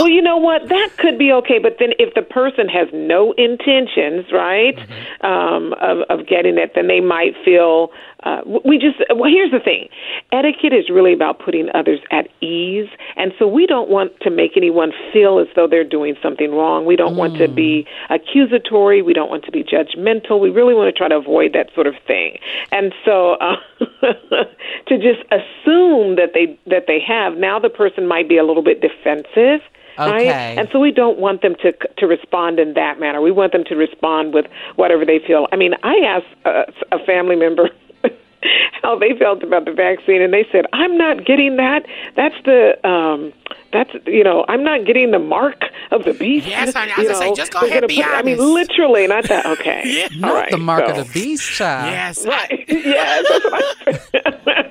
you 0.09 0.21
know 0.21 0.37
what? 0.37 0.67
That 0.69 0.89
could 0.97 1.19
be 1.19 1.31
okay, 1.33 1.59
but 1.59 1.75
then 1.79 1.89
if 1.99 2.13
the 2.15 2.21
person 2.23 2.67
has 2.69 2.87
no 2.93 3.33
intentions, 3.33 4.25
right, 4.31 4.79
um, 5.21 5.73
of, 5.81 5.99
of 6.09 6.25
getting 6.27 6.57
it, 6.57 6.71
then 6.75 6.87
they 6.87 7.01
might 7.01 7.35
feel. 7.45 7.91
Uh, 8.23 8.41
we 8.65 8.77
just 8.77 8.97
well, 9.15 9.29
here's 9.29 9.51
the 9.51 9.59
thing: 9.59 9.89
etiquette 10.31 10.73
is 10.73 10.89
really 10.89 11.13
about 11.13 11.39
putting 11.39 11.69
others 11.73 11.99
at 12.11 12.27
ease, 12.41 12.87
and 13.15 13.33
so 13.39 13.47
we 13.47 13.65
don't 13.65 13.89
want 13.89 14.11
to 14.21 14.29
make 14.29 14.55
anyone 14.55 14.91
feel 15.11 15.39
as 15.39 15.47
though 15.55 15.67
they're 15.67 15.83
doing 15.83 16.15
something 16.21 16.51
wrong. 16.51 16.85
We 16.85 16.95
don't 16.95 17.15
want 17.15 17.37
to 17.37 17.47
be 17.47 17.87
accusatory. 18.09 19.01
We 19.01 19.13
don't 19.13 19.29
want 19.29 19.43
to 19.45 19.51
be 19.51 19.63
judgmental. 19.63 20.39
We 20.39 20.49
really 20.49 20.73
want 20.73 20.93
to 20.93 20.97
try 20.97 21.07
to 21.07 21.15
avoid 21.15 21.53
that 21.53 21.73
sort 21.73 21.87
of 21.87 21.95
thing. 22.05 22.37
And 22.71 22.93
so, 23.03 23.33
uh, 23.33 23.55
to 24.87 24.97
just 24.97 25.21
assume 25.31 26.15
that 26.17 26.31
they 26.33 26.59
that 26.67 26.85
they 26.87 26.99
have 26.99 27.37
now, 27.37 27.59
the 27.59 27.69
person 27.69 28.07
might 28.07 28.29
be 28.29 28.37
a 28.37 28.43
little 28.43 28.63
bit 28.63 28.81
defensive. 28.81 29.61
Right? 29.97 30.25
And 30.57 30.69
so 30.71 30.79
we 30.79 30.91
don't 30.91 31.19
want 31.19 31.41
them 31.41 31.55
to 31.61 31.73
to 31.97 32.07
respond 32.07 32.59
in 32.59 32.73
that 32.73 32.99
manner. 32.99 33.21
We 33.21 33.31
want 33.31 33.51
them 33.51 33.63
to 33.65 33.75
respond 33.75 34.33
with 34.33 34.45
whatever 34.75 35.05
they 35.05 35.19
feel. 35.19 35.47
I 35.51 35.55
mean, 35.57 35.73
I 35.83 35.97
asked 36.05 36.33
a, 36.45 36.95
a 36.95 37.05
family 37.05 37.35
member 37.35 37.69
how 38.81 38.97
they 38.97 39.13
felt 39.17 39.43
about 39.43 39.65
the 39.65 39.71
vaccine, 39.73 40.21
and 40.21 40.33
they 40.33 40.45
said, 40.51 40.65
"I'm 40.73 40.97
not 40.97 41.25
getting 41.25 41.57
that. 41.57 41.85
That's 42.15 42.35
the 42.45 42.87
um, 42.87 43.33
that's 43.71 43.91
you 44.05 44.23
know, 44.23 44.45
I'm 44.47 44.63
not 44.63 44.85
getting 44.85 45.11
the 45.11 45.19
mark 45.19 45.63
of 45.91 46.03
the 46.05 46.13
beast." 46.13 46.47
Yes, 46.47 46.73
honey, 46.73 46.91
I 46.91 46.97
was 46.97 47.03
You 47.07 47.13
gonna 47.13 47.25
say, 47.25 47.33
just 47.35 47.51
go 47.53 47.59
ahead, 47.59 47.73
gonna 47.81 47.87
be 47.87 47.95
put 47.97 48.05
it- 48.05 48.11
I 48.11 48.21
mean, 48.21 48.37
literally, 48.37 49.07
not 49.07 49.25
that. 49.29 49.45
Okay, 49.45 49.81
Yeah. 49.85 50.07
Not 50.19 50.33
right. 50.33 50.51
the 50.51 50.57
mark 50.57 50.85
so. 50.87 50.91
of 50.91 51.07
the 51.07 51.13
beast, 51.13 51.49
child. 51.51 51.91
Yes. 51.91 52.25
Right. 52.25 52.65
yes. 52.69 53.25
That's 53.29 53.45
what 53.45 54.57
I 54.57 54.61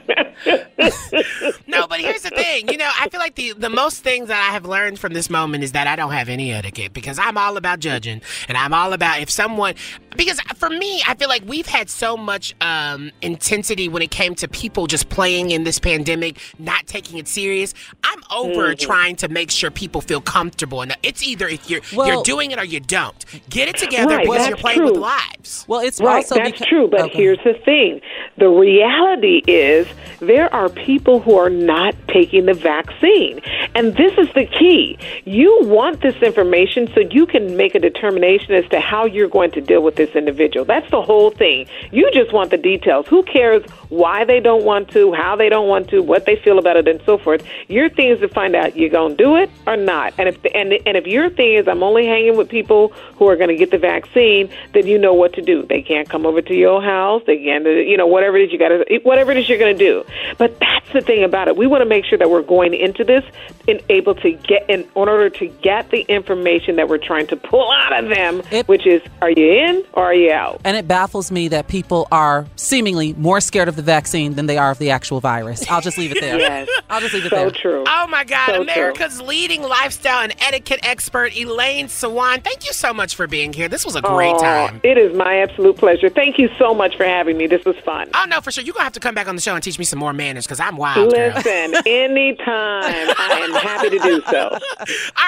no, 1.66 1.86
but 1.86 2.01
here's 2.01 2.22
the 2.22 2.30
thing. 2.30 2.68
You 2.68 2.78
know, 2.78 2.88
I 2.98 3.09
feel 3.11 3.20
like 3.20 3.34
the 3.34 3.53
the 3.53 3.68
most 3.68 4.03
things 4.03 4.28
that 4.28 4.40
I 4.48 4.53
have 4.53 4.64
learned 4.64 4.98
from 4.98 5.12
this 5.12 5.28
moment 5.28 5.64
is 5.64 5.72
that 5.72 5.86
I 5.86 5.96
don't 5.96 6.12
have 6.12 6.28
any 6.28 6.53
etiquette 6.53 6.92
because 6.92 7.18
I'm 7.18 7.36
all 7.36 7.57
about 7.57 7.80
judging 7.80 8.22
and 8.48 8.57
I'm 8.57 8.72
all 8.72 8.92
about 8.92 9.20
if 9.20 9.30
someone 9.30 9.74
because 10.16 10.40
for 10.57 10.70
me, 10.70 11.03
I 11.07 11.14
feel 11.14 11.28
like 11.28 11.42
we've 11.46 11.66
had 11.66 11.90
so 11.90 12.16
much 12.16 12.55
um, 12.61 13.11
intensity 13.22 13.88
when 13.88 14.03
it 14.03 14.11
came 14.11 14.34
to 14.36 14.48
people 14.48 14.86
just 14.86 15.09
playing 15.11 15.51
in 15.51 15.64
this 15.64 15.78
pandemic, 15.78 16.38
not 16.59 16.86
taking 16.86 17.18
it 17.18 17.28
serious. 17.28 17.74
I'm 18.05 18.20
over 18.30 18.74
Mhm. 18.74 18.78
Trying 18.91 19.14
to 19.16 19.28
make 19.28 19.51
sure 19.51 19.70
people 19.70 20.01
feel 20.01 20.20
comfortable, 20.20 20.82
and 20.82 20.97
it's 21.03 21.22
either 21.22 21.47
if 21.49 21.70
you're 21.70 21.80
Well- 21.95 22.09
you're 22.09 22.22
doing 22.24 22.51
it 22.51 22.59
or 22.59 22.64
you 22.64 22.80
don't. 22.80 23.24
Get 23.49 23.68
it 23.68 23.76
together 23.76 24.16
Right, 24.16 24.24
because 24.26 24.49
you're 24.49 24.57
playing 24.57 24.84
with 24.84 24.97
lives. 24.97 25.64
Well, 25.68 25.80
it's 25.80 26.01
right, 26.01 26.16
also 26.16 26.34
that's 26.34 26.61
beca- 26.61 26.66
true. 26.66 26.88
But 26.88 27.03
Okay. 27.03 27.18
here's 27.18 27.38
the 27.45 27.55
thing: 27.55 28.01
the 28.36 28.49
reality 28.49 29.43
is 29.47 29.86
there 30.20 30.53
are 30.53 30.68
people 30.68 31.20
who 31.20 31.36
are 31.38 31.51
not 31.51 31.95
taking 32.09 32.47
the 32.47 32.55
vaccine, 32.55 33.41
and 33.76 33.97
this 33.97 34.12
is 34.18 34.28
the 34.34 34.45
key. 34.47 34.99
You 35.24 35.51
want 35.64 36.01
this 36.01 36.16
information 36.22 36.88
so 36.95 37.01
you 37.18 37.26
can 37.26 37.57
make 37.57 37.74
a 37.74 37.78
determination 37.78 38.55
as 38.55 38.66
to 38.70 38.80
how 38.80 39.05
you're 39.07 39.28
going 39.28 39.53
to 39.53 39.61
deal 39.61 39.82
with 39.82 39.97
this 39.97 40.11
individual. 40.16 40.64
That's 40.64 40.91
the 40.91 41.03
whole 41.03 41.30
thing. 41.30 41.66
You 41.93 42.11
just 42.12 42.32
want 42.32 42.51
the 42.51 42.57
details. 42.59 43.07
Who 43.09 43.22
cares 43.22 43.62
why 43.88 44.24
they 44.24 44.41
don't 44.41 44.64
want 44.64 44.88
to, 44.91 45.12
how 45.12 45.36
they 45.36 45.49
don't 45.49 45.68
want 45.68 45.88
to, 45.91 46.01
what 46.03 46.26
they 46.26 46.36
feel 46.36 46.59
about 46.59 46.76
it, 46.76 46.88
and 46.88 47.01
so 47.07 47.18
forth? 47.18 47.43
Your 47.68 47.88
thing 47.88 48.09
is 48.09 48.18
to 48.20 48.28
find 48.28 48.55
out 48.57 48.76
you 48.80 48.88
gonna 48.88 49.14
do 49.14 49.36
it 49.36 49.50
or 49.66 49.76
not. 49.76 50.14
And 50.18 50.28
if 50.28 50.38
and 50.54 50.72
and 50.86 50.96
if 50.96 51.06
your 51.06 51.30
thing 51.30 51.54
is 51.54 51.68
I'm 51.68 51.82
only 51.82 52.06
hanging 52.06 52.36
with 52.36 52.48
people 52.48 52.88
who 53.16 53.28
are 53.28 53.36
going 53.36 53.48
to 53.48 53.56
get 53.56 53.70
the 53.70 53.78
vaccine, 53.78 54.48
then 54.72 54.86
you 54.86 54.98
know 54.98 55.12
what 55.12 55.34
to 55.34 55.42
do. 55.42 55.64
They 55.66 55.82
can't 55.82 56.08
come 56.08 56.24
over 56.24 56.40
to 56.40 56.54
your 56.54 56.80
house. 56.82 57.22
They 57.26 57.36
can't, 57.44 57.64
you 57.66 57.96
know, 57.98 58.06
whatever 58.06 58.38
it 58.38 58.44
is 58.46 58.52
you 58.52 58.58
got 58.58 58.68
to, 58.68 59.00
whatever 59.02 59.30
it 59.30 59.36
is 59.36 59.46
you're 59.48 59.58
going 59.58 59.76
to 59.76 59.84
do. 59.84 60.04
But 60.38 60.58
that's 60.58 60.90
the 60.94 61.02
thing 61.02 61.22
about 61.22 61.48
it. 61.48 61.56
We 61.56 61.66
want 61.66 61.82
to 61.82 61.86
make 61.88 62.06
sure 62.06 62.16
that 62.16 62.30
we're 62.30 62.40
going 62.42 62.72
into 62.72 63.04
this 63.04 63.22
and 63.68 63.82
able 63.90 64.14
to 64.16 64.32
get 64.32 64.68
in, 64.70 64.80
in 64.80 64.88
order 64.94 65.28
to 65.28 65.46
get 65.46 65.90
the 65.90 66.00
information 66.08 66.76
that 66.76 66.88
we're 66.88 66.96
trying 66.96 67.26
to 67.26 67.36
pull 67.36 67.70
out 67.70 68.02
of 68.02 68.08
them, 68.08 68.42
which 68.66 68.86
is, 68.86 69.02
are 69.20 69.30
you 69.30 69.52
in 69.52 69.84
or 69.92 70.04
are 70.04 70.14
you 70.14 70.32
out? 70.32 70.60
And 70.64 70.74
it 70.76 70.88
baffles 70.88 71.30
me 71.30 71.48
that 71.48 71.68
people 71.68 72.08
are 72.10 72.46
seemingly 72.56 73.12
more 73.14 73.40
scared 73.42 73.68
of 73.68 73.76
the 73.76 73.82
vaccine 73.82 74.34
than 74.34 74.46
they 74.46 74.56
are 74.56 74.70
of 74.70 74.78
the 74.78 74.90
actual 74.90 75.20
virus. 75.20 75.68
I'll 75.70 75.82
just 75.82 75.98
leave 75.98 76.12
it 76.12 76.20
there. 76.20 76.30
Yes. 76.40 76.68
I'll 76.88 77.00
just 77.02 77.12
leave 77.12 77.26
it 77.26 77.30
So 77.30 77.36
there. 77.36 77.50
true. 77.50 77.84
Oh 77.86 78.06
my 78.08 78.24
God, 78.24 78.46
So 78.46 78.62
true. 78.72 78.82
America's 78.82 79.20
leading 79.20 79.62
lifestyle 79.62 80.22
and 80.22 80.34
etiquette 80.40 80.80
expert, 80.82 81.36
Elaine 81.36 81.88
Swann. 81.88 82.40
Thank 82.40 82.66
you 82.66 82.72
so 82.72 82.92
much 82.92 83.14
for 83.14 83.26
being 83.26 83.52
here. 83.52 83.68
This 83.68 83.84
was 83.84 83.96
a 83.96 84.00
great 84.02 84.34
Oh, 84.34 84.38
time. 84.40 84.80
It 84.82 84.98
is 84.98 85.16
my 85.16 85.38
absolute 85.38 85.76
pleasure. 85.76 86.08
Thank 86.08 86.38
you 86.38 86.48
so 86.58 86.74
much 86.74 86.96
for 86.96 87.04
having 87.04 87.36
me. 87.36 87.46
This 87.46 87.64
was 87.64 87.76
fun. 87.78 88.08
Oh 88.14 88.24
no, 88.28 88.40
for 88.40 88.50
sure. 88.50 88.64
You're 88.64 88.74
gonna 88.74 88.84
have 88.84 88.92
to 88.94 89.00
come 89.00 89.14
back 89.14 89.28
on 89.28 89.34
the 89.36 89.42
show 89.42 89.54
and 89.54 89.62
teach 89.62 89.78
me 89.78 89.84
some 89.84 89.98
more 89.98 90.12
manners 90.12 90.46
because 90.46 90.60
I'm 90.60 90.76
wild. 90.76 91.12
girl. 91.12 91.32
Listen, 91.34 91.74
anytime. 91.86 92.84
I 93.18 93.40
am 93.42 93.52
happy 93.54 93.90
to 93.90 93.98
do 93.98 94.22
so. 94.30 94.48
All 94.50 94.58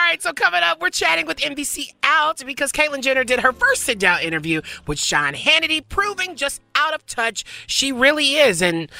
right, 0.08 0.20
so 0.20 0.32
coming 0.32 0.62
up, 0.62 0.80
we're 0.80 0.90
chatting 0.90 1.26
with 1.26 1.38
NBC 1.38 1.92
Out 2.02 2.42
because 2.44 2.72
Caitlyn 2.72 3.02
Jenner 3.02 3.24
did 3.24 3.40
her 3.40 3.52
first 3.52 3.82
sit 3.82 3.98
down 3.98 4.20
interview 4.22 4.60
with 4.86 4.98
Sean 4.98 5.34
Hannity, 5.34 5.82
proving 5.88 6.36
just 6.36 6.60
out 6.74 6.94
of 6.94 7.04
touch 7.06 7.44
she 7.66 7.92
really 7.92 8.36
is. 8.36 8.62
And 8.62 8.90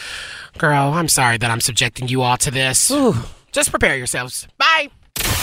girl, 0.58 0.92
I'm 0.92 1.08
sorry 1.08 1.36
that 1.38 1.50
I'm 1.50 1.60
subjecting 1.60 2.08
you 2.08 2.22
all 2.22 2.36
to 2.38 2.50
this. 2.50 2.90
Just 3.52 3.70
prepare 3.70 3.96
yourselves. 3.96 4.48
Bye. 4.58 4.90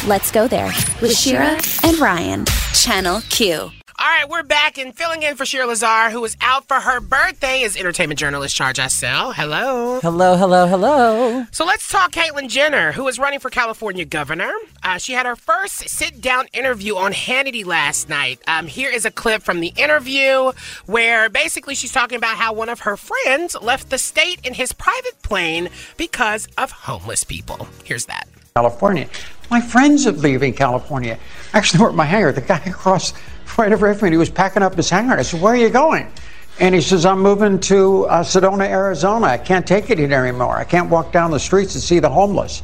Let's 0.06 0.32
go 0.32 0.48
there 0.48 0.72
with 1.02 1.16
Shira 1.16 1.60
and 1.84 1.98
Ryan, 2.00 2.46
Channel 2.74 3.22
Q. 3.30 3.72
All 4.02 4.08
right, 4.08 4.30
we're 4.30 4.44
back 4.44 4.78
and 4.78 4.96
filling 4.96 5.24
in 5.24 5.36
for 5.36 5.46
Shira 5.46 5.66
Lazar, 5.66 6.10
who 6.10 6.24
is 6.24 6.38
out 6.40 6.66
for 6.70 6.76
her 6.76 7.02
birthday, 7.02 7.64
is 7.64 7.76
entertainment 7.76 8.18
journalist 8.18 8.56
Shar 8.56 8.72
Jossell. 8.72 9.34
Hello. 9.34 10.00
Hello, 10.00 10.38
hello, 10.38 10.68
hello. 10.68 11.46
So 11.52 11.66
let's 11.66 11.86
talk 11.90 12.14
Caitlyn 12.14 12.48
Jenner, 12.48 12.94
who 12.94 13.06
is 13.10 13.20
running 13.20 13.42
for 13.42 13.50
California 13.50 14.06
governor. 14.06 14.54
Uh, 14.82 15.00
she 15.00 15.12
had 15.12 15.26
her 15.26 15.36
first 15.36 15.90
sit 15.90 16.22
down 16.22 16.48
interview 16.54 16.96
on 16.96 17.12
Hannity 17.12 17.66
last 17.66 18.08
night. 18.08 18.40
Um, 18.48 18.68
here 18.68 18.90
is 18.90 19.04
a 19.04 19.12
clip 19.12 19.42
from 19.42 19.60
the 19.60 19.74
interview 19.76 20.54
where 20.86 21.28
basically 21.28 21.76
she's 21.76 21.92
talking 21.92 22.18
about 22.18 22.38
how 22.38 22.54
one 22.54 22.70
of 22.70 22.80
her 22.82 22.96
friends 22.96 23.58
left 23.62 23.90
the 23.90 23.98
state 23.98 24.40
in 24.46 24.54
his 24.54 24.72
private 24.72 25.22
plane 25.24 25.68
because 25.98 26.48
of 26.58 26.72
homeless 26.72 27.26
people. 27.26 27.68
Here's 27.84 28.06
that. 28.06 28.30
California. 28.56 29.10
My 29.52 29.60
friends 29.60 30.08
are 30.08 30.12
leaving 30.12 30.54
California. 30.54 31.18
Actually, 31.54 31.82
were 31.82 31.90
at 31.90 31.96
my 31.96 32.06
hangar. 32.06 32.32
The 32.32 32.42
guy 32.42 32.58
across 32.66 33.14
right 33.60 33.72
over 33.72 33.94
from 33.94 34.08
me, 34.08 34.12
he 34.12 34.18
was 34.18 34.30
packing 34.30 34.64
up 34.64 34.76
his 34.76 34.90
hangar. 34.90 35.18
I 35.18 35.22
said, 35.22 35.42
"Where 35.42 35.54
are 35.54 35.58
you 35.58 35.70
going?" 35.70 36.12
And 36.60 36.74
he 36.74 36.82
says, 36.82 37.06
"I'm 37.06 37.20
moving 37.20 37.60
to 37.62 38.06
uh, 38.06 38.24
Sedona, 38.24 38.68
Arizona. 38.68 39.28
I 39.28 39.38
can't 39.38 39.68
take 39.68 39.90
it 39.90 40.00
here 40.00 40.12
anymore. 40.12 40.58
I 40.58 40.64
can't 40.64 40.90
walk 40.90 41.12
down 41.12 41.32
the 41.32 41.40
streets 41.40 41.76
and 41.76 41.84
see 41.84 42.00
the 42.00 42.10
homeless. 42.10 42.64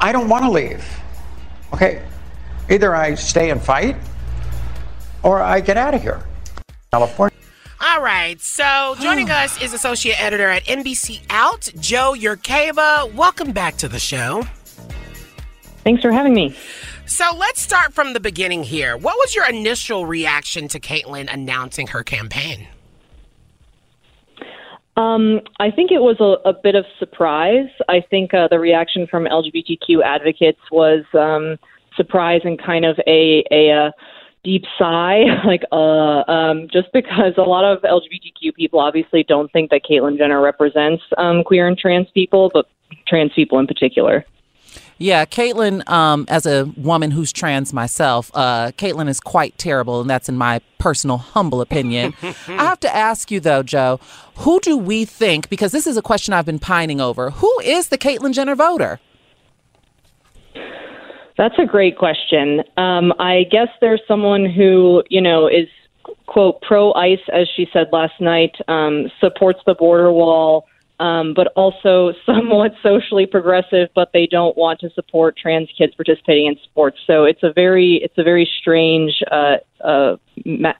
I 0.00 0.12
don't 0.12 0.28
want 0.28 0.44
to 0.44 0.50
leave." 0.50 0.84
Okay. 1.72 2.02
Either 2.68 2.94
I 2.94 3.14
stay 3.14 3.50
and 3.50 3.62
fight 3.62 3.96
or 5.22 5.40
I 5.40 5.60
get 5.60 5.76
out 5.76 5.94
of 5.94 6.02
here. 6.02 6.22
California. 6.92 7.36
All 7.80 8.02
right. 8.02 8.40
So 8.40 8.94
joining 9.00 9.30
us 9.42 9.60
is 9.62 9.72
associate 9.72 10.20
editor 10.22 10.48
at 10.48 10.64
NBC 10.64 11.22
Out, 11.30 11.70
Joe 11.78 12.14
Yurcaba. 12.16 13.12
Welcome 13.14 13.52
back 13.52 13.76
to 13.78 13.88
the 13.88 13.98
show. 13.98 14.42
Thanks 15.84 16.02
for 16.02 16.12
having 16.12 16.34
me. 16.34 16.54
So 17.10 17.34
let's 17.36 17.60
start 17.60 17.92
from 17.92 18.12
the 18.12 18.20
beginning 18.20 18.62
here. 18.62 18.96
What 18.96 19.16
was 19.16 19.34
your 19.34 19.48
initial 19.48 20.06
reaction 20.06 20.68
to 20.68 20.78
Caitlyn 20.78 21.30
announcing 21.30 21.88
her 21.88 22.04
campaign? 22.04 22.68
Um, 24.96 25.40
I 25.58 25.72
think 25.72 25.90
it 25.90 26.02
was 26.02 26.20
a, 26.20 26.48
a 26.48 26.52
bit 26.52 26.76
of 26.76 26.84
surprise. 27.00 27.68
I 27.88 28.00
think 28.00 28.32
uh, 28.32 28.46
the 28.46 28.60
reaction 28.60 29.08
from 29.08 29.24
LGBTQ 29.24 30.04
advocates 30.04 30.60
was 30.70 31.04
um, 31.14 31.58
surprise 31.96 32.42
and 32.44 32.62
kind 32.62 32.84
of 32.84 32.96
a 33.08 33.44
a, 33.50 33.70
a 33.70 33.92
deep 34.44 34.62
sigh, 34.78 35.24
like 35.44 35.64
uh, 35.72 36.30
um, 36.30 36.68
just 36.72 36.92
because 36.92 37.34
a 37.38 37.42
lot 37.42 37.64
of 37.64 37.82
LGBTQ 37.82 38.54
people 38.54 38.78
obviously 38.78 39.24
don't 39.24 39.50
think 39.50 39.70
that 39.70 39.82
Caitlyn 39.82 40.16
Jenner 40.16 40.40
represents 40.40 41.02
um, 41.18 41.42
queer 41.42 41.66
and 41.66 41.76
trans 41.76 42.06
people, 42.14 42.52
but 42.54 42.66
trans 43.08 43.32
people 43.32 43.58
in 43.58 43.66
particular. 43.66 44.24
Yeah, 45.02 45.24
Caitlyn, 45.24 45.88
um, 45.88 46.26
as 46.28 46.44
a 46.44 46.66
woman 46.76 47.10
who's 47.10 47.32
trans 47.32 47.72
myself, 47.72 48.30
uh, 48.34 48.72
Caitlyn 48.72 49.08
is 49.08 49.18
quite 49.18 49.56
terrible, 49.56 50.02
and 50.02 50.10
that's 50.10 50.28
in 50.28 50.36
my 50.36 50.60
personal, 50.76 51.16
humble 51.16 51.62
opinion. 51.62 52.12
I 52.22 52.64
have 52.64 52.80
to 52.80 52.94
ask 52.94 53.30
you, 53.30 53.40
though, 53.40 53.62
Joe, 53.62 53.98
who 54.36 54.60
do 54.60 54.76
we 54.76 55.06
think, 55.06 55.48
because 55.48 55.72
this 55.72 55.86
is 55.86 55.96
a 55.96 56.02
question 56.02 56.34
I've 56.34 56.44
been 56.44 56.58
pining 56.58 57.00
over, 57.00 57.30
who 57.30 57.60
is 57.60 57.88
the 57.88 57.96
Caitlyn 57.96 58.34
Jenner 58.34 58.54
voter? 58.54 59.00
That's 61.38 61.58
a 61.58 61.64
great 61.64 61.96
question. 61.96 62.62
Um, 62.76 63.14
I 63.18 63.44
guess 63.50 63.68
there's 63.80 64.02
someone 64.06 64.44
who, 64.44 65.02
you 65.08 65.22
know, 65.22 65.46
is, 65.46 65.68
quote, 66.26 66.60
pro 66.60 66.92
ICE, 66.92 67.26
as 67.32 67.48
she 67.56 67.66
said 67.72 67.88
last 67.90 68.20
night, 68.20 68.54
um, 68.68 69.10
supports 69.18 69.60
the 69.64 69.74
border 69.74 70.12
wall 70.12 70.66
um, 71.00 71.34
but 71.34 71.48
also 71.56 72.12
somewhat 72.26 72.72
socially 72.82 73.26
progressive, 73.26 73.88
but 73.94 74.10
they 74.12 74.26
don't 74.26 74.56
want 74.56 74.78
to 74.80 74.90
support 74.90 75.36
trans 75.36 75.68
kids 75.76 75.94
participating 75.96 76.46
in 76.46 76.56
sports. 76.62 76.98
So 77.06 77.24
it's 77.24 77.42
a 77.42 77.52
very 77.52 78.00
it's 78.02 78.18
a 78.18 78.22
very 78.22 78.48
strange 78.60 79.20
uh, 79.30 79.56
uh, 79.82 80.16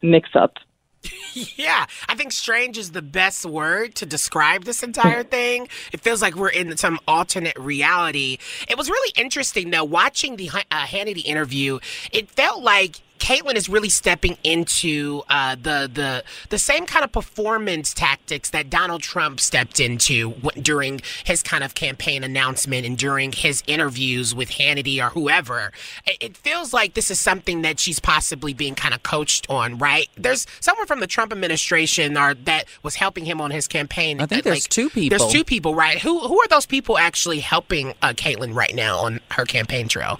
mix 0.02 0.30
up. 0.34 0.54
yeah, 1.56 1.86
I 2.08 2.14
think 2.14 2.30
strange 2.30 2.76
is 2.76 2.92
the 2.92 3.00
best 3.00 3.46
word 3.46 3.94
to 3.96 4.06
describe 4.06 4.64
this 4.64 4.82
entire 4.82 5.22
thing. 5.36 5.68
It 5.92 6.00
feels 6.00 6.20
like 6.20 6.34
we're 6.34 6.50
in 6.50 6.76
some 6.76 6.98
alternate 7.08 7.58
reality. 7.58 8.38
It 8.68 8.76
was 8.76 8.90
really 8.90 9.12
interesting, 9.16 9.70
though, 9.70 9.84
watching 9.84 10.36
the 10.36 10.50
uh, 10.50 10.84
Hannity 10.84 11.24
interview. 11.24 11.78
It 12.12 12.30
felt 12.30 12.62
like 12.62 13.00
Caitlyn 13.30 13.54
is 13.54 13.68
really 13.68 13.88
stepping 13.88 14.36
into 14.42 15.22
uh, 15.28 15.54
the 15.54 15.88
the 15.92 16.24
the 16.48 16.58
same 16.58 16.84
kind 16.84 17.04
of 17.04 17.12
performance 17.12 17.94
tactics 17.94 18.50
that 18.50 18.68
Donald 18.68 19.02
Trump 19.02 19.38
stepped 19.38 19.78
into 19.78 20.32
w- 20.32 20.60
during 20.60 21.00
his 21.22 21.40
kind 21.40 21.62
of 21.62 21.76
campaign 21.76 22.24
announcement 22.24 22.84
and 22.84 22.98
during 22.98 23.30
his 23.30 23.62
interviews 23.68 24.34
with 24.34 24.50
Hannity 24.50 25.00
or 25.00 25.10
whoever. 25.10 25.70
It, 26.08 26.16
it 26.20 26.36
feels 26.36 26.72
like 26.72 26.94
this 26.94 27.08
is 27.08 27.20
something 27.20 27.62
that 27.62 27.78
she's 27.78 28.00
possibly 28.00 28.52
being 28.52 28.74
kind 28.74 28.94
of 28.94 29.04
coached 29.04 29.48
on, 29.48 29.78
right? 29.78 30.08
There's 30.16 30.44
someone 30.58 30.88
from 30.88 30.98
the 30.98 31.06
Trump 31.06 31.30
administration 31.30 32.18
or 32.18 32.34
that 32.34 32.64
was 32.82 32.96
helping 32.96 33.26
him 33.26 33.40
on 33.40 33.52
his 33.52 33.68
campaign. 33.68 34.20
I 34.20 34.26
think 34.26 34.42
there's 34.42 34.64
like, 34.64 34.70
two 34.70 34.90
people. 34.90 35.16
There's 35.16 35.32
two 35.32 35.44
people, 35.44 35.76
right? 35.76 36.00
Who 36.00 36.18
who 36.18 36.40
are 36.40 36.48
those 36.48 36.66
people 36.66 36.98
actually 36.98 37.38
helping 37.38 37.94
uh, 38.02 38.12
Caitlyn 38.12 38.56
right 38.56 38.74
now 38.74 38.98
on 38.98 39.20
her 39.30 39.44
campaign 39.44 39.86
trail? 39.86 40.18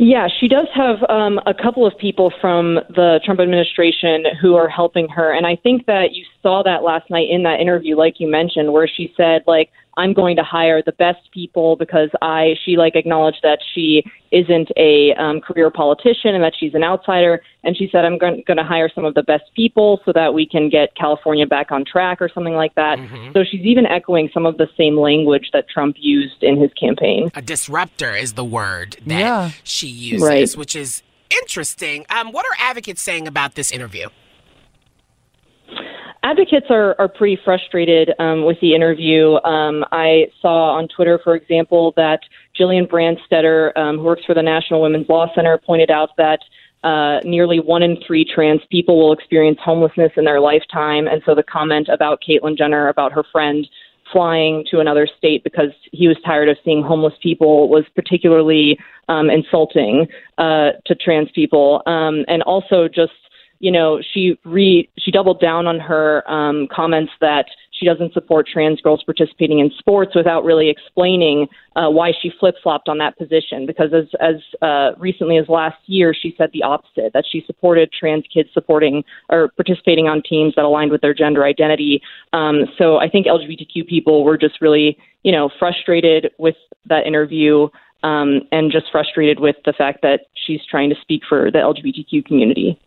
Yeah, 0.00 0.28
she 0.38 0.46
does 0.46 0.68
have 0.74 0.98
um, 1.10 1.40
a 1.44 1.52
couple 1.52 1.84
of 1.84 1.98
people 1.98 2.32
from 2.40 2.76
the 2.88 3.18
Trump 3.24 3.40
administration 3.40 4.26
who 4.40 4.54
are 4.54 4.68
helping 4.68 5.08
her. 5.08 5.32
And 5.32 5.44
I 5.44 5.56
think 5.56 5.86
that 5.86 6.12
you 6.12 6.24
saw 6.40 6.62
that 6.62 6.84
last 6.84 7.10
night 7.10 7.28
in 7.28 7.42
that 7.42 7.58
interview, 7.58 7.96
like 7.96 8.20
you 8.20 8.30
mentioned, 8.30 8.72
where 8.72 8.86
she 8.86 9.12
said, 9.16 9.42
like, 9.48 9.72
I'm 9.98 10.12
going 10.12 10.36
to 10.36 10.44
hire 10.44 10.80
the 10.80 10.92
best 10.92 11.30
people 11.32 11.76
because 11.76 12.08
I 12.22 12.54
she 12.64 12.76
like 12.76 12.94
acknowledged 12.94 13.40
that 13.42 13.58
she 13.74 14.04
isn't 14.30 14.70
a 14.76 15.12
um, 15.14 15.40
career 15.40 15.70
politician 15.70 16.34
and 16.34 16.44
that 16.44 16.52
she's 16.58 16.74
an 16.74 16.84
outsider 16.84 17.42
and 17.64 17.76
she 17.76 17.88
said 17.90 18.04
I'm 18.04 18.16
going 18.16 18.44
to 18.46 18.62
hire 18.62 18.88
some 18.94 19.04
of 19.04 19.14
the 19.14 19.24
best 19.24 19.44
people 19.56 20.00
so 20.04 20.12
that 20.14 20.34
we 20.34 20.46
can 20.46 20.68
get 20.70 20.94
California 20.94 21.46
back 21.46 21.72
on 21.72 21.84
track 21.84 22.22
or 22.22 22.28
something 22.32 22.54
like 22.54 22.74
that. 22.76 22.98
Mm-hmm. 22.98 23.32
So 23.32 23.42
she's 23.42 23.62
even 23.62 23.86
echoing 23.86 24.30
some 24.32 24.46
of 24.46 24.56
the 24.56 24.68
same 24.76 24.96
language 24.96 25.50
that 25.52 25.68
Trump 25.68 25.96
used 25.98 26.42
in 26.42 26.60
his 26.60 26.72
campaign. 26.74 27.30
A 27.34 27.42
disruptor 27.42 28.14
is 28.14 28.34
the 28.34 28.44
word 28.44 28.98
that 29.06 29.18
yeah. 29.18 29.50
she 29.64 29.88
uses, 29.88 30.28
right. 30.28 30.52
which 30.52 30.76
is 30.76 31.02
interesting. 31.42 32.06
Um, 32.08 32.30
what 32.30 32.46
are 32.46 32.56
advocates 32.70 33.02
saying 33.02 33.26
about 33.26 33.56
this 33.56 33.72
interview? 33.72 34.08
Advocates 36.22 36.66
are, 36.68 36.96
are 36.98 37.08
pretty 37.08 37.38
frustrated 37.44 38.10
um, 38.18 38.44
with 38.44 38.58
the 38.60 38.74
interview. 38.74 39.34
Um, 39.44 39.84
I 39.92 40.26
saw 40.42 40.76
on 40.76 40.88
Twitter, 40.88 41.20
for 41.22 41.36
example, 41.36 41.92
that 41.96 42.20
Gillian 42.56 42.86
Branstetter, 42.86 43.76
um, 43.76 43.98
who 43.98 44.04
works 44.04 44.24
for 44.26 44.34
the 44.34 44.42
National 44.42 44.82
Women's 44.82 45.08
Law 45.08 45.26
Center, 45.34 45.58
pointed 45.58 45.90
out 45.90 46.10
that 46.16 46.40
uh, 46.82 47.20
nearly 47.24 47.60
one 47.60 47.82
in 47.82 47.96
three 48.06 48.24
trans 48.24 48.60
people 48.70 48.98
will 48.98 49.12
experience 49.12 49.58
homelessness 49.64 50.12
in 50.16 50.24
their 50.24 50.40
lifetime. 50.40 51.06
And 51.06 51.22
so 51.24 51.34
the 51.34 51.42
comment 51.42 51.88
about 51.88 52.20
Caitlyn 52.28 52.56
Jenner, 52.56 52.88
about 52.88 53.12
her 53.12 53.24
friend 53.30 53.66
flying 54.12 54.64
to 54.70 54.80
another 54.80 55.06
state 55.18 55.44
because 55.44 55.70
he 55.92 56.08
was 56.08 56.16
tired 56.24 56.48
of 56.48 56.56
seeing 56.64 56.82
homeless 56.82 57.14
people, 57.22 57.68
was 57.68 57.84
particularly 57.94 58.78
um, 59.08 59.28
insulting 59.30 60.06
uh, 60.38 60.70
to 60.86 60.94
trans 60.94 61.30
people. 61.34 61.82
Um, 61.86 62.24
and 62.26 62.42
also 62.42 62.88
just 62.88 63.12
you 63.60 63.72
know, 63.72 64.00
she 64.14 64.38
re 64.44 64.88
she 64.98 65.10
doubled 65.10 65.40
down 65.40 65.66
on 65.66 65.80
her 65.80 66.28
um, 66.30 66.68
comments 66.70 67.12
that 67.20 67.46
she 67.72 67.86
doesn't 67.86 68.12
support 68.12 68.46
trans 68.46 68.80
girls 68.80 69.02
participating 69.04 69.58
in 69.60 69.70
sports 69.78 70.14
without 70.14 70.44
really 70.44 70.68
explaining 70.68 71.46
uh, 71.76 71.88
why 71.88 72.12
she 72.20 72.30
flip 72.38 72.56
flopped 72.62 72.88
on 72.88 72.98
that 72.98 73.16
position. 73.18 73.66
Because 73.66 73.92
as 73.92 74.06
as 74.20 74.36
uh, 74.62 74.90
recently 74.98 75.38
as 75.38 75.48
last 75.48 75.78
year, 75.86 76.14
she 76.14 76.34
said 76.38 76.50
the 76.52 76.62
opposite 76.62 77.12
that 77.14 77.24
she 77.30 77.42
supported 77.46 77.90
trans 77.92 78.24
kids 78.32 78.48
supporting 78.52 79.04
or 79.28 79.48
participating 79.56 80.08
on 80.08 80.22
teams 80.22 80.54
that 80.56 80.64
aligned 80.64 80.92
with 80.92 81.00
their 81.00 81.14
gender 81.14 81.44
identity. 81.44 82.00
Um, 82.32 82.66
so 82.76 82.98
I 82.98 83.08
think 83.08 83.26
LGBTQ 83.26 83.86
people 83.88 84.24
were 84.24 84.38
just 84.38 84.60
really 84.60 84.98
you 85.22 85.32
know 85.32 85.50
frustrated 85.58 86.30
with 86.38 86.56
that 86.86 87.06
interview. 87.06 87.68
Um, 88.04 88.42
and 88.52 88.70
just 88.70 88.86
frustrated 88.92 89.40
with 89.40 89.56
the 89.64 89.72
fact 89.72 90.02
that 90.02 90.20
she's 90.46 90.60
trying 90.70 90.88
to 90.88 90.94
speak 91.02 91.22
for 91.28 91.50
the 91.50 91.58
LGBTQ 91.58 92.24
community. 92.26 92.78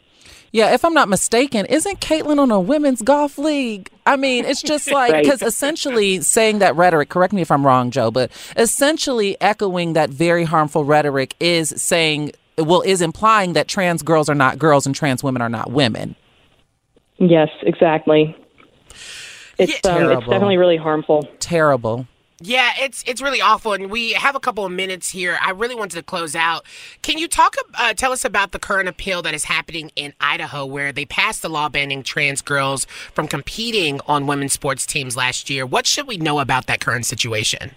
Yeah, 0.53 0.73
if 0.73 0.83
I'm 0.83 0.93
not 0.93 1.07
mistaken, 1.07 1.65
isn't 1.67 2.01
Caitlyn 2.01 2.37
on 2.37 2.51
a 2.51 2.59
women's 2.59 3.01
golf 3.01 3.37
league? 3.37 3.89
I 4.05 4.17
mean, 4.17 4.43
it's 4.43 4.61
just 4.61 4.91
like 4.91 5.23
because 5.23 5.41
right. 5.41 5.47
essentially 5.47 6.21
saying 6.21 6.59
that 6.59 6.75
rhetoric. 6.75 7.09
Correct 7.09 7.33
me 7.33 7.41
if 7.41 7.51
I'm 7.51 7.65
wrong, 7.65 7.89
Joe, 7.89 8.11
but 8.11 8.31
essentially 8.57 9.39
echoing 9.39 9.93
that 9.93 10.09
very 10.09 10.43
harmful 10.43 10.83
rhetoric 10.83 11.35
is 11.39 11.73
saying, 11.77 12.33
well, 12.57 12.81
is 12.81 13.01
implying 13.01 13.53
that 13.53 13.69
trans 13.69 14.01
girls 14.01 14.27
are 14.27 14.35
not 14.35 14.59
girls 14.59 14.85
and 14.85 14.93
trans 14.93 15.23
women 15.23 15.41
are 15.41 15.49
not 15.49 15.71
women. 15.71 16.15
Yes, 17.17 17.49
exactly. 17.61 18.35
It's 19.57 19.79
yeah, 19.85 19.91
um, 19.91 20.11
it's 20.11 20.27
definitely 20.27 20.57
really 20.57 20.77
harmful. 20.77 21.29
Terrible. 21.39 22.07
Yeah, 22.43 22.71
it's 22.79 23.03
it's 23.05 23.21
really 23.21 23.39
awful, 23.39 23.73
and 23.73 23.91
we 23.91 24.13
have 24.13 24.35
a 24.35 24.39
couple 24.39 24.65
of 24.65 24.71
minutes 24.71 25.11
here. 25.11 25.37
I 25.39 25.51
really 25.51 25.75
wanted 25.75 25.95
to 25.97 26.01
close 26.01 26.35
out. 26.35 26.65
Can 27.03 27.19
you 27.19 27.27
talk, 27.27 27.55
uh, 27.75 27.93
tell 27.93 28.11
us 28.11 28.25
about 28.25 28.51
the 28.51 28.57
current 28.57 28.89
appeal 28.89 29.21
that 29.21 29.35
is 29.35 29.43
happening 29.43 29.91
in 29.95 30.13
Idaho, 30.19 30.65
where 30.65 30.91
they 30.91 31.05
passed 31.05 31.43
the 31.43 31.49
law 31.49 31.69
banning 31.69 32.01
trans 32.01 32.41
girls 32.41 32.85
from 33.13 33.27
competing 33.27 34.01
on 34.07 34.25
women's 34.25 34.53
sports 34.53 34.87
teams 34.87 35.15
last 35.15 35.51
year? 35.51 35.67
What 35.67 35.85
should 35.85 36.07
we 36.07 36.17
know 36.17 36.39
about 36.39 36.65
that 36.65 36.79
current 36.79 37.05
situation? 37.05 37.75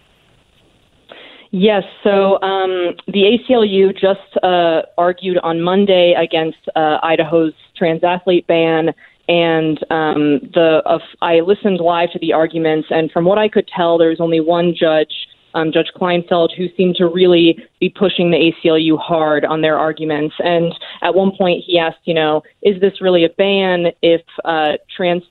Yes, 1.51 1.85
so 2.03 2.41
um, 2.41 2.97
the 3.07 3.39
ACLU 3.39 3.93
just 3.93 4.43
uh, 4.43 4.83
argued 4.97 5.39
on 5.39 5.61
Monday 5.61 6.15
against 6.19 6.59
uh, 6.75 6.99
Idaho's 7.03 7.53
trans 7.77 8.03
athlete 8.03 8.47
ban 8.47 8.95
and 9.29 9.79
um, 9.91 10.41
the 10.53 10.83
uh, 10.85 10.99
I 11.23 11.41
listened 11.41 11.81
live 11.81 12.13
to 12.13 12.19
the 12.19 12.33
arguments, 12.33 12.89
and 12.91 13.11
from 13.11 13.25
what 13.25 13.39
I 13.39 13.49
could 13.49 13.69
tell, 13.75 13.99
there 13.99 14.11
was 14.11 14.21
only 14.21 14.41
one 14.41 14.75
judge, 14.79 15.13
um, 15.55 15.73
Judge 15.73 15.91
Kleinfeld, 15.97 16.51
who 16.57 16.67
seemed 16.77 16.97
to 16.97 17.07
really 17.07 17.59
be 17.81 17.89
pushing 17.89 18.31
the 18.31 18.53
ACLU 18.53 18.99
hard 18.99 19.45
on 19.45 19.63
their 19.63 19.79
arguments. 19.79 20.35
And 20.41 20.75
at 21.03 21.15
one 21.15 21.33
point, 21.37 21.65
he 21.67 21.79
asked, 21.79 22.01
you 22.05 22.15
know, 22.15 22.43
is 22.63 22.81
this 22.81 23.01
really 23.01 23.25
a 23.25 23.31
ban 23.31 23.87
if 24.03 24.23
uh, 24.45 24.73
trans 24.95 25.23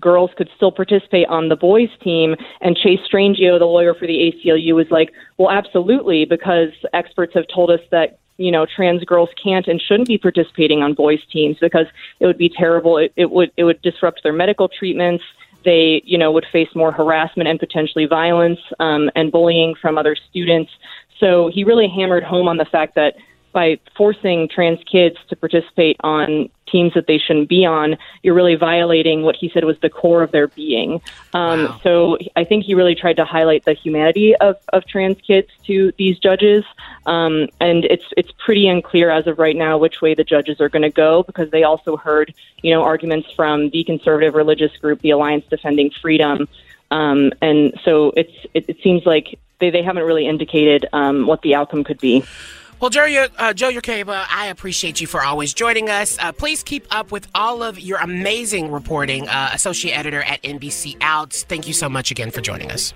girls 0.00 0.30
could 0.36 0.48
still 0.56 0.72
participate 0.72 1.26
on 1.28 1.48
the 1.48 1.56
boys 1.56 1.90
team. 2.02 2.34
And 2.60 2.76
Chase 2.76 3.00
Strangio, 3.12 3.58
the 3.58 3.66
lawyer 3.66 3.94
for 3.94 4.06
the 4.06 4.32
ACLU, 4.32 4.74
was 4.74 4.86
like, 4.90 5.12
well, 5.38 5.50
absolutely, 5.50 6.24
because 6.24 6.70
experts 6.92 7.34
have 7.34 7.44
told 7.54 7.70
us 7.70 7.80
that 7.90 8.18
you 8.42 8.50
know 8.50 8.66
trans 8.66 9.04
girls 9.04 9.28
can't 9.42 9.66
and 9.66 9.80
shouldn't 9.80 10.08
be 10.08 10.18
participating 10.18 10.82
on 10.82 10.94
boys 10.94 11.20
teams 11.32 11.56
because 11.60 11.86
it 12.20 12.26
would 12.26 12.38
be 12.38 12.48
terrible. 12.48 12.98
It, 12.98 13.12
it 13.16 13.30
would 13.30 13.52
it 13.56 13.64
would 13.64 13.80
disrupt 13.82 14.22
their 14.22 14.32
medical 14.32 14.68
treatments. 14.68 15.24
They 15.64 16.02
you 16.04 16.18
know 16.18 16.32
would 16.32 16.46
face 16.52 16.68
more 16.74 16.92
harassment 16.92 17.48
and 17.48 17.58
potentially 17.58 18.06
violence 18.06 18.60
um, 18.80 19.10
and 19.14 19.30
bullying 19.30 19.74
from 19.80 19.96
other 19.96 20.16
students. 20.30 20.70
So 21.20 21.50
he 21.54 21.62
really 21.62 21.88
hammered 21.88 22.24
home 22.24 22.48
on 22.48 22.56
the 22.56 22.64
fact 22.64 22.96
that 22.96 23.14
by 23.52 23.78
forcing 23.96 24.48
trans 24.48 24.80
kids 24.84 25.16
to 25.28 25.36
participate 25.36 25.96
on 26.00 26.48
teams 26.66 26.94
that 26.94 27.06
they 27.06 27.18
shouldn't 27.18 27.48
be 27.48 27.66
on, 27.66 27.96
you're 28.22 28.34
really 28.34 28.54
violating 28.54 29.22
what 29.22 29.36
he 29.36 29.50
said 29.50 29.64
was 29.64 29.78
the 29.80 29.90
core 29.90 30.22
of 30.22 30.30
their 30.32 30.48
being. 30.48 31.00
Um, 31.34 31.78
So 31.82 32.18
I 32.34 32.44
think 32.44 32.64
he 32.64 32.74
really 32.74 32.94
tried 32.94 33.16
to 33.16 33.24
highlight 33.24 33.64
the 33.64 33.74
humanity 33.74 34.34
of, 34.36 34.56
of 34.72 34.86
trans 34.86 35.20
kids 35.20 35.48
to 35.66 35.92
these 35.98 36.18
judges. 36.18 36.64
Um, 37.06 37.48
and 37.60 37.84
it's 37.84 38.06
it's 38.16 38.32
pretty 38.44 38.68
unclear 38.68 39.10
as 39.10 39.26
of 39.26 39.38
right 39.38 39.56
now 39.56 39.76
which 39.76 40.00
way 40.00 40.14
the 40.14 40.24
judges 40.24 40.60
are 40.60 40.68
going 40.68 40.82
to 40.82 40.90
go 40.90 41.22
because 41.22 41.50
they 41.50 41.64
also 41.64 41.96
heard 41.96 42.32
you 42.62 42.72
know 42.72 42.82
arguments 42.82 43.30
from 43.32 43.70
the 43.70 43.84
conservative 43.84 44.34
religious 44.34 44.74
group, 44.78 45.00
the 45.00 45.10
Alliance 45.10 45.44
Defending 45.50 45.90
Freedom. 45.90 46.48
Um, 46.90 47.32
and 47.40 47.78
so 47.84 48.12
it's 48.16 48.32
it, 48.54 48.64
it 48.68 48.76
seems 48.82 49.04
like 49.04 49.38
they, 49.58 49.70
they 49.70 49.82
haven't 49.82 50.04
really 50.04 50.26
indicated 50.26 50.86
um, 50.92 51.26
what 51.26 51.42
the 51.42 51.54
outcome 51.54 51.84
could 51.84 52.00
be. 52.00 52.24
Well, 52.82 52.90
Joe, 52.90 53.04
Yer- 53.04 53.28
uh, 53.38 53.52
Joe 53.52 53.70
Yurcaba, 53.70 54.26
I 54.28 54.46
appreciate 54.46 55.00
you 55.00 55.06
for 55.06 55.22
always 55.22 55.54
joining 55.54 55.88
us. 55.88 56.18
Uh, 56.18 56.32
please 56.32 56.64
keep 56.64 56.84
up 56.90 57.12
with 57.12 57.28
all 57.32 57.62
of 57.62 57.78
your 57.78 57.98
amazing 57.98 58.72
reporting, 58.72 59.28
uh, 59.28 59.50
associate 59.52 59.96
editor 59.96 60.20
at 60.22 60.42
NBC 60.42 60.96
Outs. 61.00 61.44
Thank 61.44 61.68
you 61.68 61.74
so 61.74 61.88
much 61.88 62.10
again 62.10 62.32
for 62.32 62.40
joining 62.40 62.72
us. 62.72 62.92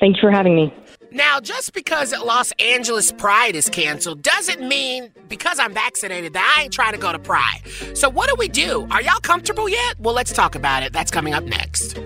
Thanks 0.00 0.20
for 0.20 0.30
having 0.30 0.54
me. 0.54 0.74
Now, 1.12 1.40
just 1.40 1.72
because 1.72 2.12
Los 2.12 2.52
Angeles 2.58 3.10
Pride 3.10 3.56
is 3.56 3.70
canceled 3.70 4.20
doesn't 4.20 4.60
mean 4.60 5.10
because 5.30 5.58
I'm 5.58 5.72
vaccinated 5.72 6.34
that 6.34 6.54
I 6.54 6.64
ain't 6.64 6.74
trying 6.74 6.92
to 6.92 6.98
go 6.98 7.10
to 7.10 7.18
Pride. 7.18 7.62
So, 7.94 8.10
what 8.10 8.28
do 8.28 8.36
we 8.38 8.48
do? 8.48 8.86
Are 8.90 9.00
y'all 9.00 9.20
comfortable 9.20 9.66
yet? 9.66 9.98
Well, 9.98 10.14
let's 10.14 10.34
talk 10.34 10.54
about 10.54 10.82
it. 10.82 10.92
That's 10.92 11.10
coming 11.10 11.32
up 11.32 11.44
next. 11.44 11.98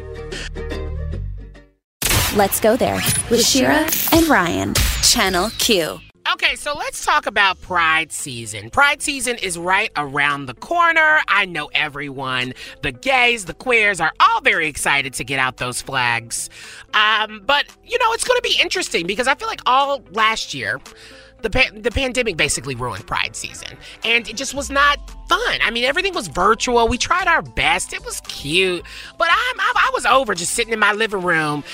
Let's 2.36 2.60
go 2.60 2.76
there 2.76 3.02
with 3.32 3.44
Shira 3.44 3.88
and 4.12 4.28
Ryan, 4.28 4.74
Channel 5.02 5.50
Q. 5.58 6.00
Okay, 6.34 6.54
so 6.54 6.74
let's 6.74 7.04
talk 7.04 7.26
about 7.26 7.60
Pride 7.60 8.12
season. 8.12 8.70
Pride 8.70 9.02
season 9.02 9.36
is 9.38 9.58
right 9.58 9.90
around 9.96 10.46
the 10.46 10.54
corner. 10.54 11.18
I 11.26 11.44
know 11.44 11.70
everyone, 11.74 12.52
the 12.82 12.92
gays, 12.92 13.46
the 13.46 13.54
queers, 13.54 14.00
are 14.00 14.12
all 14.20 14.40
very 14.40 14.68
excited 14.68 15.12
to 15.14 15.24
get 15.24 15.40
out 15.40 15.56
those 15.56 15.82
flags. 15.82 16.48
Um, 16.94 17.42
but, 17.44 17.64
you 17.84 17.98
know, 17.98 18.12
it's 18.12 18.22
going 18.22 18.40
to 18.40 18.48
be 18.48 18.56
interesting 18.62 19.08
because 19.08 19.26
I 19.26 19.34
feel 19.34 19.48
like 19.48 19.62
all 19.66 20.02
last 20.12 20.54
year, 20.54 20.80
the, 21.42 21.50
pa- 21.50 21.70
the 21.74 21.90
pandemic 21.90 22.36
basically 22.36 22.76
ruined 22.76 23.06
Pride 23.08 23.34
season. 23.34 23.76
And 24.04 24.28
it 24.28 24.36
just 24.36 24.54
was 24.54 24.70
not 24.70 24.98
fun. 25.28 25.58
I 25.62 25.70
mean, 25.72 25.84
everything 25.84 26.14
was 26.14 26.28
virtual. 26.28 26.86
We 26.86 26.98
tried 26.98 27.26
our 27.26 27.42
best. 27.42 27.92
It 27.92 28.04
was 28.04 28.20
cute. 28.22 28.84
But 29.18 29.28
I'm, 29.30 29.60
I, 29.60 29.72
I 29.76 29.90
was 29.94 30.06
over 30.06 30.34
just 30.34 30.52
sitting 30.52 30.72
in 30.72 30.78
my 30.78 30.92
living 30.92 31.22
room 31.22 31.64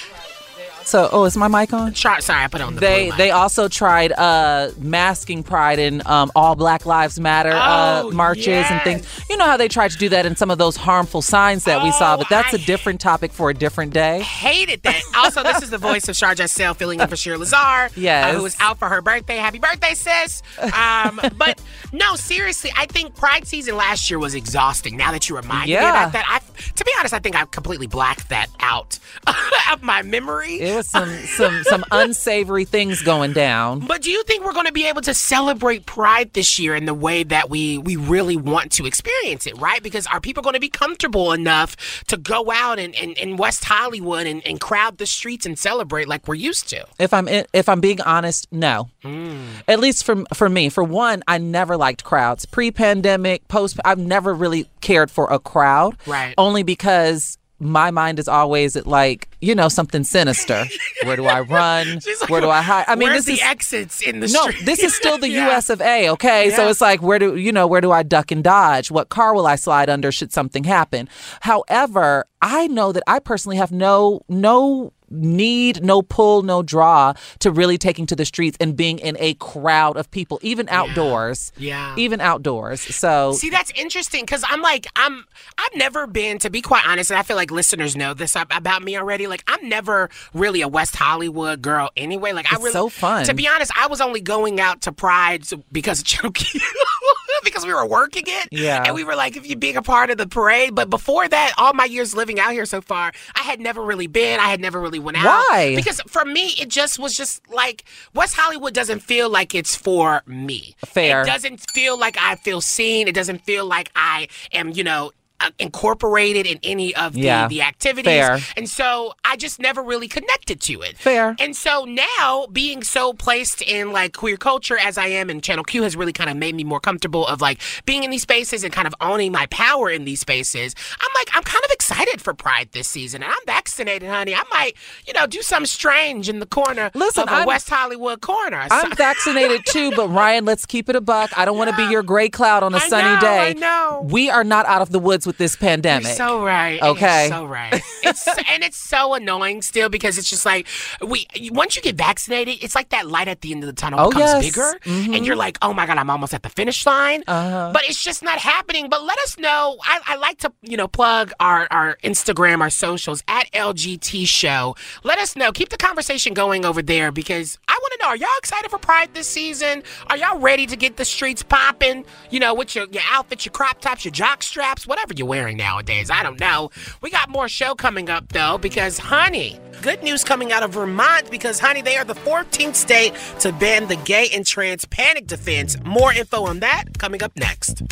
So, 0.87 1.09
oh, 1.11 1.25
is 1.25 1.37
my 1.37 1.49
mic 1.49 1.73
on? 1.73 1.93
Try, 1.95 2.21
sorry, 2.21 2.45
I 2.45 2.49
put 2.49 2.61
it 2.61 2.65
on 2.65 2.75
the 2.77 2.81
They 2.81 3.11
they 3.19 3.31
also 3.33 3.67
tried 3.69 4.13
uh, 4.13 4.71
masking 4.79 5.43
pride 5.43 5.79
in 5.81 6.01
um, 6.07 6.31
all 6.37 6.55
Black 6.55 6.87
Lives 6.87 7.19
Matter 7.19 7.51
uh, 7.51 8.03
Oh, 8.05 8.11
marches 8.13 8.65
and 8.71 8.81
things. 8.83 9.05
You 9.29 9.37
know 9.37 9.47
how 9.47 9.57
they 9.57 9.67
tried 9.69 9.91
to 9.91 9.99
do 9.99 10.09
that 10.11 10.27
in 10.27 10.37
some 10.37 10.51
of 10.51 10.59
those 10.59 10.77
harmful 10.77 11.23
signs 11.23 11.65
that 11.65 11.83
we 11.83 11.91
saw, 11.93 12.17
but 12.17 12.29
that's 12.29 12.55
a 12.55 12.59
different 12.59 13.01
topic 13.01 13.33
for 13.33 13.51
a 13.51 13.55
different 13.55 13.93
day. 13.93 14.19
I 14.19 14.23
hated 14.23 14.83
that. 14.85 15.01
Also, 15.17 15.43
this 15.43 15.61
is 15.63 15.71
the 15.71 15.79
voice 15.79 16.09
of 16.09 16.17
Shar 16.17 16.35
Jossell 16.35 16.77
filling 16.77 17.01
in 17.01 17.09
for 17.09 17.17
Shira 17.17 17.37
Lazar, 17.39 17.91
Yes. 17.97 18.25
uh, 18.33 18.37
who 18.37 18.43
was 18.45 18.57
out 18.61 18.79
for 18.79 18.89
her 18.89 19.03
birthday. 19.03 19.37
Happy 19.37 19.59
birthday, 19.59 19.95
sis! 19.95 20.43
Um, 20.73 21.21
but 21.37 21.61
no, 21.93 22.15
seriously, 22.15 22.71
I 22.77 22.87
think 22.87 23.17
Pride 23.17 23.47
season 23.47 23.77
last 23.77 24.09
year 24.09 24.19
was 24.21 24.35
exhausting. 24.37 24.97
Now 24.97 25.11
that 25.13 25.29
you 25.29 25.37
remind 25.37 25.69
me 25.69 25.75
about 25.77 26.13
that, 26.13 26.25
I, 26.29 26.56
to 26.75 26.85
be 26.85 26.93
honest, 26.99 27.15
I 27.15 27.19
think 27.19 27.37
I 27.37 27.45
completely 27.47 27.87
blacked 27.87 28.29
that 28.29 28.49
out 28.61 28.99
of 29.73 29.83
my 29.83 30.03
memory. 30.03 30.61
It 30.61 30.77
was 30.77 30.87
some 30.87 31.11
some 31.11 31.63
some 31.65 31.85
unsavory 31.91 32.65
things 32.65 33.03
going 33.03 33.33
down. 33.33 33.81
But 33.81 34.03
do 34.03 34.11
you 34.11 34.23
think 34.25 34.45
we're 34.45 34.53
going 34.53 34.67
to 34.67 34.73
be 34.73 34.87
able 34.87 35.03
to 35.03 35.15
celebrate 35.15 35.87
Pride 35.87 36.33
this 36.33 36.59
year 36.59 36.75
in 36.75 36.87
the 36.87 36.95
way 36.95 37.23
that 37.25 37.51
we 37.51 37.79
we 37.79 37.97
really 37.97 38.37
want 38.37 38.73
to 38.73 38.87
experience 38.87 39.47
it, 39.47 39.57
right? 39.59 39.83
Because 39.83 40.07
are 40.07 40.21
people 40.21 40.43
going 40.43 40.55
to 40.55 40.61
be 40.61 40.69
comfortable 40.69 41.33
enough 41.33 42.05
to 42.07 42.17
go 42.17 42.51
out 42.51 42.79
and 42.79 42.95
in, 42.95 43.13
in 43.13 43.37
West 43.37 43.65
Hollywood 43.65 44.27
and, 44.27 44.47
and 44.47 44.61
crowd 44.61 44.99
the 44.99 45.07
streets 45.07 45.47
and 45.47 45.59
celebrate 45.59 46.09
like 46.09 46.27
we're 46.29 46.35
used 46.35 46.69
to? 46.71 46.87
If 46.99 47.13
I'm 47.13 47.29
in, 47.29 47.47
if 47.53 47.69
I'm 47.69 47.81
being 47.81 48.01
honest, 48.01 48.47
no. 48.53 48.89
Hmm. 49.03 49.45
At 49.69 49.81
least 49.81 50.05
for 50.05 50.25
for 50.35 50.49
me, 50.49 50.69
for 50.69 50.85
one, 50.85 51.23
I 51.29 51.39
never 51.39 51.77
liked 51.77 52.05
crowds. 52.05 52.47
Pre-pandemic, 52.47 53.49
post, 53.49 53.79
I've 53.85 53.99
never 53.99 54.35
really 54.35 54.69
cared 54.81 55.11
for 55.11 55.31
a 55.33 55.39
crowd. 55.39 55.97
Right. 56.07 56.35
Only 56.39 56.46
because 56.63 57.39
my 57.59 57.91
mind 57.91 58.19
is 58.19 58.29
always 58.29 58.77
at 58.77 58.87
like 58.87 59.29
you 59.41 59.55
know 59.55 59.69
something 59.69 60.05
sinister. 60.05 60.65
Where 61.05 61.17
do 61.17 61.25
I 61.27 61.41
run? 61.59 62.01
Like, 62.21 62.29
Where 62.29 62.41
do 62.41 62.51
I 62.51 62.61
hide? 62.61 62.85
I 62.87 62.97
mean, 62.97 63.09
this 63.11 63.25
the 63.25 63.35
is 63.35 63.43
exits 63.43 64.03
in 64.03 64.21
the 64.21 64.29
no. 64.29 64.43
street? 64.51 64.67
This 64.67 64.81
is 64.81 64.95
still 64.95 65.17
the 65.19 65.29
Yeah. 65.37 65.47
U.S. 65.49 65.71
of 65.71 65.81
A. 65.81 66.11
Okay, 66.11 66.51
so 66.51 66.69
it's 66.69 66.81
like 66.81 67.01
where 67.03 67.19
do 67.19 67.37
you 67.37 67.53
know 67.53 67.67
where 67.67 67.81
do 67.81 67.93
I 67.93 68.03
duck 68.03 68.31
and 68.31 68.45
dodge? 68.45 68.91
What 68.91 69.09
car 69.09 69.35
will 69.35 69.47
I 69.47 69.57
slide 69.57 69.89
under 69.89 70.13
should 70.13 70.33
something 70.33 70.65
happen? 70.65 71.09
However, 71.41 72.27
I 72.43 72.67
know 72.67 72.93
that 72.93 73.03
I 73.07 73.19
personally 73.21 73.57
have 73.57 73.73
no 73.73 74.21
no 74.29 74.93
need, 75.11 75.83
no 75.83 76.03
pull, 76.03 76.43
no 76.43 76.63
draw 76.63 77.15
to 77.41 77.51
really 77.51 77.79
taking 77.79 78.07
to 78.07 78.17
the 78.17 78.25
streets 78.25 78.57
and 78.61 78.77
being 78.77 78.99
in 78.99 79.17
a 79.19 79.35
crowd 79.35 79.97
of 79.97 80.11
people, 80.11 80.39
even 80.43 80.69
outdoors. 80.69 81.53
Yeah. 81.57 81.95
Even 81.97 82.21
outdoors. 82.21 82.81
So 82.81 83.33
See, 83.33 83.51
that's 83.51 83.71
interesting 83.73 84.23
because 84.23 84.45
I'm 84.49 84.63
like, 84.63 84.87
I'm, 84.97 85.25
I've 85.59 85.77
never 85.77 86.07
been, 86.07 86.39
to 86.41 86.51
be 86.51 86.61
quite 86.61 86.87
honest, 86.87 87.11
and 87.11 87.19
I 87.19 87.23
feel 87.23 87.37
like 87.37 87.51
listeners 87.51 87.97
know 87.97 88.15
this 88.15 88.37
about 88.37 88.83
me 88.83 88.97
already. 88.97 89.27
Like, 89.27 89.45
I'm 89.47 89.69
never 89.69 90.11
really 90.35 90.61
a 90.63 90.69
West 90.69 90.97
Hollywood 90.97 91.63
girl 91.63 91.91
anyway. 91.97 92.33
Like, 92.33 92.53
I 92.53 92.57
It's 92.57 92.65
really, 92.65 92.73
so 92.73 92.89
fun. 92.89 93.25
To 93.25 93.35
be 93.35 93.49
honest, 93.49 93.73
I 93.77 93.87
was 93.87 94.01
only 94.01 94.21
going 94.21 94.61
out 94.61 94.83
to 94.83 94.93
Pride 94.93 95.45
because 95.73 96.01
of 96.01 96.07
Channel 96.07 96.33
Because 97.45 97.65
we 97.65 97.73
were 97.73 97.87
working 97.87 98.25
it. 98.27 98.49
Yeah. 98.51 98.83
And 98.85 98.95
we 98.95 99.05
were 99.05 99.15
like, 99.15 99.37
if 99.37 99.49
you 99.49 99.57
being 99.57 99.77
a 99.77 99.83
part 99.83 100.11
of 100.11 100.19
the 100.19 100.27
parade. 100.27 100.75
But 100.75 100.91
before 100.91 101.29
that, 101.29 101.53
all 101.57 101.73
my 101.73 101.85
years 101.85 102.15
living 102.15 102.41
out 102.41 102.53
here 102.53 102.67
so 102.67 102.81
far, 102.81 103.13
I 103.35 103.43
had 103.43 103.61
never 103.61 103.83
really 103.83 104.09
been. 104.09 104.41
I 104.41 104.49
had 104.49 104.61
never 104.61 104.81
really 104.81 104.99
went 104.99 105.17
out. 105.17 105.25
Why? 105.25 105.75
Because 105.77 106.01
for 106.07 106.25
me, 106.25 106.55
it 106.61 106.69
just 106.69 106.99
was 106.99 107.17
just 107.17 107.49
like 107.49 107.85
West 108.15 108.35
Hollywood 108.37 108.75
doesn't 108.75 109.01
feel 109.01 109.31
like 109.31 109.55
it's 109.55 109.77
for 109.77 110.23
me. 110.27 110.75
Fair. 110.85 111.23
It 111.23 111.27
doesn't 111.27 111.71
feel 111.71 111.99
like 111.99 112.17
I 112.21 112.37
feel 112.37 112.61
seen. 112.61 113.09
It 113.09 113.15
doesn't 113.15 113.43
feel 113.43 113.65
like 113.65 113.91
I 113.95 114.29
am, 114.53 114.71
you 114.71 114.85
know, 114.85 115.13
uh, 115.41 115.51
incorporated 115.59 116.47
in 116.47 116.59
any 116.63 116.95
of 116.95 117.13
the, 117.13 117.21
Yeah. 117.21 117.49
the 117.49 117.63
activities. 117.63 118.11
Fair. 118.11 118.39
And 118.57 118.69
so 118.69 119.15
I 119.25 119.37
just 119.37 119.61
never 119.61 119.83
really 119.83 120.09
connected 120.09 120.61
to 120.63 120.81
it. 120.83 120.97
Fair. 120.97 121.37
And 121.39 121.55
so 121.55 121.85
now 121.85 122.47
being 122.53 122.83
so 122.83 123.13
placed 123.13 123.63
in 123.63 123.93
like 123.93 124.15
queer 124.15 124.37
culture 124.37 124.79
as 124.79 124.97
I 124.99 125.07
am 125.09 125.29
and 125.31 125.43
Channel 125.43 125.65
Q 125.65 125.83
has 125.83 125.95
really 125.97 126.13
kind 126.13 126.31
of 126.31 126.37
made 126.37 126.55
me 126.55 126.65
more 126.65 126.81
comfortable 126.81 127.27
of 127.27 127.41
like 127.41 127.61
being 127.85 128.03
in 128.05 128.11
these 128.11 128.23
spaces 128.23 128.65
and 128.65 128.73
kind 128.73 128.87
of 128.87 128.95
owning 129.01 129.33
my 129.33 129.47
power 129.47 129.91
in 129.91 130.05
these 130.05 130.21
spaces. 130.21 130.75
I'm 131.01 131.11
like, 131.15 131.29
I'm 131.35 131.43
kind 131.43 131.65
of 131.65 131.71
excited 131.71 132.21
for 132.21 132.33
Pride 132.35 132.71
this 132.73 132.89
season. 132.89 133.23
And 133.23 133.31
I'm 133.33 133.39
vaccinated, 133.47 134.09
honey. 134.09 134.35
I 134.35 134.43
might, 134.51 134.73
you 135.07 135.13
know, 135.13 135.27
do 135.27 135.43
something 135.43 135.67
strange 135.67 136.29
in 136.29 136.39
the 136.41 136.47
corner 136.47 136.91
Listen, 136.95 137.25
of 137.25 137.29
a 137.29 137.33
I'm- 137.33 137.47
West 137.47 137.69
Hollywood 137.69 138.21
corner. 138.21 138.67
I'm 138.71 138.95
vaccinated 138.97 139.65
too, 139.67 139.93
but 139.95 140.09
Ryan, 140.09 140.45
let's 140.45 140.65
keep 140.67 140.89
it 140.89 140.97
a 140.97 141.01
buck. 141.01 141.31
I 141.37 141.45
don't 141.45 141.59
want 141.59 141.71
to 141.71 141.77
be 141.77 141.85
your 141.91 142.03
gray 142.03 142.29
cloud 142.29 142.63
on 142.63 142.73
a 142.75 142.79
I 142.79 142.89
sunny 142.89 143.15
know, 143.17 143.21
day. 143.21 143.51
I 143.51 143.53
know. 143.55 144.07
We 144.11 144.31
are 144.31 144.45
not 144.45 144.67
out 144.67 144.83
of 144.83 144.91
the 144.91 144.99
woods 144.99 145.26
with 145.27 145.39
this 145.39 145.57
pandemic. 145.57 146.07
You're 146.07 146.15
so 146.17 146.45
right. 146.45 146.81
Okay. 146.83 147.27
So 147.31 147.45
right. 147.47 147.83
It's 148.03 148.27
and 148.29 148.63
it's 148.63 148.77
so 148.77 149.15
annoying 149.15 149.63
still 149.63 149.89
because 149.89 150.17
it's 150.19 150.31
just 150.31 150.47
like 150.47 150.67
we 151.07 151.27
once 151.51 151.77
you 151.77 151.83
get 151.83 151.97
vaccinated, 151.97 152.63
it's 152.63 152.75
like 152.75 152.91
that 152.91 153.07
light 153.09 153.29
at 153.29 153.41
the 153.41 153.53
end 153.53 153.63
of 153.63 153.67
the 153.67 153.73
tunnel 153.73 153.99
Oh, 154.01 154.09
becomes 154.11 154.45
yes. 154.45 154.45
bigger, 154.45 154.79
Mhm. 154.85 155.17
and 155.17 155.27
you're 155.27 155.37
like, 155.37 155.59
oh 155.63 155.73
my 155.75 155.87
god, 155.87 155.99
I'm 155.99 156.09
almost 156.11 156.33
at 156.35 156.43
the 156.43 156.49
finish 156.49 156.87
line. 156.87 157.25
Uh-huh. 157.27 157.71
But 157.73 157.83
it's 157.89 158.03
just 158.03 158.23
not 158.23 158.39
happening. 158.39 158.89
But 158.89 159.03
let 159.03 159.19
us 159.21 159.39
know. 159.39 159.77
I, 159.83 160.01
I 160.07 160.17
like 160.17 160.39
to 160.39 160.53
you 160.63 160.77
know 160.77 160.89
plug 160.89 161.33
our 161.41 161.67
our 161.71 161.99
Instagram, 162.05 162.61
our 162.61 162.71
socials 162.71 163.23
at 163.29 163.51
LGT 163.53 164.27
Show. 164.27 164.77
Let 165.03 165.19
us 165.19 165.35
know. 165.37 165.51
Keep 165.53 165.71
the 165.71 165.77
conversation 165.77 166.35
going 166.35 166.65
over 166.65 166.83
there 166.83 167.11
because 167.11 167.59
I 167.69 167.79
want 167.81 167.93
to 167.93 167.99
know: 168.05 168.09
Are 168.11 168.17
y'all 168.17 168.29
excited 168.39 168.71
for 168.71 168.79
Pride 168.79 169.11
this 169.15 169.29
season? 169.29 169.83
Are 170.09 170.17
y'all 170.17 170.39
ready 170.39 170.67
to 170.67 170.77
get 170.77 170.97
the 170.97 171.05
streets 171.05 171.43
popping? 171.43 172.05
You 172.31 172.41
know, 172.41 172.55
with 172.55 172.75
your 172.77 172.87
your 172.91 173.03
outfits, 173.11 173.45
your 173.45 173.53
crop 173.53 173.81
tops, 173.81 174.05
your 174.05 174.13
jock 174.13 174.43
straps, 174.43 174.87
whatever 174.87 175.13
you're 175.19 175.29
wearing 175.29 175.57
nowadays. 175.57 176.11
I 176.11 176.23
don't 176.23 176.39
know. 176.41 176.71
We 177.01 177.11
got 177.11 177.29
more 177.29 177.49
show 177.49 177.75
coming 177.75 178.11
up 178.11 178.33
though 178.33 178.59
because 178.59 178.99
honey, 178.99 179.59
good 179.83 180.03
news 180.03 180.25
coming 180.25 180.53
out 180.53 180.63
of 180.63 180.73
Vermont 180.73 181.31
because 181.31 181.59
honey, 181.59 181.83
they 181.83 181.97
are 181.97 182.05
the 182.05 182.15
14th 182.15 182.75
state 182.75 183.15
to 183.41 183.53
ban 183.53 183.89
the 183.89 183.97
gay 183.97 184.29
and 184.35 184.47
trans 184.47 184.85
panic 184.85 185.27
defense. 185.27 185.77
More 185.85 186.13
info 186.13 186.45
on 186.45 186.61
that 186.61 186.99
coming 186.99 187.23
up 187.23 187.33
next. 187.37 187.83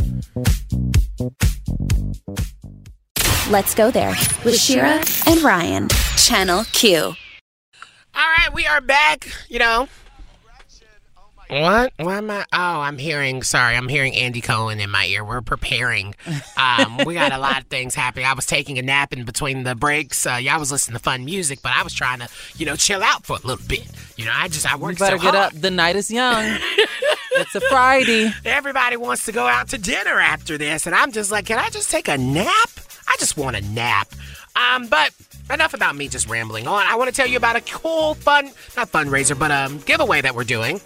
Let's 3.50 3.74
go 3.74 3.90
there 3.90 4.16
with 4.44 4.58
Shira 4.58 5.02
and 5.26 5.42
Ryan, 5.42 5.88
Channel 6.16 6.64
Q. 6.72 6.98
All 7.00 7.14
right, 8.38 8.52
we 8.54 8.66
are 8.66 8.80
back. 8.80 9.28
You 9.48 9.58
know. 9.58 9.88
What? 11.54 11.92
Why 11.98 12.18
am 12.18 12.30
I? 12.32 12.44
Oh, 12.52 12.80
I'm 12.80 12.98
hearing. 12.98 13.44
Sorry, 13.44 13.76
I'm 13.76 13.86
hearing 13.86 14.16
Andy 14.16 14.40
Cohen 14.40 14.80
in 14.80 14.90
my 14.90 15.06
ear. 15.06 15.24
We're 15.24 15.40
preparing. 15.40 16.16
Um, 16.56 16.98
we 17.06 17.14
got 17.14 17.32
a 17.32 17.38
lot 17.38 17.60
of 17.60 17.68
things 17.68 17.94
happening. 17.94 18.26
I 18.26 18.32
was 18.32 18.44
taking 18.44 18.76
a 18.76 18.82
nap 18.82 19.12
in 19.12 19.24
between 19.24 19.62
the 19.62 19.76
breaks. 19.76 20.26
Uh, 20.26 20.34
y'all 20.40 20.58
was 20.58 20.72
listening 20.72 20.96
to 20.96 21.02
fun 21.02 21.24
music, 21.24 21.62
but 21.62 21.70
I 21.72 21.84
was 21.84 21.94
trying 21.94 22.18
to, 22.18 22.28
you 22.56 22.66
know, 22.66 22.74
chill 22.74 23.04
out 23.04 23.24
for 23.24 23.36
a 23.36 23.46
little 23.46 23.64
bit. 23.68 23.86
You 24.16 24.24
know, 24.24 24.32
I 24.34 24.48
just 24.48 24.66
I 24.70 24.74
worked. 24.74 24.98
You 24.98 25.06
better 25.06 25.18
so 25.18 25.22
get 25.22 25.34
hard. 25.34 25.54
up. 25.54 25.60
The 25.60 25.70
night 25.70 25.96
is 25.96 26.10
young. 26.10 26.58
It's 27.36 27.52
a 27.56 27.60
Friday. 27.62 28.32
Everybody 28.44 28.96
wants 28.96 29.24
to 29.24 29.32
go 29.32 29.44
out 29.44 29.70
to 29.70 29.78
dinner 29.78 30.20
after 30.20 30.56
this, 30.56 30.86
and 30.86 30.94
I'm 30.94 31.10
just 31.10 31.32
like, 31.32 31.46
can 31.46 31.58
I 31.58 31.68
just 31.68 31.90
take 31.90 32.06
a 32.06 32.16
nap? 32.16 32.70
I 33.08 33.16
just 33.18 33.36
want 33.36 33.56
a 33.56 33.60
nap. 33.60 34.06
Um, 34.54 34.86
but 34.86 35.10
enough 35.52 35.74
about 35.74 35.96
me 35.96 36.06
just 36.06 36.28
rambling 36.28 36.68
on. 36.68 36.86
I 36.86 36.94
want 36.94 37.10
to 37.10 37.16
tell 37.16 37.26
you 37.26 37.36
about 37.36 37.56
a 37.56 37.60
cool, 37.62 38.14
fun, 38.14 38.52
not 38.76 38.92
fundraiser, 38.92 39.36
but 39.36 39.50
um, 39.50 39.78
giveaway 39.80 40.20
that 40.20 40.36
we're 40.36 40.44
doing. 40.44 40.80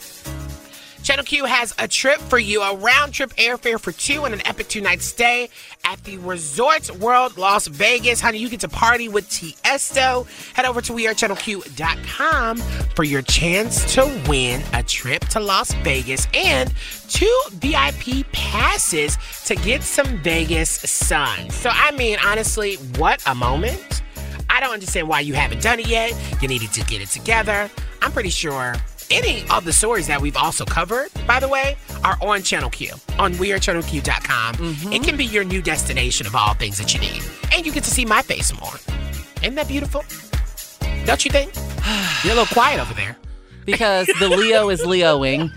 Channel 1.09 1.25
Q 1.25 1.47
has 1.47 1.75
a 1.79 1.89
trip 1.89 2.21
for 2.21 2.39
you, 2.39 2.61
a 2.61 2.77
round 2.77 3.15
trip 3.15 3.31
airfare 3.37 3.81
for 3.81 3.93
two 3.93 4.27
and 4.27 4.35
an 4.35 4.47
epic 4.47 4.69
two 4.69 4.83
night 4.83 5.01
stay 5.01 5.49
at 5.83 6.05
the 6.05 6.19
Resorts 6.19 6.93
World 6.93 7.39
Las 7.39 7.67
Vegas. 7.67 8.21
Honey, 8.21 8.37
you 8.37 8.51
get 8.51 8.61
to 8.61 8.69
party 8.69 9.09
with 9.09 9.27
Tiesto. 9.31 10.27
Head 10.53 10.67
over 10.67 10.83
to 10.83 10.93
wearechannelq.com 10.93 12.59
for 12.95 13.05
your 13.05 13.23
chance 13.23 13.95
to 13.95 14.23
win 14.29 14.63
a 14.75 14.83
trip 14.83 15.23
to 15.29 15.41
Las 15.41 15.73
Vegas 15.77 16.29
and 16.35 16.75
two 17.09 17.41
VIP 17.53 18.31
passes 18.33 19.17
to 19.47 19.55
get 19.55 19.83
some 19.83 20.19
Vegas 20.19 20.69
sun. 20.69 21.49
So, 21.49 21.71
I 21.73 21.91
mean, 21.93 22.19
honestly, 22.23 22.75
what 22.99 23.23
a 23.27 23.35
moment. 23.35 24.03
I 24.51 24.61
don't 24.61 24.75
understand 24.75 25.09
why 25.09 25.21
you 25.21 25.33
haven't 25.33 25.63
done 25.63 25.81
it 25.81 25.89
yet. 25.89 26.13
You 26.43 26.49
needed 26.49 26.71
to 26.73 26.85
get 26.85 27.01
it 27.01 27.09
together. 27.09 27.71
I'm 28.03 28.13
pretty 28.13 28.29
sure 28.29 28.75
any 29.11 29.49
of 29.51 29.65
the 29.65 29.73
stories 29.73 30.07
that 30.07 30.21
we've 30.21 30.37
also 30.37 30.65
covered, 30.65 31.09
by 31.27 31.41
the 31.41 31.49
way, 31.49 31.77
are 32.05 32.19
on 32.21 32.43
Channel 32.43 32.71
Q, 32.71 32.93
on 33.19 33.35
wearechannelq.com. 33.35 34.55
Mm-hmm. 34.55 34.93
It 34.93 35.03
can 35.03 35.17
be 35.17 35.25
your 35.25 35.45
new 35.45 35.63
destination 35.63 36.27
of 36.27 36.35
all 36.35 36.55
things 36.55 36.79
that 36.79 36.95
you 36.95 37.01
need. 37.01 37.23
And 37.53 37.67
you 37.67 37.73
get 37.73 37.85
to 37.85 37.91
see 37.91 38.05
my 38.05 38.23
face 38.23 38.59
more. 38.59 38.75
Isn't 39.43 39.55
that 39.55 39.69
beautiful? 39.69 40.05
Don't 41.05 41.25
you 41.25 41.31
think? 41.31 41.55
You're 42.25 42.35
a 42.35 42.37
little 42.37 42.47
quiet 42.47 42.81
over 42.81 42.95
there. 42.95 43.17
Because 43.65 44.07
the 44.19 44.29
Leo 44.29 44.71
is 44.71 44.83
Leoing. 44.83 45.53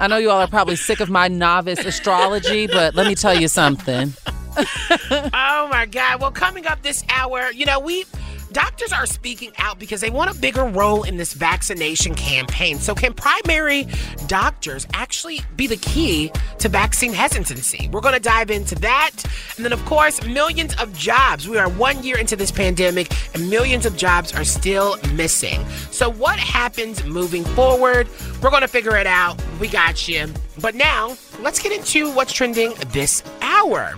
I 0.00 0.06
know 0.06 0.18
you 0.18 0.30
all 0.30 0.40
are 0.40 0.48
probably 0.48 0.76
sick 0.76 1.00
of 1.00 1.10
my 1.10 1.28
novice 1.28 1.80
astrology, 1.80 2.66
but 2.66 2.94
let 2.94 3.06
me 3.06 3.14
tell 3.14 3.38
you 3.38 3.48
something. 3.48 4.12
oh 4.58 5.68
my 5.70 5.86
God. 5.90 6.20
Well, 6.20 6.30
coming 6.30 6.66
up 6.66 6.82
this 6.82 7.04
hour, 7.08 7.50
you 7.52 7.66
know, 7.66 7.80
we 7.80 8.04
doctors 8.52 8.92
are 8.92 9.06
speaking 9.06 9.52
out 9.58 9.78
because 9.78 10.00
they 10.00 10.10
want 10.10 10.30
a 10.30 10.40
bigger 10.40 10.64
role 10.64 11.02
in 11.02 11.16
this 11.16 11.32
vaccination 11.32 12.14
campaign. 12.14 12.78
So, 12.78 12.94
can 12.94 13.12
primary 13.12 13.86
doctors 14.26 14.86
actually 14.92 15.40
be 15.56 15.66
the 15.66 15.76
key 15.76 16.30
to 16.58 16.68
vaccine 16.68 17.12
hesitancy? 17.12 17.88
We're 17.92 18.00
going 18.00 18.14
to 18.14 18.20
dive 18.20 18.50
into 18.50 18.74
that. 18.76 19.12
And 19.56 19.64
then, 19.64 19.72
of 19.72 19.84
course, 19.84 20.24
millions 20.24 20.74
of 20.76 20.96
jobs. 20.96 21.48
We 21.48 21.58
are 21.58 21.68
one 21.68 22.02
year 22.02 22.18
into 22.18 22.36
this 22.36 22.50
pandemic, 22.50 23.12
and 23.34 23.48
millions 23.48 23.86
of 23.86 23.96
jobs 23.96 24.34
are 24.34 24.44
still 24.44 24.96
missing. 25.14 25.66
So, 25.90 26.10
what 26.10 26.38
happens 26.38 27.04
moving 27.04 27.44
forward? 27.44 28.08
We're 28.42 28.50
going 28.50 28.62
to 28.62 28.68
figure 28.68 28.96
it 28.96 29.06
out. 29.06 29.42
We 29.60 29.68
got 29.68 30.08
you. 30.08 30.32
But 30.60 30.74
now, 30.74 31.16
let's 31.40 31.60
get 31.60 31.72
into 31.72 32.10
what's 32.12 32.32
trending 32.32 32.74
this 32.92 33.22
hour. 33.40 33.94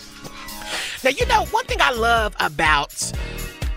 Now, 1.02 1.10
you 1.10 1.26
know, 1.26 1.46
one 1.46 1.64
thing 1.64 1.78
I 1.80 1.92
love 1.92 2.36
about 2.40 3.12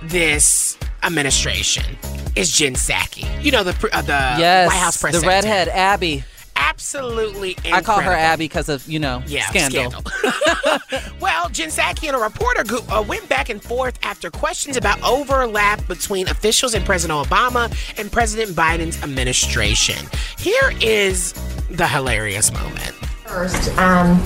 this 0.05 0.77
administration 1.03 1.97
is 2.35 2.51
Jen 2.55 2.73
Psaki. 2.75 3.25
You 3.43 3.51
know, 3.51 3.63
the, 3.63 3.71
uh, 3.93 4.01
the 4.01 4.07
yes, 4.39 4.69
White 4.69 4.77
House 4.79 4.97
press 4.97 5.13
the 5.13 5.19
secretary. 5.21 5.41
redhead 5.49 5.67
Abby. 5.69 6.23
Absolutely 6.55 7.55
I 7.65 7.81
call 7.81 7.99
her. 7.99 8.11
Abby 8.11 8.45
because 8.45 8.69
of 8.69 8.87
you 8.87 8.99
know 8.99 9.23
Yeah, 9.27 9.47
scandal. 9.49 10.03
Well, 11.19 11.49
Jen 11.49 11.69
Psaki 11.69 12.07
and 12.07 12.15
a 12.15 12.19
reporter 12.19 12.63
go- 12.63 12.83
uh, 12.89 13.01
went 13.01 13.27
back 13.27 13.49
and 13.49 13.61
forth 13.61 13.97
after 14.03 14.29
questions 14.29 14.77
about 14.77 15.01
overlap 15.03 15.85
between 15.87 16.27
officials 16.27 16.73
in 16.75 16.83
President 16.83 17.27
Obama 17.27 17.71
and 17.99 18.11
President 18.11 18.55
Biden's 18.55 19.01
administration. 19.03 19.95
Here 20.37 20.73
is 20.81 21.33
the 21.71 21.87
hilarious 21.87 22.51
moment. 22.53 22.91
First, 23.25 23.69
um, 23.79 24.23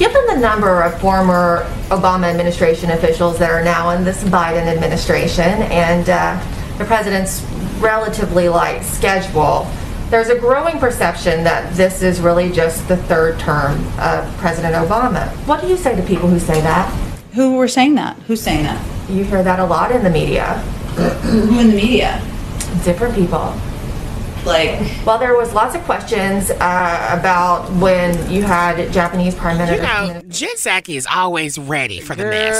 given 0.00 0.26
the 0.28 0.36
number 0.36 0.82
of 0.82 0.98
former 0.98 1.66
Obama 1.90 2.24
administration 2.24 2.90
officials 2.92 3.38
that 3.38 3.50
are 3.50 3.62
now 3.62 3.90
in 3.90 4.02
this 4.02 4.24
Biden 4.24 4.66
administration 4.66 5.44
and 5.44 6.08
uh, 6.08 6.42
the 6.78 6.86
president's 6.86 7.42
relatively 7.80 8.48
light 8.48 8.82
schedule, 8.82 9.70
there's 10.08 10.30
a 10.30 10.38
growing 10.38 10.78
perception 10.78 11.44
that 11.44 11.74
this 11.74 12.00
is 12.00 12.18
really 12.18 12.50
just 12.50 12.88
the 12.88 12.96
third 12.96 13.38
term 13.38 13.72
of 13.98 14.26
President 14.38 14.74
Obama. 14.74 15.28
What 15.46 15.60
do 15.60 15.68
you 15.68 15.76
say 15.76 15.94
to 15.94 16.02
people 16.02 16.30
who 16.30 16.38
say 16.38 16.62
that? 16.62 16.90
Who 17.34 17.56
were 17.56 17.68
saying 17.68 17.96
that? 17.96 18.16
Who's 18.20 18.40
saying 18.40 18.64
that? 18.64 18.82
You 19.10 19.22
hear 19.24 19.42
that 19.42 19.60
a 19.60 19.66
lot 19.66 19.92
in 19.92 20.02
the 20.02 20.08
media. 20.08 20.60
Who 20.96 21.60
in 21.60 21.68
the 21.68 21.76
media? 21.76 22.22
Different 22.84 23.14
people. 23.14 23.54
Like, 24.44 24.80
well, 25.04 25.18
there 25.18 25.36
was 25.36 25.52
lots 25.52 25.74
of 25.74 25.82
questions 25.82 26.50
uh, 26.50 27.16
about 27.18 27.70
when 27.74 28.30
you 28.30 28.42
had 28.42 28.92
Japanese 28.92 29.34
Prime 29.34 29.58
Minister. 29.58 29.82
You 29.82 30.14
know, 30.14 30.22
Jen 30.28 30.56
Psaki 30.56 30.96
is 30.96 31.06
always 31.06 31.58
ready 31.58 32.00
for 32.00 32.14
the 32.14 32.24
mess. 32.24 32.56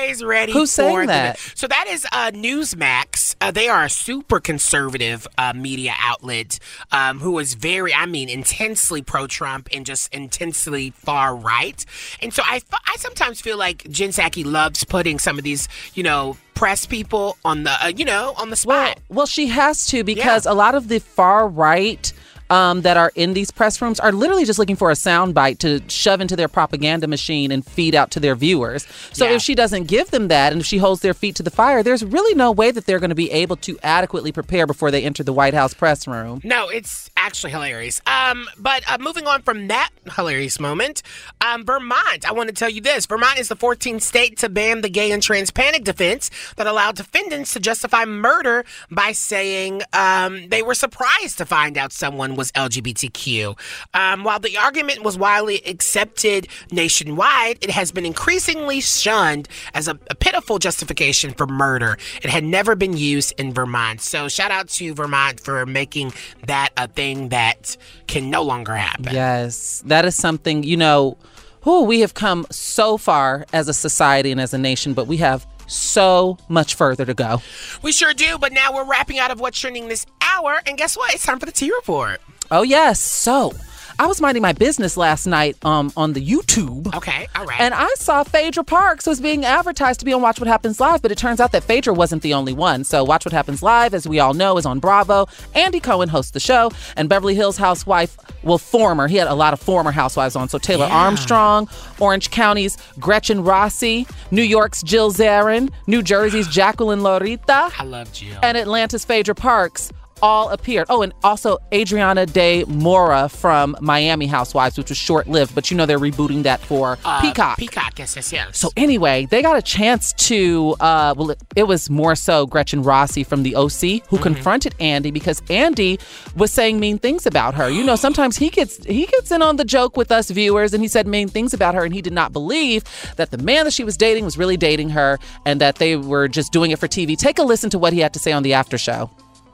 Always 0.00 0.24
ready 0.24 0.52
Who's 0.52 0.70
for 0.70 0.82
saying 0.82 1.00
the 1.00 1.06
that? 1.08 1.22
mess. 1.34 1.52
So 1.56 1.66
that 1.66 1.86
is 1.86 2.06
uh, 2.10 2.30
Newsmax. 2.30 3.36
Uh, 3.38 3.50
they 3.50 3.68
are 3.68 3.84
a 3.84 3.90
super 3.90 4.40
conservative 4.40 5.28
uh, 5.36 5.52
media 5.54 5.92
outlet 5.98 6.58
um, 6.90 7.20
who 7.20 7.38
is 7.38 7.52
very, 7.52 7.92
I 7.92 8.06
mean, 8.06 8.30
intensely 8.30 9.02
pro-Trump 9.02 9.68
and 9.74 9.84
just 9.84 10.12
intensely 10.14 10.90
far 10.90 11.36
right. 11.36 11.84
And 12.22 12.32
so 12.32 12.42
I, 12.46 12.62
I 12.72 12.96
sometimes 12.96 13.42
feel 13.42 13.58
like 13.58 13.90
Jen 13.90 14.08
Psaki 14.08 14.44
loves 14.44 14.84
putting 14.84 15.18
some 15.18 15.36
of 15.36 15.44
these, 15.44 15.68
you 15.92 16.02
know, 16.02 16.38
press 16.54 16.86
people 16.86 17.36
on 17.44 17.64
the, 17.64 17.72
uh, 17.84 17.88
you 17.88 18.06
know, 18.06 18.32
on 18.38 18.48
the 18.48 18.56
spot. 18.56 19.00
Well, 19.10 19.26
she 19.26 19.48
has 19.48 19.86
to 19.88 20.02
because 20.02 20.46
a 20.46 20.54
lot 20.54 20.74
of 20.74 20.88
the 20.88 21.00
far 21.00 21.46
right 21.46 22.10
um, 22.50 22.82
that 22.82 22.96
are 22.96 23.12
in 23.14 23.32
these 23.34 23.50
press 23.50 23.80
rooms 23.80 24.00
are 24.00 24.12
literally 24.12 24.44
just 24.44 24.58
looking 24.58 24.76
for 24.76 24.90
a 24.90 24.94
soundbite 24.94 25.58
to 25.58 25.80
shove 25.88 26.20
into 26.20 26.36
their 26.36 26.48
propaganda 26.48 27.06
machine 27.06 27.50
and 27.52 27.64
feed 27.64 27.94
out 27.94 28.10
to 28.12 28.20
their 28.20 28.34
viewers. 28.34 28.86
So 29.12 29.26
Yeah. 29.26 29.36
if 29.36 29.42
she 29.42 29.54
doesn't 29.54 29.84
give 29.84 30.10
them 30.10 30.28
that 30.28 30.52
and 30.52 30.60
if 30.60 30.66
she 30.66 30.78
holds 30.78 31.00
their 31.02 31.14
feet 31.14 31.36
to 31.36 31.42
the 31.42 31.50
fire, 31.50 31.82
there's 31.82 32.04
really 32.04 32.34
no 32.34 32.50
way 32.50 32.70
that 32.70 32.86
they're 32.86 32.98
going 32.98 33.10
to 33.10 33.14
be 33.14 33.30
able 33.30 33.56
to 33.56 33.78
adequately 33.82 34.32
prepare 34.32 34.66
before 34.66 34.90
they 34.90 35.02
enter 35.04 35.22
the 35.22 35.32
White 35.32 35.54
House 35.54 35.74
press 35.74 36.06
room. 36.08 36.40
No, 36.44 36.68
it's 36.68 37.09
actually 37.20 37.52
hilarious. 37.52 38.00
Um, 38.06 38.48
but 38.58 38.82
uh, 38.90 38.98
moving 38.98 39.26
on 39.26 39.42
from 39.42 39.68
that 39.68 39.90
hilarious 40.16 40.58
moment, 40.58 41.02
um, 41.40 41.64
Vermont. 41.64 42.28
I 42.28 42.32
want 42.32 42.48
to 42.48 42.54
tell 42.54 42.70
you 42.70 42.80
this: 42.80 43.06
Vermont 43.06 43.38
is 43.38 43.48
the 43.48 43.56
14th 43.56 44.02
state 44.02 44.38
to 44.38 44.48
ban 44.48 44.80
the 44.80 44.88
gay 44.88 45.12
and 45.12 45.22
trans 45.22 45.50
panic 45.50 45.84
defense 45.84 46.30
that 46.56 46.66
allowed 46.66 46.96
defendants 46.96 47.52
to 47.52 47.60
justify 47.60 48.04
murder 48.04 48.64
by 48.90 49.12
saying 49.12 49.82
um, 49.92 50.48
they 50.48 50.62
were 50.62 50.74
surprised 50.74 51.38
to 51.38 51.46
find 51.46 51.76
out 51.76 51.92
someone 51.92 52.36
was 52.36 52.50
LGBTQ. 52.52 53.58
Um, 53.94 54.24
while 54.24 54.40
the 54.40 54.56
argument 54.56 55.02
was 55.02 55.18
widely 55.18 55.62
accepted 55.66 56.48
nationwide, 56.72 57.58
it 57.60 57.70
has 57.70 57.92
been 57.92 58.06
increasingly 58.06 58.80
shunned 58.80 59.48
as 59.74 59.88
a, 59.88 59.98
a 60.08 60.14
pitiful 60.14 60.58
justification 60.58 61.32
for 61.32 61.46
murder. 61.46 61.98
It 62.22 62.30
had 62.30 62.44
never 62.44 62.74
been 62.74 62.96
used 62.96 63.34
in 63.38 63.52
Vermont. 63.52 64.00
So 64.00 64.28
shout 64.28 64.50
out 64.50 64.68
to 64.68 64.94
Vermont 64.94 65.40
for 65.40 65.66
making 65.66 66.12
that 66.46 66.70
a 66.76 66.88
thing 66.88 67.09
that 67.30 67.76
can 68.06 68.30
no 68.30 68.42
longer 68.42 68.74
happen. 68.74 69.12
Yes, 69.12 69.82
that 69.86 70.04
is 70.04 70.14
something, 70.14 70.62
you 70.62 70.76
know, 70.76 71.16
who 71.62 71.84
we 71.84 72.00
have 72.00 72.14
come 72.14 72.46
so 72.50 72.96
far 72.96 73.46
as 73.52 73.68
a 73.68 73.74
society 73.74 74.30
and 74.30 74.40
as 74.40 74.54
a 74.54 74.58
nation, 74.58 74.94
but 74.94 75.06
we 75.06 75.18
have 75.18 75.46
so 75.66 76.38
much 76.48 76.74
further 76.74 77.04
to 77.04 77.14
go. 77.14 77.42
We 77.82 77.92
sure 77.92 78.12
do, 78.14 78.38
but 78.38 78.52
now 78.52 78.74
we're 78.74 78.84
wrapping 78.84 79.18
out 79.18 79.30
of 79.30 79.40
what's 79.40 79.58
trending 79.58 79.88
this 79.88 80.06
hour, 80.20 80.60
and 80.66 80.76
guess 80.76 80.96
what? 80.96 81.14
It's 81.14 81.24
time 81.24 81.38
for 81.38 81.46
the 81.46 81.52
T 81.52 81.70
report. 81.70 82.20
Oh 82.50 82.62
yes. 82.62 83.00
So 83.00 83.52
I 84.00 84.06
was 84.06 84.18
minding 84.18 84.40
my 84.40 84.54
business 84.54 84.96
last 84.96 85.26
night 85.26 85.62
um, 85.62 85.92
on 85.94 86.14
the 86.14 86.26
YouTube. 86.26 86.94
Okay, 86.96 87.26
all 87.36 87.44
right. 87.44 87.60
And 87.60 87.74
I 87.74 87.86
saw 87.96 88.24
Phaedra 88.24 88.64
Parks 88.64 89.06
was 89.06 89.20
being 89.20 89.44
advertised 89.44 90.00
to 90.00 90.06
be 90.06 90.12
on 90.14 90.22
Watch 90.22 90.40
What 90.40 90.46
Happens 90.48 90.80
Live, 90.80 91.02
but 91.02 91.12
it 91.12 91.18
turns 91.18 91.38
out 91.38 91.52
that 91.52 91.64
Phaedra 91.64 91.92
wasn't 91.92 92.22
the 92.22 92.32
only 92.32 92.54
one. 92.54 92.82
So 92.84 93.04
Watch 93.04 93.26
What 93.26 93.32
Happens 93.34 93.62
Live, 93.62 93.92
as 93.92 94.08
we 94.08 94.18
all 94.18 94.32
know, 94.32 94.56
is 94.56 94.64
on 94.64 94.78
Bravo. 94.78 95.26
Andy 95.54 95.80
Cohen 95.80 96.08
hosts 96.08 96.30
the 96.30 96.40
show, 96.40 96.70
and 96.96 97.10
Beverly 97.10 97.34
Hills 97.34 97.58
housewife, 97.58 98.16
well, 98.42 98.56
former, 98.56 99.06
he 99.06 99.16
had 99.16 99.28
a 99.28 99.34
lot 99.34 99.52
of 99.52 99.60
former 99.60 99.90
housewives 99.92 100.34
on. 100.34 100.48
So 100.48 100.56
Taylor 100.56 100.86
Yeah. 100.86 100.96
Armstrong, 100.96 101.68
Orange 101.98 102.30
County's 102.30 102.78
Gretchen 102.98 103.44
Rossi, 103.44 104.06
New 104.30 104.40
York's 104.42 104.82
Jill 104.82 105.12
Zarin, 105.12 105.70
New 105.86 106.02
Jersey's 106.02 106.48
Jacqueline 106.48 107.00
Laurita, 107.00 107.70
I 107.78 107.84
love 107.84 108.10
Jill. 108.14 108.38
and 108.42 108.56
Atlanta's 108.56 109.04
Phaedra 109.04 109.34
Parks 109.34 109.92
all 110.22 110.50
appeared. 110.50 110.86
Oh, 110.90 111.02
and 111.02 111.12
also 111.22 111.58
Adriana 111.72 112.26
de 112.26 112.64
Moura 112.64 113.30
from 113.30 113.76
Miami 113.80 114.26
Housewives, 114.26 114.76
which 114.78 114.88
was 114.90 114.98
short 114.98 115.28
lived, 115.28 115.54
but 115.54 115.70
you 115.70 115.76
know 115.76 115.86
they're 115.86 115.98
rebooting 115.98 116.42
that 116.44 116.60
for 116.60 116.98
Uh, 117.04 117.20
Peacock. 117.20 117.58
Peacock, 117.58 117.98
yes, 117.98 118.16
yes, 118.16 118.32
yes. 118.32 118.58
So 118.58 118.70
anyway, 118.76 119.26
they 119.30 119.42
got 119.42 119.56
a 119.56 119.62
chance 119.62 120.12
to. 120.14 120.76
Uh, 120.80 121.14
well, 121.16 121.34
it, 121.56 121.64
was 121.64 121.88
more 121.90 122.14
so 122.14 122.46
Gretchen 122.46 122.82
Rossi 122.82 123.22
from 123.24 123.42
the 123.42 123.54
OC 123.56 123.70
who 124.08 124.16
Mm-hmm. 124.20 124.22
confronted 124.22 124.74
Andy 124.80 125.10
because 125.10 125.40
Andy 125.50 125.98
was 126.36 126.50
saying 126.52 126.80
mean 126.80 126.98
things 126.98 127.26
about 127.26 127.54
her. 127.54 127.68
You 127.70 127.84
know, 127.84 127.96
sometimes 128.06 128.36
he 128.36 128.50
gets 128.50 128.84
he 128.84 129.06
gets 129.06 129.30
in 129.30 129.42
on 129.42 129.56
the 129.56 129.64
joke 129.64 129.96
with 129.96 130.10
us 130.12 130.30
viewers, 130.30 130.74
and 130.74 130.82
he 130.82 130.88
said 130.88 131.06
mean 131.06 131.28
things 131.28 131.54
about 131.54 131.74
her, 131.74 131.84
and 131.84 131.94
he 131.94 132.02
did 132.02 132.12
not 132.12 132.32
believe 132.32 132.84
that 133.16 133.30
the 133.30 133.38
man 133.38 133.64
that 133.64 133.72
she 133.72 133.84
was 133.84 133.96
dating 133.96 134.24
was 134.24 134.36
really 134.36 134.56
dating 134.56 134.90
her, 134.90 135.18
and 135.46 135.60
that 135.60 135.76
they 135.76 135.96
were 135.96 136.28
just 136.28 136.52
doing 136.52 136.70
it 136.70 136.78
for 136.78 136.88
TV. 136.88 137.16
Take 137.16 137.38
a 137.38 137.42
listen 137.42 137.70
to 137.70 137.78
what 137.78 137.92
he 137.92 138.00
had 138.00 138.12
to 138.14 138.18
say 138.18 138.32
on 138.32 138.42
the 138.42 138.54
after 138.54 138.76
show. 138.78 139.10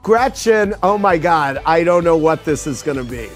Gretchen, 0.07 0.73
oh 0.83 0.97
my 0.97 1.17
God, 1.17 1.61
I 1.65 1.83
don't 1.83 2.05
know 2.05 2.15
what 2.15 2.45
this 2.45 2.65
is 2.65 2.81
going 2.81 2.95
to 2.95 3.03
be. 3.03 3.29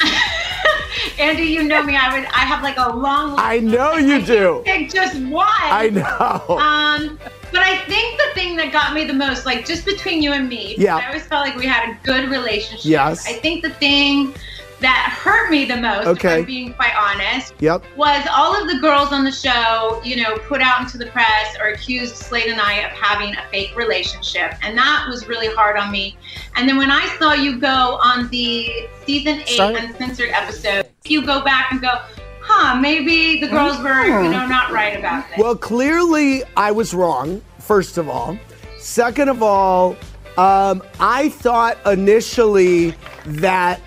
Andy, 1.20 1.44
you 1.44 1.64
know 1.64 1.84
me. 1.84 1.98
I 1.98 2.18
would. 2.18 2.26
I 2.28 2.46
have 2.46 2.64
like 2.64 2.78
a 2.78 2.96
long. 2.96 3.36
I 3.38 3.60
know 3.60 3.96
you 3.96 4.22
do. 4.22 4.62
Pick 4.64 4.90
just 4.90 5.22
one. 5.24 5.46
I 5.50 5.90
know. 5.90 6.58
Um, 6.58 7.20
but 7.52 7.60
I 7.60 7.76
think 7.88 8.18
the 8.22 8.40
thing 8.40 8.56
that 8.56 8.72
got 8.72 8.94
me 8.94 9.04
the 9.04 9.12
most, 9.12 9.46
like 9.46 9.66
just 9.66 9.84
between 9.84 10.24
you 10.24 10.32
and 10.32 10.48
me, 10.48 10.76
Yeah. 10.78 10.96
I 10.96 11.08
always 11.08 11.24
felt 11.24 11.46
like 11.46 11.58
we 11.58 11.66
had 11.66 11.90
a 11.90 12.00
good 12.04 12.30
relationship. 12.30 12.86
Yes. 12.86 13.28
I 13.28 13.34
think 13.34 13.64
the 13.64 13.72
thing 13.72 14.34
that 14.82 15.16
hurt 15.24 15.50
me 15.52 15.66
the 15.66 15.78
most, 15.78 16.08
Okay. 16.08 16.34
if 16.34 16.40
I'm 16.40 16.46
being 16.46 16.74
quite 16.74 16.94
honest, 17.00 17.54
Yep. 17.60 17.84
was 17.96 18.26
all 18.32 18.60
of 18.60 18.68
the 18.68 18.80
girls 18.80 19.12
on 19.14 19.24
the 19.24 19.32
show, 19.32 20.02
you 20.04 20.22
know, 20.22 20.36
put 20.48 20.60
out 20.62 20.82
into 20.82 20.98
the 20.98 21.06
press 21.08 21.56
or 21.60 21.68
accused 21.70 22.16
Slade 22.18 22.48
and 22.48 22.60
I 22.60 22.74
of 22.80 22.92
having 22.92 23.36
a 23.36 23.44
fake 23.52 23.76
relationship. 23.76 24.54
And 24.64 24.78
that 24.78 25.06
was 25.08 25.28
really 25.28 25.48
hard 25.48 25.78
on 25.78 25.92
me. 25.92 26.18
And 26.56 26.68
then 26.68 26.78
when 26.78 26.92
I 26.92 27.06
saw 27.20 27.34
you 27.34 27.60
go 27.60 28.00
on 28.04 28.28
the 28.30 28.88
season 29.06 29.42
eight 29.42 29.58
Sorry. 29.58 29.76
uncensored 29.76 30.30
episode, 30.32 30.88
you 31.06 31.26
go 31.26 31.42
back 31.42 31.72
and 31.72 31.80
go, 31.82 32.00
huh, 32.42 32.76
maybe 32.80 33.40
the 33.40 33.48
girls 33.48 33.78
were, 33.80 34.04
you 34.24 34.30
know, 34.32 34.48
not 34.48 34.72
right 34.72 34.98
about 34.98 35.28
this. 35.30 35.38
Well, 35.38 35.56
clearly 35.56 36.44
I 36.58 36.72
was 36.72 36.94
wrong, 36.94 37.42
first 37.60 37.98
of 37.98 38.10
all. 38.10 38.38
Second 38.80 39.30
of 39.30 39.44
all, 39.44 39.96
um, 40.38 40.82
I 41.00 41.30
thought 41.30 41.78
initially 41.86 42.96
that 43.26 43.80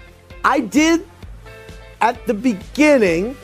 I 0.45 0.61
did 0.61 1.07
at 2.03 2.27
the 2.27 2.35
beginning 2.35 3.35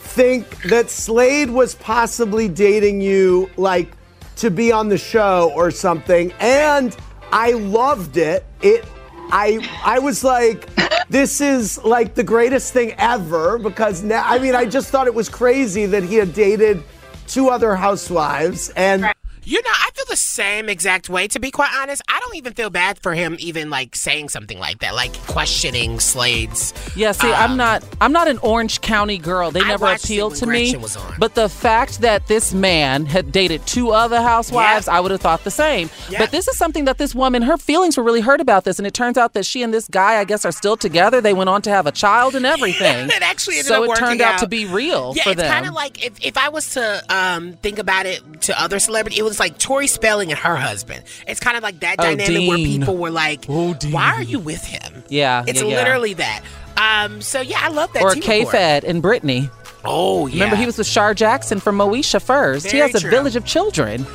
think 0.00 0.62
that 0.64 0.90
Slade 0.90 1.48
was 1.48 1.76
possibly 1.76 2.48
dating 2.48 3.00
you 3.00 3.48
like 3.56 3.92
to 4.36 4.50
be 4.50 4.72
on 4.72 4.88
the 4.88 4.98
show 4.98 5.52
or 5.54 5.70
something 5.70 6.32
and 6.40 6.96
I 7.32 7.52
loved 7.52 8.16
it. 8.16 8.44
It 8.62 8.84
I 9.30 9.64
I 9.84 10.00
was 10.00 10.24
like 10.24 10.68
this 11.08 11.40
is 11.40 11.78
like 11.84 12.14
the 12.14 12.24
greatest 12.24 12.72
thing 12.72 12.94
ever 12.98 13.56
because 13.56 14.02
now 14.02 14.24
I 14.26 14.40
mean 14.40 14.56
I 14.56 14.64
just 14.64 14.90
thought 14.90 15.06
it 15.06 15.14
was 15.14 15.28
crazy 15.28 15.86
that 15.86 16.02
he 16.02 16.16
had 16.16 16.34
dated 16.34 16.82
two 17.28 17.48
other 17.48 17.76
housewives 17.76 18.70
and 18.70 19.06
You 19.50 19.60
know, 19.62 19.70
I 19.72 19.90
feel 19.94 20.04
the 20.08 20.16
same 20.16 20.68
exact 20.68 21.08
way. 21.08 21.26
To 21.26 21.40
be 21.40 21.50
quite 21.50 21.72
honest, 21.76 22.02
I 22.06 22.20
don't 22.20 22.36
even 22.36 22.52
feel 22.52 22.70
bad 22.70 23.00
for 23.02 23.14
him 23.14 23.34
even 23.40 23.68
like 23.68 23.96
saying 23.96 24.28
something 24.28 24.60
like 24.60 24.78
that, 24.78 24.94
like 24.94 25.12
questioning 25.26 25.98
Slade's. 25.98 26.72
Yeah, 26.94 27.10
see, 27.10 27.32
I'm 27.32 27.56
not 27.56 27.82
I'm 28.00 28.12
not 28.12 28.28
an 28.28 28.38
Orange 28.44 28.80
County 28.80 29.18
girl. 29.18 29.50
They 29.50 29.58
I 29.60 29.66
never 29.66 29.92
appealed 29.92 30.36
to 30.36 30.46
me. 30.46 30.66
Gretchen 30.70 30.82
was 30.82 30.96
on. 30.96 31.14
But 31.18 31.34
the 31.34 31.48
fact 31.48 32.00
that 32.02 32.28
this 32.28 32.54
man 32.54 33.06
had 33.06 33.32
dated 33.32 33.66
two 33.66 33.90
other 33.90 34.22
housewives, 34.22 34.86
I 34.86 35.00
would 35.00 35.10
have 35.10 35.20
thought 35.20 35.42
the 35.42 35.50
same. 35.50 35.90
But 36.16 36.30
this 36.30 36.46
is 36.46 36.56
something 36.56 36.84
that 36.84 36.98
this 36.98 37.12
woman, 37.12 37.42
her 37.42 37.56
feelings 37.56 37.96
were 37.96 38.04
really 38.04 38.20
hurt 38.20 38.40
about 38.40 38.62
this, 38.62 38.78
and 38.78 38.86
it 38.86 38.94
turns 38.94 39.18
out 39.18 39.32
that 39.32 39.44
she 39.44 39.64
and 39.64 39.74
this 39.74 39.88
guy, 39.88 40.20
I 40.20 40.24
guess, 40.24 40.44
are 40.44 40.52
still 40.52 40.76
together. 40.76 41.20
They 41.20 41.34
went 41.34 41.50
on 41.50 41.60
to 41.62 41.70
have 41.70 41.88
a 41.88 41.92
child 41.92 42.36
and 42.36 42.46
everything. 42.46 43.08
it 43.10 43.22
actually 43.22 43.54
ended 43.56 43.66
so 43.66 43.82
it 43.82 43.96
turned 43.96 44.20
out, 44.20 44.34
out. 44.34 44.40
to 44.42 44.46
be 44.46 44.66
real 44.66 45.12
Yeah, 45.16 45.24
for 45.24 45.34
them. 45.34 45.50
kind 45.50 45.66
of 45.66 45.74
like 45.74 46.06
if, 46.06 46.24
if 46.24 46.38
I 46.38 46.50
was 46.50 46.74
to 46.74 47.02
um, 47.08 47.54
think 47.54 47.80
about 47.80 48.06
it 48.06 48.42
to 48.42 48.62
other 48.62 48.78
celebrities, 48.78 49.18
it 49.18 49.24
was 49.24 49.39
like 49.40 49.58
Tori 49.58 49.86
Spelling 49.88 50.30
and 50.30 50.38
her 50.38 50.54
husband. 50.56 51.02
It's 51.26 51.40
kind 51.40 51.56
of 51.56 51.62
like 51.62 51.80
that 51.80 51.96
Oh, 51.98 52.02
dynamic 52.04 52.48
where 52.48 52.58
people 52.58 52.96
were 52.96 53.10
like, 53.10 53.46
"Why 53.46 54.12
are 54.14 54.22
you 54.22 54.38
with 54.38 54.64
him?" 54.64 55.02
yeah, 55.08 55.42
It's 55.46 55.60
yeah, 55.60 55.66
yeah. 55.68 55.76
literally 55.76 56.14
that. 56.14 56.42
Um, 56.76 57.20
so 57.20 57.40
yeah, 57.40 57.58
I 57.62 57.68
love 57.68 57.92
that. 57.94 58.02
or 58.02 58.14
K 58.14 58.40
report. 58.40 58.52
Fed 58.54 58.84
and 58.84 59.02
Brittany. 59.02 59.50
Oh 59.84 60.26
yeah. 60.26 60.34
Remember, 60.34 60.56
he 60.56 60.66
was 60.66 60.78
with 60.78 60.86
Shar 60.86 61.14
Jackson 61.14 61.58
from 61.58 61.76
Moesha 61.78 62.22
first. 62.22 62.66
he 62.66 62.78
Very 62.78 62.90
has 62.90 62.94
a 62.94 63.00
true. 63.00 63.10
village 63.10 63.34
of 63.36 63.44
children. 63.44 64.06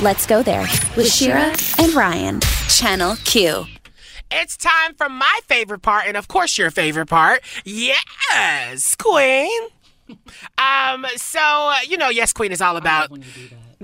Let's 0.00 0.26
go 0.26 0.42
there 0.42 0.66
with 0.96 1.10
Shira 1.12 1.54
and 1.78 1.92
Ryan. 1.94 2.40
Channel 2.68 3.16
Q. 3.24 3.66
It's 4.30 4.56
time 4.56 4.94
for 4.96 5.08
my 5.08 5.38
favorite 5.46 5.82
part, 5.82 6.06
and 6.06 6.16
of 6.16 6.28
course 6.28 6.58
your 6.58 6.70
favorite 6.70 7.06
part. 7.06 7.42
Yes, 7.64 8.94
Queen. 8.96 9.50
Um, 10.56 11.04
so 11.16 11.40
uh, 11.40 11.78
you 11.88 11.96
know, 11.96 12.10
Yes 12.10 12.32
Queen 12.32 12.52
is 12.52 12.60
all 12.60 12.76
about. 12.76 13.10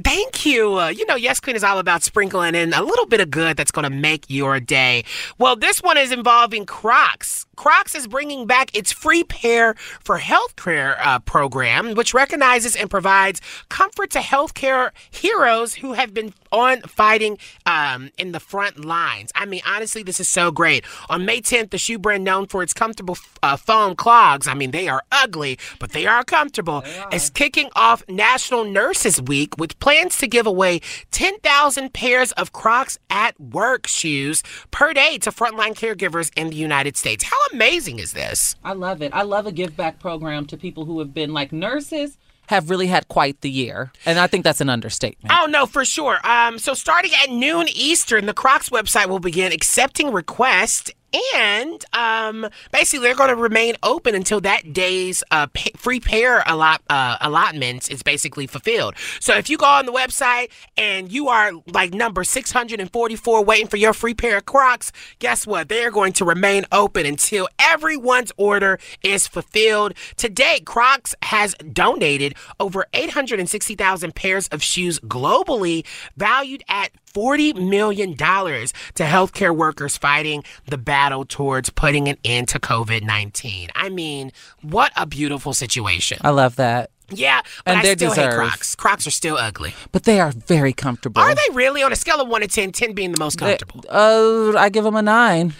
Thank 0.00 0.46
you. 0.46 0.78
Uh, 0.78 0.88
you 0.88 1.04
know, 1.04 1.16
Yes 1.16 1.38
Queen 1.38 1.54
is 1.54 1.62
all 1.62 1.78
about 1.78 2.02
sprinkling 2.02 2.54
in 2.54 2.72
a 2.72 2.82
little 2.82 3.04
bit 3.06 3.20
of 3.20 3.30
good 3.30 3.58
that's 3.58 3.70
going 3.70 3.84
to 3.84 3.90
make 3.90 4.24
your 4.28 4.58
day. 4.58 5.04
Well, 5.38 5.54
this 5.54 5.82
one 5.82 5.98
is 5.98 6.12
involving 6.12 6.64
Crocs. 6.64 7.46
Crocs 7.56 7.94
is 7.94 8.06
bringing 8.06 8.46
back 8.46 8.74
its 8.76 8.90
free 8.92 9.24
pair 9.24 9.74
for 10.00 10.18
healthcare 10.18 10.96
uh, 11.00 11.18
program, 11.20 11.94
which 11.94 12.14
recognizes 12.14 12.74
and 12.74 12.90
provides 12.90 13.40
comfort 13.68 14.10
to 14.10 14.18
healthcare 14.20 14.90
heroes 15.10 15.74
who 15.74 15.92
have 15.92 16.14
been 16.14 16.32
on 16.50 16.80
fighting 16.82 17.38
um, 17.66 18.10
in 18.18 18.32
the 18.32 18.40
front 18.40 18.84
lines. 18.84 19.32
I 19.34 19.46
mean, 19.46 19.60
honestly, 19.66 20.02
this 20.02 20.20
is 20.20 20.28
so 20.28 20.50
great. 20.50 20.84
On 21.08 21.24
May 21.24 21.40
10th, 21.40 21.70
the 21.70 21.78
shoe 21.78 21.98
brand 21.98 22.24
known 22.24 22.46
for 22.46 22.62
its 22.62 22.72
comfortable 22.72 23.16
uh, 23.42 23.56
foam 23.56 23.94
clogs, 23.96 24.46
I 24.46 24.54
mean, 24.54 24.70
they 24.70 24.88
are 24.88 25.02
ugly, 25.10 25.58
but 25.78 25.92
they 25.92 26.06
are 26.06 26.24
comfortable, 26.24 26.84
is 27.12 27.30
kicking 27.30 27.70
off 27.74 28.02
National 28.08 28.64
Nurses 28.64 29.20
Week 29.20 29.56
with 29.58 29.78
plans 29.78 30.18
to 30.18 30.26
give 30.26 30.46
away 30.46 30.80
10,000 31.10 31.92
pairs 31.92 32.32
of 32.32 32.52
Crocs 32.52 32.98
at 33.10 33.38
work 33.40 33.86
shoes 33.86 34.42
per 34.70 34.92
day 34.92 35.18
to 35.18 35.30
frontline 35.30 35.74
caregivers 35.74 36.30
in 36.36 36.50
the 36.50 36.56
United 36.56 36.96
States. 36.96 37.24
How 37.24 37.41
amazing 37.52 37.98
is 37.98 38.12
this? 38.12 38.56
I 38.64 38.72
love 38.72 39.02
it. 39.02 39.12
I 39.14 39.22
love 39.22 39.46
a 39.46 39.52
give 39.52 39.76
back 39.76 39.98
program 39.98 40.46
to 40.46 40.56
people 40.56 40.84
who 40.84 40.98
have 40.98 41.12
been 41.14 41.32
like 41.32 41.52
nurses, 41.52 42.18
have 42.48 42.70
really 42.70 42.86
had 42.88 43.08
quite 43.08 43.40
the 43.40 43.50
year. 43.50 43.92
And 44.04 44.18
I 44.18 44.26
think 44.26 44.44
that's 44.44 44.60
an 44.60 44.68
understatement. 44.68 45.34
Oh 45.38 45.46
no, 45.46 45.66
for 45.66 45.84
sure. 45.84 46.18
Um, 46.26 46.58
so 46.58 46.74
starting 46.74 47.12
at 47.22 47.30
noon 47.30 47.66
Eastern, 47.74 48.26
the 48.26 48.34
Crocs 48.34 48.68
website 48.68 49.06
will 49.06 49.20
begin 49.20 49.52
accepting 49.52 50.12
requests. 50.12 50.90
And 51.34 51.84
um, 51.92 52.48
basically, 52.72 53.06
they're 53.06 53.16
going 53.16 53.28
to 53.28 53.36
remain 53.36 53.76
open 53.82 54.14
until 54.14 54.40
that 54.42 54.72
day's 54.72 55.22
uh, 55.30 55.46
pa 55.48 55.70
free 55.76 56.00
pair 56.00 56.42
allot 56.46 56.82
uh, 56.88 57.18
allotment 57.20 57.90
is 57.90 58.02
basically 58.02 58.46
fulfilled. 58.46 58.94
So 59.20 59.36
if 59.36 59.50
you 59.50 59.58
go 59.58 59.66
on 59.66 59.86
the 59.86 59.92
website 59.92 60.50
and 60.76 61.10
you 61.12 61.28
are 61.28 61.52
like 61.72 61.92
number 61.92 62.24
644 62.24 63.44
waiting 63.44 63.66
for 63.66 63.76
your 63.76 63.92
free 63.92 64.14
pair 64.14 64.38
of 64.38 64.46
Crocs, 64.46 64.92
guess 65.18 65.46
what? 65.46 65.68
They're 65.68 65.90
going 65.90 66.12
to 66.14 66.24
remain 66.24 66.64
open 66.72 67.06
until 67.06 67.48
everyone's 67.58 68.32
order 68.36 68.78
is 69.02 69.26
fulfilled. 69.26 69.94
To 70.16 70.28
date, 70.28 70.64
Crocs 70.64 71.14
has 71.22 71.54
donated 71.72 72.34
over 72.58 72.86
860,000 72.92 74.14
pairs 74.14 74.48
of 74.48 74.62
shoes 74.62 74.98
globally, 75.00 75.84
valued 76.16 76.62
at 76.68 76.90
$40 77.14 77.68
million 77.68 78.16
to 78.16 79.02
healthcare 79.04 79.54
workers 79.56 79.96
fighting 79.96 80.42
the 80.66 80.78
battle 80.78 81.24
towards 81.24 81.70
putting 81.70 82.08
an 82.08 82.16
end 82.24 82.48
to 82.48 82.58
COVID 82.58 83.02
19. 83.02 83.68
I 83.74 83.88
mean, 83.88 84.32
what 84.62 84.92
a 84.96 85.06
beautiful 85.06 85.52
situation. 85.52 86.18
I 86.22 86.30
love 86.30 86.56
that. 86.56 86.90
Yeah, 87.14 87.42
but 87.66 87.72
And 87.72 87.78
I 87.80 87.82
they 87.82 87.94
still 87.96 88.12
hate 88.12 88.24
deserve- 88.24 88.34
Crocs. 88.34 88.74
Crocs 88.74 89.06
are 89.06 89.10
still 89.10 89.36
ugly. 89.36 89.74
But 89.92 90.04
they 90.04 90.18
are 90.18 90.32
very 90.32 90.72
comfortable. 90.72 91.20
Are 91.20 91.34
they 91.34 91.42
really 91.52 91.82
on 91.82 91.92
a 91.92 91.96
scale 91.96 92.20
of 92.22 92.28
1 92.28 92.40
to 92.40 92.46
10, 92.48 92.72
10 92.72 92.94
being 92.94 93.12
the 93.12 93.18
most 93.18 93.38
They- 93.38 93.56
comfortable? 93.58 93.84
Uh, 93.90 94.56
I 94.58 94.70
give 94.70 94.84
them 94.84 94.96
a 94.96 95.02
nine. 95.02 95.52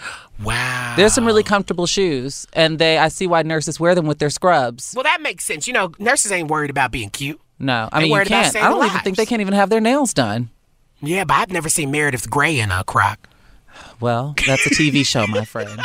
Wow. 0.42 0.94
There's 0.96 1.12
some 1.12 1.26
really 1.26 1.42
comfortable 1.42 1.86
shoes, 1.86 2.46
and 2.54 2.78
they 2.78 2.96
I 2.98 3.08
see 3.08 3.26
why 3.26 3.42
nurses 3.42 3.78
wear 3.78 3.94
them 3.94 4.06
with 4.06 4.18
their 4.18 4.30
scrubs. 4.30 4.92
Well, 4.96 5.04
that 5.04 5.20
makes 5.20 5.44
sense. 5.44 5.66
You 5.66 5.74
know, 5.74 5.92
nurses 5.98 6.32
ain't 6.32 6.50
worried 6.50 6.70
about 6.70 6.90
being 6.90 7.10
cute. 7.10 7.38
No, 7.58 7.88
I 7.92 7.98
They 8.00 8.04
mean 8.08 8.18
you 8.18 8.24
can't. 8.24 8.56
I 8.56 8.68
don't 8.70 8.84
even 8.86 9.00
think 9.02 9.16
they 9.18 9.26
can't 9.26 9.40
even 9.42 9.54
have 9.54 9.68
their 9.68 9.80
nails 9.80 10.14
done. 10.14 10.48
Yeah, 11.02 11.24
but 11.24 11.34
I've 11.34 11.50
never 11.50 11.68
seen 11.68 11.90
Meredith 11.90 12.30
Grey 12.30 12.58
in 12.60 12.70
a 12.70 12.84
Croc. 12.84 13.28
Well, 14.00 14.34
that's 14.46 14.66
a 14.66 14.70
TV 14.70 15.04
show, 15.06 15.26
my 15.26 15.44
friend, 15.44 15.80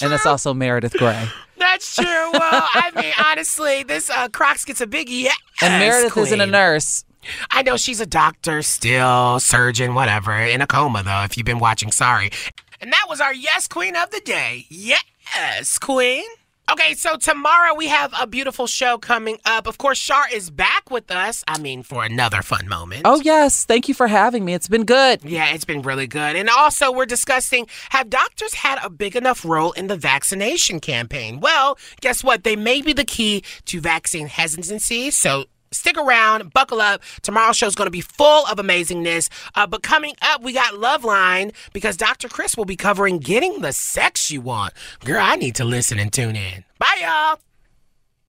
and 0.00 0.12
that's 0.12 0.26
also 0.26 0.54
Meredith 0.54 0.94
Grey. 0.94 1.26
That's 1.58 1.94
true. 1.94 2.04
Well, 2.04 2.32
I 2.74 2.90
mean, 2.94 3.12
honestly, 3.24 3.82
this 3.82 4.10
uh, 4.10 4.28
Crocs 4.28 4.64
gets 4.64 4.80
a 4.80 4.86
big 4.86 5.08
yes. 5.08 5.36
And 5.60 5.80
Meredith 5.80 6.16
isn't 6.16 6.40
a 6.40 6.46
nurse. 6.46 7.04
I 7.50 7.62
know 7.62 7.76
she's 7.76 8.00
a 8.00 8.06
doctor, 8.06 8.62
still 8.62 9.38
surgeon, 9.38 9.94
whatever, 9.94 10.32
in 10.36 10.60
a 10.60 10.66
coma 10.66 11.02
though. 11.04 11.22
If 11.22 11.36
you've 11.36 11.46
been 11.46 11.60
watching, 11.60 11.92
sorry. 11.92 12.30
And 12.80 12.92
that 12.92 13.06
was 13.08 13.20
our 13.20 13.32
yes 13.32 13.68
queen 13.68 13.94
of 13.94 14.10
the 14.10 14.20
day. 14.20 14.66
Yes, 14.68 15.78
queen. 15.78 16.24
Okay, 16.72 16.94
so 16.94 17.18
tomorrow 17.18 17.74
we 17.74 17.88
have 17.88 18.14
a 18.18 18.26
beautiful 18.26 18.66
show 18.66 18.96
coming 18.96 19.38
up. 19.44 19.66
Of 19.66 19.76
course, 19.76 19.98
Shar 19.98 20.24
is 20.32 20.48
back 20.48 20.90
with 20.90 21.10
us. 21.10 21.44
I 21.46 21.58
mean, 21.58 21.82
for 21.82 22.02
another 22.02 22.40
fun 22.40 22.66
moment. 22.66 23.02
Oh 23.04 23.20
yes, 23.20 23.66
thank 23.66 23.88
you 23.88 23.94
for 23.94 24.06
having 24.06 24.42
me. 24.46 24.54
It's 24.54 24.68
been 24.68 24.86
good. 24.86 25.22
Yeah, 25.22 25.52
it's 25.52 25.66
been 25.66 25.82
really 25.82 26.06
good. 26.06 26.34
And 26.34 26.48
also, 26.48 26.90
we're 26.90 27.04
discussing 27.04 27.66
have 27.90 28.08
doctors 28.08 28.54
had 28.54 28.78
a 28.82 28.88
big 28.88 29.16
enough 29.16 29.44
role 29.44 29.72
in 29.72 29.88
the 29.88 29.98
vaccination 29.98 30.80
campaign? 30.80 31.40
Well, 31.40 31.76
guess 32.00 32.24
what? 32.24 32.42
They 32.42 32.56
may 32.56 32.80
be 32.80 32.94
the 32.94 33.04
key 33.04 33.44
to 33.66 33.78
vaccine 33.78 34.26
hesitancy. 34.26 35.10
So, 35.10 35.44
Stick 35.72 35.96
around, 35.96 36.52
buckle 36.52 36.80
up. 36.80 37.02
Tomorrow's 37.22 37.56
show's 37.56 37.74
going 37.74 37.86
to 37.86 37.90
be 37.90 38.00
full 38.00 38.46
of 38.46 38.58
amazingness. 38.58 39.28
Uh, 39.54 39.66
but 39.66 39.82
coming 39.82 40.14
up, 40.22 40.42
we 40.42 40.52
got 40.52 40.74
Loveline 40.74 41.52
because 41.72 41.96
Dr. 41.96 42.28
Chris 42.28 42.56
will 42.56 42.64
be 42.64 42.76
covering 42.76 43.18
getting 43.18 43.60
the 43.60 43.72
sex 43.72 44.30
you 44.30 44.40
want. 44.40 44.72
Girl, 45.04 45.20
I 45.22 45.36
need 45.36 45.54
to 45.56 45.64
listen 45.64 45.98
and 45.98 46.12
tune 46.12 46.36
in. 46.36 46.64
Bye, 46.78 46.98
y'all. 47.00 47.51